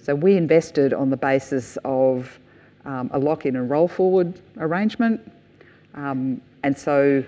So 0.00 0.14
we 0.14 0.36
invested 0.36 0.92
on 0.92 1.10
the 1.10 1.16
basis 1.16 1.78
of 1.84 2.38
um, 2.84 3.10
a 3.12 3.18
lock-in 3.18 3.56
and 3.56 3.70
roll-forward 3.70 4.40
arrangement. 4.58 5.20
Um, 5.94 6.40
and 6.62 6.76
so 6.76 7.24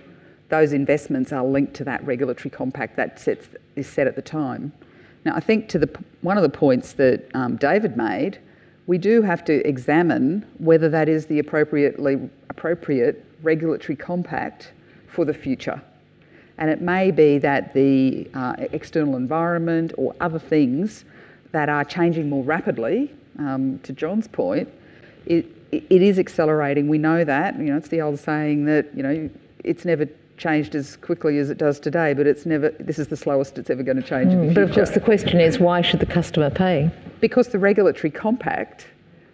those 0.48 0.72
investments 0.72 1.32
are 1.32 1.44
linked 1.44 1.74
to 1.74 1.84
that 1.84 2.04
regulatory 2.06 2.50
compact 2.50 2.96
that 2.96 3.18
sets, 3.18 3.48
is 3.74 3.86
set 3.86 4.06
at 4.06 4.14
the 4.14 4.22
time. 4.22 4.72
Now, 5.24 5.34
I 5.34 5.40
think 5.40 5.68
to 5.70 5.78
the 5.78 5.90
one 6.22 6.36
of 6.36 6.42
the 6.42 6.48
points 6.48 6.92
that 6.94 7.28
um, 7.34 7.56
David 7.56 7.96
made, 7.96 8.38
we 8.86 8.98
do 8.98 9.22
have 9.22 9.44
to 9.46 9.66
examine 9.66 10.46
whether 10.58 10.88
that 10.88 11.08
is 11.08 11.26
the 11.26 11.40
appropriately 11.40 12.30
appropriate 12.48 13.24
regulatory 13.42 13.96
compact 13.96 14.72
for 15.08 15.24
the 15.24 15.34
future. 15.34 15.82
And 16.58 16.70
it 16.70 16.80
may 16.80 17.10
be 17.10 17.38
that 17.38 17.74
the 17.74 18.30
uh, 18.34 18.54
external 18.72 19.16
environment 19.16 19.92
or 19.98 20.14
other 20.20 20.38
things 20.38 21.04
that 21.52 21.68
are 21.68 21.84
changing 21.84 22.28
more 22.28 22.44
rapidly, 22.44 23.12
um, 23.38 23.78
to 23.80 23.92
John's 23.92 24.28
point, 24.28 24.68
it, 25.26 25.46
it 25.72 26.02
is 26.02 26.18
accelerating. 26.18 26.88
We 26.88 26.98
know 26.98 27.24
that. 27.24 27.58
You 27.58 27.64
know, 27.64 27.76
it's 27.76 27.88
the 27.88 28.00
old 28.00 28.18
saying 28.18 28.64
that 28.66 28.96
you 28.96 29.02
know 29.02 29.28
it's 29.64 29.84
never 29.84 30.08
changed 30.36 30.74
as 30.74 30.96
quickly 30.96 31.38
as 31.38 31.50
it 31.50 31.58
does 31.58 31.80
today, 31.80 32.14
but 32.14 32.26
it's 32.26 32.46
never. 32.46 32.70
This 32.80 32.98
is 32.98 33.08
the 33.08 33.16
slowest 33.16 33.58
it's 33.58 33.70
ever 33.70 33.82
going 33.82 33.96
to 33.96 34.02
change. 34.02 34.32
Mm, 34.32 34.54
but 34.54 34.62
of 34.62 34.72
course, 34.72 34.90
the 34.90 35.00
question 35.00 35.40
is, 35.40 35.58
why 35.58 35.82
should 35.82 36.00
the 36.00 36.06
customer 36.06 36.50
pay? 36.50 36.90
Because 37.20 37.48
the 37.48 37.58
regulatory 37.58 38.10
compact 38.10 38.86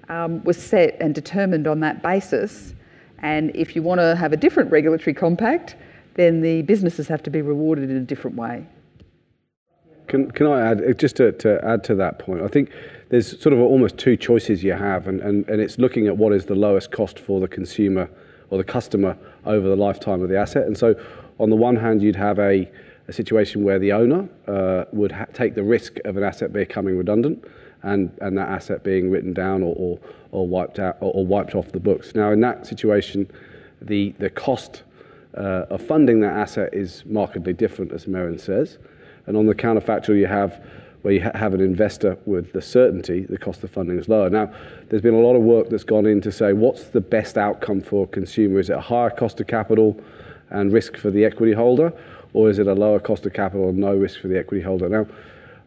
um, 0.08 0.42
was 0.44 0.56
set 0.56 0.96
and 1.00 1.14
determined 1.14 1.66
on 1.66 1.80
that 1.80 2.02
basis, 2.02 2.74
and 3.18 3.54
if 3.54 3.74
you 3.74 3.82
want 3.82 4.00
to 4.00 4.16
have 4.16 4.32
a 4.32 4.36
different 4.36 4.70
regulatory 4.70 5.14
compact, 5.14 5.76
then 6.14 6.40
the 6.40 6.62
businesses 6.62 7.08
have 7.08 7.22
to 7.22 7.30
be 7.30 7.42
rewarded 7.42 7.90
in 7.90 7.96
a 7.96 8.00
different 8.00 8.36
way. 8.36 8.66
Can, 10.08 10.30
can 10.30 10.46
I 10.46 10.60
add, 10.60 10.98
just 10.98 11.16
to, 11.16 11.32
to 11.32 11.64
add 11.64 11.84
to 11.84 11.94
that 11.94 12.18
point, 12.18 12.42
I 12.42 12.48
think 12.48 12.70
there's 13.08 13.40
sort 13.40 13.52
of 13.52 13.60
almost 13.60 13.96
two 13.96 14.16
choices 14.16 14.62
you 14.62 14.72
have, 14.72 15.06
and, 15.06 15.20
and, 15.20 15.48
and 15.48 15.60
it's 15.60 15.78
looking 15.78 16.06
at 16.06 16.16
what 16.16 16.32
is 16.32 16.44
the 16.46 16.54
lowest 16.54 16.90
cost 16.90 17.18
for 17.18 17.40
the 17.40 17.48
consumer 17.48 18.10
or 18.50 18.58
the 18.58 18.64
customer 18.64 19.16
over 19.44 19.69
the 19.69 19.77
lifetime 19.77 20.23
of 20.23 20.28
the 20.28 20.39
asset. 20.39 20.66
And 20.66 20.77
so, 20.77 20.94
on 21.39 21.51
the 21.51 21.56
one 21.56 21.77
hand, 21.77 22.02
you'd 22.02 22.16
have 22.16 22.39
a, 22.39 22.70
a 23.09 23.12
situation 23.12 23.64
where 23.64 23.78
the 23.78 23.93
owner 23.93 24.28
uh, 24.47 24.85
would 24.93 25.12
ha- 25.12 25.27
take 25.32 25.55
the 25.55 25.62
risk 25.62 25.98
of 26.05 26.16
an 26.16 26.23
asset 26.23 26.52
becoming 26.52 26.97
redundant 26.97 27.44
and, 27.82 28.16
and 28.20 28.39
that 28.39 28.48
asset 28.48 28.85
being 28.85 29.10
written 29.10 29.32
down 29.32 29.62
or, 29.62 29.74
or, 29.77 29.98
or 30.31 30.47
wiped 30.47 30.78
out 30.78 30.97
or, 31.01 31.12
or, 31.12 31.27
wiped 31.27 31.55
off 31.55 31.73
the 31.73 31.81
books. 31.81 32.14
Now, 32.14 32.31
in 32.31 32.40
that 32.40 32.66
situation, 32.66 33.28
the, 33.81 34.14
the 34.19 34.31
cost 34.31 34.82
uh, 35.36 35.66
of 35.70 35.82
funding 35.82 36.20
that 36.20 36.35
asset 36.36 36.73
is 36.73 37.05
markedly 37.06 37.52
different, 37.52 37.93
as 37.93 38.06
Merryn 38.06 38.40
says. 38.40 38.78
And 39.27 39.36
on 39.36 39.47
the 39.47 39.55
counterfactual, 39.55 40.19
you 40.19 40.27
have 40.27 40.64
where 41.02 41.14
you 41.14 41.22
ha- 41.22 41.32
have 41.34 41.54
an 41.54 41.60
investor 41.60 42.16
with 42.26 42.52
the 42.52 42.62
certainty 42.62 43.26
the 43.26 43.38
cost 43.38 43.62
of 43.62 43.70
funding 43.70 43.98
is 43.98 44.08
lower. 44.08 44.30
Now, 44.30 44.50
there's 44.88 45.02
been 45.02 45.14
a 45.14 45.20
lot 45.20 45.34
of 45.34 45.42
work 45.42 45.68
that's 45.68 45.84
gone 45.84 46.06
in 46.06 46.20
to 46.22 46.32
say 46.32 46.52
what's 46.52 46.84
the 46.84 47.00
best 47.00 47.36
outcome 47.36 47.80
for 47.80 48.04
a 48.04 48.08
consumer? 48.08 48.60
Is 48.60 48.70
it 48.70 48.76
a 48.76 48.80
higher 48.80 49.10
cost 49.10 49.40
of 49.40 49.46
capital 49.46 50.00
and 50.50 50.72
risk 50.72 50.96
for 50.96 51.10
the 51.10 51.24
equity 51.24 51.52
holder, 51.52 51.92
or 52.32 52.50
is 52.50 52.58
it 52.58 52.66
a 52.66 52.74
lower 52.74 53.00
cost 53.00 53.26
of 53.26 53.32
capital 53.32 53.68
and 53.68 53.78
no 53.78 53.94
risk 53.94 54.20
for 54.20 54.28
the 54.28 54.38
equity 54.38 54.62
holder? 54.62 54.88
Now, 54.88 55.06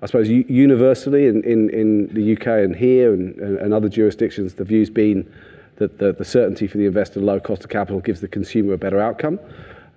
I 0.01 0.07
suppose 0.07 0.29
universally 0.29 1.27
in, 1.27 1.43
in, 1.43 1.69
in 1.69 2.07
the 2.13 2.33
UK 2.33 2.47
and 2.47 2.75
here 2.75 3.13
and, 3.13 3.37
and 3.39 3.73
other 3.73 3.89
jurisdictions, 3.89 4.53
the 4.53 4.63
view's 4.63 4.89
been 4.89 5.31
that 5.77 5.97
the, 5.97 6.13
the 6.13 6.25
certainty 6.25 6.67
for 6.67 6.77
the 6.77 6.85
investor, 6.85 7.19
low 7.19 7.39
cost 7.39 7.63
of 7.63 7.69
capital, 7.69 7.99
gives 7.99 8.21
the 8.21 8.27
consumer 8.27 8.73
a 8.73 8.77
better 8.77 8.99
outcome. 8.99 9.39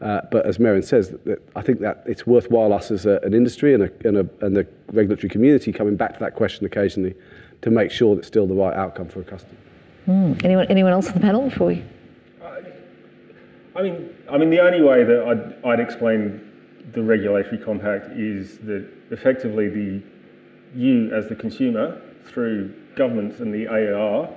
Uh, 0.01 0.21
but 0.31 0.47
as 0.47 0.59
Merryn 0.59 0.85
says, 0.85 1.11
that 1.25 1.43
I 1.57 1.63
think 1.63 1.81
that 1.81 2.05
it's 2.07 2.27
worthwhile 2.27 2.73
us 2.73 2.91
as 2.91 3.05
a, 3.05 3.19
an 3.25 3.35
industry 3.35 3.75
and, 3.75 3.83
a, 3.83 3.91
and, 4.05 4.17
a, 4.19 4.29
and 4.45 4.57
the 4.57 4.67
regulatory 4.93 5.29
community 5.29 5.73
coming 5.73 5.97
back 5.97 6.15
to 6.15 6.21
that 6.21 6.35
question 6.35 6.65
occasionally 6.67 7.15
to 7.63 7.71
make 7.71 7.91
sure 7.91 8.15
that 8.15 8.21
it's 8.21 8.29
still 8.29 8.47
the 8.47 8.55
right 8.55 8.75
outcome 8.75 9.09
for 9.09 9.21
a 9.21 9.25
customer. 9.25 9.57
Mm. 10.07 10.45
Anyone, 10.45 10.67
anyone 10.69 10.93
else 10.93 11.09
on 11.09 11.15
the 11.15 11.21
panel 11.21 11.49
before 11.49 11.67
we? 11.69 11.85
I 13.75 13.83
mean, 13.83 14.11
I 14.29 14.39
mean, 14.39 14.51
the 14.51 14.61
only 14.61 14.83
way 14.83 15.05
that 15.05 15.23
I'd, 15.25 15.65
I'd 15.65 15.81
explain 15.81 16.45
the 16.93 17.03
regulatory 17.03 17.59
compact 17.59 18.07
is 18.17 18.59
that 18.59 18.89
effectively 19.11 19.69
the 19.69 20.03
you 20.75 21.15
as 21.15 21.29
the 21.29 21.37
consumer 21.37 22.01
through 22.25 22.75
governments 22.97 23.41
and 23.41 23.55
the 23.55 23.69
AER 23.69 24.29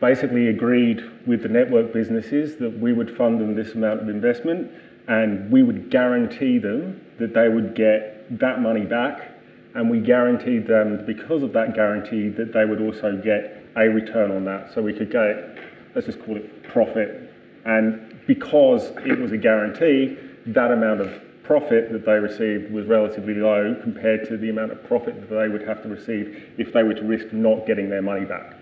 basically 0.00 0.48
agreed 0.48 1.02
with 1.26 1.42
the 1.42 1.48
network 1.48 1.92
businesses 1.92 2.56
that 2.56 2.76
we 2.78 2.92
would 2.92 3.16
fund 3.16 3.40
them 3.40 3.54
this 3.54 3.74
amount 3.74 4.00
of 4.00 4.08
investment 4.08 4.70
and 5.08 5.50
we 5.50 5.62
would 5.62 5.90
guarantee 5.90 6.58
them 6.58 7.04
that 7.18 7.34
they 7.34 7.48
would 7.48 7.74
get 7.74 8.38
that 8.38 8.60
money 8.60 8.84
back 8.84 9.32
and 9.74 9.90
we 9.90 10.00
guaranteed 10.00 10.66
them 10.66 11.04
because 11.06 11.42
of 11.42 11.52
that 11.52 11.74
guarantee 11.74 12.28
that 12.28 12.52
they 12.52 12.64
would 12.64 12.80
also 12.80 13.16
get 13.16 13.64
a 13.76 13.88
return 13.88 14.30
on 14.30 14.44
that. 14.44 14.72
So 14.74 14.82
we 14.82 14.92
could 14.92 15.10
get 15.10 15.58
let's 15.94 16.06
just 16.06 16.22
call 16.22 16.36
it 16.36 16.62
profit. 16.62 17.30
And 17.64 18.16
because 18.26 18.92
it 19.04 19.18
was 19.18 19.32
a 19.32 19.36
guarantee 19.36 20.16
that 20.46 20.70
amount 20.70 21.00
of 21.00 21.22
profit 21.44 21.92
that 21.92 22.04
they 22.06 22.18
received 22.18 22.72
was 22.72 22.86
relatively 22.86 23.34
low 23.34 23.76
compared 23.82 24.26
to 24.28 24.36
the 24.36 24.48
amount 24.48 24.72
of 24.72 24.82
profit 24.84 25.28
that 25.28 25.34
they 25.34 25.48
would 25.48 25.66
have 25.66 25.82
to 25.82 25.88
receive 25.88 26.50
if 26.58 26.72
they 26.72 26.82
were 26.82 26.94
to 26.94 27.02
risk 27.02 27.32
not 27.32 27.66
getting 27.66 27.90
their 27.90 28.02
money 28.02 28.24
back. 28.24 28.54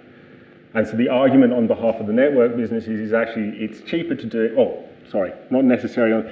And 0.74 0.86
so 0.86 0.96
the 0.96 1.08
argument 1.08 1.52
on 1.52 1.66
behalf 1.66 1.96
of 1.96 2.06
the 2.06 2.12
network 2.12 2.56
businesses 2.56 3.00
is 3.00 3.12
actually 3.12 3.58
it's 3.58 3.80
cheaper 3.82 4.14
to 4.14 4.26
do 4.26 4.54
oh, 4.58 4.84
sorry, 5.10 5.32
not 5.50 5.64
necessarily. 5.64 6.30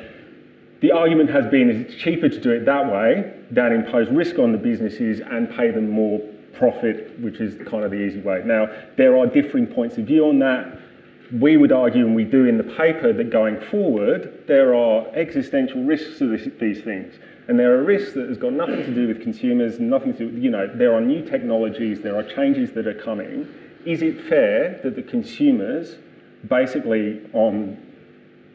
The 0.80 0.92
argument 0.92 1.30
has 1.30 1.46
been 1.46 1.70
it's 1.70 1.94
cheaper 1.94 2.28
to 2.28 2.40
do 2.40 2.50
it 2.50 2.64
that 2.66 2.90
way 2.90 3.34
than 3.50 3.72
impose 3.72 4.08
risk 4.10 4.38
on 4.38 4.52
the 4.52 4.58
businesses 4.58 5.20
and 5.20 5.50
pay 5.50 5.70
them 5.70 5.90
more 5.90 6.20
profit, 6.54 7.18
which 7.20 7.40
is 7.40 7.54
kind 7.68 7.84
of 7.84 7.90
the 7.90 7.98
easy 7.98 8.20
way. 8.20 8.42
Now, 8.44 8.68
there 8.96 9.16
are 9.16 9.26
differing 9.26 9.66
points 9.66 9.96
of 9.98 10.06
view 10.06 10.28
on 10.28 10.38
that. 10.40 10.80
We 11.32 11.56
would 11.56 11.72
argue, 11.72 12.06
and 12.06 12.14
we 12.14 12.24
do 12.24 12.46
in 12.46 12.56
the 12.56 12.64
paper, 12.64 13.12
that 13.12 13.30
going 13.30 13.60
forward, 13.70 14.44
there 14.46 14.74
are 14.74 15.06
existential 15.14 15.84
risks 15.84 16.18
to 16.18 16.36
this, 16.36 16.48
these 16.58 16.82
things. 16.82 17.14
And 17.48 17.58
there 17.58 17.78
are 17.78 17.82
risks 17.82 18.14
that 18.14 18.28
has 18.28 18.38
got 18.38 18.52
nothing 18.52 18.76
to 18.76 18.94
do 18.94 19.08
with 19.08 19.20
consumers, 19.22 19.78
nothing 19.78 20.16
to, 20.16 20.30
you 20.30 20.50
know, 20.50 20.66
there 20.66 20.94
are 20.94 21.00
new 21.00 21.24
technologies, 21.24 22.00
there 22.00 22.16
are 22.16 22.22
changes 22.22 22.72
that 22.72 22.86
are 22.86 22.94
coming 22.94 23.48
is 23.88 24.02
it 24.02 24.20
fair 24.28 24.80
that 24.82 24.96
the 24.96 25.02
consumers, 25.02 25.96
basically 26.46 27.22
on 27.32 27.82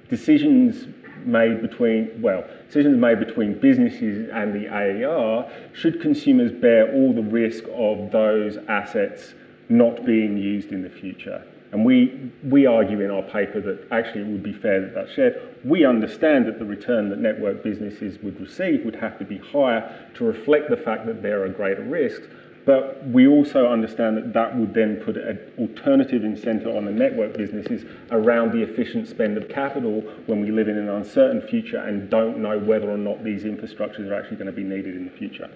decisions 0.10 0.88
made 1.26 1.62
between, 1.62 2.22
well, 2.22 2.44
decisions 2.68 2.98
made 2.98 3.20
between 3.20 3.60
businesses 3.60 4.30
and 4.34 4.54
the 4.54 4.68
AER, 4.68 5.50
should 5.74 6.02
consumers 6.02 6.52
bear 6.52 6.94
all 6.94 7.14
the 7.14 7.22
risk 7.22 7.64
of 7.74 8.12
those 8.12 8.58
assets 8.68 9.34
not 9.70 10.06
being 10.06 10.38
used 10.38 10.72
in 10.72 10.82
the 10.82 10.90
future? 10.90 11.44
And 11.74 11.84
we, 11.84 12.32
we 12.44 12.68
argue 12.68 13.02
in 13.02 13.10
our 13.10 13.24
paper 13.24 13.60
that 13.62 13.88
actually 13.92 14.22
it 14.22 14.28
would 14.28 14.44
be 14.44 14.54
fair 14.54 14.80
that 14.82 14.94
that's 14.94 15.12
shared. 15.12 15.42
We 15.66 15.86
understand 15.86 16.46
that 16.46 16.60
the 16.60 16.66
return 16.66 17.10
that 17.10 17.18
network 17.18 17.64
businesses 17.64 18.22
would 18.22 18.40
receive 18.40 18.86
would 18.86 18.96
have 18.98 19.18
to 19.18 19.26
be 19.26 19.40
higher 19.40 20.08
to 20.14 20.24
reflect 20.24 20.70
the 20.70 20.78
fact 20.78 21.08
that 21.08 21.24
there 21.24 21.44
are 21.44 21.50
greater 21.50 21.82
risks. 21.82 22.28
But 22.66 23.06
we 23.08 23.28
also 23.28 23.68
understand 23.68 24.16
that 24.18 24.34
that 24.34 24.58
would 24.58 24.74
then 24.74 24.98
put 24.98 25.18
an 25.18 25.40
alternative 25.60 26.24
incentive 26.24 26.76
on 26.76 26.86
the 26.86 26.92
network 26.92 27.36
businesses 27.36 27.84
around 28.12 28.54
the 28.54 28.62
efficient 28.62 29.08
spend 29.08 29.38
of 29.38 29.50
capital 29.50 30.02
when 30.28 30.42
we 30.42 30.52
live 30.52 30.70
in 30.70 30.78
an 30.78 30.88
uncertain 30.88 31.42
future 31.42 31.78
and 31.78 32.10
don't 32.10 32.38
know 32.38 32.58
whether 32.58 32.90
or 32.90 32.98
not 32.98 33.24
these 33.24 33.44
infrastructures 33.44 34.10
are 34.10 34.14
actually 34.14 34.38
going 34.38 34.48
to 34.48 34.54
be 34.54 34.64
needed 34.64 34.96
in 34.96 35.06
the 35.06 35.12
future. 35.12 35.50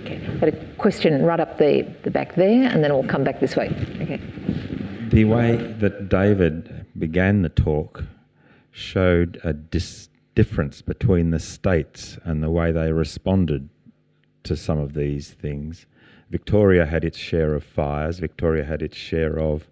Okay, 0.00 0.18
got 0.40 0.48
a 0.48 0.56
question 0.78 1.24
right 1.24 1.40
up 1.40 1.58
the, 1.58 1.86
the 2.02 2.10
back 2.10 2.34
there, 2.34 2.68
and 2.70 2.82
then 2.82 2.92
we'll 2.92 3.06
come 3.06 3.22
back 3.22 3.38
this 3.40 3.54
way. 3.54 3.68
Okay. 4.00 4.20
The 5.08 5.24
way 5.24 5.56
that 5.78 6.08
David 6.08 6.86
began 6.98 7.42
the 7.42 7.48
talk 7.48 8.02
showed 8.72 9.40
a 9.44 9.52
dis- 9.52 10.08
difference 10.34 10.82
between 10.82 11.30
the 11.30 11.38
states 11.38 12.18
and 12.24 12.42
the 12.42 12.50
way 12.50 12.72
they 12.72 12.92
responded 12.92 13.68
to 14.44 14.56
some 14.56 14.78
of 14.78 14.94
these 14.94 15.30
things. 15.30 15.86
Victoria 16.30 16.86
had 16.86 17.04
its 17.04 17.18
share 17.18 17.54
of 17.54 17.64
fires. 17.64 18.18
Victoria 18.18 18.64
had 18.64 18.82
its 18.82 18.96
share 18.96 19.38
of 19.38 19.68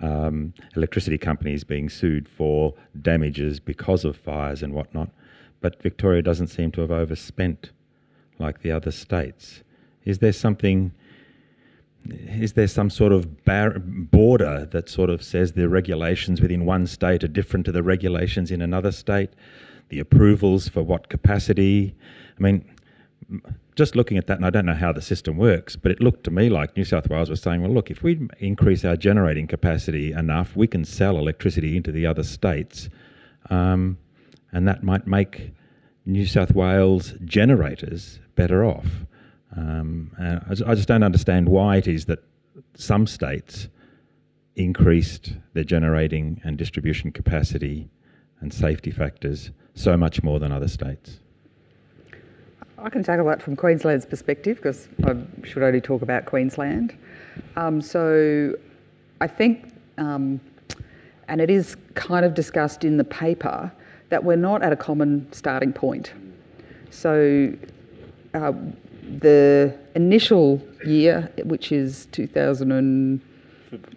um, 0.00 0.54
electricity 0.76 1.18
companies 1.18 1.64
being 1.64 1.88
sued 1.88 2.28
for 2.28 2.74
damages 3.02 3.60
because 3.60 4.04
of 4.04 4.16
fires 4.16 4.62
and 4.62 4.72
whatnot. 4.72 5.10
But 5.60 5.82
Victoria 5.82 6.22
doesn't 6.22 6.48
seem 6.48 6.70
to 6.72 6.80
have 6.82 6.90
overspent 6.90 7.72
like 8.38 8.62
the 8.62 8.70
other 8.70 8.90
states. 8.90 9.62
Is 10.04 10.18
there 10.18 10.32
something? 10.32 10.92
Is 12.08 12.52
there 12.52 12.68
some 12.68 12.88
sort 12.88 13.12
of 13.12 13.44
bar- 13.44 13.78
border 13.80 14.66
that 14.70 14.88
sort 14.88 15.10
of 15.10 15.22
says 15.22 15.52
the 15.52 15.68
regulations 15.68 16.40
within 16.40 16.64
one 16.64 16.86
state 16.86 17.24
are 17.24 17.28
different 17.28 17.66
to 17.66 17.72
the 17.72 17.82
regulations 17.82 18.50
in 18.50 18.62
another 18.62 18.92
state? 18.92 19.30
The 19.88 19.98
approvals 19.98 20.68
for 20.68 20.82
what 20.82 21.08
capacity? 21.08 21.94
I 22.38 22.42
mean, 22.42 22.64
just 23.78 23.94
looking 23.94 24.18
at 24.18 24.26
that, 24.26 24.38
and 24.38 24.44
I 24.44 24.50
don't 24.50 24.66
know 24.66 24.74
how 24.74 24.92
the 24.92 25.00
system 25.00 25.36
works, 25.36 25.76
but 25.76 25.92
it 25.92 26.00
looked 26.00 26.24
to 26.24 26.32
me 26.32 26.48
like 26.48 26.76
New 26.76 26.84
South 26.84 27.08
Wales 27.08 27.30
was 27.30 27.40
saying, 27.40 27.62
well, 27.62 27.70
look, 27.70 27.92
if 27.92 28.02
we 28.02 28.28
increase 28.40 28.84
our 28.84 28.96
generating 28.96 29.46
capacity 29.46 30.10
enough, 30.12 30.56
we 30.56 30.66
can 30.66 30.84
sell 30.84 31.16
electricity 31.16 31.76
into 31.76 31.92
the 31.92 32.04
other 32.04 32.24
states, 32.24 32.90
um, 33.50 33.96
and 34.50 34.66
that 34.66 34.82
might 34.82 35.06
make 35.06 35.52
New 36.04 36.26
South 36.26 36.56
Wales 36.56 37.14
generators 37.24 38.18
better 38.34 38.64
off. 38.64 39.06
Um, 39.56 40.10
I 40.18 40.74
just 40.74 40.88
don't 40.88 41.04
understand 41.04 41.48
why 41.48 41.76
it 41.76 41.86
is 41.86 42.06
that 42.06 42.18
some 42.74 43.06
states 43.06 43.68
increased 44.56 45.34
their 45.52 45.64
generating 45.64 46.40
and 46.44 46.58
distribution 46.58 47.12
capacity 47.12 47.88
and 48.40 48.52
safety 48.52 48.90
factors 48.90 49.52
so 49.74 49.96
much 49.96 50.22
more 50.24 50.40
than 50.40 50.50
other 50.50 50.68
states? 50.68 51.20
I 52.80 52.90
can 52.90 53.02
tackle 53.02 53.26
that 53.26 53.42
from 53.42 53.56
Queensland's 53.56 54.06
perspective 54.06 54.56
because 54.56 54.88
I 55.04 55.16
should 55.44 55.62
only 55.62 55.80
talk 55.80 56.02
about 56.02 56.26
Queensland. 56.26 56.96
Um, 57.56 57.80
so 57.80 58.54
I 59.20 59.26
think, 59.26 59.72
um, 59.98 60.40
and 61.26 61.40
it 61.40 61.50
is 61.50 61.76
kind 61.94 62.24
of 62.24 62.34
discussed 62.34 62.84
in 62.84 62.96
the 62.96 63.04
paper, 63.04 63.72
that 64.10 64.22
we're 64.22 64.36
not 64.36 64.62
at 64.62 64.72
a 64.72 64.76
common 64.76 65.30
starting 65.32 65.72
point. 65.72 66.12
So 66.90 67.52
uh, 68.34 68.52
the 69.18 69.76
initial 69.94 70.62
year, 70.86 71.30
which 71.44 71.72
is 71.72 72.06
2000 72.12 72.72
and 72.72 73.20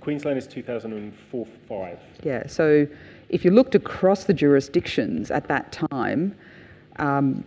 Queensland 0.02 0.38
is 0.38 0.48
2004 0.48 1.46
5. 1.70 2.00
Yeah, 2.24 2.48
so 2.48 2.88
if 3.30 3.46
you 3.46 3.52
looked 3.52 3.76
across 3.76 4.26
the 4.26 4.34
jurisdictions 4.34 5.32
at 5.32 5.48
that 5.48 5.72
time, 5.72 6.36
um, 6.98 7.46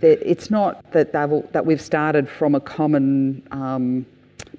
it's 0.00 0.50
not 0.50 0.90
that 0.92 1.12
that 1.12 1.66
we've 1.66 1.80
started 1.80 2.28
from 2.28 2.54
a 2.54 2.60
common 2.60 3.42
um, 3.50 4.06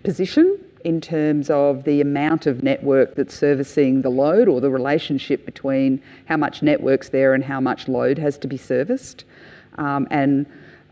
position 0.03 0.59
in 0.83 0.99
terms 0.99 1.49
of 1.49 1.83
the 1.85 2.01
amount 2.01 2.45
of 2.45 2.61
network 2.61 3.15
that's 3.15 3.33
servicing 3.33 4.01
the 4.01 4.09
load 4.09 4.47
or 4.47 4.59
the 4.59 4.69
relationship 4.69 5.45
between 5.45 6.01
how 6.25 6.35
much 6.35 6.61
network's 6.61 7.09
there 7.09 7.33
and 7.33 7.43
how 7.43 7.59
much 7.59 7.87
load 7.87 8.17
has 8.17 8.37
to 8.37 8.47
be 8.47 8.57
serviced. 8.57 9.23
Um, 9.77 10.07
and 10.11 10.45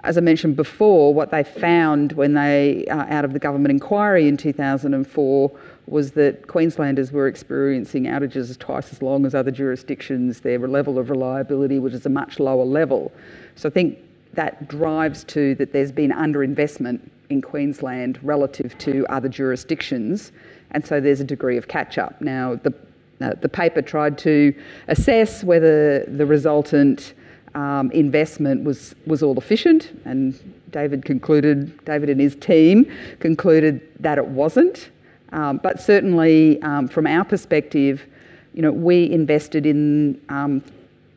as 0.03 0.17
I 0.17 0.21
mentioned 0.21 0.55
before, 0.55 1.13
what 1.13 1.29
they 1.29 1.43
found 1.43 2.13
when 2.13 2.33
they, 2.33 2.85
uh, 2.87 3.05
out 3.09 3.25
of 3.25 3.33
the 3.33 3.39
government 3.39 3.71
inquiry 3.71 4.27
in 4.27 4.37
2004, 4.37 5.51
was 5.87 6.11
that 6.11 6.47
Queenslanders 6.47 7.11
were 7.11 7.27
experiencing 7.27 8.05
outages 8.05 8.57
twice 8.57 8.91
as 8.93 9.01
long 9.01 9.25
as 9.25 9.35
other 9.35 9.51
jurisdictions. 9.51 10.39
Their 10.39 10.59
level 10.59 10.97
of 10.97 11.09
reliability 11.09 11.79
was 11.79 11.93
at 11.93 12.05
a 12.05 12.09
much 12.09 12.39
lower 12.39 12.63
level. 12.63 13.11
So 13.55 13.67
I 13.67 13.71
think 13.71 13.99
that 14.33 14.67
drives 14.67 15.23
to 15.25 15.55
that 15.55 15.73
there's 15.73 15.91
been 15.91 16.11
underinvestment 16.11 16.99
in 17.29 17.41
Queensland 17.41 18.19
relative 18.23 18.77
to 18.79 19.05
other 19.07 19.29
jurisdictions, 19.29 20.31
and 20.71 20.85
so 20.85 20.99
there's 20.99 21.19
a 21.19 21.25
degree 21.25 21.57
of 21.57 21.67
catch 21.67 21.97
up. 21.97 22.19
Now, 22.21 22.55
the, 22.55 22.73
uh, 23.21 23.33
the 23.41 23.49
paper 23.49 23.81
tried 23.81 24.17
to 24.19 24.53
assess 24.87 25.43
whether 25.43 26.05
the 26.05 26.25
resultant 26.25 27.13
um, 27.55 27.91
investment 27.91 28.63
was, 28.63 28.95
was 29.05 29.21
all 29.23 29.37
efficient, 29.37 29.91
and 30.05 30.37
David 30.71 31.03
concluded, 31.03 31.83
David 31.85 32.09
and 32.09 32.19
his 32.19 32.35
team 32.35 32.89
concluded 33.19 33.81
that 33.99 34.17
it 34.17 34.25
wasn't. 34.25 34.89
Um, 35.33 35.57
but 35.63 35.79
certainly, 35.79 36.61
um, 36.61 36.87
from 36.87 37.07
our 37.07 37.23
perspective, 37.23 38.05
you 38.53 38.61
know, 38.61 38.71
we 38.71 39.09
invested 39.11 39.65
in 39.65 40.19
um, 40.29 40.63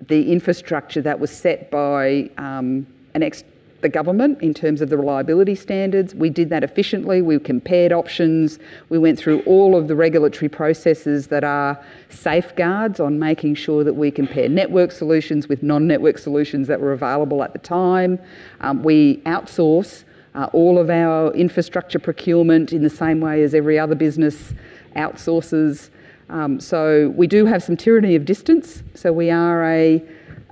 the 0.08 0.30
infrastructure 0.30 1.02
that 1.02 1.18
was 1.18 1.30
set 1.30 1.70
by 1.70 2.30
um, 2.38 2.86
an 3.14 3.22
ex- 3.22 3.44
the 3.84 3.88
government 3.90 4.40
in 4.40 4.54
terms 4.54 4.80
of 4.80 4.88
the 4.88 4.96
reliability 4.96 5.54
standards. 5.54 6.14
We 6.14 6.30
did 6.30 6.48
that 6.48 6.64
efficiently. 6.64 7.20
We 7.20 7.38
compared 7.38 7.92
options. 7.92 8.58
We 8.88 8.96
went 8.96 9.18
through 9.18 9.40
all 9.40 9.76
of 9.76 9.88
the 9.88 9.94
regulatory 9.94 10.48
processes 10.48 11.26
that 11.26 11.44
are 11.44 11.78
safeguards 12.08 12.98
on 12.98 13.18
making 13.18 13.56
sure 13.56 13.84
that 13.84 13.92
we 13.92 14.10
compare 14.10 14.48
network 14.48 14.90
solutions 14.90 15.48
with 15.48 15.62
non 15.62 15.86
network 15.86 16.16
solutions 16.16 16.66
that 16.68 16.80
were 16.80 16.94
available 16.94 17.42
at 17.42 17.52
the 17.52 17.58
time. 17.58 18.18
Um, 18.62 18.82
we 18.82 19.18
outsource 19.26 20.04
uh, 20.34 20.48
all 20.54 20.78
of 20.78 20.88
our 20.88 21.30
infrastructure 21.34 21.98
procurement 21.98 22.72
in 22.72 22.82
the 22.82 22.90
same 22.90 23.20
way 23.20 23.42
as 23.42 23.54
every 23.54 23.78
other 23.78 23.94
business 23.94 24.54
outsources. 24.96 25.90
Um, 26.30 26.58
so 26.58 27.10
we 27.10 27.26
do 27.26 27.44
have 27.44 27.62
some 27.62 27.76
tyranny 27.76 28.14
of 28.14 28.24
distance. 28.24 28.82
So 28.94 29.12
we 29.12 29.30
are 29.30 29.62
a 29.64 30.02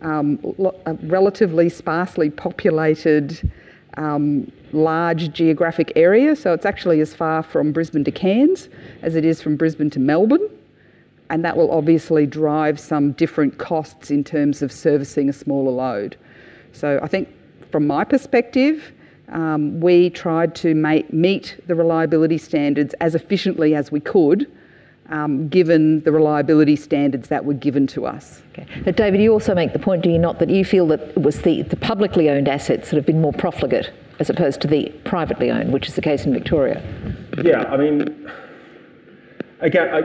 um, 0.02 0.38
a 0.86 0.94
relatively 1.02 1.68
sparsely 1.68 2.30
populated, 2.30 3.50
um, 3.96 4.50
large 4.72 5.32
geographic 5.32 5.92
area. 5.96 6.36
So 6.36 6.52
it's 6.52 6.66
actually 6.66 7.00
as 7.00 7.14
far 7.14 7.42
from 7.42 7.72
Brisbane 7.72 8.04
to 8.04 8.10
Cairns 8.10 8.68
as 9.02 9.16
it 9.16 9.24
is 9.24 9.40
from 9.40 9.56
Brisbane 9.56 9.90
to 9.90 10.00
Melbourne. 10.00 10.48
And 11.30 11.44
that 11.44 11.56
will 11.56 11.70
obviously 11.70 12.26
drive 12.26 12.78
some 12.78 13.12
different 13.12 13.58
costs 13.58 14.10
in 14.10 14.22
terms 14.22 14.60
of 14.60 14.70
servicing 14.70 15.28
a 15.30 15.32
smaller 15.32 15.70
load. 15.70 16.16
So 16.72 17.00
I 17.02 17.08
think 17.08 17.28
from 17.70 17.86
my 17.86 18.04
perspective, 18.04 18.92
um, 19.28 19.80
we 19.80 20.10
tried 20.10 20.54
to 20.56 20.74
make, 20.74 21.10
meet 21.12 21.58
the 21.66 21.74
reliability 21.74 22.36
standards 22.36 22.92
as 23.00 23.14
efficiently 23.14 23.74
as 23.74 23.90
we 23.90 24.00
could 24.00 24.50
um, 25.12 25.46
given 25.48 26.00
the 26.00 26.10
reliability 26.10 26.74
standards 26.74 27.28
that 27.28 27.44
were 27.44 27.54
given 27.54 27.86
to 27.88 28.06
us. 28.06 28.42
Okay. 28.52 28.66
But 28.82 28.96
David, 28.96 29.20
you 29.20 29.30
also 29.30 29.54
make 29.54 29.74
the 29.74 29.78
point, 29.78 30.02
do 30.02 30.10
you 30.10 30.18
not, 30.18 30.38
that 30.38 30.48
you 30.48 30.64
feel 30.64 30.86
that 30.88 31.00
it 31.00 31.22
was 31.22 31.42
the, 31.42 31.62
the 31.62 31.76
publicly 31.76 32.30
owned 32.30 32.48
assets 32.48 32.90
that 32.90 32.96
have 32.96 33.06
been 33.06 33.20
more 33.20 33.34
profligate 33.34 33.92
as 34.18 34.30
opposed 34.30 34.62
to 34.62 34.68
the 34.68 34.88
privately 35.04 35.50
owned, 35.50 35.72
which 35.72 35.86
is 35.86 35.94
the 35.94 36.00
case 36.00 36.24
in 36.24 36.32
Victoria? 36.32 36.82
Yeah, 37.42 37.64
I 37.64 37.76
mean, 37.76 38.30
again, 39.60 39.94
I, 39.94 40.00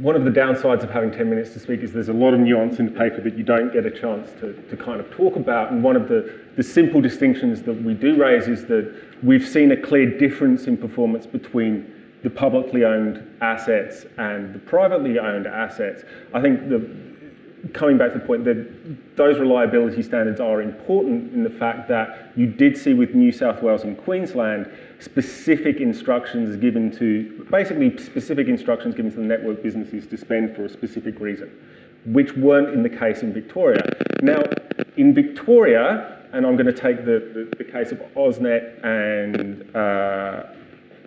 one 0.00 0.16
of 0.16 0.24
the 0.24 0.30
downsides 0.30 0.82
of 0.82 0.90
having 0.90 1.12
10 1.12 1.30
minutes 1.30 1.52
to 1.52 1.60
speak 1.60 1.80
is 1.80 1.92
there's 1.92 2.08
a 2.08 2.12
lot 2.12 2.34
of 2.34 2.40
nuance 2.40 2.80
in 2.80 2.86
the 2.86 2.98
paper 2.98 3.20
that 3.20 3.38
you 3.38 3.44
don't 3.44 3.72
get 3.72 3.86
a 3.86 3.90
chance 3.92 4.32
to, 4.40 4.54
to 4.54 4.76
kind 4.76 4.98
of 4.98 5.08
talk 5.12 5.36
about. 5.36 5.70
And 5.70 5.84
one 5.84 5.94
of 5.94 6.08
the, 6.08 6.40
the 6.56 6.64
simple 6.64 7.00
distinctions 7.00 7.62
that 7.62 7.80
we 7.80 7.94
do 7.94 8.16
raise 8.16 8.48
is 8.48 8.66
that 8.66 8.92
we've 9.22 9.46
seen 9.46 9.70
a 9.70 9.76
clear 9.76 10.18
difference 10.18 10.66
in 10.66 10.76
performance 10.76 11.26
between 11.26 11.93
the 12.24 12.30
publicly 12.30 12.84
owned 12.84 13.22
assets 13.42 14.06
and 14.16 14.54
the 14.54 14.58
privately 14.58 15.18
owned 15.18 15.46
assets, 15.46 16.04
I 16.32 16.40
think 16.40 16.70
the, 16.70 16.90
coming 17.74 17.98
back 17.98 18.14
to 18.14 18.18
the 18.18 18.24
point 18.24 18.44
that 18.46 19.16
those 19.16 19.38
reliability 19.38 20.02
standards 20.02 20.40
are 20.40 20.62
important 20.62 21.34
in 21.34 21.44
the 21.44 21.50
fact 21.50 21.86
that 21.88 22.32
you 22.34 22.46
did 22.46 22.78
see 22.78 22.94
with 22.94 23.14
New 23.14 23.30
South 23.30 23.62
Wales 23.62 23.84
and 23.84 23.96
Queensland 23.96 24.72
specific 25.00 25.80
instructions 25.80 26.56
given 26.56 26.90
to, 26.96 27.46
basically 27.50 27.96
specific 27.98 28.48
instructions 28.48 28.94
given 28.94 29.10
to 29.10 29.18
the 29.18 29.22
network 29.22 29.62
businesses 29.62 30.06
to 30.06 30.16
spend 30.16 30.56
for 30.56 30.64
a 30.64 30.68
specific 30.68 31.20
reason, 31.20 31.50
which 32.06 32.34
weren't 32.36 32.70
in 32.70 32.82
the 32.82 32.88
case 32.88 33.22
in 33.22 33.34
Victoria. 33.34 33.82
Now, 34.22 34.42
in 34.96 35.12
Victoria, 35.12 36.22
and 36.32 36.46
I'm 36.46 36.56
going 36.56 36.66
to 36.66 36.72
take 36.72 37.04
the, 37.04 37.20
the, 37.34 37.54
the 37.58 37.64
case 37.64 37.92
of 37.92 37.98
AusNet 38.14 38.82
and 38.82 39.76
uh, 39.76 40.44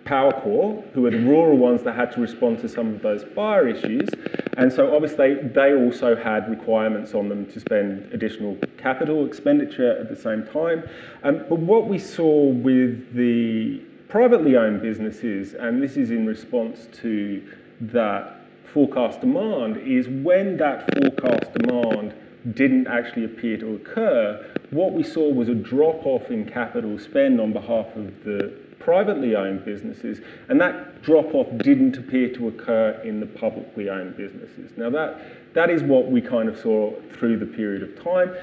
Powercor, 0.08 0.90
who 0.92 1.02
were 1.02 1.10
the 1.10 1.18
rural 1.18 1.58
ones 1.58 1.82
that 1.82 1.94
had 1.94 2.10
to 2.12 2.20
respond 2.22 2.58
to 2.60 2.68
some 2.68 2.94
of 2.94 3.02
those 3.02 3.24
fire 3.34 3.68
issues. 3.68 4.08
And 4.56 4.72
so 4.72 4.94
obviously 4.96 5.34
they 5.34 5.74
also 5.74 6.16
had 6.16 6.48
requirements 6.48 7.14
on 7.14 7.28
them 7.28 7.44
to 7.52 7.60
spend 7.60 8.10
additional 8.14 8.56
capital 8.78 9.26
expenditure 9.26 9.98
at 10.00 10.08
the 10.08 10.16
same 10.16 10.46
time. 10.46 10.88
Um, 11.24 11.44
but 11.50 11.58
what 11.58 11.88
we 11.88 11.98
saw 11.98 12.48
with 12.48 13.14
the 13.14 13.82
privately 14.08 14.56
owned 14.56 14.80
businesses, 14.80 15.52
and 15.52 15.82
this 15.82 15.98
is 15.98 16.10
in 16.10 16.26
response 16.26 16.88
to 17.02 17.46
that 17.82 18.46
forecast 18.72 19.20
demand, 19.20 19.76
is 19.76 20.08
when 20.08 20.56
that 20.56 20.88
forecast 20.94 21.52
demand 21.52 22.14
didn't 22.54 22.86
actually 22.86 23.26
appear 23.26 23.58
to 23.58 23.74
occur, 23.74 24.54
what 24.70 24.94
we 24.94 25.02
saw 25.02 25.28
was 25.28 25.50
a 25.50 25.54
drop 25.54 26.06
off 26.06 26.30
in 26.30 26.46
capital 26.46 26.98
spend 26.98 27.42
on 27.42 27.52
behalf 27.52 27.94
of 27.94 28.24
the 28.24 28.67
privately 28.78 29.36
owned 29.36 29.64
businesses, 29.64 30.20
and 30.48 30.60
that 30.60 31.02
drop 31.02 31.34
off 31.34 31.46
didn't 31.58 31.96
appear 31.96 32.32
to 32.34 32.48
occur 32.48 33.00
in 33.04 33.20
the 33.20 33.26
publicly 33.26 33.88
owned 33.88 34.16
businesses. 34.16 34.72
Now, 34.76 34.90
that, 34.90 35.54
that 35.54 35.70
is 35.70 35.82
what 35.82 36.10
we 36.10 36.20
kind 36.20 36.48
of 36.48 36.58
saw 36.58 36.92
through 37.12 37.38
the 37.38 37.46
period 37.46 37.82
of 37.82 38.02
time. 38.02 38.34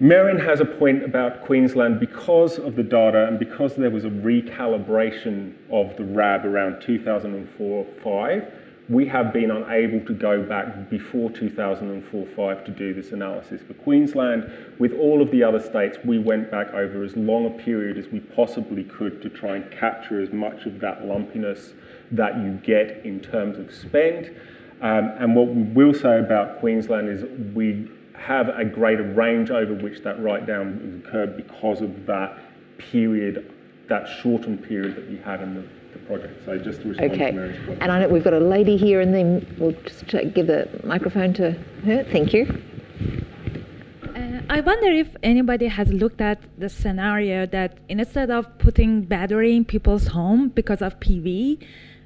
Merryn 0.00 0.44
has 0.44 0.60
a 0.60 0.64
point 0.64 1.04
about 1.04 1.44
Queensland 1.44 2.00
because 2.00 2.58
of 2.58 2.74
the 2.74 2.82
data 2.82 3.26
and 3.28 3.38
because 3.38 3.76
there 3.76 3.90
was 3.90 4.04
a 4.04 4.10
recalibration 4.10 5.54
of 5.70 5.96
the 5.96 6.04
RAB 6.04 6.44
around 6.44 6.80
2004 6.80 7.86
5 8.02 8.52
we 8.88 9.06
have 9.06 9.32
been 9.32 9.50
unable 9.50 10.04
to 10.06 10.12
go 10.12 10.42
back 10.42 10.90
before 10.90 11.30
2004-5 11.30 12.64
to 12.66 12.70
do 12.70 12.92
this 12.92 13.12
analysis. 13.12 13.62
For 13.62 13.72
Queensland, 13.74 14.50
with 14.78 14.92
all 14.92 15.22
of 15.22 15.30
the 15.30 15.42
other 15.42 15.60
states, 15.60 15.96
we 16.04 16.18
went 16.18 16.50
back 16.50 16.68
over 16.74 17.02
as 17.02 17.16
long 17.16 17.46
a 17.46 17.50
period 17.50 17.96
as 17.96 18.08
we 18.08 18.20
possibly 18.20 18.84
could 18.84 19.22
to 19.22 19.30
try 19.30 19.56
and 19.56 19.70
capture 19.70 20.20
as 20.20 20.32
much 20.32 20.66
of 20.66 20.80
that 20.80 21.06
lumpiness 21.06 21.72
that 22.10 22.36
you 22.36 22.60
get 22.62 23.04
in 23.06 23.20
terms 23.20 23.58
of 23.58 23.72
spend. 23.72 24.26
Um, 24.82 25.12
and 25.18 25.34
what 25.34 25.48
we 25.48 25.62
will 25.62 25.94
say 25.94 26.18
about 26.18 26.60
Queensland 26.60 27.08
is 27.08 27.24
we 27.54 27.90
have 28.14 28.50
a 28.50 28.66
greater 28.66 29.02
range 29.02 29.50
over 29.50 29.72
which 29.72 30.02
that 30.02 30.22
write-down 30.22 31.02
occurred 31.06 31.38
because 31.38 31.80
of 31.80 32.04
that 32.04 32.38
period, 32.76 33.50
that 33.88 34.06
shortened 34.20 34.62
period 34.62 34.94
that 34.96 35.08
we 35.08 35.16
had 35.16 35.40
in 35.40 35.54
the 35.54 35.64
the 35.94 36.00
project. 36.00 36.44
So 36.44 36.58
just 36.58 36.82
to 36.82 36.88
respond 36.88 37.12
okay. 37.12 37.30
to 37.30 37.32
Mary's 37.32 37.66
point. 37.66 37.82
And 37.82 37.90
I 37.90 38.00
know 38.00 38.08
we've 38.08 38.24
got 38.24 38.34
a 38.34 38.38
lady 38.38 38.76
here, 38.76 39.00
and 39.00 39.14
then 39.14 39.56
we'll 39.58 39.72
just 39.82 40.06
give 40.06 40.46
the 40.46 40.68
microphone 40.84 41.32
to 41.34 41.52
her. 41.86 42.04
Thank 42.04 42.32
you. 42.34 42.44
Uh, 44.14 44.40
I 44.48 44.60
wonder 44.60 44.90
if 44.92 45.08
anybody 45.22 45.66
has 45.66 45.88
looked 45.92 46.20
at 46.20 46.38
the 46.58 46.68
scenario 46.68 47.46
that 47.46 47.78
instead 47.88 48.30
of 48.30 48.46
putting 48.58 49.02
battery 49.02 49.56
in 49.56 49.64
people's 49.64 50.06
home 50.06 50.48
because 50.48 50.82
of 50.82 51.00
PV, 51.00 51.64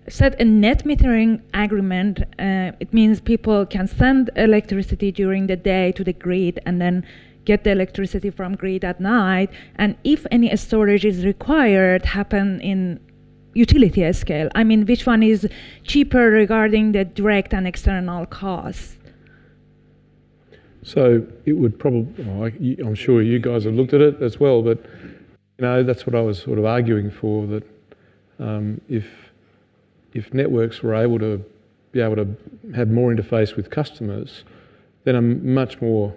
set 0.08 0.40
a 0.40 0.44
net 0.44 0.84
metering 0.84 1.42
agreement. 1.54 2.20
Uh, 2.38 2.72
it 2.80 2.92
means 2.94 3.20
people 3.20 3.66
can 3.66 3.86
send 3.86 4.30
electricity 4.36 5.12
during 5.12 5.46
the 5.46 5.56
day 5.56 5.92
to 5.92 6.04
the 6.04 6.12
grid 6.12 6.60
and 6.66 6.80
then 6.80 7.04
get 7.44 7.64
the 7.64 7.70
electricity 7.70 8.30
from 8.30 8.54
grid 8.54 8.84
at 8.84 9.00
night. 9.00 9.50
And 9.76 9.96
if 10.04 10.26
any 10.30 10.54
storage 10.56 11.04
is 11.04 11.24
required, 11.24 12.04
happen 12.04 12.60
in 12.60 13.00
utility 13.54 14.12
scale. 14.12 14.48
I 14.54 14.64
mean, 14.64 14.86
which 14.86 15.06
one 15.06 15.22
is 15.22 15.48
cheaper 15.84 16.30
regarding 16.30 16.92
the 16.92 17.04
direct 17.04 17.54
and 17.54 17.66
external 17.66 18.26
costs? 18.26 18.96
So 20.82 21.26
it 21.44 21.52
would 21.52 21.78
probably, 21.78 22.24
well, 22.24 22.44
I, 22.44 22.48
I'm 22.80 22.94
sure 22.94 23.20
you 23.20 23.38
guys 23.38 23.64
have 23.64 23.74
looked 23.74 23.92
at 23.92 24.00
it 24.00 24.22
as 24.22 24.40
well, 24.40 24.62
but 24.62 24.78
you 25.58 25.62
know 25.62 25.82
that's 25.82 26.06
what 26.06 26.14
I 26.14 26.20
was 26.20 26.38
sort 26.38 26.58
of 26.58 26.64
arguing 26.64 27.10
for 27.10 27.46
that 27.48 27.64
um, 28.38 28.80
if 28.88 29.06
if 30.14 30.32
networks 30.32 30.82
were 30.82 30.94
able 30.94 31.18
to 31.18 31.44
be 31.92 32.00
able 32.00 32.16
to 32.16 32.36
have 32.74 32.88
more 32.88 33.12
interface 33.12 33.56
with 33.56 33.70
customers, 33.70 34.44
then 35.04 35.14
a 35.14 35.22
much 35.22 35.80
more 35.80 36.14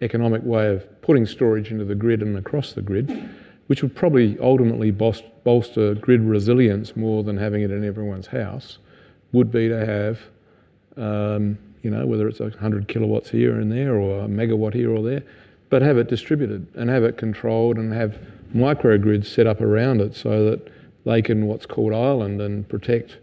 economic 0.00 0.42
way 0.44 0.68
of 0.68 1.02
putting 1.02 1.26
storage 1.26 1.70
into 1.70 1.84
the 1.84 1.94
grid 1.94 2.22
and 2.22 2.36
across 2.36 2.72
the 2.72 2.82
grid, 2.82 3.30
which 3.66 3.82
would 3.82 3.94
probably 3.94 4.38
ultimately 4.40 4.90
bolster 5.44 5.94
grid 5.94 6.20
resilience 6.20 6.96
more 6.96 7.22
than 7.22 7.36
having 7.36 7.62
it 7.62 7.70
in 7.70 7.84
everyone's 7.84 8.26
house, 8.26 8.78
would 9.32 9.50
be 9.50 9.68
to 9.68 9.86
have, 9.86 10.20
um, 10.96 11.58
you 11.82 11.90
know, 11.90 12.06
whether 12.06 12.28
it's 12.28 12.40
100 12.40 12.88
kilowatts 12.88 13.30
here 13.30 13.58
and 13.58 13.72
there 13.72 13.96
or 13.96 14.24
a 14.24 14.28
megawatt 14.28 14.74
here 14.74 14.90
or 14.90 15.02
there, 15.02 15.22
but 15.70 15.82
have 15.82 15.96
it 15.96 16.08
distributed 16.08 16.66
and 16.74 16.90
have 16.90 17.02
it 17.02 17.16
controlled 17.16 17.78
and 17.78 17.92
have 17.92 18.18
microgrids 18.54 19.26
set 19.26 19.46
up 19.46 19.60
around 19.60 20.00
it 20.00 20.14
so 20.14 20.50
that 20.50 20.70
they 21.04 21.22
can 21.22 21.46
what's 21.46 21.66
called 21.66 21.92
island 21.92 22.40
and 22.40 22.68
protect 22.68 23.18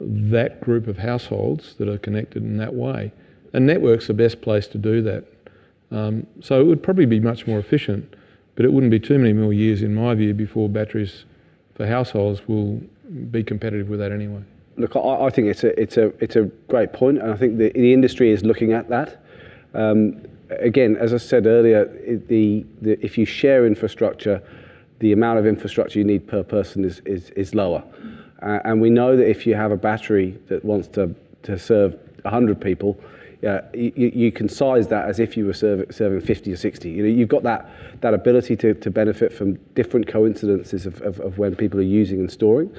that 0.00 0.60
group 0.60 0.86
of 0.86 0.98
households 0.98 1.74
that 1.76 1.88
are 1.88 1.98
connected 1.98 2.42
in 2.42 2.56
that 2.58 2.74
way. 2.74 3.12
And 3.52 3.66
network's 3.66 4.08
the 4.08 4.14
best 4.14 4.42
place 4.42 4.66
to 4.68 4.78
do 4.78 5.00
that. 5.02 5.24
Um, 5.90 6.26
so 6.40 6.60
it 6.60 6.64
would 6.64 6.82
probably 6.82 7.06
be 7.06 7.20
much 7.20 7.46
more 7.46 7.58
efficient, 7.58 8.16
but 8.56 8.64
it 8.64 8.72
wouldn't 8.72 8.90
be 8.90 8.98
too 8.98 9.18
many 9.18 9.32
more 9.32 9.52
years, 9.52 9.82
in 9.82 9.94
my 9.94 10.14
view, 10.14 10.34
before 10.34 10.68
batteries 10.68 11.24
for 11.74 11.86
households 11.86 12.46
will 12.48 12.80
be 13.30 13.42
competitive 13.42 13.88
with 13.88 14.00
that 14.00 14.12
anyway. 14.12 14.42
Look, 14.76 14.96
I, 14.96 15.00
I 15.00 15.30
think 15.30 15.48
it's 15.48 15.64
a 15.64 15.80
it's 15.80 15.96
a 15.96 16.12
it's 16.22 16.36
a 16.36 16.44
great 16.68 16.92
point, 16.92 17.18
and 17.18 17.32
I 17.32 17.36
think 17.36 17.58
the, 17.58 17.70
the 17.72 17.92
industry 17.92 18.30
is 18.30 18.44
looking 18.44 18.72
at 18.72 18.88
that. 18.88 19.22
Um, 19.74 20.22
again, 20.50 20.96
as 20.96 21.12
I 21.14 21.18
said 21.18 21.46
earlier, 21.46 21.84
the, 22.28 22.64
the 22.80 22.98
if 23.04 23.16
you 23.18 23.24
share 23.24 23.66
infrastructure, 23.66 24.42
the 24.98 25.12
amount 25.12 25.38
of 25.38 25.46
infrastructure 25.46 25.98
you 25.98 26.04
need 26.04 26.26
per 26.26 26.42
person 26.42 26.84
is 26.84 27.00
is, 27.04 27.30
is 27.30 27.54
lower. 27.54 27.82
Uh, 28.42 28.60
and 28.64 28.80
we 28.80 28.90
know 28.90 29.16
that 29.16 29.28
if 29.28 29.46
you 29.46 29.54
have 29.54 29.72
a 29.72 29.76
battery 29.76 30.38
that 30.48 30.62
wants 30.64 30.86
to, 30.88 31.14
to 31.42 31.58
serve 31.58 31.94
100 32.22 32.60
people, 32.60 32.98
you, 33.74 33.92
you, 34.14 34.32
can 34.32 34.48
size 34.48 34.88
that 34.88 35.08
as 35.08 35.20
if 35.20 35.36
you 35.36 35.46
were 35.46 35.52
serve, 35.52 35.86
serving 35.90 36.20
50 36.20 36.52
or 36.52 36.56
60. 36.56 36.90
You 36.90 37.02
know, 37.02 37.08
you've 37.08 37.28
got 37.28 37.42
that, 37.42 37.70
that 38.00 38.14
ability 38.14 38.56
to, 38.56 38.74
to 38.74 38.90
benefit 38.90 39.32
from 39.32 39.54
different 39.74 40.06
coincidences 40.06 40.86
of, 40.86 41.00
of, 41.02 41.20
of 41.20 41.38
when 41.38 41.54
people 41.54 41.78
are 41.80 41.82
using 41.82 42.20
and 42.20 42.30
storing. 42.30 42.74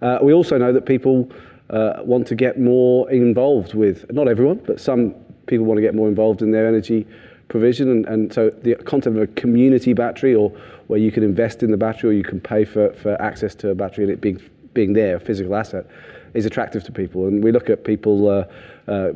Uh, 0.00 0.18
we 0.22 0.32
also 0.32 0.56
know 0.56 0.72
that 0.72 0.86
people 0.86 1.30
uh, 1.70 2.00
want 2.02 2.26
to 2.28 2.34
get 2.34 2.58
more 2.58 3.10
involved 3.10 3.74
with, 3.74 4.10
not 4.12 4.28
everyone, 4.28 4.60
but 4.66 4.80
some 4.80 5.14
people 5.46 5.66
want 5.66 5.78
to 5.78 5.82
get 5.82 5.94
more 5.94 6.08
involved 6.08 6.42
in 6.42 6.50
their 6.52 6.66
energy 6.66 7.06
provision. 7.48 7.90
And, 7.90 8.06
and 8.06 8.32
so 8.32 8.50
the 8.50 8.76
concept 8.76 9.16
of 9.16 9.22
a 9.22 9.26
community 9.28 9.92
battery 9.92 10.34
or 10.34 10.50
where 10.86 11.00
you 11.00 11.10
can 11.10 11.22
invest 11.22 11.62
in 11.62 11.70
the 11.70 11.76
battery 11.76 12.10
or 12.10 12.12
you 12.12 12.24
can 12.24 12.40
pay 12.40 12.64
for, 12.64 12.92
for 12.94 13.20
access 13.20 13.54
to 13.56 13.70
a 13.70 13.74
battery 13.74 14.04
and 14.04 14.12
it 14.12 14.20
being 14.20 14.40
being 14.74 14.92
there, 14.92 15.16
a 15.16 15.20
physical 15.20 15.56
asset, 15.56 15.86
is 16.34 16.46
attractive 16.46 16.84
to 16.84 16.92
people. 16.92 17.26
And 17.26 17.42
we 17.42 17.50
look 17.50 17.68
at 17.68 17.84
people, 17.84 18.28
uh, 18.28 18.44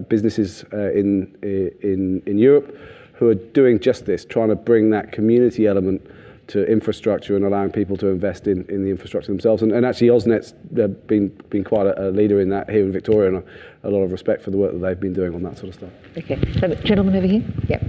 businesses 0.09 0.65
uh, 0.73 0.93
in, 0.93 1.37
in, 1.43 2.23
in 2.27 2.39
Europe 2.39 2.77
who 3.15 3.29
are 3.29 3.35
doing 3.35 3.79
just 3.79 4.05
this, 4.05 4.25
trying 4.25 4.49
to 4.49 4.57
bring 4.57 4.91
that 4.91 5.13
community 5.13 5.67
element 5.67 6.05
to 6.49 6.65
infrastructure 6.71 7.37
and 7.37 7.45
allowing 7.45 7.71
people 7.71 7.97
to 7.97 8.09
invest 8.09 8.47
in, 8.47 8.65
in 8.69 8.83
the 8.85 8.91
infrastructure 8.91 9.31
themselves. 9.31 9.63
And, 9.63 9.73
and 9.73 9.87
actually, 9.87 10.09
AusNet's 10.09 10.53
uh, 10.79 10.89
been, 10.89 11.29
been 11.49 11.65
quite 11.65 11.87
a, 11.87 12.09
a, 12.09 12.11
leader 12.11 12.41
in 12.41 12.49
that 12.51 12.69
here 12.69 12.85
in 12.85 12.93
Victoria, 12.93 13.29
and 13.29 13.45
a, 13.85 13.89
a, 13.89 13.91
lot 13.91 14.03
of 14.03 14.13
respect 14.13 14.43
for 14.43 14.51
the 14.51 14.57
work 14.57 14.73
that 14.73 14.79
they've 14.79 14.99
been 14.99 15.13
doing 15.13 15.35
on 15.35 15.43
that 15.45 15.57
sort 15.57 15.69
of 15.69 15.75
stuff. 15.75 15.91
Okay. 16.19 16.37
Gentleman 16.85 17.15
over 17.17 17.27
here. 17.27 17.45
Yep. 17.69 17.83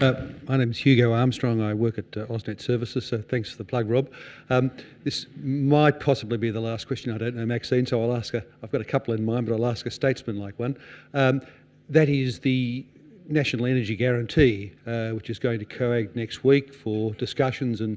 Uh, 0.00 0.14
my 0.50 0.56
name 0.56 0.72
is 0.72 0.78
Hugo 0.78 1.12
Armstrong. 1.12 1.60
I 1.60 1.72
work 1.74 1.96
at 1.96 2.16
uh, 2.16 2.26
AusNet 2.26 2.60
Services, 2.60 3.06
so 3.06 3.22
thanks 3.22 3.52
for 3.52 3.58
the 3.58 3.64
plug, 3.64 3.88
Rob. 3.88 4.10
Um, 4.50 4.72
this 5.04 5.26
might 5.40 6.00
possibly 6.00 6.38
be 6.38 6.50
the 6.50 6.58
last 6.58 6.88
question. 6.88 7.12
I 7.14 7.18
don't 7.18 7.36
know, 7.36 7.46
Maxine, 7.46 7.86
so 7.86 8.02
I'll 8.02 8.16
ask 8.16 8.34
a, 8.34 8.44
I've 8.60 8.72
got 8.72 8.80
a 8.80 8.84
couple 8.84 9.14
in 9.14 9.24
mind, 9.24 9.46
but 9.46 9.54
I'll 9.54 9.66
ask 9.66 9.86
a 9.86 9.92
statesman-like 9.92 10.58
one. 10.58 10.76
Um, 11.14 11.40
that 11.88 12.08
is 12.08 12.40
the 12.40 12.84
National 13.28 13.64
Energy 13.64 13.94
Guarantee, 13.94 14.72
uh, 14.88 15.10
which 15.10 15.30
is 15.30 15.38
going 15.38 15.60
to 15.60 15.64
COAG 15.64 16.16
next 16.16 16.42
week 16.42 16.74
for 16.74 17.14
discussions 17.14 17.80
and 17.80 17.96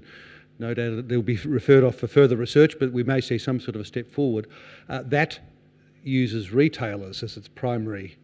no 0.59 0.75
doubt 0.75 1.07
they'll 1.07 1.23
be 1.23 1.37
referred 1.37 1.83
off 1.83 1.95
for 1.95 2.05
further 2.05 2.37
research, 2.37 2.75
but 2.79 2.91
we 2.91 3.01
may 3.01 3.19
see 3.19 3.39
some 3.39 3.59
sort 3.59 3.73
of 3.73 3.81
a 3.81 3.85
step 3.85 4.11
forward. 4.11 4.45
Uh, 4.89 5.01
that 5.05 5.39
uses 6.03 6.51
retailers 6.51 7.23
as 7.23 7.35
its 7.35 7.47
primary 7.47 8.15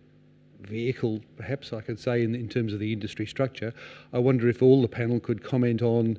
vehicle, 0.61 1.21
perhaps 1.37 1.73
I 1.73 1.81
could 1.81 1.99
say, 1.99 2.23
in, 2.23 2.35
in 2.35 2.49
terms 2.49 2.73
of 2.73 2.79
the 2.79 2.91
industry 2.93 3.25
structure. 3.25 3.73
I 4.13 4.19
wonder 4.19 4.47
if 4.47 4.61
all 4.61 4.81
the 4.81 4.87
panel 4.87 5.19
could 5.19 5.43
comment 5.43 5.81
on 5.81 6.17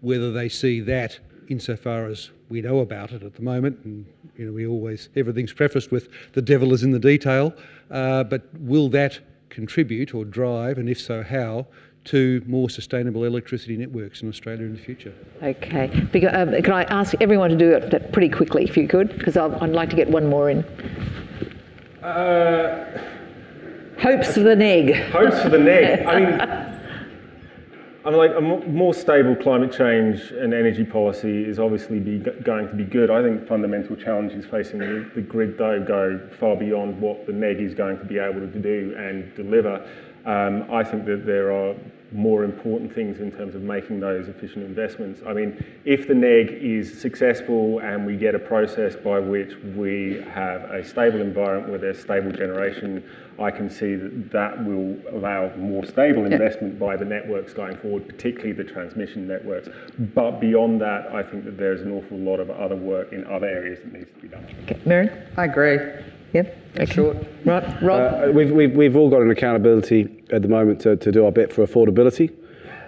whether 0.00 0.32
they 0.32 0.48
see 0.48 0.80
that 0.80 1.18
insofar 1.48 2.06
as 2.06 2.30
we 2.48 2.62
know 2.62 2.78
about 2.78 3.12
it 3.12 3.22
at 3.22 3.34
the 3.34 3.42
moment, 3.42 3.78
and 3.84 4.06
you 4.36 4.46
know 4.46 4.52
we 4.52 4.66
always 4.66 5.08
everything's 5.16 5.52
prefaced 5.52 5.90
with 5.90 6.08
the 6.32 6.42
devil 6.42 6.72
is 6.72 6.82
in 6.82 6.92
the 6.92 6.98
detail. 6.98 7.52
Uh, 7.90 8.24
but 8.24 8.42
will 8.60 8.88
that 8.88 9.18
contribute 9.50 10.14
or 10.14 10.24
drive, 10.24 10.78
and 10.78 10.88
if 10.88 11.00
so, 11.00 11.22
how? 11.22 11.66
To 12.04 12.42
more 12.46 12.70
sustainable 12.70 13.24
electricity 13.24 13.76
networks 13.76 14.22
in 14.22 14.28
Australia 14.30 14.64
in 14.64 14.72
the 14.72 14.80
future. 14.80 15.12
Okay. 15.42 15.88
Because, 16.10 16.30
um, 16.32 16.62
can 16.62 16.72
I 16.72 16.84
ask 16.84 17.14
everyone 17.20 17.50
to 17.50 17.56
do 17.56 17.72
it 17.72 18.10
pretty 18.10 18.30
quickly, 18.30 18.64
if 18.64 18.74
you 18.74 18.88
could? 18.88 19.18
Because 19.18 19.36
I'd 19.36 19.68
like 19.68 19.90
to 19.90 19.96
get 19.96 20.08
one 20.08 20.26
more 20.26 20.48
in. 20.48 20.64
Uh, 22.02 23.19
Hopes 24.00 24.32
for 24.32 24.40
the 24.40 24.56
neg. 24.56 24.94
Hopes 25.10 25.42
for 25.42 25.50
the 25.50 25.58
neg. 25.58 26.06
I 26.06 26.20
mean, 26.20 26.40
I'm 28.02 28.14
like 28.14 28.30
a 28.34 28.40
more 28.40 28.94
stable 28.94 29.36
climate 29.36 29.72
change 29.72 30.30
and 30.30 30.54
energy 30.54 30.84
policy 30.84 31.44
is 31.44 31.58
obviously 31.58 32.00
be 32.00 32.18
going 32.18 32.66
to 32.68 32.74
be 32.74 32.84
good. 32.84 33.10
I 33.10 33.22
think 33.22 33.46
fundamental 33.46 33.94
challenges 33.96 34.46
facing 34.46 34.78
the, 34.78 35.10
the, 35.14 35.20
grid 35.20 35.58
though 35.58 35.84
go 35.84 36.18
far 36.40 36.56
beyond 36.56 36.98
what 36.98 37.26
the 37.26 37.32
neg 37.32 37.60
is 37.60 37.74
going 37.74 37.98
to 37.98 38.04
be 38.06 38.16
able 38.16 38.40
to 38.40 38.46
do 38.46 38.94
and 38.96 39.34
deliver. 39.34 39.86
Um, 40.24 40.70
I 40.72 40.82
think 40.82 41.04
that 41.04 41.26
there 41.26 41.52
are 41.52 41.74
more 42.12 42.44
important 42.44 42.92
things 42.94 43.20
in 43.20 43.30
terms 43.30 43.54
of 43.54 43.62
making 43.62 44.00
those 44.00 44.28
efficient 44.28 44.64
investments. 44.64 45.20
I 45.26 45.32
mean, 45.32 45.64
if 45.84 46.08
the 46.08 46.14
neg 46.14 46.50
is 46.50 47.00
successful 47.00 47.80
and 47.80 48.04
we 48.04 48.16
get 48.16 48.34
a 48.34 48.38
process 48.38 48.96
by 48.96 49.20
which 49.20 49.54
we 49.76 50.24
have 50.32 50.62
a 50.62 50.84
stable 50.84 51.20
environment 51.20 51.68
where 51.68 51.78
there's 51.78 52.00
stable 52.00 52.32
generation, 52.32 53.04
I 53.40 53.50
can 53.50 53.70
see 53.70 53.94
that 53.94 54.30
that 54.32 54.64
will 54.64 54.96
allow 55.12 55.50
more 55.56 55.86
stable 55.86 56.26
investment 56.26 56.78
by 56.78 56.96
the 56.96 57.06
networks 57.06 57.54
going 57.54 57.76
forward, 57.78 58.06
particularly 58.06 58.52
the 58.52 58.64
transmission 58.64 59.26
networks. 59.26 59.70
But 60.14 60.40
beyond 60.40 60.80
that, 60.82 61.08
I 61.12 61.22
think 61.22 61.46
that 61.46 61.56
there's 61.56 61.80
an 61.80 61.90
awful 61.90 62.18
lot 62.18 62.38
of 62.38 62.50
other 62.50 62.76
work 62.76 63.14
in 63.14 63.26
other 63.26 63.46
areas 63.46 63.78
that 63.82 63.92
needs 63.94 64.10
to 64.14 64.20
be 64.20 64.28
done. 64.28 64.46
Okay. 64.64 64.78
Mary? 64.84 65.10
I 65.38 65.46
agree. 65.46 65.78
Yep. 66.34 66.58
Okay. 66.76 66.92
Short. 66.92 67.16
Right. 67.46 67.82
Rob? 67.82 68.28
Uh, 68.28 68.32
we've, 68.32 68.50
we've, 68.50 68.76
we've 68.76 68.96
all 68.96 69.08
got 69.08 69.22
an 69.22 69.30
accountability 69.30 70.22
at 70.32 70.42
the 70.42 70.48
moment 70.48 70.80
to, 70.82 70.96
to 70.96 71.10
do 71.10 71.24
our 71.24 71.32
bit 71.32 71.50
for 71.50 71.66
affordability. 71.66 72.30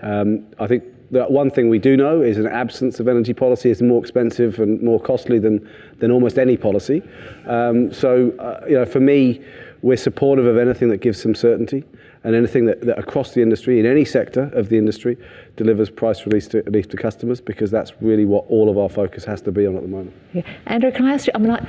Um, 0.02 0.46
I 0.60 0.66
think 0.66 0.84
the 1.10 1.24
one 1.24 1.50
thing 1.50 1.68
we 1.68 1.78
do 1.78 1.96
know 1.96 2.20
is 2.20 2.38
an 2.38 2.46
absence 2.46 3.00
of 3.00 3.08
energy 3.08 3.32
policy 3.32 3.70
is 3.70 3.80
more 3.80 4.00
expensive 4.00 4.58
and 4.60 4.82
more 4.82 5.00
costly 5.00 5.38
than, 5.38 5.66
than 5.98 6.10
almost 6.10 6.38
any 6.38 6.56
policy. 6.56 7.02
Um, 7.46 7.92
so, 7.92 8.32
uh, 8.38 8.64
you 8.66 8.74
know, 8.74 8.84
for 8.84 9.00
me, 9.00 9.42
we're 9.82 9.96
supportive 9.96 10.46
of 10.46 10.56
anything 10.56 10.88
that 10.88 10.98
gives 10.98 11.20
some 11.20 11.34
certainty 11.34 11.84
and 12.22 12.36
anything 12.36 12.66
that, 12.66 12.80
that 12.82 12.98
across 12.98 13.34
the 13.34 13.42
industry, 13.42 13.80
in 13.80 13.86
any 13.86 14.04
sector 14.04 14.44
of 14.54 14.68
the 14.68 14.78
industry, 14.78 15.18
delivers 15.56 15.90
price 15.90 16.24
relief 16.24 16.48
to, 16.50 16.62
relief 16.62 16.88
to 16.88 16.96
customers 16.96 17.40
because 17.40 17.70
that's 17.70 17.92
really 18.00 18.24
what 18.24 18.46
all 18.48 18.70
of 18.70 18.78
our 18.78 18.88
focus 18.88 19.24
has 19.24 19.42
to 19.42 19.50
be 19.50 19.66
on 19.66 19.76
at 19.76 19.82
the 19.82 19.88
moment. 19.88 20.14
Yeah. 20.32 20.42
Andrew, 20.66 20.92
can 20.92 21.04
I 21.06 21.14
ask 21.14 21.26
you, 21.26 21.32
I 21.34 21.38
mean, 21.38 21.50
I, 21.50 21.68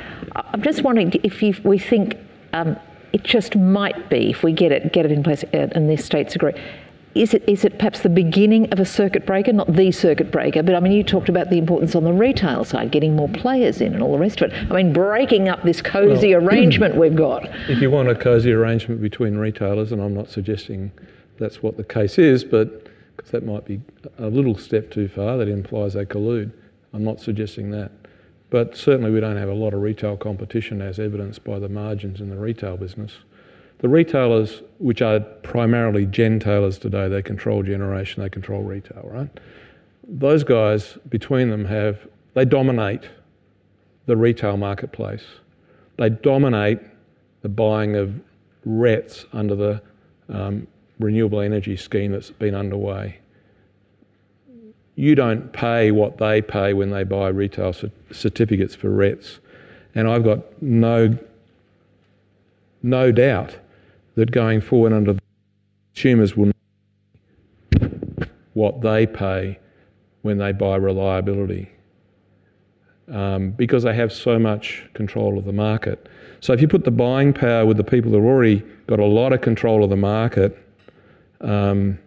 am 0.53 0.61
just 0.61 0.84
wondering 0.84 1.11
if 1.23 1.41
you, 1.41 1.56
we 1.64 1.80
think 1.80 2.18
um, 2.53 2.77
it 3.14 3.23
just 3.23 3.56
might 3.56 4.10
be, 4.10 4.30
if 4.30 4.44
we 4.44 4.53
get 4.53 4.72
it, 4.72 4.94
get 4.94 5.06
it 5.06 5.11
in 5.11 5.23
place 5.23 5.44
uh, 5.45 5.69
and 5.72 5.90
the 5.90 5.98
states 5.98 6.35
agree, 6.35 6.53
is 7.15 7.34
it, 7.34 7.48
is 7.48 7.64
it 7.64 7.77
perhaps 7.77 8.02
the 8.02 8.10
beginning 8.10 8.72
of 8.72 8.80
a 8.80 8.85
circuit 8.85 9.26
breaker, 9.26 9.53
not 9.53 9.72
the 9.73 9.91
circuit 9.91 10.31
breaker, 10.31 10.64
but 10.64 10.73
I 10.73 10.80
mean, 10.80 10.91
you 10.94 11.03
talked 11.03 11.30
about 11.30 11.49
the 11.49 11.57
importance 11.57 11.95
on 11.95 12.03
the 12.03 12.14
retail 12.14 12.64
side, 12.64 12.91
getting 12.91 13.15
more 13.15 13.30
players 13.30 13.81
in 13.81 13.94
and 13.94 14.02
all 14.02 14.14
the 14.14 14.19
rest 14.19 14.41
of 14.41 14.52
it. 14.52 14.72
I 14.72 14.76
mean, 14.76 14.94
breaking 14.94 15.48
up 15.48 15.64
this 15.64 15.81
cosy 15.81 16.35
well, 16.35 16.44
arrangement 16.48 16.95
we've 16.95 17.15
got. 17.15 17.45
If 17.69 17.81
you 17.81 17.91
want 17.91 18.10
a 18.10 18.15
cosy 18.15 18.52
arrangement 18.52 19.02
between 19.02 19.35
retailers, 19.38 19.91
and 19.91 20.02
I'm 20.02 20.15
not 20.15 20.30
suggesting 20.30 20.91
that's 21.38 21.61
what 21.61 21.77
the 21.77 21.84
case 21.84 22.18
is, 22.18 22.44
but 22.44 22.88
because 23.15 23.31
that 23.31 23.45
might 23.45 23.65
be 23.65 23.80
a 24.18 24.27
little 24.27 24.57
step 24.57 24.90
too 24.90 25.07
far, 25.07 25.38
that 25.38 25.48
implies 25.48 25.94
they 25.94 26.06
collude. 26.06 26.52
I'm 26.94 27.03
not 27.03 27.19
suggesting 27.19 27.69
that. 27.72 27.91
but 28.49 28.77
certainly 28.77 29.10
we 29.10 29.19
don't 29.19 29.38
have 29.38 29.49
a 29.49 29.53
lot 29.53 29.73
of 29.73 29.81
retail 29.81 30.15
competition 30.15 30.80
as 30.80 30.99
evidenced 30.99 31.44
by 31.44 31.57
the 31.57 31.68
margins 31.68 32.22
in 32.22 32.30
the 32.30 32.38
retail 32.38 32.77
business. 32.77 33.14
The 33.84 33.90
retailers, 33.90 34.62
which 34.78 35.02
are 35.02 35.20
primarily 35.20 36.08
gentailers 36.08 36.80
today, 36.80 37.10
they 37.10 37.22
control 37.22 37.64
generation, 37.64 38.24
they 38.24 38.30
control 38.30 38.64
retail, 38.64 39.02
right? 39.12 39.30
Those 40.08 40.46
guys 40.46 40.98
between 41.10 41.50
them 41.50 41.66
have, 41.66 42.00
they 42.34 42.46
dominate 42.46 43.10
the 44.06 44.16
retail 44.16 44.56
marketplace. 44.56 45.26
They 45.98 46.12
dominate 46.12 46.80
the 47.42 47.50
buying 47.50 47.98
of 47.98 48.22
RETs 48.64 49.26
under 49.34 49.54
the 49.54 49.82
um, 50.30 50.66
renewable 50.98 51.42
energy 51.42 51.76
scheme 51.76 52.14
that's 52.14 52.32
been 52.32 52.56
underway. 52.56 53.18
You 54.96 55.14
don't 55.14 55.52
pay 55.52 55.92
what 55.92 56.20
they 56.20 56.42
pay 56.42 56.72
when 56.74 56.90
they 56.90 57.04
buy 57.04 57.28
retail 57.28 57.76
certificates 58.14 58.76
for 58.76 58.90
RETs. 58.90 59.40
And 59.94 60.08
I've 60.08 60.24
got 60.24 60.62
no, 60.62 61.18
no 62.82 63.12
doubt 63.12 63.58
that 64.15 64.31
going 64.31 64.61
forward 64.61 64.94
under 64.94 65.18
consumers 65.94 66.35
will 66.35 66.52
what 68.53 68.81
they 68.81 69.06
pay 69.06 69.60
when 70.22 70.38
they 70.38 70.52
buy 70.52 70.76
reliability 70.76 71.69
um, 73.11 73.52
because 73.52 73.84
they 73.84 73.94
have 73.94 74.11
so 74.11 74.40
much 74.40 74.84
control 74.94 75.38
of 75.38 75.45
the 75.45 75.53
market. 75.53 76.07
So 76.40 76.53
if 76.53 76.61
you 76.61 76.68
put 76.68 76.84
the 76.84 76.91
buying 76.91 77.34
power 77.34 77.65
with 77.65 77.77
the 77.77 77.84
people 77.84 78.11
that 78.11 78.18
have 78.18 78.26
already 78.26 78.64
got 78.88 78.99
a 78.99 79.06
lot 79.06 79.34
of 79.34 79.41
control 79.41 79.84
of 79.84 79.90
the 79.90 79.98
market, 79.98 80.57
um, 81.41 81.99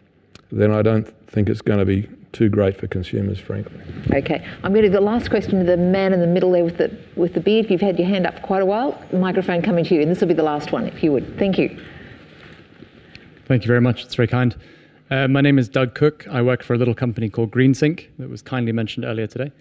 then 0.50 0.70
I 0.70 0.82
don't 0.82 1.06
think 1.28 1.48
it's 1.48 1.62
going 1.62 1.78
to 1.78 1.84
be 1.84 2.08
too 2.32 2.48
great 2.48 2.78
for 2.78 2.86
consumers, 2.86 3.38
frankly. 3.38 3.80
Okay, 4.12 4.46
I'm 4.62 4.72
going 4.72 4.84
to 4.84 4.90
the 4.90 5.00
last 5.00 5.30
question 5.30 5.58
to 5.58 5.64
the 5.64 5.76
man 5.76 6.12
in 6.12 6.20
the 6.20 6.26
middle 6.26 6.52
there 6.52 6.64
with 6.64 6.76
the 6.76 6.96
with 7.16 7.34
the 7.34 7.40
beard. 7.40 7.70
You've 7.70 7.80
had 7.80 7.98
your 7.98 8.08
hand 8.08 8.26
up 8.26 8.36
for 8.36 8.40
quite 8.40 8.62
a 8.62 8.66
while. 8.66 9.02
Microphone 9.12 9.62
coming 9.62 9.84
to 9.86 9.94
you, 9.94 10.02
and 10.02 10.10
this 10.10 10.20
will 10.20 10.28
be 10.28 10.34
the 10.34 10.42
last 10.42 10.70
one, 10.70 10.86
if 10.86 11.02
you 11.02 11.12
would. 11.12 11.38
Thank 11.38 11.58
you. 11.58 11.82
Thank 13.46 13.62
you 13.62 13.68
very 13.68 13.80
much. 13.80 14.04
It's 14.04 14.16
very 14.16 14.26
kind. 14.26 14.56
Uh, 15.08 15.28
my 15.28 15.40
name 15.40 15.56
is 15.56 15.68
Doug 15.68 15.94
Cook. 15.94 16.26
I 16.28 16.42
work 16.42 16.64
for 16.64 16.74
a 16.74 16.78
little 16.78 16.94
company 16.94 17.30
called 17.30 17.52
GreenSync 17.52 18.04
that 18.18 18.28
was 18.28 18.42
kindly 18.42 18.72
mentioned 18.72 19.04
earlier 19.04 19.28
today. 19.28 19.52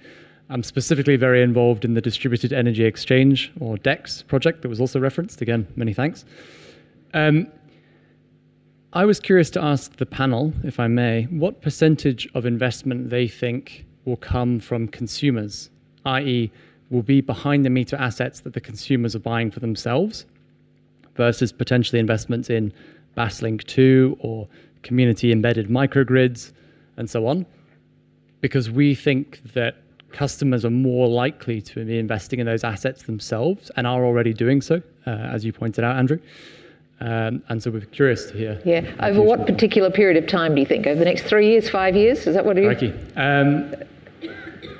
I'm 0.50 0.64
specifically 0.64 1.18
very 1.18 1.44
involved 1.44 1.86
in 1.86 1.94
the 1.94 2.02
Distributed 2.02 2.52
Energy 2.52 2.84
Exchange, 2.84 3.52
or 3.60 3.78
DEX, 3.78 4.24
project 4.24 4.64
that 4.64 4.70
was 4.70 4.82
also 4.82 5.00
referenced. 5.00 5.44
Again, 5.44 5.68
many 5.76 5.94
thanks. 5.94 6.26
Um, 7.14 7.46
I 8.94 9.06
was 9.06 9.20
curious 9.20 9.52
to 9.52 9.64
ask 9.64 9.96
the 9.98 10.06
panel, 10.08 10.52
if 10.64 10.80
I 10.80 10.88
may, 10.88 11.26
what 11.26 11.62
percentage 11.62 12.28
of 12.34 12.48
investment 12.48 13.12
they 13.12 13.28
think 13.28 13.86
will 14.06 14.18
come 14.18 14.60
from 14.60 14.88
consumers, 14.88 15.70
i.e., 16.06 16.52
will 16.90 17.04
be 17.04 17.22
behind 17.22 17.64
the 17.64 17.70
meter 17.70 17.98
assets 17.98 18.40
that 18.40 18.54
the 18.54 18.62
consumers 18.62 19.16
are 19.16 19.20
buying 19.20 19.52
for 19.52 19.60
themselves 19.60 20.26
versus 21.16 21.52
potentially 21.52 22.00
investments 22.00 22.50
in 22.50 22.74
Basslink 23.16 23.64
2 23.66 24.18
or 24.20 24.48
community 24.84 25.32
embedded 25.32 25.68
microgrids 25.68 26.52
and 26.98 27.10
so 27.10 27.28
on. 27.28 27.46
Because 28.42 28.70
we 28.70 28.94
think 28.96 29.42
that 29.54 29.78
customers 30.12 30.64
are 30.64 30.70
more 30.70 31.08
likely 31.08 31.62
to 31.62 31.86
be 31.86 32.00
investing 32.00 32.40
in 32.40 32.46
those 32.46 32.64
assets 32.64 33.04
themselves 33.04 33.72
and 33.76 33.86
are 33.86 34.06
already 34.06 34.34
doing 34.34 34.62
so, 34.62 34.82
uh, 35.06 35.10
as 35.10 35.44
you 35.44 35.52
pointed 35.52 35.84
out, 35.84 35.98
Andrew. 35.98 36.20
Um, 37.02 37.44
and 37.50 37.62
so 37.62 37.72
we're 37.72 37.82
curious 37.82 38.26
to 38.32 38.38
hear. 38.38 38.62
Yeah. 38.64 38.90
Over 39.02 39.22
what 39.22 39.46
particular 39.46 39.92
period 39.92 40.22
of 40.22 40.30
time 40.30 40.56
do 40.56 40.62
you 40.62 40.68
think? 40.68 40.88
Over 40.88 40.98
the 40.98 41.06
next 41.06 41.24
three 41.24 41.50
years, 41.50 41.70
five 41.70 41.96
years? 41.96 42.26
Is 42.26 42.36
that 42.36 42.46
what 42.46 42.58
it 42.58 42.82
is? 42.82 42.94
Um, 43.18 43.76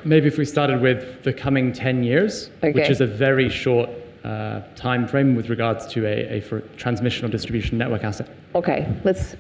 maybe 0.06 0.28
if 0.28 0.38
we 0.38 0.46
started 0.46 0.82
with 0.82 1.24
the 1.24 1.34
coming 1.34 1.74
10 1.74 2.04
years, 2.04 2.50
okay. 2.60 2.72
which 2.72 2.90
is 2.90 3.02
a 3.02 3.08
very 3.08 3.50
short 3.50 3.90
uh, 4.26 4.62
time 4.76 5.08
frame 5.08 5.36
with 5.36 5.50
regards 5.50 5.86
to 5.86 6.06
a, 6.06 6.40
a 6.40 6.62
transmission 6.78 7.26
or 7.26 7.30
distribution 7.30 7.78
network 7.78 8.04
asset. 8.04 8.30
Okay. 8.56 8.92
Let's. 9.04 9.36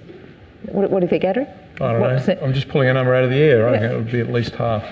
What, 0.67 0.89
what 0.89 0.99
do 0.99 1.05
you 1.05 1.09
think, 1.09 1.23
Andrew? 1.23 1.45
I 1.75 1.91
don't 1.91 2.01
what 2.01 2.27
know. 2.27 2.39
I'm 2.41 2.53
just 2.53 2.69
pulling 2.69 2.89
a 2.89 2.93
number 2.93 3.13
out 3.13 3.23
of 3.23 3.29
the 3.29 3.37
air. 3.37 3.67
I 3.67 3.73
yeah. 3.73 3.79
think 3.79 3.91
it 3.91 3.95
would 3.95 4.11
be 4.11 4.19
at 4.19 4.31
least 4.31 4.53
half. 4.53 4.83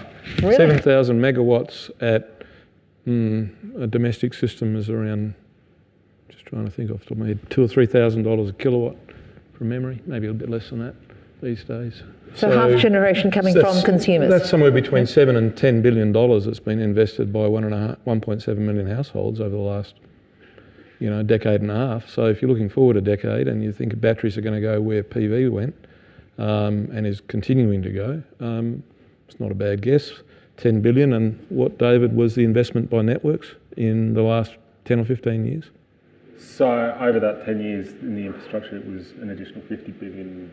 Really? 0.42 0.56
7,000 0.56 1.20
megawatts 1.20 1.90
at 2.02 2.44
mm, 3.08 3.82
a 3.82 3.88
domestic 3.88 4.34
system 4.34 4.76
is 4.76 4.90
around 4.90 5.36
just 6.30 6.46
trying 6.46 6.66
to 6.66 6.72
think 6.72 6.92
off 6.92 7.00
the 7.00 7.06
top 7.06 7.12
of 7.12 7.18
my 7.20 7.28
head, 7.28 7.40
two 7.50 7.64
or 7.64 7.68
three 7.68 7.86
thousand 7.86 8.24
dollars 8.24 8.50
a 8.50 8.54
kilowatt 8.54 8.96
from 9.54 9.70
memory, 9.70 10.02
maybe 10.06 10.28
a 10.28 10.34
bit 10.34 10.50
less 10.50 10.70
than 10.70 10.80
that 10.80 10.96
these 11.42 11.64
days. 11.64 12.02
So, 12.36 12.50
so 12.50 12.58
half 12.58 12.80
generation 12.82 13.30
coming 13.30 13.54
from 13.60 13.82
consumers. 13.84 14.30
That's 14.30 14.50
somewhere 14.50 14.72
between 14.72 15.06
seven 15.06 15.36
and 15.36 15.56
ten 15.56 15.82
billion 15.82 16.12
dollars 16.12 16.46
that's 16.46 16.60
been 16.60 16.80
invested 16.80 17.32
by 17.32 17.48
one 17.48 17.64
and 17.64 17.74
a 17.74 17.78
half, 17.78 17.98
1.7 18.06 18.58
million 18.58 18.88
households 18.88 19.40
over 19.40 19.52
the 19.56 19.62
last, 19.62 19.96
you 21.00 21.10
know, 21.10 21.22
decade 21.22 21.62
and 21.62 21.70
a 21.70 21.76
half. 21.76 22.10
So 22.10 22.26
if 22.26 22.42
you're 22.42 22.50
looking 22.50 22.70
forward 22.70 22.98
a 22.98 23.02
decade 23.02 23.48
and 23.48 23.64
you 23.64 23.72
think 23.72 24.00
batteries 24.00 24.38
are 24.38 24.42
going 24.42 24.56
to 24.56 24.62
go 24.62 24.82
where 24.82 25.04
PV 25.04 25.52
went, 25.52 25.76
um, 26.40 26.90
and 26.92 27.06
is 27.06 27.22
continuing 27.22 27.84
to 27.84 27.92
go, 27.92 28.24
um, 28.40 28.84
it's 29.28 29.40
not 29.40 29.52
a 29.52 29.56
bad 29.56 29.82
guess. 29.82 30.12
10 30.58 30.82
billion, 30.82 31.14
and 31.14 31.44
what 31.50 31.78
David 31.78 32.16
was 32.16 32.36
the 32.36 32.44
investment 32.44 32.90
by 32.90 33.02
networks 33.02 33.56
in 33.78 34.14
the 34.14 34.22
last 34.22 34.56
10 34.86 35.00
or 35.00 35.06
15 35.06 35.46
years? 35.46 35.66
So 36.44 36.96
over 37.00 37.20
that 37.20 37.46
10 37.46 37.62
years 37.62 37.90
in 38.02 38.16
the 38.16 38.26
infrastructure, 38.26 38.78
it 38.78 38.86
was 38.86 39.12
an 39.22 39.32
additional 39.32 39.62
$50 39.62 40.00
billion. 40.00 40.52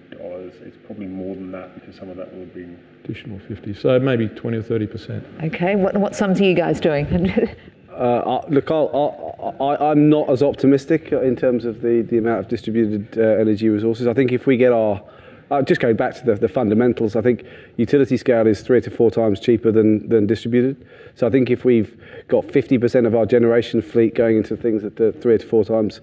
It's 0.62 0.76
probably 0.86 1.06
more 1.06 1.34
than 1.34 1.52
that 1.52 1.74
because 1.74 1.96
some 1.96 2.08
of 2.08 2.16
that 2.16 2.32
will 2.32 2.40
have 2.40 2.54
been... 2.54 2.78
Additional 3.04 3.38
50, 3.40 3.74
so 3.74 3.98
maybe 3.98 4.28
20 4.28 4.58
or 4.58 4.62
30%. 4.62 5.44
Okay, 5.44 5.76
what, 5.76 5.96
what 5.96 6.14
sums 6.14 6.40
are 6.40 6.44
you 6.44 6.54
guys 6.54 6.80
doing? 6.80 7.06
uh, 7.90 8.40
look, 8.48 8.70
I'll, 8.70 9.56
i 9.60 9.90
am 9.90 10.08
not 10.08 10.30
as 10.30 10.42
optimistic 10.42 11.12
in 11.12 11.36
terms 11.36 11.64
of 11.64 11.82
the, 11.82 12.02
the 12.02 12.18
amount 12.18 12.40
of 12.40 12.48
distributed 12.48 13.18
uh, 13.18 13.40
energy 13.40 13.68
resources. 13.68 14.06
I 14.06 14.14
think 14.14 14.32
if 14.32 14.46
we 14.46 14.56
get 14.56 14.72
our 14.72 15.02
uh, 15.50 15.62
just 15.62 15.80
going 15.80 15.96
back 15.96 16.14
to 16.14 16.24
the, 16.24 16.34
the, 16.36 16.48
fundamentals, 16.48 17.16
I 17.16 17.22
think 17.22 17.44
utility 17.76 18.16
scale 18.16 18.46
is 18.46 18.60
three 18.60 18.80
to 18.82 18.90
four 18.90 19.10
times 19.10 19.40
cheaper 19.40 19.72
than, 19.72 20.08
than 20.08 20.26
distributed. 20.26 20.86
So 21.16 21.26
I 21.26 21.30
think 21.30 21.50
if 21.50 21.64
we've 21.64 22.00
got 22.28 22.46
50% 22.46 23.06
of 23.06 23.16
our 23.16 23.26
generation 23.26 23.82
fleet 23.82 24.14
going 24.14 24.36
into 24.36 24.56
things 24.56 24.82
that 24.82 25.00
are 25.00 25.12
three 25.12 25.38
to 25.38 25.46
four 25.46 25.64
times 25.64 26.00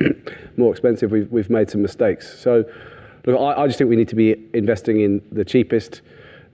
more 0.56 0.70
expensive, 0.70 1.10
we've, 1.10 1.30
we've 1.30 1.50
made 1.50 1.70
some 1.70 1.82
mistakes. 1.82 2.38
So 2.38 2.64
look, 3.26 3.40
I, 3.40 3.62
I 3.62 3.66
just 3.66 3.78
think 3.78 3.90
we 3.90 3.96
need 3.96 4.08
to 4.08 4.16
be 4.16 4.36
investing 4.54 5.00
in 5.00 5.20
the 5.32 5.44
cheapest, 5.44 6.00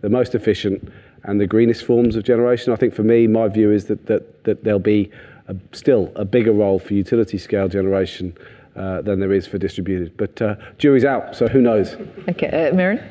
the 0.01 0.09
most 0.09 0.35
efficient, 0.35 0.91
and 1.25 1.39
the 1.39 1.47
greenest 1.47 1.85
forms 1.85 2.17
of 2.17 2.25
generation. 2.25 2.73
I 2.73 2.77
think 2.77 2.95
for 2.95 3.03
me, 3.03 3.27
my 3.27 3.49
view 3.49 3.71
is 3.71 3.85
that, 3.87 4.07
that, 4.07 4.45
that 4.45 4.65
there'll 4.65 4.79
be 4.79 5.11
a, 5.49 5.57
still 5.73 6.11
a 6.17 6.25
bigger 6.25 6.53
role 6.53 6.79
for 6.79 6.95
utility 6.95 7.37
scale 7.37 7.69
generation 7.69 8.35
uh, 8.77 9.03
than 9.03 9.21
there 9.21 9.33
is 9.33 9.47
for 9.47 9.59
distributed. 9.59 10.17
But 10.17 10.41
uh, 10.41 10.57
jury's 10.79 11.05
out, 11.05 11.35
so 11.37 11.49
who 11.49 11.61
knows? 11.61 11.95
Okay, 12.29 12.49
uh, 12.49 12.75
Merryn? 12.75 13.07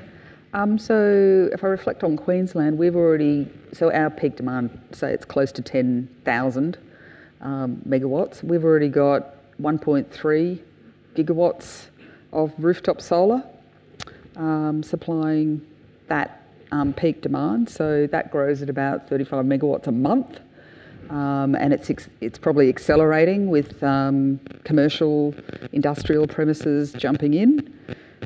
Um, 0.54 0.80
so 0.80 1.50
if 1.54 1.64
I 1.64 1.68
reflect 1.68 2.04
on 2.04 2.18
Queensland, 2.18 2.78
we've 2.78 2.96
already, 2.96 3.48
so 3.72 3.92
our 3.92 4.10
peak 4.10 4.36
demand, 4.36 4.80
say 4.92 5.14
it's 5.14 5.26
close 5.26 5.52
to 5.52 5.62
10,000 5.62 6.78
um, 7.42 7.82
megawatts. 7.88 8.44
We've 8.44 8.64
already 8.64 8.90
got 8.90 9.36
1.3 9.62 10.60
gigawatts 11.16 11.88
of 12.32 12.54
rooftop 12.58 13.02
solar 13.02 13.44
um, 14.36 14.82
supplying 14.82 15.66
that 16.08 16.48
um, 16.72 16.94
peak 16.94 17.22
demand. 17.22 17.70
So 17.70 18.08
that 18.08 18.32
grows 18.32 18.62
at 18.62 18.70
about 18.70 19.08
35 19.10 19.46
megawatts 19.46 19.88
a 19.88 19.92
month. 19.92 20.40
Um, 21.10 21.56
and 21.56 21.74
it's 21.74 21.90
it's 22.22 22.38
probably 22.38 22.70
accelerating 22.70 23.50
with 23.50 23.82
um, 23.84 24.40
commercial 24.64 25.34
industrial 25.72 26.28
premises 26.28 26.94
jumping 26.94 27.34
in. 27.34 27.74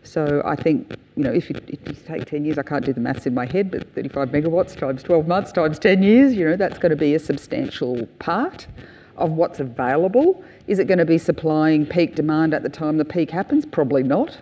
So 0.03 0.41
I 0.45 0.55
think 0.55 0.95
you 1.15 1.23
know 1.23 1.31
if 1.31 1.49
you, 1.49 1.55
if 1.67 1.79
you, 1.87 1.93
take 2.05 2.25
10 2.25 2.43
years, 2.43 2.57
I 2.57 2.63
can't 2.63 2.83
do 2.83 2.91
the 2.91 2.99
maths 2.99 3.25
in 3.25 3.33
my 3.33 3.45
head, 3.45 3.71
but 3.71 3.93
35 3.93 4.29
megawatts 4.29 4.77
times 4.77 5.01
12 5.01 5.27
months 5.27 5.51
times 5.53 5.79
10 5.79 6.03
years, 6.03 6.33
you 6.33 6.45
know 6.45 6.57
that's 6.57 6.77
going 6.77 6.89
to 6.89 6.97
be 6.97 7.15
a 7.15 7.19
substantial 7.19 8.05
part 8.19 8.67
of 9.15 9.31
what's 9.31 9.61
available. 9.61 10.43
Is 10.67 10.79
it 10.79 10.87
going 10.87 10.97
to 10.97 11.05
be 11.05 11.17
supplying 11.17 11.85
peak 11.85 12.15
demand 12.15 12.53
at 12.53 12.63
the 12.63 12.69
time 12.69 12.97
the 12.97 13.05
peak 13.05 13.31
happens? 13.31 13.65
Probably 13.65 14.03
not. 14.03 14.37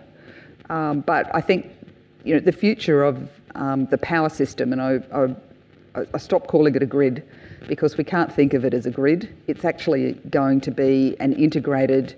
Um, 0.68 1.00
but 1.00 1.32
I 1.32 1.40
think 1.40 1.70
you 2.24 2.34
know 2.34 2.40
the 2.40 2.52
future 2.52 3.04
of 3.04 3.28
um, 3.54 3.86
the 3.86 3.98
power 3.98 4.28
system, 4.28 4.72
and 4.72 4.82
I, 4.82 5.00
I, 5.94 6.06
I 6.14 6.18
stopped 6.18 6.48
calling 6.48 6.74
it 6.74 6.82
a 6.82 6.86
grid 6.86 7.22
because 7.68 7.96
we 7.96 8.04
can't 8.04 8.32
think 8.32 8.54
of 8.54 8.64
it 8.64 8.74
as 8.74 8.86
a 8.86 8.90
grid. 8.90 9.34
It's 9.46 9.64
actually 9.64 10.14
going 10.30 10.60
to 10.62 10.70
be 10.70 11.16
an 11.20 11.32
integrated 11.32 12.14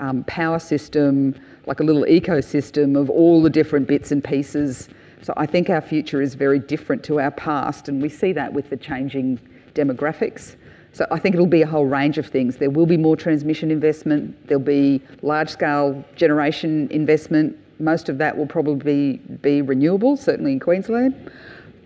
um, 0.00 0.24
power 0.24 0.58
system, 0.58 1.34
like 1.66 1.80
a 1.80 1.84
little 1.84 2.04
ecosystem 2.04 3.00
of 3.00 3.10
all 3.10 3.42
the 3.42 3.50
different 3.50 3.86
bits 3.86 4.12
and 4.12 4.22
pieces. 4.22 4.88
So 5.22 5.32
I 5.36 5.46
think 5.46 5.70
our 5.70 5.80
future 5.80 6.20
is 6.20 6.34
very 6.34 6.58
different 6.58 7.02
to 7.04 7.20
our 7.20 7.30
past, 7.30 7.88
and 7.88 8.02
we 8.02 8.08
see 8.08 8.32
that 8.32 8.52
with 8.52 8.70
the 8.70 8.76
changing 8.76 9.40
demographics. 9.74 10.56
So 10.92 11.06
I 11.10 11.18
think 11.18 11.34
it'll 11.34 11.46
be 11.46 11.62
a 11.62 11.66
whole 11.66 11.86
range 11.86 12.18
of 12.18 12.26
things. 12.26 12.56
There 12.58 12.70
will 12.70 12.86
be 12.86 12.96
more 12.96 13.16
transmission 13.16 13.70
investment, 13.70 14.46
there'll 14.46 14.62
be 14.62 15.00
large 15.22 15.48
scale 15.48 16.04
generation 16.14 16.88
investment. 16.90 17.58
Most 17.80 18.08
of 18.08 18.18
that 18.18 18.36
will 18.36 18.46
probably 18.46 19.16
be, 19.42 19.60
renewables, 19.60 20.18
certainly 20.18 20.52
in 20.52 20.60
Queensland. 20.60 21.30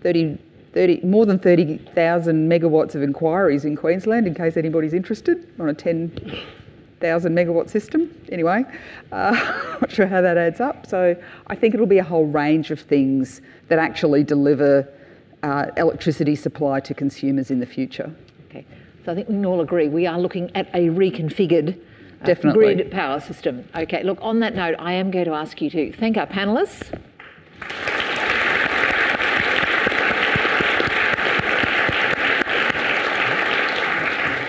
30 0.01 0.37
30, 0.73 1.01
more 1.05 1.25
than 1.25 1.39
30,000 1.39 2.49
megawatts 2.49 2.95
of 2.95 3.01
inquiries 3.01 3.65
in 3.65 3.75
Queensland, 3.75 4.27
in 4.27 4.33
case 4.33 4.57
anybody's 4.57 4.93
interested, 4.93 5.47
on 5.59 5.69
a 5.69 5.73
10,000 5.73 7.35
megawatt 7.35 7.69
system. 7.69 8.15
Anyway, 8.31 8.63
uh, 9.11 9.31
not 9.81 9.91
sure 9.91 10.05
how 10.05 10.21
that 10.21 10.37
adds 10.37 10.59
up. 10.59 10.85
So 10.85 11.15
I 11.47 11.55
think 11.55 11.73
it'll 11.73 11.87
be 11.87 11.97
a 11.97 12.03
whole 12.03 12.27
range 12.27 12.71
of 12.71 12.79
things 12.79 13.41
that 13.67 13.79
actually 13.79 14.23
deliver 14.23 14.87
uh, 15.43 15.67
electricity 15.77 16.35
supply 16.35 16.79
to 16.81 16.93
consumers 16.93 17.51
in 17.51 17.59
the 17.59 17.65
future. 17.65 18.13
Okay, 18.49 18.65
so 19.05 19.11
I 19.11 19.15
think 19.15 19.27
we 19.27 19.35
can 19.35 19.45
all 19.45 19.61
agree 19.61 19.87
we 19.87 20.05
are 20.05 20.19
looking 20.19 20.51
at 20.55 20.67
a 20.73 20.89
reconfigured 20.89 21.79
uh, 22.21 22.25
Definitely. 22.25 22.75
grid 22.75 22.91
power 22.91 23.19
system. 23.19 23.67
Okay, 23.75 24.03
look, 24.03 24.17
on 24.21 24.39
that 24.41 24.55
note, 24.55 24.75
I 24.79 24.93
am 24.93 25.09
going 25.11 25.25
to 25.25 25.33
ask 25.33 25.61
you 25.61 25.69
to 25.69 25.93
thank 25.93 26.17
our 26.17 26.27
panellists. 26.27 26.93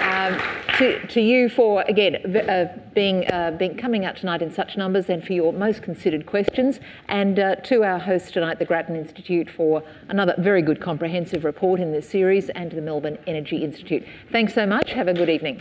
Um, 0.03 0.41
to, 0.81 1.07
to 1.09 1.21
you 1.21 1.51
for 1.51 1.83
again 1.83 2.17
uh, 2.35 2.75
being, 2.95 3.31
uh, 3.31 3.51
being 3.59 3.77
coming 3.77 4.07
out 4.07 4.17
tonight 4.17 4.41
in 4.41 4.51
such 4.51 4.79
numbers 4.79 5.11
and 5.11 5.23
for 5.23 5.35
your 5.35 5.53
most 5.53 5.83
considered 5.83 6.25
questions, 6.25 6.81
and 7.09 7.39
uh, 7.39 7.57
to 7.57 7.85
our 7.85 7.99
host 7.99 8.33
tonight, 8.33 8.59
the 8.59 8.65
Grattan 8.65 8.97
Institute, 8.97 9.51
for 9.51 9.83
another 10.09 10.35
very 10.39 10.63
good 10.63 10.81
comprehensive 10.81 11.45
report 11.45 11.81
in 11.81 11.93
this 11.93 12.09
series, 12.09 12.49
and 12.51 12.73
the 12.73 12.81
Melbourne 12.81 13.19
Energy 13.27 13.63
Institute. 13.63 14.07
Thanks 14.33 14.55
so 14.55 14.65
much. 14.65 14.93
Have 14.93 15.09
a 15.09 15.15
good 15.15 15.29
evening. 15.29 15.61